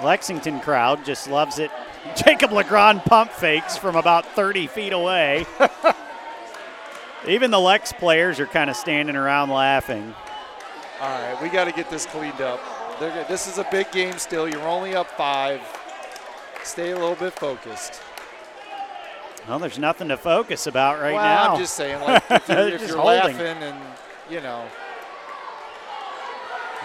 Lexington 0.02 0.60
crowd 0.60 1.04
just 1.04 1.28
loves 1.28 1.58
it. 1.58 1.70
Jacob 2.16 2.52
Legrand 2.52 3.02
pump 3.04 3.30
fakes 3.30 3.76
from 3.76 3.96
about 3.96 4.26
30 4.34 4.66
feet 4.66 4.92
away. 4.92 5.46
Even 7.26 7.50
the 7.50 7.60
Lex 7.60 7.92
players 7.92 8.40
are 8.40 8.46
kind 8.46 8.68
of 8.68 8.76
standing 8.76 9.16
around 9.16 9.50
laughing. 9.50 10.14
All 11.02 11.08
right, 11.08 11.42
we 11.42 11.48
got 11.48 11.64
to 11.64 11.72
get 11.72 11.90
this 11.90 12.06
cleaned 12.06 12.40
up. 12.40 12.60
This 13.26 13.48
is 13.48 13.58
a 13.58 13.66
big 13.72 13.90
game 13.90 14.18
still. 14.18 14.48
You're 14.48 14.62
only 14.68 14.94
up 14.94 15.10
five. 15.10 15.60
Stay 16.62 16.92
a 16.92 16.94
little 16.94 17.16
bit 17.16 17.32
focused. 17.32 18.00
Well, 19.48 19.58
there's 19.58 19.80
nothing 19.80 20.06
to 20.10 20.16
focus 20.16 20.68
about 20.68 21.00
right 21.00 21.14
well, 21.14 21.24
now. 21.24 21.54
I'm 21.54 21.58
just 21.58 21.74
saying, 21.74 22.00
like, 22.02 22.22
if 22.30 22.48
you're, 22.48 22.68
if 22.68 22.86
you're 22.86 23.02
laughing 23.02 23.40
and, 23.40 23.76
you 24.30 24.40
know, 24.42 24.64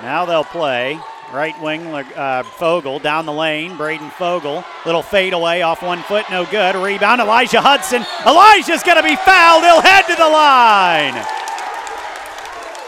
Now 0.02 0.26
they'll 0.26 0.44
play. 0.44 1.00
Right 1.32 1.54
wing, 1.62 1.86
uh, 1.86 2.42
Fogel 2.58 2.98
down 2.98 3.28
the 3.28 3.34
lane. 3.34 3.78
Braden 3.78 4.10
Fogel. 4.10 4.64
Little 4.84 5.04
fade 5.04 5.34
away 5.34 5.62
off 5.62 5.84
one 5.84 6.02
foot, 6.02 6.26
no 6.32 6.44
good. 6.46 6.76
Rebound, 6.76 7.22
Elijah 7.22 7.62
Hudson. 7.62 8.04
Elijah's 8.26 8.82
going 8.82 8.98
to 8.98 9.04
be 9.04 9.16
fouled. 9.18 9.64
He'll 9.64 9.82
head 9.82 10.08
to 10.08 10.16
the 10.16 10.28
line. 10.28 11.47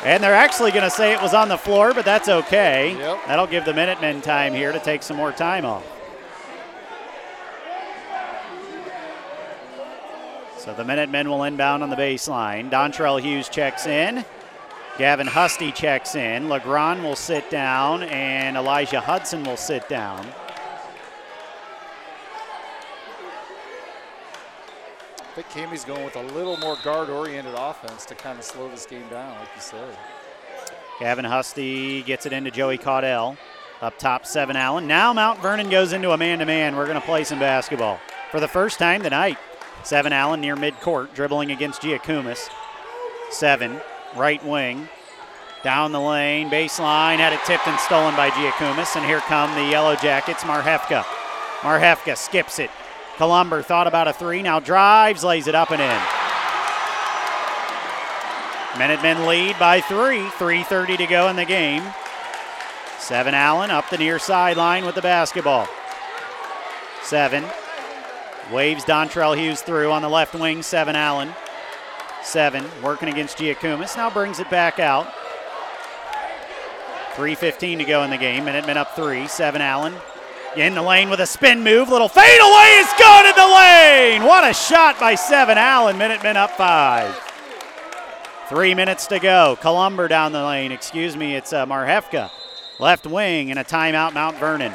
And 0.04 0.24
they're 0.24 0.34
actually 0.34 0.72
going 0.72 0.84
to 0.84 0.90
say 0.90 1.14
it 1.14 1.22
was 1.22 1.34
on 1.34 1.50
the 1.50 1.58
floor, 1.58 1.94
but 1.94 2.06
that's 2.06 2.30
okay. 2.30 2.96
Yep. 2.98 3.20
That'll 3.28 3.48
give 3.48 3.66
the 3.66 3.74
Minutemen 3.74 4.22
time 4.22 4.54
here 4.54 4.72
to 4.72 4.80
take 4.80 5.04
some 5.04 5.18
more 5.18 5.34
time 5.34 5.66
off. 5.66 5.86
So 10.58 10.74
the 10.74 10.86
Minutemen 10.86 11.30
will 11.30 11.44
inbound 11.44 11.84
on 11.84 11.90
the 11.90 11.96
baseline. 11.96 12.70
Dontrell 12.70 13.22
Hughes 13.22 13.50
checks 13.50 13.88
in. 13.88 14.24
Gavin 14.98 15.28
Husty 15.28 15.72
checks 15.72 16.16
in. 16.16 16.50
Legrand 16.50 17.04
will 17.04 17.16
sit 17.16 17.50
down, 17.50 18.04
and 18.04 18.56
Elijah 18.58 19.00
Hudson 19.00 19.44
will 19.44 19.58
sit 19.58 19.88
down. 19.90 20.28
Think 25.40 25.52
Camey's 25.52 25.86
going 25.86 26.04
with 26.04 26.18
a 26.18 26.24
little 26.34 26.58
more 26.58 26.76
guard-oriented 26.84 27.54
offense 27.56 28.06
to 28.08 28.14
kind 28.14 28.38
of 28.38 28.44
slow 28.44 28.68
this 28.68 28.86
game 28.86 29.08
down, 29.08 29.40
like 29.40 29.48
you 29.56 29.62
said. 29.62 29.98
Gavin 31.00 31.24
Husty 31.24 32.02
gets 32.02 32.26
it 32.26 32.34
into 32.34 32.52
Joey 32.52 32.78
Caudell. 32.78 33.38
Up 33.82 33.98
top, 33.98 34.26
Seven 34.26 34.58
Allen. 34.58 34.86
Now 34.86 35.14
Mount 35.14 35.40
Vernon 35.40 35.70
goes 35.70 35.94
into 35.94 36.12
a 36.12 36.18
man 36.18 36.40
to 36.40 36.46
man. 36.46 36.76
We're 36.76 36.88
going 36.88 37.00
to 37.00 37.06
play 37.06 37.24
some 37.24 37.40
basketball 37.40 38.02
for 38.32 38.42
the 38.42 38.50
first 38.50 38.80
time 38.80 39.02
tonight. 39.02 39.38
Seven 39.86 40.12
Allen 40.12 40.42
near 40.42 40.58
midcourt, 40.58 41.14
dribbling 41.14 41.52
against 41.52 41.84
Giacomis. 41.84 42.50
Seven, 43.30 43.80
right 44.18 44.44
wing. 44.46 44.90
Down 45.64 45.94
the 45.94 46.02
lane, 46.02 46.50
baseline, 46.50 47.16
had 47.16 47.32
it 47.32 47.40
tipped 47.46 47.66
and 47.66 47.80
stolen 47.80 48.14
by 48.18 48.30
Giacomis. 48.32 48.98
And 48.98 49.06
here 49.06 49.22
come 49.22 49.56
the 49.56 49.72
Yellow 49.72 49.96
Jackets, 49.96 50.44
Marhefka. 50.44 51.04
Marhefka 51.62 52.18
skips 52.18 52.60
it. 52.60 52.70
Columber 53.20 53.62
thought 53.62 53.86
about 53.86 54.08
a 54.08 54.14
three, 54.14 54.42
now 54.42 54.62
drives, 54.62 55.26
lays 55.26 55.48
it 55.48 55.54
up 55.54 55.72
and 55.72 55.82
in. 55.82 56.00
Minutemen 58.80 59.28
lead 59.28 59.60
by 59.60 59.82
three. 59.82 60.22
3.30 60.22 61.00
to 61.00 61.06
go 61.06 61.28
in 61.28 61.36
the 61.36 61.44
game. 61.44 61.84
Seven 62.98 63.34
Allen 63.34 63.72
up 63.72 63.90
the 63.90 63.98
near 63.98 64.20
sideline 64.20 64.86
with 64.86 64.96
the 64.96 65.02
basketball. 65.02 65.68
Seven. 67.04 67.44
Waves 68.54 68.86
Dontrell 68.86 69.38
Hughes 69.38 69.64
through 69.64 69.92
on 69.92 70.02
the 70.02 70.10
left 70.10 70.34
wing. 70.34 70.64
Seven 70.64 70.96
Allen. 70.96 71.34
Seven 72.24 72.64
working 72.82 73.10
against 73.10 73.38
Giacomis. 73.38 73.98
Now 73.98 74.10
brings 74.10 74.40
it 74.40 74.50
back 74.50 74.80
out. 74.80 75.12
3.15 77.16 77.80
to 77.80 77.84
go 77.84 78.02
in 78.04 78.12
the 78.12 78.18
game. 78.18 78.46
Minutemen 78.46 78.78
up 78.78 78.96
three. 78.96 79.28
Seven 79.28 79.62
Allen. 79.62 79.94
In 80.56 80.74
the 80.74 80.82
lane 80.82 81.10
with 81.10 81.20
a 81.20 81.26
spin 81.28 81.64
move. 81.64 81.90
Little 81.90 82.08
fade 82.10 82.42
away 82.42 82.78
is 82.80 82.88
good 82.98 83.26
in 83.30 83.36
the 83.36 83.56
lane. 83.56 84.24
What 84.24 84.50
a 84.50 84.54
shot 84.54 85.00
by 85.00 85.16
Seven 85.16 85.58
Allen. 85.58 85.98
Minutemen 85.98 86.38
up 86.38 86.52
five. 86.52 87.16
Three 88.48 88.74
minutes 88.74 89.06
to 89.08 89.20
go. 89.20 89.58
Columber 89.62 90.08
down 90.08 90.32
the 90.32 90.44
lane. 90.44 90.72
Excuse 90.72 91.16
me, 91.16 91.36
it's 91.36 91.54
uh, 91.54 91.66
Marhefka. 91.68 92.32
Left 92.80 93.06
wing 93.06 93.52
and 93.52 93.60
a 93.60 93.64
timeout, 93.64 94.14
Mount 94.14 94.38
Vernon. 94.38 94.74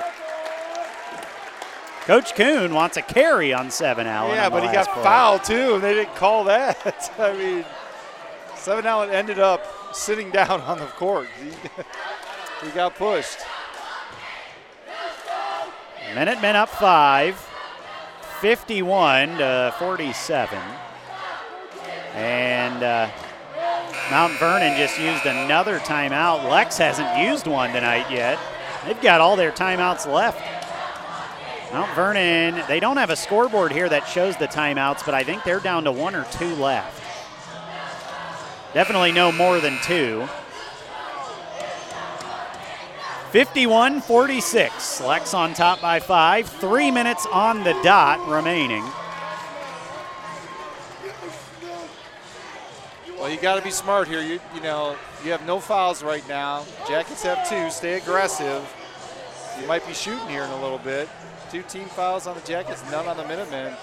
Coach 2.02 2.34
Kuhn 2.36 2.72
wants 2.74 2.96
a 2.96 3.02
carry 3.02 3.52
on 3.52 3.70
Seven 3.70 4.06
Allen. 4.06 4.32
yeah, 4.36 4.48
but 4.50 4.62
he 4.62 4.70
got 4.70 4.86
play. 4.88 5.02
fouled 5.02 5.42
too, 5.42 5.74
and 5.74 5.82
they 5.82 5.94
didn't 5.94 6.14
call 6.14 6.44
that. 6.44 7.12
I 7.18 7.32
mean, 7.32 7.64
Seven 8.54 8.86
Allen 8.86 9.10
ended 9.10 9.38
up 9.40 9.66
sitting 9.92 10.30
down 10.32 10.60
on 10.60 10.78
the 10.78 10.86
court. 10.86 11.28
He, 11.42 11.50
he 12.66 12.72
got 12.74 12.94
pushed. 12.94 13.38
Minutemen 16.14 16.54
up 16.54 16.68
five, 16.68 17.34
51 18.40 19.38
to 19.38 19.74
47. 19.80 20.58
And 22.14 22.82
uh, 22.84 23.10
Mount 24.12 24.32
Vernon 24.34 24.78
just 24.78 24.96
used 25.00 25.26
another 25.26 25.80
timeout. 25.80 26.48
Lex 26.48 26.78
hasn't 26.78 27.18
used 27.18 27.48
one 27.48 27.72
tonight 27.72 28.08
yet. 28.12 28.38
They've 28.86 29.00
got 29.00 29.20
all 29.20 29.34
their 29.34 29.50
timeouts 29.50 30.06
left. 30.06 30.40
Mount 31.72 31.92
Vernon, 31.96 32.62
they 32.68 32.78
don't 32.78 32.96
have 32.96 33.10
a 33.10 33.16
scoreboard 33.16 33.72
here 33.72 33.88
that 33.88 34.06
shows 34.06 34.36
the 34.36 34.46
timeouts, 34.46 35.04
but 35.04 35.14
I 35.14 35.24
think 35.24 35.42
they're 35.42 35.58
down 35.58 35.82
to 35.82 35.90
one 35.90 36.14
or 36.14 36.24
two 36.30 36.54
left. 36.54 37.02
Definitely 38.72 39.10
no 39.10 39.32
more 39.32 39.58
than 39.58 39.80
two. 39.82 40.28
51 43.34 44.00
46. 44.00 45.00
Lex 45.00 45.34
on 45.34 45.54
top 45.54 45.80
by 45.80 45.98
five. 45.98 46.48
Three 46.48 46.92
minutes 46.92 47.26
on 47.32 47.64
the 47.64 47.72
dot 47.82 48.24
remaining. 48.28 48.84
Well, 53.18 53.28
you 53.28 53.36
got 53.40 53.56
to 53.56 53.62
be 53.62 53.72
smart 53.72 54.06
here. 54.06 54.22
You, 54.22 54.38
you 54.54 54.60
know, 54.60 54.94
you 55.24 55.32
have 55.32 55.44
no 55.48 55.58
fouls 55.58 56.00
right 56.00 56.22
now. 56.28 56.64
Jackets 56.86 57.24
have 57.24 57.48
two. 57.48 57.70
Stay 57.70 57.94
aggressive. 57.94 58.62
You 59.60 59.66
might 59.66 59.84
be 59.84 59.94
shooting 59.94 60.28
here 60.28 60.44
in 60.44 60.50
a 60.50 60.62
little 60.62 60.78
bit. 60.78 61.08
Two 61.50 61.62
team 61.62 61.86
fouls 61.86 62.28
on 62.28 62.36
the 62.36 62.42
Jackets, 62.42 62.88
none 62.92 63.08
on 63.08 63.16
the 63.16 63.26
Minutemen. 63.26 63.74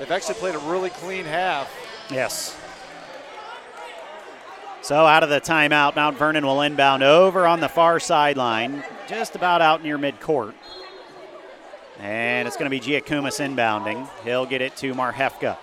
They've 0.00 0.10
actually 0.10 0.34
played 0.34 0.56
a 0.56 0.58
really 0.58 0.90
clean 0.90 1.26
half. 1.26 1.72
Yes. 2.10 2.58
So 4.86 5.04
out 5.04 5.24
of 5.24 5.30
the 5.30 5.40
timeout, 5.40 5.96
Mount 5.96 6.16
Vernon 6.16 6.46
will 6.46 6.62
inbound 6.62 7.02
over 7.02 7.44
on 7.44 7.58
the 7.58 7.68
far 7.68 7.98
sideline, 7.98 8.84
just 9.06 9.36
about 9.36 9.62
out 9.62 9.82
near 9.82 9.98
midcourt. 9.98 10.54
And 11.98 12.46
it's 12.46 12.56
going 12.56 12.70
to 12.70 12.80
be 12.80 12.80
Giacomis 12.80 13.40
inbounding. 13.40 14.08
He'll 14.22 14.46
get 14.46 14.60
it 14.60 14.76
to 14.76 14.92
Marhefka. 14.94 15.56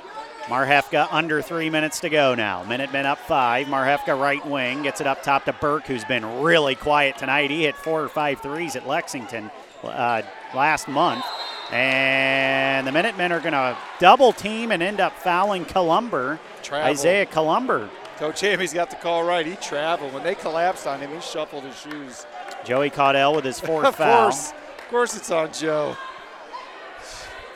Marhefka 0.46 1.08
under 1.12 1.42
three 1.42 1.70
minutes 1.70 2.00
to 2.02 2.10
go 2.10 2.36
now. 2.36 2.64
Minutemen 2.64 3.06
up 3.06 3.20
five. 3.20 3.68
Marhefka 3.68 4.20
right 4.20 4.46
wing 4.46 4.84
gets 4.84 5.00
it 5.00 5.08
up 5.08 5.24
top 5.24 5.46
to 5.46 5.54
Burke, 5.54 5.86
who's 5.86 6.04
been 6.04 6.42
really 6.42 6.76
quiet 6.76 7.18
tonight. 7.18 7.50
He 7.50 7.64
hit 7.64 7.76
four 7.76 8.04
or 8.04 8.10
five 8.10 8.42
threes 8.42 8.76
at 8.76 8.88
Lexington 8.88 9.52
uh, 9.84 10.22
last 10.54 10.88
month. 10.88 11.24
And 11.72 12.86
the 12.86 12.92
Minutemen 12.92 13.32
are 13.32 13.40
going 13.40 13.54
to 13.54 13.78
double 14.00 14.34
team 14.34 14.72
and 14.72 14.84
end 14.84 15.00
up 15.00 15.18
fouling 15.18 15.66
Columber. 15.66 16.40
Travel. 16.62 16.92
Isaiah 16.92 17.26
Columber. 17.26 17.90
Coach 18.18 18.42
Hammy's 18.42 18.74
got 18.74 18.90
the 18.90 18.96
call 18.98 19.24
right. 19.24 19.46
He 19.46 19.56
traveled. 19.56 20.14
When 20.14 20.24
they 20.24 20.36
collapsed 20.36 20.88
on 20.88 21.00
him, 21.00 21.12
he 21.12 21.22
shuffled 21.22 21.64
his 21.64 21.80
shoes. 21.80 22.26
Joey 22.66 22.90
Caudell 22.90 23.36
with 23.36 23.46
his 23.46 23.60
fourth 23.60 23.86
of 23.90 23.96
foul. 23.96 24.24
course. 24.24 24.52
Of 24.52 24.88
course 24.90 25.16
it's 25.18 25.32
on 25.32 25.52
Joe. 25.54 25.98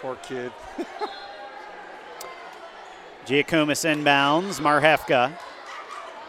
Poor 0.02 0.16
kid. 0.18 0.52
Giacomis 3.26 3.84
inbounds. 3.86 4.60
Marhefka. 4.60 5.32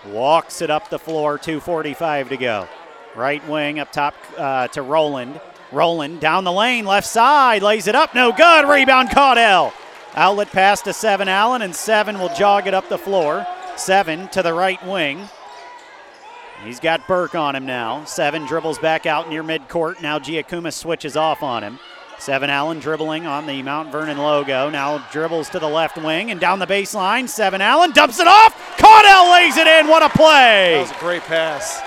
walks 0.07 0.63
it 0.63 0.71
up 0.71 0.89
the 0.91 0.99
floor, 0.99 1.39
2.45 1.39 2.29
to 2.31 2.37
go. 2.37 2.69
Right 3.15 3.47
wing 3.49 3.79
up 3.79 3.93
top 3.93 4.15
uh, 4.37 4.69
to 4.69 4.83
Roland. 4.83 5.41
Roland 5.71 6.21
down 6.21 6.45
the 6.45 6.53
lane, 6.53 6.87
left 6.87 7.07
side, 7.07 7.63
lays 7.63 7.87
it 7.89 7.95
up, 7.95 8.15
no 8.15 8.33
good. 8.33 8.67
Rebound, 8.69 9.11
Caudell. 9.11 9.73
Outlet 10.15 10.51
pass 10.51 10.81
to 10.83 10.93
Seven 10.95 11.29
Allen, 11.29 11.61
and 11.63 11.75
Seven 11.77 12.19
will 12.19 12.35
jog 12.35 12.67
it 12.67 12.73
up 12.75 12.89
the 12.89 12.97
floor. 12.97 13.47
Seven 13.77 14.29
to 14.29 14.43
the 14.43 14.55
right 14.55 14.83
wing. 14.87 15.29
He's 16.65 16.81
got 16.81 17.07
Burke 17.07 17.35
on 17.35 17.55
him 17.55 17.67
now. 17.67 18.05
Seven 18.05 18.47
dribbles 18.47 18.79
back 18.79 19.07
out 19.07 19.29
near 19.29 19.43
midcourt. 19.43 20.03
Now 20.03 20.19
Giacomis 20.19 20.75
switches 20.75 21.17
off 21.17 21.43
on 21.43 21.63
him. 21.63 21.79
Seven 22.19 22.51
Allen 22.51 22.81
dribbling 22.81 23.27
on 23.27 23.47
the 23.47 23.63
Mount 23.63 23.93
Vernon 23.93 24.19
logo. 24.19 24.69
Now 24.69 24.99
dribbles 25.13 25.49
to 25.51 25.61
the 25.61 25.69
left 25.69 25.97
wing 25.97 26.33
and 26.33 26.41
down 26.41 26.59
the 26.59 26.67
baseline. 26.67 27.29
Seven 27.29 27.61
Allen 27.61 27.93
dumps 27.93 28.19
it 28.19 28.27
off. 28.27 28.55
Caudell 28.77 29.33
lays 29.33 29.57
it 29.57 29.69
in. 29.69 29.87
What 29.87 30.03
a 30.03 30.09
play! 30.09 30.75
That 30.75 30.81
was 30.81 30.91
a 30.91 31.01
great 31.01 31.23
pass. 31.23 31.81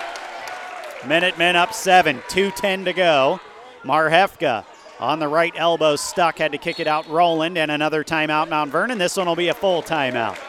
Minutemen 1.05 1.55
up 1.55 1.73
seven. 1.73 2.19
2.10 2.29 2.85
to 2.85 2.93
go. 2.93 3.39
Marhefka 3.83 4.63
on 4.99 5.19
the 5.19 5.27
right 5.27 5.53
elbow 5.55 5.97
stuck. 5.97 6.37
Had 6.37 6.53
to 6.53 6.57
kick 6.57 6.79
it 6.79 6.87
out 6.87 7.07
Roland 7.09 7.57
and 7.57 7.69
another 7.69 8.03
timeout 8.03 8.49
Mount 8.49 8.71
Vernon. 8.71 8.97
This 8.97 9.17
one 9.17 9.27
will 9.27 9.35
be 9.35 9.49
a 9.49 9.53
full 9.53 9.81
timeout. 9.83 10.39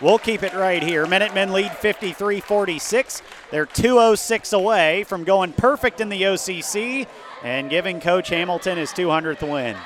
We'll 0.00 0.18
keep 0.18 0.42
it 0.42 0.52
right 0.52 0.82
here. 0.82 1.06
Minutemen 1.06 1.52
lead 1.52 1.72
53 1.72 2.40
46. 2.40 3.22
They're 3.50 3.66
206 3.66 4.52
away 4.52 5.04
from 5.04 5.24
going 5.24 5.52
perfect 5.52 6.00
in 6.00 6.08
the 6.08 6.22
OCC 6.22 7.06
and 7.42 7.70
giving 7.70 8.00
Coach 8.00 8.28
Hamilton 8.28 8.76
his 8.76 8.90
200th 8.90 9.42
win. 9.42 9.76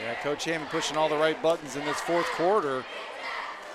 Yeah, 0.00 0.14
Coach 0.22 0.44
Hammond 0.44 0.70
pushing 0.70 0.96
all 0.96 1.08
the 1.08 1.16
right 1.16 1.40
buttons 1.42 1.74
in 1.74 1.84
this 1.84 2.00
fourth 2.00 2.26
quarter. 2.32 2.84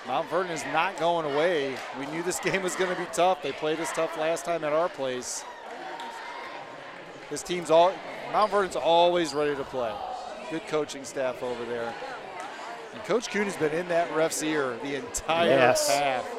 Mount 0.07 0.29
Vernon 0.29 0.51
is 0.51 0.63
not 0.71 0.97
going 0.97 1.25
away. 1.25 1.75
We 1.99 2.05
knew 2.05 2.23
this 2.23 2.39
game 2.41 2.63
was 2.63 2.75
going 2.75 2.93
to 2.93 3.01
be 3.01 3.07
tough. 3.11 3.41
They 3.41 3.51
played 3.51 3.79
us 3.81 3.91
tough 3.91 4.17
last 4.17 4.45
time 4.45 4.63
at 4.63 4.71
our 4.71 4.87
place. 4.87 5.43
This 7.29 7.43
team's 7.43 7.69
all 7.69 7.91
Mount 8.31 8.51
Vernon's 8.51 8.77
always 8.77 9.33
ready 9.33 9.55
to 9.55 9.63
play. 9.65 9.93
Good 10.49 10.65
coaching 10.67 11.03
staff 11.03 11.43
over 11.43 11.65
there. 11.65 11.93
Coach 13.07 13.29
Kuhn 13.31 13.45
has 13.45 13.55
been 13.55 13.71
in 13.71 13.87
that 13.87 14.13
ref's 14.13 14.43
ear 14.43 14.75
the 14.83 14.95
entire 14.95 15.47
Yes. 15.47 15.87
half. 15.89 16.29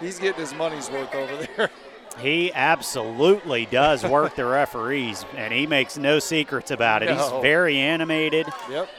He's 0.00 0.18
getting 0.18 0.38
his 0.38 0.52
money's 0.52 0.90
worth 0.90 1.14
over 1.14 1.46
there. 1.56 1.70
He 2.18 2.52
absolutely 2.52 3.64
does 3.64 4.04
work 4.04 4.36
the 4.36 4.44
referees, 4.44 5.24
and 5.34 5.50
he 5.50 5.66
makes 5.66 5.96
no 5.96 6.18
secrets 6.18 6.70
about 6.70 7.02
it. 7.02 7.06
No. 7.06 7.16
He's 7.16 7.40
very 7.40 7.78
animated, 7.78 8.46
Yep. 8.68 8.90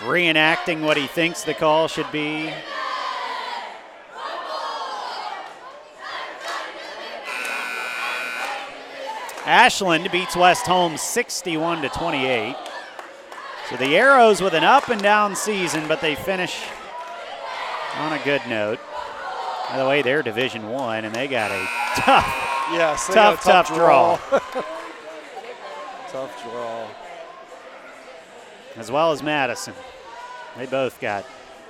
reenacting 0.00 0.82
what 0.82 0.98
he 0.98 1.06
thinks 1.06 1.44
the 1.44 1.54
call 1.54 1.88
should 1.88 2.12
be. 2.12 2.52
Ashland 9.46 10.10
beats 10.12 10.36
West 10.36 10.66
Holmes 10.66 11.00
61 11.00 11.82
to 11.82 11.88
28. 11.88 12.54
So 13.70 13.76
the 13.76 13.96
Arrows 13.96 14.42
with 14.42 14.54
an 14.54 14.64
up 14.64 14.88
and 14.88 15.00
down 15.00 15.36
season, 15.36 15.86
but 15.86 16.00
they 16.00 16.16
finish 16.16 16.64
on 17.98 18.12
a 18.12 18.18
good 18.24 18.42
note. 18.48 18.80
By 19.70 19.78
the 19.78 19.86
way, 19.86 20.02
they're 20.02 20.22
Division 20.24 20.68
One, 20.68 21.04
and 21.04 21.14
they 21.14 21.28
got 21.28 21.52
a 21.52 21.66
tough 22.00 22.48
Yes. 22.72 23.08
Tough, 23.08 23.44
a 23.44 23.48
tough 23.48 23.68
draw. 23.68 24.16
tough 26.08 26.42
draw. 26.42 26.86
as 28.76 28.90
well 28.92 29.10
as 29.10 29.22
Madison. 29.24 29.74
They 30.56 30.66
both 30.66 31.00
got 31.00 31.24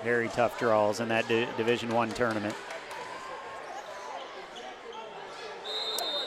very 0.05 0.29
tough 0.29 0.59
draws 0.59 1.01
in 1.01 1.09
that 1.09 1.27
di- 1.27 1.49
Division 1.57 1.91
One 1.91 2.11
tournament. 2.11 2.55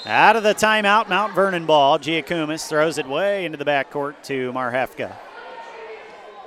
Out 0.06 0.36
of 0.36 0.44
the 0.44 0.54
timeout, 0.54 1.08
Mount 1.08 1.34
Vernon 1.34 1.66
ball. 1.66 1.98
Giacomis 2.00 2.68
throws 2.68 2.98
it 2.98 3.08
way 3.08 3.45
into 3.45 3.58
the 3.58 3.66
backcourt 3.66 4.16
to 4.24 4.52
Marhefka. 4.54 5.16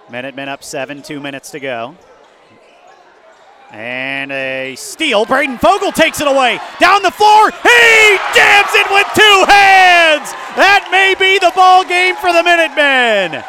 Minutemen 0.09 0.49
up 0.49 0.63
seven, 0.63 1.03
two 1.03 1.21
minutes 1.21 1.51
to 1.51 1.61
go. 1.61 1.97
And 3.73 4.31
a 4.31 4.77
steal. 4.77 5.27
Braden 5.27 5.59
Fogel 5.59 5.91
takes 5.91 6.21
it 6.21 6.29
away. 6.29 6.61
Down 6.79 7.03
the 7.03 7.11
floor. 7.11 7.51
He 7.51 8.17
jams 8.33 8.71
it 8.73 8.87
with 8.91 9.07
two 9.15 9.45
hands. 9.51 10.31
That 10.55 10.89
may 10.93 11.17
be 11.19 11.41
the 11.41 11.53
ball 11.55 11.85
game 11.85 12.15
for 12.17 12.33
the 12.33 12.45
Minutemen. 12.45 13.43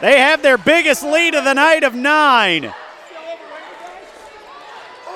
They 0.00 0.18
have 0.18 0.42
their 0.42 0.56
biggest 0.56 1.02
lead 1.02 1.34
of 1.34 1.44
the 1.44 1.52
night 1.52 1.84
of 1.84 1.94
nine. 1.94 2.72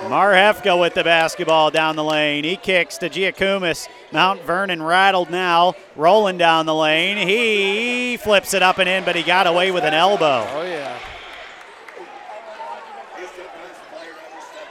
Marhefka 0.08 0.80
with 0.80 0.94
the 0.94 1.04
basketball 1.04 1.70
down 1.70 1.96
the 1.96 2.04
lane. 2.04 2.44
He 2.44 2.56
kicks 2.56 2.98
to 2.98 3.10
Giacomis. 3.10 3.88
Mount 4.10 4.42
Vernon 4.42 4.82
rattled 4.82 5.30
now, 5.30 5.74
Roland 5.96 6.38
down 6.38 6.66
the 6.66 6.74
lane. 6.74 7.28
He 7.28 8.16
flips 8.16 8.54
it 8.54 8.62
up 8.62 8.78
and 8.78 8.88
in, 8.88 9.04
but 9.04 9.16
he 9.16 9.22
got 9.22 9.46
away 9.46 9.70
with 9.70 9.84
an 9.84 9.94
elbow. 9.94 10.46
Oh 10.50 10.62
yeah. 10.62 10.98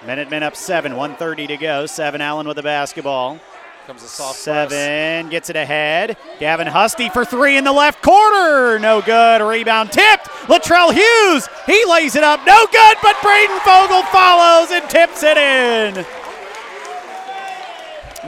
Minutemen 0.06 0.42
up 0.42 0.56
seven, 0.56 0.96
130 0.96 1.48
to 1.48 1.58
go. 1.58 1.86
Seven 1.86 2.22
Allen 2.22 2.48
with 2.48 2.56
the 2.56 2.64
basketball. 2.64 3.40
Comes 3.88 4.04
a 4.04 4.08
soft 4.10 4.44
press. 4.44 4.70
Seven 4.70 5.30
gets 5.30 5.50
it 5.50 5.56
ahead. 5.56 6.18
Gavin 6.42 6.68
Husty 6.68 7.08
for 7.08 7.24
three 7.24 7.56
in 7.56 7.64
the 7.64 7.72
left 7.72 8.04
corner. 8.04 8.78
No 8.80 9.02
good. 9.02 9.42
Rebound 9.42 9.94
tipped. 9.94 10.26
Latrell 10.50 10.92
Hughes. 10.92 11.48
He 11.66 11.86
lays 11.86 12.18
it 12.18 12.24
up. 12.24 12.46
No 12.46 12.68
good, 12.70 12.98
but 13.02 13.16
Braden 13.24 13.58
Fogel 13.62 14.04
follows 14.12 14.72
and 14.72 14.90
tips 14.90 15.24
it 15.24 15.38
in. 15.38 16.06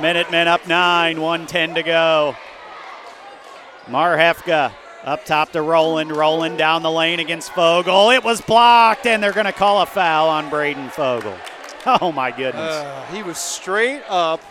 Minutemen 0.02 0.48
up 0.48 0.65
nine, 0.65 1.19
110 1.19 1.76
to 1.76 1.84
go. 1.84 2.38
Marhefka 3.88 4.72
up 5.03 5.26
top 5.26 5.52
to 5.52 5.61
Roland. 5.61 6.14
Roland 6.14 6.57
down 6.57 6.84
the 6.84 6.91
lane 6.91 7.19
against 7.19 7.52
Fogel. 7.52 8.11
It 8.11 8.23
was 8.23 8.40
blocked, 8.40 9.06
and 9.06 9.22
they're 9.22 9.34
going 9.34 9.45
to 9.45 9.52
call 9.52 9.81
a 9.81 9.86
foul 9.86 10.30
on 10.30 10.49
Braden 10.49 10.88
Fogel. 10.91 11.36
Oh, 11.86 12.14
my 12.14 12.31
goodness. 12.31 12.76
Uh, 12.76 13.06
he 13.11 13.23
was 13.23 13.38
straight 13.38 14.03
up. 14.07 14.41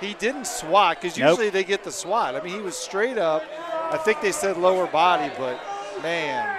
He 0.00 0.14
didn't 0.14 0.46
swat 0.46 1.00
because 1.00 1.16
Nope. 1.18 1.30
usually 1.30 1.50
they 1.50 1.64
get 1.64 1.82
the 1.84 1.90
swat. 1.92 2.34
I 2.36 2.42
mean, 2.42 2.54
he 2.54 2.60
was 2.60 2.76
straight 2.76 3.18
up. 3.18 3.42
I 3.90 3.96
think 3.96 4.20
they 4.20 4.32
said 4.32 4.56
lower 4.58 4.86
body, 4.86 5.32
but 5.38 5.58
man, 6.02 6.58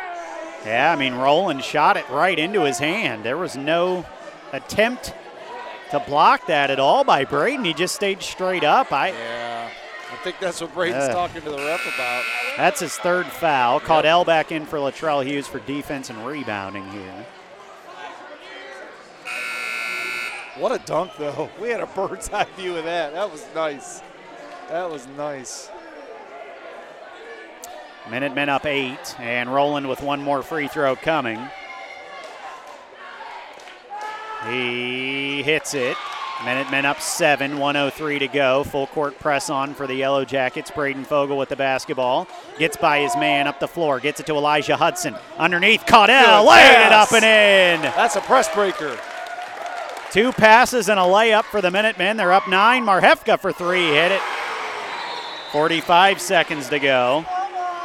Yeah, 0.65 0.91
I 0.91 0.95
mean, 0.95 1.13
Roland 1.13 1.63
shot 1.63 1.97
it 1.97 2.09
right 2.09 2.37
into 2.37 2.61
his 2.63 2.79
hand. 2.79 3.23
There 3.23 3.37
was 3.37 3.55
no 3.55 4.05
attempt 4.53 5.13
to 5.91 5.99
block 6.01 6.47
that 6.47 6.71
at 6.71 6.79
all 6.79 7.03
by 7.03 7.25
Braden. 7.25 7.63
He 7.63 7.73
just 7.73 7.95
stayed 7.95 8.21
straight 8.23 8.63
up. 8.63 8.91
I 8.91 9.09
yeah, 9.09 9.69
I 10.11 10.15
think 10.23 10.39
that's 10.39 10.59
what 10.59 10.73
Braden's 10.73 11.05
Ugh. 11.05 11.11
talking 11.13 11.41
to 11.43 11.49
the 11.51 11.57
ref 11.57 11.85
about. 11.95 12.23
That's 12.57 12.79
his 12.79 12.95
third 12.97 13.27
foul. 13.27 13.79
Caudell 13.79 14.25
back 14.25 14.51
in 14.51 14.65
for 14.65 14.79
Latrell 14.79 15.23
Hughes 15.25 15.47
for 15.47 15.59
defense 15.59 16.09
and 16.09 16.25
rebounding 16.25 16.89
here. 16.89 17.25
What 20.59 20.71
a 20.71 20.83
dunk, 20.85 21.11
though. 21.17 21.49
We 21.61 21.69
had 21.69 21.81
a 21.81 21.85
bird's 21.87 22.29
eye 22.29 22.47
view 22.57 22.75
of 22.77 22.85
that. 22.85 23.13
That 23.13 23.31
was 23.31 23.45
nice. 23.53 24.01
That 24.69 24.89
was 24.89 25.07
nice. 25.15 25.69
Minutemen 28.09 28.49
up 28.49 28.65
eight, 28.65 29.19
and 29.19 29.53
Roland 29.53 29.89
with 29.89 30.01
one 30.01 30.21
more 30.21 30.41
free 30.41 30.67
throw 30.67 30.95
coming. 30.95 31.39
He 34.49 35.43
hits 35.43 35.73
it. 35.73 35.97
Minutemen 36.45 36.85
up 36.85 37.01
seven, 37.01 37.57
103 37.57 38.19
to 38.19 38.27
go. 38.27 38.63
Full 38.63 38.87
court 38.87 39.17
press 39.19 39.49
on 39.49 39.73
for 39.73 39.87
the 39.87 39.95
Yellow 39.95 40.23
Jackets. 40.23 40.69
Braden 40.69 41.03
Fogel 41.03 41.37
with 41.37 41.49
the 41.49 41.55
basketball. 41.55 42.27
Gets 42.59 42.77
by 42.77 42.99
his 42.99 43.15
man 43.17 43.47
up 43.47 43.59
the 43.59 43.67
floor. 43.67 43.99
Gets 43.99 44.19
it 44.19 44.27
to 44.27 44.35
Elijah 44.35 44.77
Hudson. 44.77 45.15
Underneath, 45.37 45.85
Caudell. 45.85 46.43
Good 46.43 46.49
Laid 46.49 46.85
it 46.85 46.91
up 46.91 47.11
and 47.11 47.25
in. 47.25 47.81
That's 47.95 48.15
a 48.15 48.21
press 48.21 48.53
breaker. 48.53 48.97
Two 50.11 50.31
passes 50.31 50.89
and 50.89 50.99
a 50.99 51.03
layup 51.03 51.43
for 51.45 51.61
the 51.61 51.69
Minutemen. 51.69 52.17
They're 52.17 52.31
up 52.33 52.47
nine. 52.47 52.85
Marhefka 52.85 53.39
for 53.39 53.51
three. 53.51 53.87
Hit 53.87 54.11
it. 54.13 54.21
45 55.51 56.21
seconds 56.21 56.69
to 56.69 56.79
go. 56.79 57.25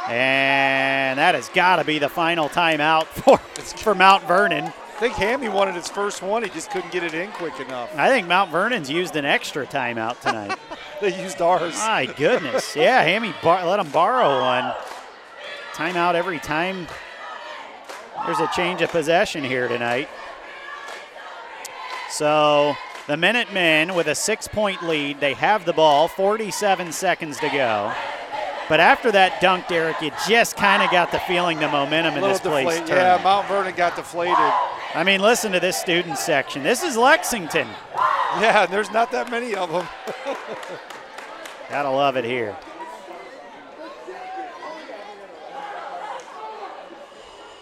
And 0.09 1.17
that 1.19 1.35
has 1.35 1.49
got 1.49 1.77
to 1.77 1.83
be 1.85 1.99
the 1.99 2.09
final 2.09 2.49
timeout 2.49 3.05
for, 3.05 3.37
for 3.37 3.95
Mount 3.95 4.23
Vernon. 4.25 4.65
I 4.65 4.99
think 5.07 5.15
Hammy 5.15 5.49
wanted 5.49 5.75
his 5.75 5.89
first 5.89 6.21
one. 6.21 6.43
He 6.43 6.49
just 6.49 6.71
couldn't 6.71 6.91
get 6.91 7.03
it 7.03 7.13
in 7.13 7.29
quick 7.31 7.59
enough. 7.59 7.93
I 7.97 8.09
think 8.09 8.27
Mount 8.27 8.51
Vernon's 8.51 8.89
used 8.89 9.15
an 9.15 9.25
extra 9.25 9.65
timeout 9.65 10.19
tonight. 10.21 10.57
They 11.01 11.21
used 11.21 11.41
ours. 11.41 11.75
My 11.75 12.05
goodness. 12.05 12.77
Yeah, 12.77 13.01
Hammy 13.01 13.33
bar- 13.43 13.65
let 13.65 13.77
him 13.77 13.89
borrow 13.91 14.39
one. 14.39 14.73
Timeout 15.73 16.13
every 16.13 16.39
time 16.39 16.87
there's 18.25 18.39
a 18.39 18.47
change 18.55 18.81
of 18.81 18.89
possession 18.89 19.43
here 19.43 19.67
tonight. 19.67 20.07
So 22.13 22.77
the 23.07 23.17
Minutemen 23.17 23.95
with 23.95 24.05
a 24.05 24.13
six 24.13 24.47
point 24.47 24.83
lead. 24.83 25.19
They 25.19 25.33
have 25.33 25.65
the 25.65 25.73
ball, 25.73 26.07
47 26.07 26.91
seconds 26.91 27.39
to 27.39 27.49
go. 27.49 27.91
But 28.69 28.79
after 28.79 29.11
that 29.11 29.41
dunk, 29.41 29.67
Derek, 29.67 29.99
you 29.99 30.11
just 30.29 30.55
kind 30.55 30.83
of 30.83 30.91
got 30.91 31.11
the 31.11 31.17
feeling 31.21 31.59
the 31.59 31.67
momentum 31.69 32.13
in 32.13 32.21
this 32.21 32.39
place 32.39 32.67
deflate. 32.67 32.87
turned. 32.87 33.01
Yeah, 33.01 33.19
Mount 33.23 33.47
Vernon 33.47 33.73
got 33.73 33.95
deflated. 33.95 34.37
I 34.37 35.03
mean, 35.03 35.21
listen 35.21 35.51
to 35.53 35.59
this 35.59 35.75
student 35.75 36.19
section. 36.19 36.61
This 36.61 36.83
is 36.83 36.95
Lexington. 36.95 37.67
Yeah, 38.39 38.67
there's 38.67 38.91
not 38.91 39.11
that 39.11 39.31
many 39.31 39.55
of 39.55 39.71
them. 39.71 39.87
Gotta 41.69 41.89
love 41.89 42.15
it 42.15 42.25
here. 42.25 42.55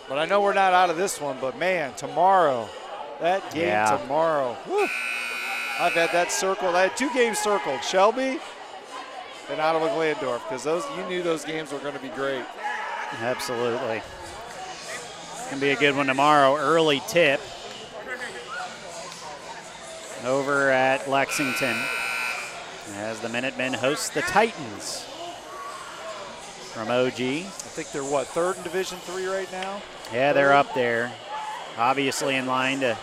But 0.09 0.17
I 0.17 0.25
know 0.25 0.41
we're 0.41 0.53
not 0.53 0.73
out 0.73 0.89
of 0.89 0.97
this 0.97 1.21
one, 1.21 1.37
but 1.39 1.57
man, 1.57 1.93
tomorrow, 1.93 2.67
that 3.21 3.51
game 3.53 3.67
Yeah. 3.67 3.97
tomorrow. 3.97 4.53
whew. 4.65 4.89
I've 5.79 5.93
had 5.93 6.11
that 6.11 6.31
circled. 6.31 6.75
I 6.75 6.81
had 6.83 6.97
two 6.97 7.11
games 7.13 7.39
circled 7.39 7.83
Shelby 7.83 8.39
and 9.49 9.59
Ottawa 9.61 9.87
Glandorf 9.95 10.41
because 10.43 10.63
those 10.63 10.83
you 10.97 11.03
knew 11.05 11.23
those 11.23 11.43
games 11.45 11.71
were 11.71 11.79
going 11.79 11.93
to 11.93 11.99
be 11.99 12.09
great. 12.09 12.43
Absolutely. 13.21 14.01
Gonna 15.49 15.59
be 15.61 15.71
a 15.71 15.75
good 15.75 15.95
one 15.95 16.07
tomorrow. 16.07 16.55
Early 16.55 17.01
tip 17.07 17.41
over 20.25 20.69
at 20.69 21.09
Lexington 21.09 21.75
as 22.95 23.19
the 23.19 23.29
Minutemen 23.29 23.73
host 23.73 24.13
the 24.13 24.21
Titans 24.21 25.05
from 26.73 26.89
OG. 26.89 27.19
I 27.19 27.43
think 27.43 27.91
they're 27.91 28.03
what 28.03 28.27
third 28.27 28.57
in 28.57 28.63
Division 28.63 28.97
Three 28.99 29.25
right 29.25 29.51
now. 29.51 29.81
Yeah, 30.13 30.31
they're 30.33 30.53
up 30.53 30.73
there. 30.73 31.11
Obviously 31.77 32.35
in 32.35 32.45
line 32.45 32.81
to 32.81 32.97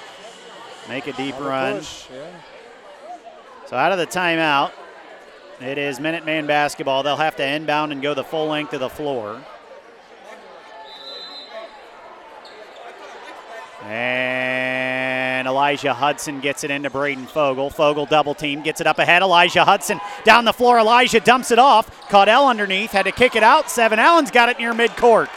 make 0.89 1.06
a 1.06 1.12
deep 1.12 1.35
On 1.36 1.43
the 1.43 1.48
run. 1.48 1.77
push, 1.78 2.05
Yeah. 2.12 2.27
So 3.66 3.77
out 3.77 3.93
of 3.93 3.98
the 3.98 4.06
timeout, 4.06 4.73
it 5.60 5.77
is 5.77 5.98
Minuteman 5.98 6.47
basketball. 6.47 7.02
They'll 7.02 7.16
have 7.16 7.36
to 7.36 7.47
inbound 7.47 7.93
and 7.93 8.01
go 8.01 8.15
the 8.15 8.24
full 8.24 8.47
length 8.47 8.73
of 8.73 8.81
the 8.81 8.89
floor. 8.89 9.43
And 13.85 15.47
Elijah 15.47 15.94
Hudson 15.94 16.40
gets 16.40 16.65
it 16.65 16.70
into 16.70 16.90
Braden 16.90 17.27
Fogel. 17.27 17.70
Fogel 17.70 18.06
double 18.06 18.35
team, 18.35 18.62
gets 18.62 18.81
it 18.81 18.86
up 18.86 18.98
ahead. 18.98 19.23
Elijah 19.23 19.65
Hudson 19.65 20.01
down 20.24 20.44
the 20.44 20.52
floor. 20.52 20.78
Elijah 20.78 21.20
dumps 21.20 21.51
it 21.51 21.59
off. 21.59 22.09
Caudell 22.09 22.48
underneath, 22.48 22.90
had 22.90 23.05
to 23.05 23.12
kick 23.12 23.36
it 23.36 23.43
out. 23.43 23.70
Seven 23.70 23.98
Allen's 23.98 24.31
got 24.31 24.48
it 24.48 24.59
near 24.59 24.73
midcourt. 24.73 25.28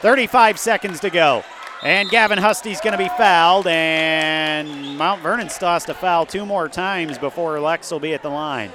35 0.00 0.58
seconds 0.58 1.00
to 1.00 1.10
go. 1.10 1.42
And 1.82 2.10
Gavin 2.10 2.36
Husty's 2.36 2.80
going 2.80 2.92
to 2.92 2.98
be 2.98 3.08
fouled, 3.08 3.66
and 3.66 4.98
Mount 4.98 5.22
Vernon 5.22 5.48
still 5.48 5.68
has 5.68 5.86
to 5.86 5.94
foul 5.94 6.26
two 6.26 6.44
more 6.44 6.68
times 6.68 7.16
before 7.16 7.58
Lex 7.58 7.90
will 7.90 8.00
be 8.00 8.12
at 8.12 8.22
the 8.22 8.28
line. 8.28 8.70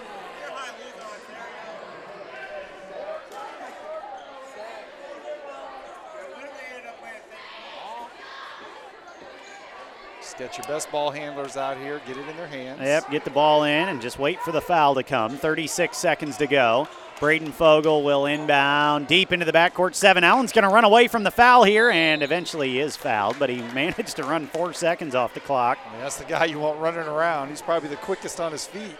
Just 10.19 10.37
get 10.39 10.57
your 10.57 10.65
best 10.67 10.91
ball 10.91 11.11
handlers 11.11 11.57
out 11.57 11.77
here. 11.77 12.01
Get 12.07 12.17
it 12.17 12.27
in 12.27 12.35
their 12.35 12.47
hands. 12.47 12.81
Yep, 12.81 13.11
get 13.11 13.23
the 13.23 13.29
ball 13.29 13.65
in 13.65 13.87
and 13.89 14.01
just 14.01 14.17
wait 14.17 14.39
for 14.41 14.51
the 14.51 14.61
foul 14.61 14.95
to 14.95 15.03
come. 15.03 15.37
36 15.37 15.95
seconds 15.95 16.37
to 16.37 16.47
go. 16.47 16.87
Braden 17.19 17.53
Fogel 17.53 18.03
will 18.03 18.25
inbound 18.25 19.07
deep 19.07 19.31
into 19.31 19.45
the 19.45 19.53
backcourt. 19.53 19.95
Seven 19.95 20.25
Allen's 20.25 20.51
going 20.51 20.67
to 20.67 20.73
run 20.73 20.83
away 20.83 21.07
from 21.07 21.23
the 21.23 21.31
foul 21.31 21.63
here, 21.63 21.89
and 21.89 22.21
eventually 22.21 22.71
he 22.71 22.79
is 22.79 22.97
fouled, 22.97 23.39
but 23.39 23.49
he 23.49 23.61
managed 23.73 24.17
to 24.17 24.23
run 24.23 24.47
four 24.47 24.73
seconds 24.73 25.15
off 25.15 25.33
the 25.33 25.39
clock. 25.39 25.77
I 25.85 25.91
mean, 25.91 26.01
that's 26.01 26.17
the 26.17 26.25
guy 26.25 26.45
you 26.45 26.59
want 26.59 26.79
running 26.79 27.07
around. 27.07 27.49
He's 27.49 27.61
probably 27.61 27.87
the 27.87 27.95
quickest 27.95 28.41
on 28.41 28.51
his 28.51 28.65
feet. 28.65 28.97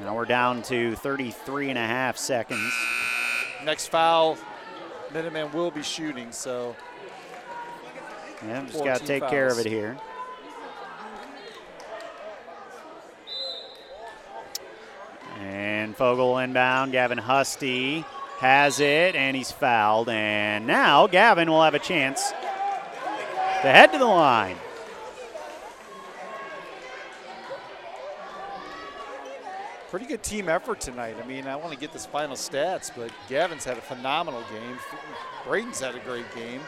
Now 0.00 0.14
we're 0.14 0.26
down 0.26 0.62
to 0.64 0.94
33 0.96 1.70
and 1.70 1.78
a 1.78 1.86
half 1.86 2.18
seconds. 2.18 2.72
Next 3.64 3.88
foul, 3.88 4.38
Minutemen 5.12 5.50
will 5.52 5.70
be 5.70 5.82
shooting. 5.82 6.30
So 6.30 6.76
Yeah, 8.46 8.64
just 8.66 8.84
got 8.84 9.00
to 9.00 9.06
14 9.06 9.06
take 9.06 9.28
care 9.28 9.48
of 9.48 9.58
it 9.58 9.66
here. 9.66 9.96
And 15.38 15.96
Fogel 15.96 16.38
inbound. 16.38 16.92
Gavin 16.92 17.18
Husty 17.18 18.04
has 18.38 18.80
it, 18.80 19.14
and 19.14 19.36
he's 19.36 19.50
fouled. 19.50 20.08
And 20.08 20.66
now 20.66 21.06
Gavin 21.06 21.50
will 21.50 21.62
have 21.62 21.74
a 21.74 21.78
chance 21.78 22.30
to 22.30 22.36
head 23.70 23.92
to 23.92 23.98
the 23.98 24.06
line. 24.06 24.56
pretty 29.90 30.04
good 30.04 30.22
team 30.22 30.48
effort 30.48 30.80
tonight. 30.80 31.16
I 31.22 31.26
mean, 31.26 31.46
I 31.46 31.56
want 31.56 31.72
to 31.72 31.78
get 31.78 31.92
this 31.92 32.04
final 32.04 32.36
stats, 32.36 32.90
but 32.94 33.10
Gavin's 33.28 33.64
had 33.64 33.78
a 33.78 33.80
phenomenal 33.80 34.42
game. 34.52 34.78
Braden's 35.44 35.80
had 35.80 35.94
a 35.94 36.00
great 36.00 36.26
game. 36.34 36.60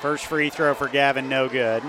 First 0.00 0.26
free 0.26 0.48
throw 0.48 0.74
for 0.74 0.88
Gavin, 0.88 1.28
no 1.28 1.48
good. 1.48 1.82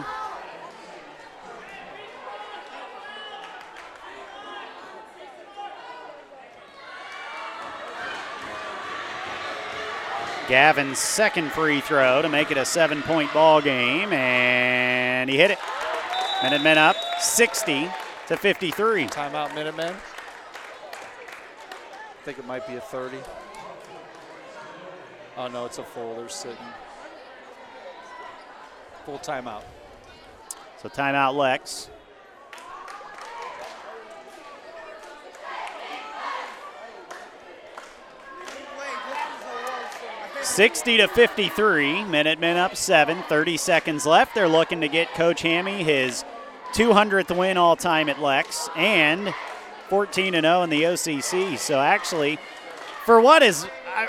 Gavin's 10.47 10.97
second 10.97 11.51
free 11.51 11.79
throw 11.79 12.23
to 12.23 12.29
make 12.29 12.49
it 12.49 12.57
a 12.57 12.65
seven 12.65 13.03
point 13.03 13.31
ball 13.31 13.61
game, 13.61 14.11
and 14.11 15.29
he 15.29 15.37
hit 15.37 15.51
it. 15.51 15.59
Minutemen 16.41 16.79
up 16.79 16.95
60 17.19 17.87
to 18.25 18.35
53. 18.35 19.05
Timeout, 19.05 19.53
Minutemen. 19.53 19.93
I 19.93 19.99
think 22.23 22.39
it 22.39 22.47
might 22.47 22.67
be 22.67 22.77
a 22.77 22.81
30. 22.81 23.17
Oh, 25.37 25.47
no, 25.47 25.65
it's 25.65 25.77
a 25.77 25.83
full. 25.83 26.15
They're 26.15 26.29
sitting. 26.29 26.57
Full 29.09 29.17
timeout. 29.17 29.63
So 30.83 30.87
timeout 30.87 31.33
Lex. 31.33 31.89
Sixty 40.43 40.97
to 40.97 41.07
fifty-three. 41.07 42.03
Minutemen 42.03 42.57
up 42.57 42.75
seven. 42.75 43.23
Thirty 43.23 43.57
seconds 43.57 44.05
left. 44.05 44.35
They're 44.35 44.47
looking 44.47 44.81
to 44.81 44.87
get 44.87 45.11
Coach 45.15 45.41
Hammy 45.41 45.81
his 45.83 46.23
200th 46.73 47.35
win 47.35 47.57
all 47.57 47.75
time 47.75 48.09
at 48.09 48.21
Lex 48.21 48.69
and 48.75 49.33
14 49.87 50.35
and 50.35 50.45
0 50.45 50.61
in 50.61 50.69
the 50.69 50.83
OCC. 50.83 51.57
So 51.57 51.79
actually, 51.79 52.37
for 53.05 53.19
what 53.19 53.41
is 53.41 53.65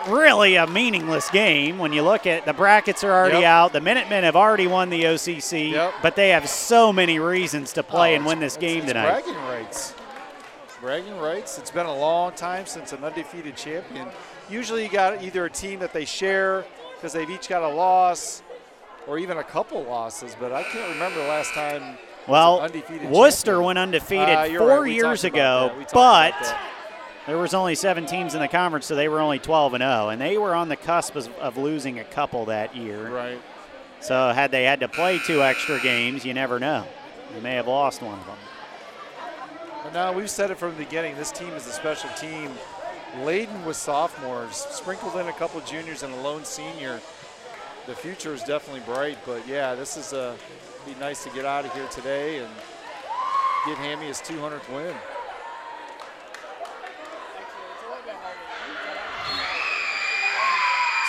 really 0.09 0.57
a 0.57 0.67
meaningless 0.67 1.31
game, 1.31 1.79
when 1.79 1.93
you 1.93 2.03
look 2.03 2.27
at 2.27 2.45
the 2.45 2.53
brackets 2.53 3.03
are 3.05 3.11
already 3.13 3.39
Yep. 3.41 3.45
out, 3.45 3.73
the 3.73 3.81
Minutemen 3.81 4.25
have 4.25 4.37
already 4.37 4.67
won 4.67 4.91
the 4.91 5.05
OCC, 5.07 5.71
Yep. 5.73 5.95
but 6.03 6.17
they 6.17 6.31
have 6.31 6.49
so 6.49 6.93
many 6.93 7.19
reasons 7.19 7.73
to 7.75 7.83
play 7.83 8.13
Oh, 8.13 8.17
and 8.17 8.27
win 8.27 8.41
this 8.41 8.57
it's- 8.57 8.71
game 8.73 8.83
it's 8.85 8.93
tonight. 8.93 9.23
Bragging 9.25 9.47
rights. 9.49 9.95
Bragging 10.81 11.19
rights. 11.21 11.59
It's 11.59 11.71
been 11.71 11.87
a 11.87 11.95
long 11.95 12.33
time 12.33 12.67
since 12.67 12.93
an 12.93 13.05
undefeated 13.05 13.57
champion. 13.57 14.09
Usually, 14.49 14.83
you 14.83 14.89
got 14.89 15.23
either 15.23 15.45
a 15.45 15.51
team 15.51 15.79
that 15.81 15.93
they 15.93 16.05
share 16.05 16.65
because 16.97 17.13
they've 17.13 17.29
each 17.31 17.49
got 17.49 17.63
a 17.63 17.69
loss, 17.69 18.43
or 19.07 19.19
even 19.19 19.39
a 19.39 19.45
couple 19.45 19.83
losses. 19.85 20.35
But 20.41 20.53
I 20.53 20.63
can't 20.63 20.89
remember 20.91 21.23
the 21.23 21.29
last 21.29 21.53
time. 21.55 21.77
it 21.77 21.81
was 21.81 22.61
an 22.71 22.77
Well, 23.11 23.11
Wooster 23.11 23.47
champion. 23.53 23.65
went 23.65 23.79
undefeated 23.79 24.29
Uh, 24.29 24.59
four 24.59 24.83
right. 24.83 24.93
Years 24.93 25.25
ago, 25.25 25.69
that. 25.69 25.79
We 25.79 25.85
talked 25.85 25.93
but. 26.41 26.57
There 27.31 27.39
was 27.39 27.55
only 27.55 27.77
seven 27.77 28.07
teams 28.07 28.35
in 28.35 28.41
the 28.41 28.49
conference, 28.49 28.87
so 28.87 28.97
they 28.97 29.07
were 29.07 29.21
only 29.21 29.39
12 29.39 29.75
and 29.75 29.83
0, 29.83 30.09
and 30.09 30.21
they 30.21 30.37
were 30.37 30.53
on 30.53 30.69
the 30.69 30.75
cusp 30.75 31.15
of, 31.15 31.29
of 31.39 31.57
losing 31.57 32.01
a 32.01 32.05
couple 32.05 32.47
that 32.47 32.75
year. 32.75 33.09
right. 33.09 33.41
So 34.01 34.33
had 34.33 34.51
they 34.51 34.65
had 34.65 34.81
to 34.81 34.89
play 34.89 35.21
two 35.25 35.41
extra 35.41 35.79
games, 35.79 36.25
you 36.25 36.35
never 36.35 36.59
know. 36.59 36.85
You 37.33 37.41
may 37.41 37.55
have 37.55 37.69
lost 37.69 38.03
one 38.03 38.19
of 38.19 38.27
them. 38.27 38.37
But 39.85 39.93
now 39.93 40.13
we've 40.13 40.29
said 40.29 40.51
it 40.51 40.59
from 40.59 40.73
the 40.73 40.85
beginning. 40.85 41.15
This 41.15 41.31
team 41.31 41.51
is 41.51 41.69
a 41.69 41.73
special 41.73 42.11
team, 42.19 42.51
laden 43.23 43.65
with 43.65 43.77
sophomores, 43.77 44.57
sprinkled 44.57 45.15
in 45.15 45.29
a 45.29 45.33
couple 45.33 45.61
juniors 45.61 46.03
and 46.03 46.13
a 46.13 46.21
lone 46.23 46.45
senior. 46.45 47.01
The 47.87 47.95
future 47.95 48.35
is 48.35 48.43
definitely 48.43 48.83
bright. 48.93 49.19
But 49.25 49.47
yeah, 49.47 49.77
this 49.77 49.97
is 49.97 50.13
a 50.13 50.35
be 50.85 50.95
nice 50.99 51.23
to 51.23 51.31
get 51.31 51.45
out 51.45 51.65
of 51.65 51.73
here 51.75 51.87
today 51.89 52.39
and 52.39 52.49
get 53.67 53.77
Hammy 53.79 54.07
his 54.07 54.19
200th 54.19 54.69
win. 54.75 54.97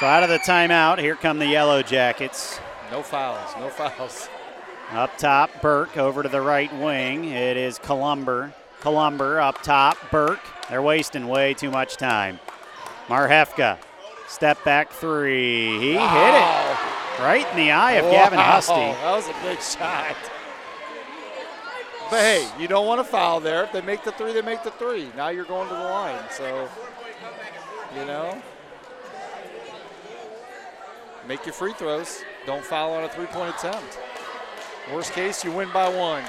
So 0.01 0.07
out 0.07 0.23
of 0.23 0.29
the 0.29 0.39
timeout, 0.39 0.97
here 0.97 1.15
come 1.15 1.37
the 1.37 1.45
Yellow 1.45 1.83
Jackets. 1.83 2.59
No 2.89 3.03
fouls. 3.03 3.53
No 3.59 3.69
fouls. 3.69 4.29
Up 4.93 5.15
top, 5.19 5.61
Burke 5.61 5.95
over 5.95 6.23
to 6.23 6.27
the 6.27 6.41
right 6.41 6.75
wing. 6.79 7.25
It 7.25 7.55
is 7.55 7.77
Columber. 7.77 8.51
Columber 8.79 9.39
up 9.39 9.61
top, 9.61 9.95
Burke. 10.09 10.41
They're 10.71 10.81
wasting 10.81 11.27
way 11.27 11.53
too 11.53 11.69
much 11.69 11.97
time. 11.97 12.39
Marhefka, 13.09 13.77
step 14.27 14.63
back 14.63 14.91
three. 14.91 15.77
He 15.79 15.91
hit 15.91 15.99
it. 15.99 16.77
Right 17.19 17.45
in 17.51 17.57
the 17.57 17.69
eye 17.69 17.91
of 17.91 18.09
Gavin 18.09 18.39
Wow, 18.39 18.53
Husty. 18.53 18.73
That 18.73 19.11
was 19.11 19.27
a 19.27 19.33
big 19.43 19.61
shot. 19.61 20.15
But 22.09 22.21
hey, 22.21 22.49
you 22.59 22.67
don't 22.67 22.87
want 22.87 22.99
to 22.99 23.03
foul 23.03 23.39
there. 23.39 23.65
If 23.65 23.71
they 23.71 23.81
make 23.81 24.03
the 24.03 24.13
three, 24.13 24.33
they 24.33 24.41
make 24.41 24.63
the 24.63 24.71
three. 24.71 25.09
Now 25.15 25.29
you're 25.29 25.45
going 25.45 25.69
to 25.69 25.75
the 25.75 25.79
line. 25.79 26.23
So, 26.31 26.67
you 27.95 28.05
know, 28.05 28.41
make 31.27 31.45
your 31.45 31.53
free 31.53 31.73
throws. 31.73 32.23
Don't 32.45 32.63
foul 32.63 32.93
on 32.93 33.03
a 33.03 33.09
three 33.09 33.27
point 33.27 33.55
attempt. 33.55 33.99
Worst 34.91 35.13
case, 35.13 35.43
you 35.43 35.51
win 35.51 35.69
by 35.71 35.87
one. 35.87 36.23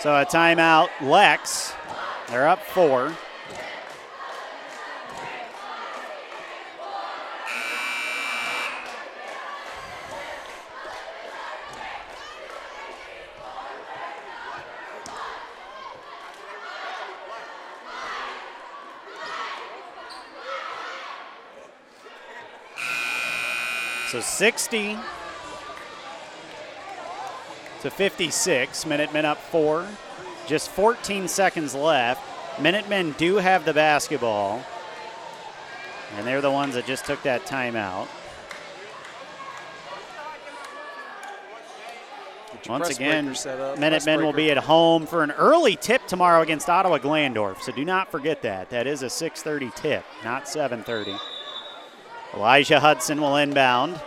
So 0.00 0.14
a 0.14 0.24
timeout, 0.24 0.88
Lex. 1.00 1.72
They're 2.28 2.48
up 2.48 2.62
four. 2.62 3.12
So 24.10 24.18
60 24.18 24.98
to 27.82 27.90
56. 27.90 28.86
Minutemen 28.86 29.24
up 29.24 29.38
four. 29.38 29.86
Just 30.48 30.68
14 30.70 31.28
seconds 31.28 31.76
left. 31.76 32.20
Minutemen 32.60 33.12
do 33.12 33.36
have 33.36 33.64
the 33.64 33.72
basketball. 33.72 34.64
And 36.16 36.26
they're 36.26 36.40
the 36.40 36.50
ones 36.50 36.74
that 36.74 36.86
just 36.86 37.04
took 37.04 37.22
that 37.22 37.46
timeout. 37.46 38.08
Once 42.68 42.88
again, 42.90 43.26
breaker 43.26 43.34
set 43.36 43.60
up. 43.60 43.76
Press 43.76 43.80
Minutemen 43.80 44.24
will 44.24 44.32
be 44.32 44.50
at 44.50 44.58
home 44.58 45.06
for 45.06 45.22
an 45.22 45.30
early 45.30 45.76
tip 45.76 46.04
tomorrow 46.08 46.42
against 46.42 46.68
Ottawa 46.68 46.98
Glandorf. 46.98 47.60
So 47.62 47.70
do 47.70 47.84
not 47.84 48.10
forget 48.10 48.42
that. 48.42 48.70
That 48.70 48.88
is 48.88 49.04
a 49.04 49.06
6:30 49.08 49.70
tip, 49.76 50.04
not 50.24 50.48
7:30. 50.48 51.16
Elijah 52.34 52.80
Hudson 52.80 53.20
will 53.20 53.36
inbound. 53.36 54.00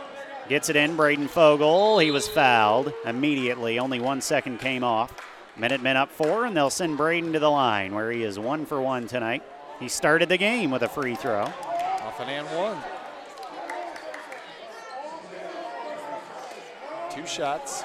Gets 0.49 0.69
it 0.69 0.75
in. 0.75 0.95
Braden 0.95 1.27
Fogel. 1.27 1.99
He 1.99 2.11
was 2.11 2.27
fouled 2.27 2.93
immediately. 3.05 3.79
Only 3.79 3.99
one 3.99 4.21
second 4.21 4.59
came 4.59 4.83
off. 4.83 5.13
Minutemen 5.55 5.97
up 5.97 6.11
four, 6.11 6.45
and 6.45 6.55
they'll 6.55 6.69
send 6.69 6.97
Braden 6.97 7.33
to 7.33 7.39
the 7.39 7.51
line 7.51 7.93
where 7.93 8.11
he 8.11 8.23
is 8.23 8.39
one 8.39 8.65
for 8.65 8.81
one 8.81 9.07
tonight. 9.07 9.43
He 9.79 9.87
started 9.87 10.29
the 10.29 10.37
game 10.37 10.71
with 10.71 10.81
a 10.81 10.87
free 10.87 11.15
throw. 11.15 11.41
Off 11.43 12.19
an 12.19 12.29
and 12.29 12.47
one. 12.47 12.77
Two 17.11 17.27
shots. 17.27 17.83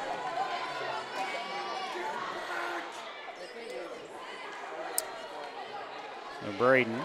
Braden. 6.56 6.98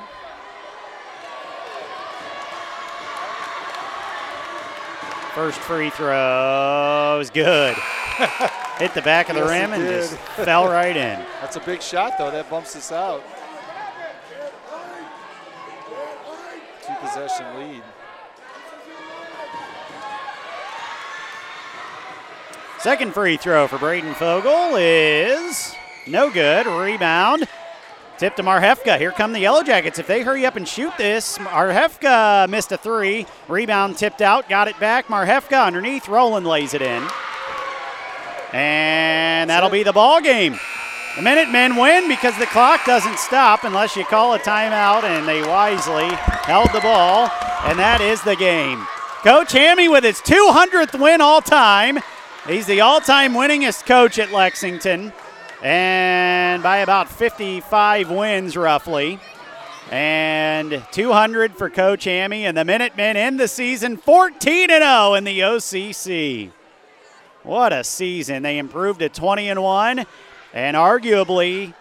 First 5.35 5.57
free 5.61 5.89
throw 5.89 7.17
is 7.19 7.31
good. 7.31 7.75
Hit 8.77 8.93
the 8.93 9.01
back 9.01 9.29
of 9.29 9.35
the 9.35 9.41
Yes, 9.41 9.49
rim 9.49 9.73
and 9.73 9.83
just 9.87 10.15
fell 10.45 10.67
right 10.67 10.95
in. 10.95 11.19
That's 11.41 11.55
a 11.55 11.59
big 11.59 11.81
shot, 11.81 12.19
though. 12.19 12.29
That 12.29 12.49
bumps 12.51 12.75
us 12.75 12.91
out. 12.91 13.23
Two 16.85 16.93
possession 17.01 17.45
lead. 17.57 17.81
Second 22.79 23.13
free 23.15 23.37
throw 23.37 23.67
for 23.67 23.79
Braden 23.79 24.13
Fogel 24.13 24.75
is 24.75 25.73
no 26.05 26.29
good. 26.29 26.67
Rebound. 26.67 27.47
Tip 28.23 28.37
to 28.37 28.41
Marhefka. 28.41 28.97
Here 28.97 29.11
come 29.11 29.33
the 29.33 29.41
Yellow 29.41 29.63
Jackets. 29.63 29.99
If 29.99 30.07
they 30.07 30.21
hurry 30.21 30.45
up 30.45 30.55
and 30.55 30.65
shoot 30.65 30.93
this, 30.97 31.37
Marhefka 31.39 32.47
missed 32.47 32.71
a 32.71 32.77
three. 32.77 33.25
Rebound 33.49 33.97
tipped 33.97 34.21
out. 34.21 34.47
Got 34.47 34.69
it 34.69 34.79
back. 34.79 35.07
Marhefka 35.07 35.65
underneath. 35.67 36.07
Roland 36.07 36.47
lays 36.47 36.73
it 36.73 36.81
in. 36.81 37.05
And 38.53 39.49
that'll 39.49 39.69
be 39.69 39.83
the 39.83 39.91
ball 39.91 40.21
game. 40.21 40.57
The 41.17 41.21
Minutemen 41.21 41.75
win 41.75 42.07
because 42.07 42.37
the 42.39 42.45
clock 42.45 42.85
doesn't 42.85 43.19
stop 43.19 43.65
unless 43.65 43.97
you 43.97 44.05
call 44.05 44.33
a 44.35 44.39
timeout, 44.39 45.03
and 45.03 45.27
they 45.27 45.41
wisely 45.41 46.07
held 46.45 46.69
the 46.71 46.79
ball, 46.79 47.29
and 47.65 47.77
that 47.77 47.99
is 47.99 48.21
the 48.21 48.37
game. 48.37 48.87
Coach 49.21 49.51
Hammy 49.51 49.89
with 49.89 50.05
his 50.05 50.21
200th 50.21 50.97
win 50.97 51.19
all 51.19 51.41
time. 51.41 51.99
He's 52.47 52.67
the 52.67 52.79
all 52.79 53.01
time 53.01 53.33
winningest 53.33 53.85
coach 53.85 54.17
at 54.17 54.31
Lexington, 54.31 55.11
and 55.63 56.61
by 56.61 56.77
about 56.79 57.09
55 57.09 58.11
wins 58.11 58.55
roughly. 58.57 59.19
And 59.89 60.83
200 60.91 61.55
for 61.55 61.69
Coach 61.69 62.05
Hammy, 62.05 62.45
and 62.45 62.57
the 62.57 62.65
Minutemen 62.65 63.17
end 63.17 63.39
the 63.39 63.47
season 63.47 63.97
14 63.97 64.69
0 64.69 65.13
in 65.13 65.23
the 65.23 65.39
OCC. 65.39 66.51
What 67.43 67.73
a 67.73 67.83
season. 67.83 68.43
They 68.43 68.57
improved 68.57 68.99
to 68.99 69.09
20 69.09 69.49
and 69.49 69.61
1 69.61 70.05
and 70.53 70.77
arguably 70.77 71.73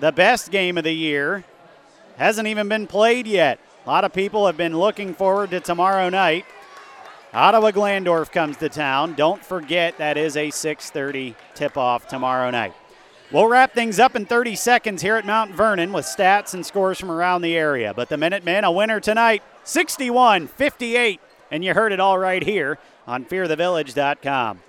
the 0.00 0.12
best 0.12 0.50
game 0.50 0.78
of 0.78 0.84
the 0.84 0.92
year 0.92 1.44
hasn't 2.16 2.46
even 2.46 2.68
been 2.68 2.86
played 2.86 3.26
yet. 3.26 3.58
A 3.84 3.88
lot 3.88 4.04
of 4.04 4.12
people 4.12 4.46
have 4.46 4.56
been 4.56 4.76
looking 4.76 5.14
forward 5.14 5.50
to 5.50 5.60
tomorrow 5.60 6.08
night. 6.08 6.44
Ottawa 7.32 7.70
Glandorf 7.72 8.30
comes 8.30 8.56
to 8.58 8.68
town. 8.68 9.14
Don't 9.14 9.44
forget 9.44 9.98
that 9.98 10.16
is 10.16 10.36
a 10.36 10.50
6:30 10.50 11.34
tip-off 11.54 12.06
tomorrow 12.06 12.50
night. 12.50 12.74
We'll 13.30 13.46
wrap 13.46 13.74
things 13.74 13.98
up 13.98 14.16
in 14.16 14.24
30 14.24 14.56
seconds 14.56 15.02
here 15.02 15.16
at 15.16 15.26
Mount 15.26 15.50
Vernon 15.50 15.92
with 15.92 16.06
stats 16.06 16.54
and 16.54 16.64
scores 16.64 16.98
from 16.98 17.10
around 17.10 17.42
the 17.42 17.58
area. 17.58 17.92
But 17.92 18.08
the 18.08 18.16
Minutemen, 18.16 18.64
a 18.64 18.72
winner 18.72 19.00
tonight, 19.00 19.42
61 19.64 20.46
58. 20.46 21.20
And 21.50 21.62
you 21.62 21.74
heard 21.74 21.92
it 21.92 22.00
all 22.00 22.18
right 22.18 22.42
here 22.42 22.78
on 23.06 23.26
fearthevillage.com. 23.26 24.60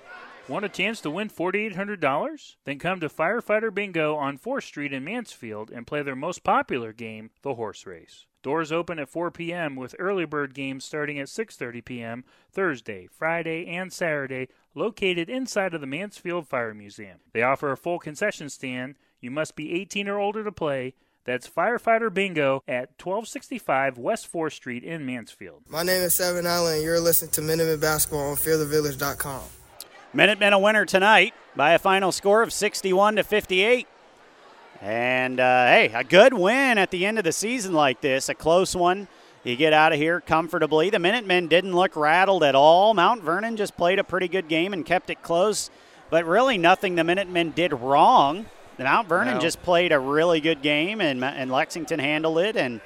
Want 0.49 0.65
a 0.65 0.69
chance 0.69 0.99
to 1.02 1.10
win 1.10 1.30
$4,800? 1.30 2.56
Then 2.65 2.80
come 2.80 2.99
to 2.99 3.07
Firefighter 3.07 3.73
Bingo 3.73 4.15
on 4.15 4.38
4th 4.38 4.64
Street 4.64 4.91
in 4.91 5.06
Mansfield 5.06 5.72
and 5.72 5.88
play 5.88 6.02
their 6.02 6.15
most 6.15 6.44
popular 6.44 6.91
game, 6.91 7.30
the 7.44 7.56
horse 7.56 7.86
race. 7.86 8.26
Doors 8.41 8.72
open 8.72 8.99
at 8.99 9.10
4 9.10 9.32
p.m. 9.32 9.76
with 9.76 9.95
early 9.99 10.26
bird 10.26 10.53
games 10.53 10.86
starting 10.86 11.20
at 11.20 11.28
6:30 11.28 11.84
p.m. 11.84 12.24
Thursday, 12.52 13.07
Friday, 13.11 13.68
and 13.68 13.91
Saturday, 13.91 14.48
located 14.74 15.30
inside 15.30 15.74
of 15.74 15.82
the 15.82 15.88
Mansfield 15.88 16.48
Fire 16.48 16.74
Museum. 16.74 17.20
They 17.34 17.41
offer 17.41 17.72
a 17.72 17.78
full 17.78 17.99
concession 17.99 18.49
stand. 18.49 18.95
You 19.20 19.32
must 19.32 19.56
be 19.56 19.74
18 19.74 20.07
or 20.07 20.20
older 20.20 20.44
to 20.44 20.52
play. 20.52 20.94
That's 21.26 21.49
Firefighter 21.49 22.11
Bingo 22.11 22.64
at 22.68 22.91
1265 22.98 23.98
West 23.98 24.32
4th 24.32 24.53
Street 24.53 24.84
in 24.84 25.06
Mansfield. 25.06 25.64
My 25.68 25.84
name 25.84 26.02
is 26.02 26.16
Seven 26.16 26.48
Allen, 26.48 26.76
and 26.76 26.84
you're 26.84 26.99
listening 26.99 27.32
to 27.32 27.41
Minutemen 27.41 27.80
Basketball 27.80 28.32
on 28.32 28.38
FearTheVillage.com. 28.38 29.44
Minutemen 30.14 30.53
a 30.53 30.60
winner 30.60 30.86
tonight 30.86 31.34
by 31.56 31.74
a 31.74 31.80
final 31.80 32.11
score 32.11 32.41
of 32.41 32.52
61 32.52 33.18
to 33.18 33.24
58. 33.24 33.86
And 34.82 35.40
uh, 35.40 35.66
hey, 35.66 35.92
a 35.94 36.04
good 36.04 36.34
win 36.34 36.78
at 36.78 36.90
the 36.92 37.06
end 37.06 37.18
of 37.18 37.24
the 37.26 37.32
season 37.34 37.74
like 37.74 38.02
this, 38.02 38.30
a 38.30 38.34
close 38.36 38.76
one. 38.76 39.08
You 39.44 39.56
get 39.56 39.74
out 39.74 39.94
of 39.94 40.00
here 40.00 40.22
comfortably. 40.22 40.90
The 40.90 41.00
Minutemen 41.00 41.48
didn't 41.48 41.76
look 41.76 41.96
rattled 41.96 42.44
at 42.44 42.56
all. 42.56 42.94
Mount 42.94 43.24
Vernon 43.24 43.58
just 43.58 43.76
played 43.78 44.00
a 44.00 44.04
pretty 44.04 44.28
good 44.28 44.48
game 44.48 44.74
and 44.74 44.86
kept 44.86 45.10
it 45.10 45.22
close, 45.22 45.70
but 46.10 46.26
really 46.26 46.58
nothing 46.58 46.96
the 46.96 47.04
Minutemen 47.04 47.52
did 47.52 47.74
wrong. 47.74 48.46
The 48.78 48.84
Mount 48.86 49.08
Vernon 49.10 49.36
No. 49.36 49.40
just 49.42 49.62
played 49.64 49.92
a 49.92 50.00
really 50.00 50.40
good 50.40 50.62
game, 50.62 51.02
and, 51.02 51.24
and 51.24 51.52
Lexington 51.52 52.00
handled 52.00 52.40
it, 52.40 52.56
and 52.56 52.80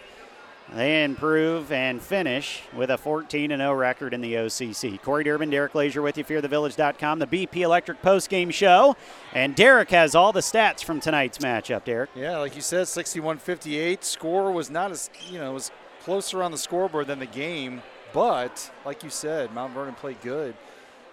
they 0.75 1.03
improve 1.03 1.71
and 1.71 2.01
finish 2.01 2.63
with 2.75 2.89
a 2.89 2.97
14 2.97 3.49
0 3.49 3.73
record 3.73 4.13
in 4.13 4.21
the 4.21 4.33
OCC. 4.33 4.99
Corey 5.01 5.23
Durbin, 5.23 5.49
Derek 5.49 5.75
Lazier 5.75 6.01
with 6.01 6.17
you, 6.17 6.23
fearthevillage.com, 6.23 7.19
the 7.19 7.27
BP 7.27 7.57
Electric 7.57 8.01
postgame 8.01 8.51
show. 8.51 8.95
And 9.33 9.55
Derek 9.55 9.91
has 9.91 10.15
all 10.15 10.31
the 10.31 10.39
stats 10.39 10.83
from 10.83 10.99
tonight's 10.99 11.37
matchup, 11.37 11.83
Derek. 11.83 12.09
Yeah, 12.15 12.37
like 12.37 12.55
you 12.55 12.61
said, 12.61 12.87
61-58. 12.87 14.03
Score 14.03 14.51
was 14.51 14.71
not 14.71 14.91
as 14.91 15.09
you 15.29 15.37
know, 15.37 15.53
was 15.53 15.71
closer 16.01 16.41
on 16.41 16.51
the 16.51 16.57
scoreboard 16.57 17.07
than 17.07 17.19
the 17.19 17.25
game, 17.25 17.81
but 18.11 18.71
like 18.85 19.03
you 19.03 19.09
said, 19.09 19.53
Mount 19.53 19.73
Vernon 19.73 19.95
played 19.95 20.19
good. 20.21 20.55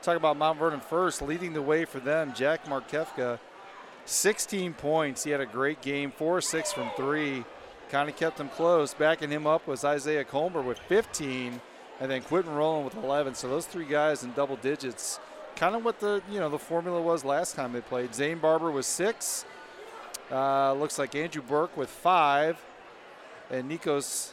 Talk 0.03 0.17
about 0.17 0.39
Mount 0.39 0.59
Vernon 0.59 0.81
first, 0.81 1.21
leading 1.21 1.53
the 1.53 1.61
way 1.61 1.85
for 1.85 2.01
them. 2.01 2.33
Jack 2.35 2.65
Marhefka, 2.65 3.39
16 4.07 4.73
points. 4.73 5.25
He 5.25 5.31
had 5.31 5.43
a 5.43 5.47
great 5.47 5.83
game, 5.83 6.11
four 6.11 6.41
six 6.41 6.73
from 6.73 6.91
three. 6.97 7.45
Kind 7.91 8.09
of 8.09 8.17
kept 8.17 8.37
them 8.37 8.49
close. 8.51 8.95
Backing 8.95 9.31
him 9.31 9.47
up 9.47 9.67
was 9.67 9.85
Isaiah 9.85 10.25
Colmer 10.25 10.63
with 10.63 10.79
15, 10.79 11.61
and 12.01 12.11
then 12.11 12.23
Quentin 12.23 12.55
Roland 12.55 12.85
with 12.85 12.97
11. 13.03 13.35
So 13.35 13.49
those 13.49 13.67
three 13.67 13.85
guys 13.85 14.23
in 14.23 14.33
double 14.33 14.57
digits. 14.57 15.19
Kind 15.57 15.75
of 15.75 15.85
what 15.85 16.01
the 16.01 16.23
you 16.31 16.39
know 16.41 16.49
the 16.49 16.59
formula 16.59 17.03
was 17.03 17.25
last 17.25 17.55
time 17.55 17.73
they 17.73 17.81
played. 17.81 18.15
Zane 18.15 18.39
Barber 18.39 18.71
was 18.71 18.87
six. 18.87 19.45
Uh, 20.31 20.73
looks 20.75 20.99
like 20.99 21.15
Andrew 21.15 21.43
Burke 21.43 21.77
with 21.77 21.91
five, 21.91 22.57
and 23.51 23.69
Nikos 23.69 24.33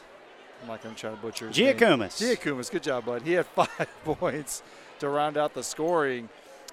I'm 0.62 0.68
not 0.68 0.82
going 0.82 0.94
to 0.94 1.00
try 1.00 1.10
to 1.10 1.16
butcher 1.16 1.48
his 1.48 1.58
name. 1.58 1.76
Giacomis, 2.20 2.70
good 2.70 2.82
job, 2.82 3.04
bud. 3.04 3.22
He 3.22 3.32
had 3.32 3.46
five 3.54 3.88
points 4.04 4.62
to 4.98 5.08
round 5.08 5.36
out 5.36 5.54
the 5.54 5.62
scoring. 5.62 6.28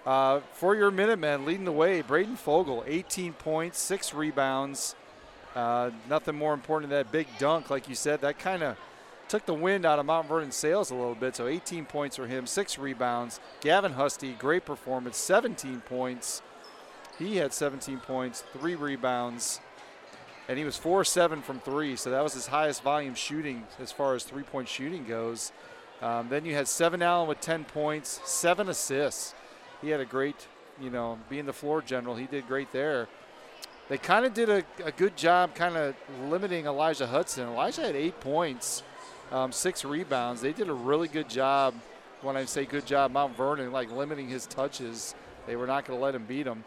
Uh, 0.06 0.42
for 0.54 0.76
your 0.76 0.92
Minutemen, 0.92 1.46
leading 1.46 1.66
the 1.66 1.72
way, 1.72 2.02
Braden 2.02 2.36
Fogel, 2.36 2.84
18 2.86 3.34
points, 3.34 3.80
six 3.80 4.14
rebounds. 4.14 4.96
Uh, 5.56 5.92
nothing 6.10 6.36
more 6.36 6.54
important 6.54 6.90
than 6.90 7.00
that 7.00 7.12
big 7.12 7.28
dunk, 7.40 7.70
like 7.70 7.88
you 7.88 7.96
said. 7.96 8.22
That 8.22 8.38
kind 8.38 8.62
of 8.62 8.78
took 9.28 9.46
the 9.46 9.54
wind 9.54 9.86
out 9.86 10.00
of 10.00 10.06
Mount 10.06 10.28
Vernon's 10.28 10.56
sails 10.56 10.92
a 10.92 10.96
little 10.96 11.16
bit. 11.16 11.36
So 11.36 11.48
18 11.48 11.86
points 11.86 12.18
for 12.18 12.28
him, 12.28 12.46
six 12.46 12.78
rebounds. 12.78 13.40
Gavin 13.62 13.94
Husty, 13.94 14.34
great 14.34 14.66
performance, 14.66 15.18
17 15.18 15.82
points. 15.82 16.42
He 17.18 17.38
had 17.38 17.54
17 17.54 18.00
points, 18.00 18.44
three 18.52 18.76
rebounds, 18.76 19.62
and 20.50 20.60
he 20.60 20.66
was 20.66 20.78
4 20.78 21.06
7 21.06 21.42
from 21.42 21.60
three. 21.62 21.96
So 21.96 22.12
that 22.12 22.22
was 22.22 22.34
his 22.34 22.48
highest 22.48 22.84
volume 22.84 23.16
shooting 23.16 23.66
as 23.80 23.92
far 23.92 24.16
as 24.16 24.24
three 24.24 24.44
point 24.44 24.68
shooting 24.68 25.06
goes. 25.06 25.52
Um, 26.02 26.28
then 26.30 26.46
you 26.46 26.54
had 26.54 26.68
Seven 26.68 27.02
Allen 27.02 27.28
with 27.28 27.40
10 27.40 27.64
points, 27.64 28.20
seven 28.26 28.68
assists. 28.68 29.34
He 29.82 29.90
had 29.90 30.02
a 30.02 30.06
great, 30.06 30.48
you 30.82 30.90
know, 30.90 31.18
being 31.30 31.46
the 31.46 31.54
floor 31.54 31.82
general, 31.82 32.16
he 32.16 32.26
did 32.26 32.48
great 32.48 32.72
there. 32.74 33.08
They 33.88 34.00
kind 34.00 34.26
of 34.26 34.34
did 34.34 34.50
a, 34.50 34.64
a, 34.84 34.92
good 34.92 35.16
job 35.16 35.54
kind 35.54 35.78
of 35.78 35.96
limiting 36.28 36.66
Elijah 36.66 37.06
Hudson. 37.06 37.48
Elijah 37.48 37.82
had 37.82 37.96
eight 37.96 38.20
points, 38.20 38.82
um, 39.32 39.52
six 39.52 39.86
rebounds. 39.86 40.42
They 40.42 40.54
did 40.54 40.70
a 40.70 40.74
really 40.74 41.08
good 41.08 41.30
job. 41.30 41.76
When 42.22 42.36
I 42.36 42.46
say 42.46 42.66
good 42.66 42.88
job, 42.88 43.12
Mount 43.12 43.38
Vernon, 43.38 43.72
like 43.72 43.92
limiting 43.92 44.28
his 44.28 44.48
touches. 44.48 45.14
They 45.46 45.56
were 45.56 45.68
not 45.68 45.86
going 45.86 46.00
to 46.00 46.04
let 46.04 46.16
him 46.16 46.26
beat 46.26 46.48
him. 46.48 46.64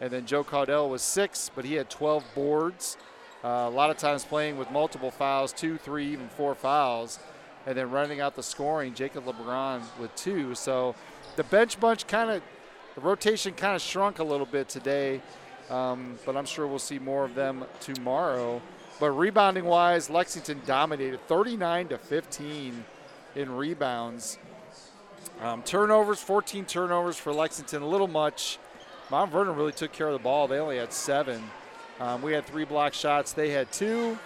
And 0.00 0.12
then 0.12 0.26
Joe 0.26 0.44
Caudell 0.44 0.88
was 0.88 1.02
six, 1.02 1.50
but 1.52 1.64
he 1.64 1.74
had 1.74 1.90
12 1.90 2.24
boards. 2.36 2.96
Uh, 3.42 3.48
a 3.48 3.70
lot 3.70 3.90
of 3.90 3.96
times 3.96 4.24
playing 4.24 4.56
with 4.56 4.70
multiple 4.70 5.10
fouls, 5.10 5.52
two, 5.52 5.76
three, 5.76 6.12
even 6.12 6.28
four 6.28 6.54
fouls. 6.54 7.18
And 7.66 7.76
then 7.76 7.90
running 7.90 8.20
out 8.20 8.36
the 8.36 8.44
scoring, 8.44 8.94
Jacob 8.94 9.24
LeBron 9.24 9.82
with 9.98 10.14
two. 10.14 10.54
So 10.54 10.94
the 11.34 11.44
bench 11.44 11.80
bunch 11.80 12.06
kind 12.06 12.30
of, 12.30 12.42
the 12.94 13.00
rotation 13.00 13.54
kind 13.54 13.74
of 13.74 13.82
shrunk 13.82 14.20
a 14.20 14.24
little 14.24 14.46
bit 14.46 14.68
today. 14.68 15.20
Um, 15.70 16.18
but 16.26 16.36
I'm 16.36 16.46
sure 16.46 16.66
we'll 16.66 16.78
see 16.78 16.98
more 16.98 17.24
of 17.24 17.34
them 17.34 17.64
tomorrow. 17.80 18.60
But 18.98 19.12
rebounding 19.12 19.64
wise, 19.64 20.10
Lexington 20.10 20.60
dominated 20.66 21.26
39 21.26 21.88
to 21.88 21.98
15 21.98 22.84
in 23.36 23.50
rebounds. 23.56 24.38
Um, 25.40 25.62
turnovers, 25.62 26.20
14 26.20 26.66
turnovers 26.66 27.16
for 27.16 27.32
Lexington, 27.32 27.82
a 27.82 27.86
little 27.86 28.08
much. 28.08 28.58
Mount 29.10 29.32
Vernon 29.32 29.56
really 29.56 29.72
took 29.72 29.92
care 29.92 30.08
of 30.08 30.12
the 30.12 30.22
ball. 30.22 30.48
They 30.48 30.58
only 30.58 30.76
had 30.76 30.92
seven. 30.92 31.42
Um, 31.98 32.22
we 32.22 32.32
had 32.32 32.46
three 32.46 32.64
block 32.64 32.92
shots. 32.92 33.32
They 33.32 33.50
had 33.50 33.72
two. 33.72 34.18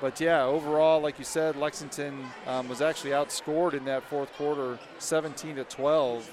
But 0.00 0.20
yeah, 0.20 0.44
overall, 0.44 1.00
like 1.00 1.18
you 1.18 1.24
said, 1.24 1.56
Lexington 1.56 2.24
um, 2.46 2.68
was 2.68 2.82
actually 2.82 3.10
outscored 3.12 3.72
in 3.72 3.84
that 3.86 4.02
fourth 4.02 4.32
quarter, 4.34 4.78
17 4.98 5.56
to 5.56 5.64
12. 5.64 6.30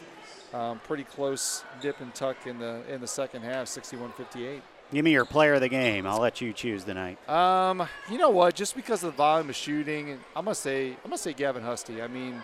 Um, 0.53 0.79
pretty 0.79 1.03
close 1.03 1.63
dip 1.81 1.99
and 1.99 2.13
tuck 2.13 2.45
in 2.45 2.59
the 2.59 2.81
in 2.87 3.01
the 3.01 3.07
second 3.07 3.41
half, 3.41 3.65
61-58. 3.67 4.61
Give 4.91 5.03
me 5.03 5.11
your 5.11 5.25
player 5.25 5.55
of 5.55 5.61
the 5.61 5.69
game. 5.69 6.05
I'll 6.05 6.19
let 6.19 6.41
you 6.41 6.53
choose 6.53 6.83
tonight. 6.83 7.17
Um, 7.27 7.87
you 8.11 8.19
know 8.19 8.29
what? 8.29 8.53
Just 8.53 8.75
because 8.75 9.03
of 9.03 9.11
the 9.11 9.17
volume 9.17 9.49
of 9.49 9.55
shooting, 9.55 10.19
I'm 10.35 10.45
gonna 10.45 10.53
say 10.53 10.89
I'm 10.89 11.05
gonna 11.05 11.17
say 11.17 11.33
Gavin 11.33 11.63
Husty. 11.63 12.01
I 12.01 12.07
mean, 12.07 12.43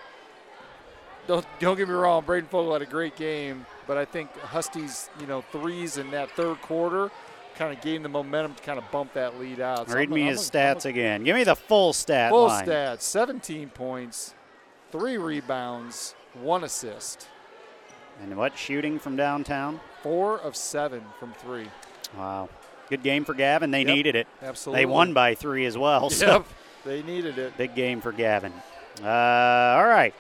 don't 1.28 1.46
don't 1.60 1.78
get 1.78 1.88
me 1.88 1.94
wrong, 1.94 2.24
Braden 2.26 2.50
Fogel 2.50 2.74
had 2.74 2.82
a 2.82 2.88
great 2.88 3.16
game, 3.16 3.68
but 3.86 3.98
I 3.98 4.06
think 4.06 4.32
Husty's 4.40 5.12
you 5.20 5.28
know 5.28 5.42
threes 5.52 5.98
in 5.98 6.10
that 6.10 6.32
third 6.32 6.60
quarter 6.62 7.12
kind 7.56 7.76
of 7.78 7.84
gained 7.84 8.04
the 8.04 8.10
momentum 8.10 8.56
to 8.56 8.64
kind 8.64 8.80
of 8.80 8.90
bump 8.90 9.14
that 9.14 9.40
lead 9.40 9.60
out. 9.60 9.88
So 9.88 9.96
Read 9.96 10.08
I'm, 10.08 10.16
me 10.16 10.22
I'm, 10.24 10.30
his 10.30 10.50
I'm, 10.50 10.78
stats 10.78 10.86
again. 10.86 11.24
Give 11.24 11.36
me 11.36 11.44
the 11.44 11.56
full 11.56 11.94
stat 11.94 12.32
full 12.32 12.48
line. 12.48 12.66
stats: 12.66 13.02
17 13.02 13.70
points, 13.70 14.34
three 14.92 15.18
rebounds, 15.18 16.16
one 16.34 16.64
assist. 16.64 17.28
And 18.22 18.36
what 18.36 18.58
shooting 18.58 19.00
from 19.00 19.16
downtown? 19.16 19.80
Four 20.04 20.40
of 20.40 20.56
seven 20.56 21.04
from 21.20 21.34
three. 21.34 21.68
Wow. 22.18 22.50
Good 22.90 23.04
game 23.04 23.24
for 23.24 23.34
Gavin. 23.34 23.72
They 23.72 23.84
yep, 23.84 23.96
needed 23.96 24.16
it. 24.16 24.28
Absolutely. 24.42 24.82
They 24.82 24.86
won 24.86 25.14
by 25.14 25.36
three 25.36 25.66
as 25.66 25.78
well. 25.78 26.10
So 26.10 26.28
yep. 26.28 26.46
They 26.86 27.04
needed 27.04 27.38
it. 27.38 27.58
Big 27.58 27.76
game 27.76 28.02
for 28.02 28.12
Gavin. 28.12 28.54
Uh, 29.02 29.08
all 29.08 29.86
right. 29.86 30.14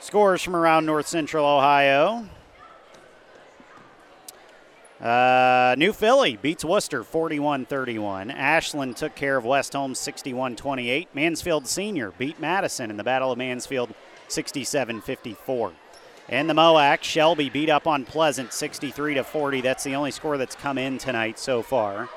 Scores 0.00 0.42
from 0.42 0.54
around 0.54 0.86
North 0.86 1.08
Central 1.08 1.44
Ohio. 1.44 2.26
Uh, 5.00 5.76
New 5.78 5.92
Philly 5.92 6.36
beats 6.36 6.64
Wooster 6.64 7.04
41 7.04 7.66
31. 7.66 8.30
Ashland 8.30 8.96
took 8.96 9.14
care 9.14 9.36
of 9.36 9.44
West 9.44 9.72
Holmes 9.72 9.98
61 9.98 10.56
28. 10.56 11.08
Mansfield 11.14 11.66
Senior 11.66 12.12
beat 12.18 12.40
Madison 12.40 12.90
in 12.90 12.96
the 12.96 13.04
Battle 13.04 13.30
of 13.30 13.38
Mansfield 13.38 13.94
67 14.28 15.00
54. 15.00 15.72
And 16.28 16.48
the 16.48 16.54
MOAC, 16.54 17.02
Shelby 17.02 17.48
beat 17.48 17.70
up 17.70 17.86
on 17.86 18.04
Pleasant 18.04 18.52
63 18.52 19.14
to 19.14 19.24
40. 19.24 19.60
That's 19.62 19.82
the 19.84 19.94
only 19.94 20.10
score 20.10 20.36
that's 20.36 20.54
come 20.54 20.76
in 20.76 20.98
tonight 20.98 21.38
so 21.38 21.62
far. 21.62 22.08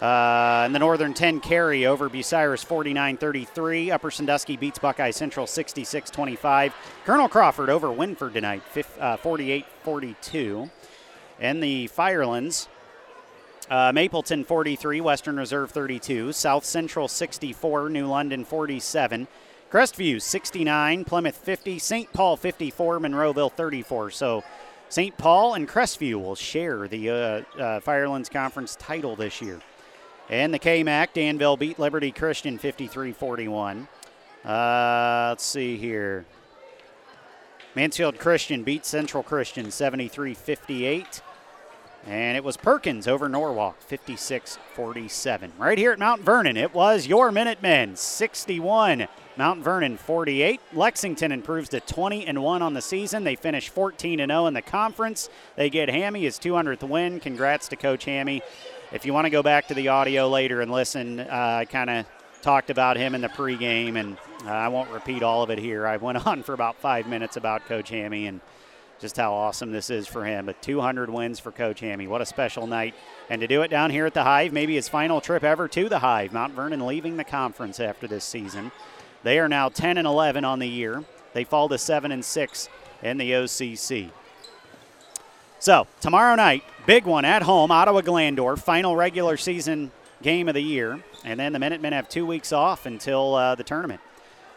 Uh, 0.00 0.62
and 0.64 0.74
the 0.74 0.78
Northern 0.78 1.12
10 1.12 1.40
Carey 1.40 1.86
over 1.86 2.08
Bucyrus 2.08 2.64
49 2.64 3.16
33. 3.18 3.90
Upper 3.90 4.10
Sandusky 4.10 4.56
beats 4.56 4.78
Buckeye 4.78 5.10
Central 5.10 5.46
66 5.46 6.10
25. 6.10 6.74
Colonel 7.04 7.28
Crawford 7.28 7.68
over 7.68 7.88
Wynford 7.88 8.32
tonight 8.32 8.62
uh, 8.98 9.16
48 9.16 9.66
42. 9.82 10.70
And 11.38 11.62
the 11.62 11.88
Firelands, 11.88 12.68
uh, 13.68 13.92
Mapleton 13.92 14.44
43, 14.44 15.00
Western 15.00 15.36
Reserve 15.36 15.70
32, 15.70 16.32
South 16.32 16.64
Central 16.64 17.08
64, 17.08 17.88
New 17.88 18.06
London 18.06 18.44
47, 18.44 19.26
Crestview 19.72 20.20
69, 20.20 21.06
Plymouth 21.06 21.36
50, 21.38 21.78
St. 21.78 22.12
Paul 22.12 22.36
54, 22.36 23.00
Monroeville 23.00 23.50
34. 23.50 24.10
So 24.10 24.44
St. 24.90 25.16
Paul 25.16 25.54
and 25.54 25.66
Crestview 25.66 26.20
will 26.20 26.34
share 26.34 26.86
the 26.86 27.08
uh, 27.08 27.14
uh, 27.58 27.80
Firelands 27.80 28.28
Conference 28.28 28.76
title 28.76 29.16
this 29.16 29.40
year. 29.40 29.62
And 30.28 30.52
the 30.52 30.58
KMAC, 30.58 31.14
Danville 31.14 31.56
beat 31.56 31.78
Liberty 31.78 32.12
Christian 32.12 32.58
53 32.58 33.12
41. 33.12 33.88
Uh, 34.44 35.28
let's 35.30 35.46
see 35.46 35.78
here. 35.78 36.26
Mansfield 37.74 38.18
Christian 38.18 38.64
beat 38.64 38.84
Central 38.84 39.22
Christian 39.22 39.70
73 39.70 40.34
58. 40.34 41.22
And 42.06 42.36
it 42.36 42.44
was 42.44 42.58
Perkins 42.58 43.08
over 43.08 43.26
Norwalk, 43.26 43.80
56 43.80 44.58
47. 44.74 45.52
Right 45.56 45.78
here 45.78 45.92
at 45.92 45.98
Mount 45.98 46.20
Vernon, 46.20 46.58
it 46.58 46.74
was 46.74 47.06
your 47.06 47.32
Minutemen, 47.32 47.96
61. 47.96 49.08
Mount 49.36 49.62
Vernon 49.62 49.96
48. 49.96 50.60
Lexington 50.74 51.32
improves 51.32 51.70
to 51.70 51.80
20 51.80 52.26
and 52.26 52.42
1 52.42 52.62
on 52.62 52.74
the 52.74 52.82
season. 52.82 53.24
They 53.24 53.34
finish 53.34 53.68
14 53.68 54.20
and 54.20 54.30
0 54.30 54.46
in 54.46 54.54
the 54.54 54.62
conference. 54.62 55.30
They 55.56 55.70
get 55.70 55.88
Hammy 55.88 56.22
his 56.22 56.38
200th 56.38 56.86
win. 56.86 57.18
Congrats 57.18 57.68
to 57.68 57.76
Coach 57.76 58.04
Hammy. 58.04 58.42
If 58.92 59.06
you 59.06 59.14
want 59.14 59.24
to 59.24 59.30
go 59.30 59.42
back 59.42 59.68
to 59.68 59.74
the 59.74 59.88
audio 59.88 60.28
later 60.28 60.60
and 60.60 60.70
listen, 60.70 61.20
uh, 61.20 61.26
I 61.60 61.64
kind 61.64 61.88
of 61.88 62.06
talked 62.42 62.68
about 62.68 62.96
him 62.96 63.14
in 63.14 63.22
the 63.22 63.28
pregame, 63.28 63.96
and 63.96 64.18
uh, 64.44 64.50
I 64.50 64.68
won't 64.68 64.90
repeat 64.90 65.22
all 65.22 65.42
of 65.42 65.50
it 65.50 65.58
here. 65.58 65.86
I 65.86 65.96
went 65.96 66.26
on 66.26 66.42
for 66.42 66.52
about 66.52 66.76
five 66.76 67.06
minutes 67.06 67.36
about 67.36 67.64
Coach 67.66 67.88
Hammy 67.88 68.26
and 68.26 68.40
just 69.00 69.16
how 69.16 69.32
awesome 69.32 69.72
this 69.72 69.90
is 69.90 70.06
for 70.06 70.24
him. 70.24 70.46
But 70.46 70.60
200 70.62 71.10
wins 71.10 71.40
for 71.40 71.50
Coach 71.50 71.80
Hammy. 71.80 72.06
What 72.06 72.20
a 72.20 72.26
special 72.26 72.66
night. 72.66 72.94
And 73.30 73.40
to 73.40 73.46
do 73.46 73.62
it 73.62 73.68
down 73.68 73.90
here 73.90 74.06
at 74.06 74.14
the 74.14 74.22
Hive, 74.22 74.52
maybe 74.52 74.74
his 74.74 74.88
final 74.88 75.20
trip 75.20 75.42
ever 75.42 75.68
to 75.68 75.88
the 75.88 75.98
Hive. 75.98 76.32
Mount 76.32 76.54
Vernon 76.54 76.86
leaving 76.86 77.16
the 77.16 77.24
conference 77.24 77.80
after 77.80 78.06
this 78.06 78.24
season. 78.24 78.70
They 79.22 79.38
are 79.38 79.48
now 79.48 79.68
10 79.68 79.98
and 79.98 80.06
11 80.06 80.44
on 80.44 80.58
the 80.58 80.68
year. 80.68 81.04
They 81.32 81.44
fall 81.44 81.68
to 81.68 81.78
7 81.78 82.12
and 82.12 82.24
6 82.24 82.68
in 83.02 83.18
the 83.18 83.32
OCC. 83.32 84.10
So, 85.58 85.86
tomorrow 86.00 86.34
night, 86.34 86.64
big 86.86 87.04
one 87.04 87.24
at 87.24 87.42
home, 87.42 87.70
Ottawa 87.70 88.00
Glandorf, 88.00 88.58
final 88.58 88.96
regular 88.96 89.36
season 89.36 89.92
game 90.20 90.48
of 90.48 90.54
the 90.54 90.62
year. 90.62 91.00
And 91.24 91.38
then 91.38 91.52
the 91.52 91.58
Minutemen 91.58 91.92
have 91.92 92.08
two 92.08 92.26
weeks 92.26 92.52
off 92.52 92.84
until 92.84 93.34
uh, 93.34 93.54
the 93.54 93.62
tournament. 93.62 94.00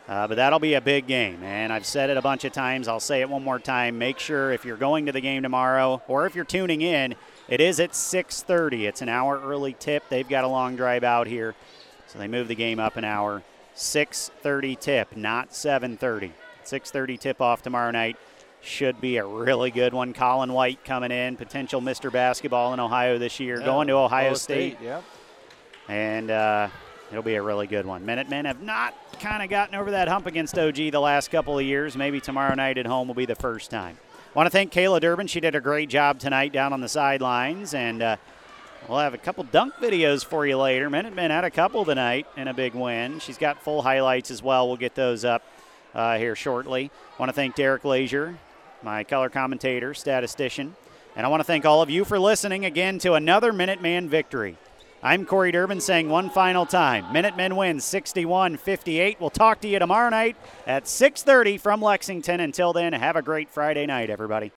Uh, 0.07 0.27
but 0.27 0.35
that'll 0.35 0.59
be 0.59 0.75
a 0.75 0.81
big 0.81 1.07
game. 1.07 1.41
And 1.43 1.73
I've 1.73 1.85
said 1.85 2.09
it 2.09 2.17
a 2.17 2.21
bunch 2.21 2.43
of 2.45 2.53
times. 2.53 2.87
I'll 2.87 2.99
say 2.99 3.21
it 3.21 3.29
one 3.29 3.43
more 3.43 3.59
time. 3.59 3.97
Make 3.97 4.19
sure 4.19 4.51
if 4.51 4.63
you're 4.63 4.77
going 4.77 5.07
to 5.07 5.11
the 5.11 5.21
game 5.21 5.43
tomorrow 5.43 6.01
or 6.07 6.27
if 6.27 6.35
you're 6.35 6.45
tuning 6.45 6.81
in, 6.81 7.15
it 7.47 7.59
is 7.59 7.79
at 7.79 7.91
6:30. 7.91 8.87
It's 8.87 9.01
an 9.01 9.09
hour 9.09 9.39
early 9.43 9.73
tip. 9.73 10.03
They've 10.09 10.27
got 10.27 10.43
a 10.43 10.47
long 10.47 10.75
drive 10.75 11.03
out 11.03 11.25
here. 11.27 11.55
So 12.07 12.19
they 12.19 12.27
move 12.27 12.47
the 12.47 12.55
game 12.55 12.79
up 12.79 12.97
an 12.97 13.03
hour. 13.03 13.41
6:30 13.75 14.79
tip, 14.79 15.15
not 15.15 15.49
7:30. 15.49 16.31
6:30 16.63 17.17
tip 17.19 17.41
off 17.41 17.61
tomorrow 17.61 17.91
night. 17.91 18.17
Should 18.61 18.99
be 18.99 19.17
a 19.17 19.25
really 19.25 19.69
good 19.69 19.93
one. 19.93 20.13
Colin 20.13 20.51
White 20.51 20.83
coming 20.83 21.11
in, 21.11 21.35
potential 21.35 21.81
Mr. 21.81 22.11
Basketball 22.11 22.73
in 22.73 22.79
Ohio 22.79 23.19
this 23.19 23.39
year, 23.39 23.59
yeah, 23.59 23.65
going 23.65 23.87
to 23.87 23.93
Ohio, 23.93 24.05
Ohio 24.05 24.33
State. 24.33 24.77
State. 24.77 24.85
Yep. 24.85 25.03
And 25.87 26.31
uh, 26.31 26.69
it'll 27.11 27.21
be 27.21 27.35
a 27.35 27.43
really 27.43 27.67
good 27.67 27.85
one. 27.85 28.03
Minutemen 28.05 28.45
have 28.45 28.63
not 28.63 28.95
kind 29.19 29.43
of 29.43 29.49
gotten 29.49 29.75
over 29.75 29.91
that 29.91 30.07
hump 30.07 30.25
against 30.25 30.57
OG 30.57 30.75
the 30.75 30.99
last 30.99 31.29
couple 31.29 31.59
of 31.59 31.65
years. 31.65 31.95
Maybe 31.95 32.19
tomorrow 32.19 32.55
night 32.55 32.79
at 32.79 32.87
home 32.87 33.07
will 33.07 33.15
be 33.15 33.27
the 33.27 33.35
first 33.35 33.69
time. 33.69 33.97
Want 34.33 34.47
to 34.47 34.51
thank 34.51 34.73
Kayla 34.73 34.99
Durbin. 34.99 35.27
She 35.27 35.39
did 35.39 35.55
a 35.55 35.61
great 35.61 35.87
job 35.87 36.19
tonight 36.19 36.51
down 36.51 36.73
on 36.73 36.81
the 36.81 36.89
sidelines, 36.89 37.73
and 37.73 38.01
uh, 38.01 38.17
We'll 38.87 38.99
have 38.99 39.15
a 39.15 39.17
couple 39.17 39.43
dunk 39.45 39.73
videos 39.75 40.23
for 40.23 40.45
you 40.45 40.57
later. 40.57 40.91
Minutemen 40.91 41.31
had 41.31 41.43
a 41.43 41.49
couple 41.49 41.85
tonight 41.85 42.27
in 42.37 42.47
a 42.47 42.53
big 42.53 42.75
win. 42.75 43.17
She's 43.17 43.39
got 43.39 43.63
full 43.63 43.81
highlights 43.81 44.29
as 44.29 44.43
well. 44.43 44.67
We'll 44.67 44.77
get 44.77 44.93
those 44.93 45.25
up 45.25 45.41
uh, 45.95 46.19
here 46.19 46.35
shortly. 46.35 46.91
I 46.93 47.19
want 47.19 47.29
to 47.29 47.33
thank 47.33 47.55
Derek 47.55 47.83
Lazier, 47.83 48.37
my 48.83 49.03
color 49.03 49.29
commentator, 49.29 49.95
statistician. 49.95 50.75
And 51.15 51.25
I 51.25 51.29
want 51.29 51.39
to 51.39 51.45
thank 51.45 51.65
all 51.65 51.81
of 51.81 51.89
you 51.89 52.05
for 52.05 52.19
listening 52.19 52.63
again 52.63 52.99
to 52.99 53.13
another 53.13 53.51
Minuteman 53.51 54.07
victory. 54.07 54.55
I'm 55.01 55.25
Corey 55.25 55.51
Durbin 55.51 55.81
saying 55.81 56.07
one 56.07 56.29
final 56.29 56.67
time. 56.67 57.11
Minutemen 57.11 57.55
win 57.55 57.77
61-58. 57.77 59.19
We'll 59.19 59.31
talk 59.31 59.61
to 59.61 59.67
you 59.67 59.79
tomorrow 59.79 60.09
night 60.09 60.35
at 60.67 60.83
6:30 60.85 61.59
from 61.59 61.81
Lexington. 61.81 62.39
Until 62.39 62.71
then, 62.71 62.93
have 62.93 63.15
a 63.15 63.23
great 63.23 63.49
Friday 63.49 63.87
night, 63.87 64.11
everybody. 64.11 64.51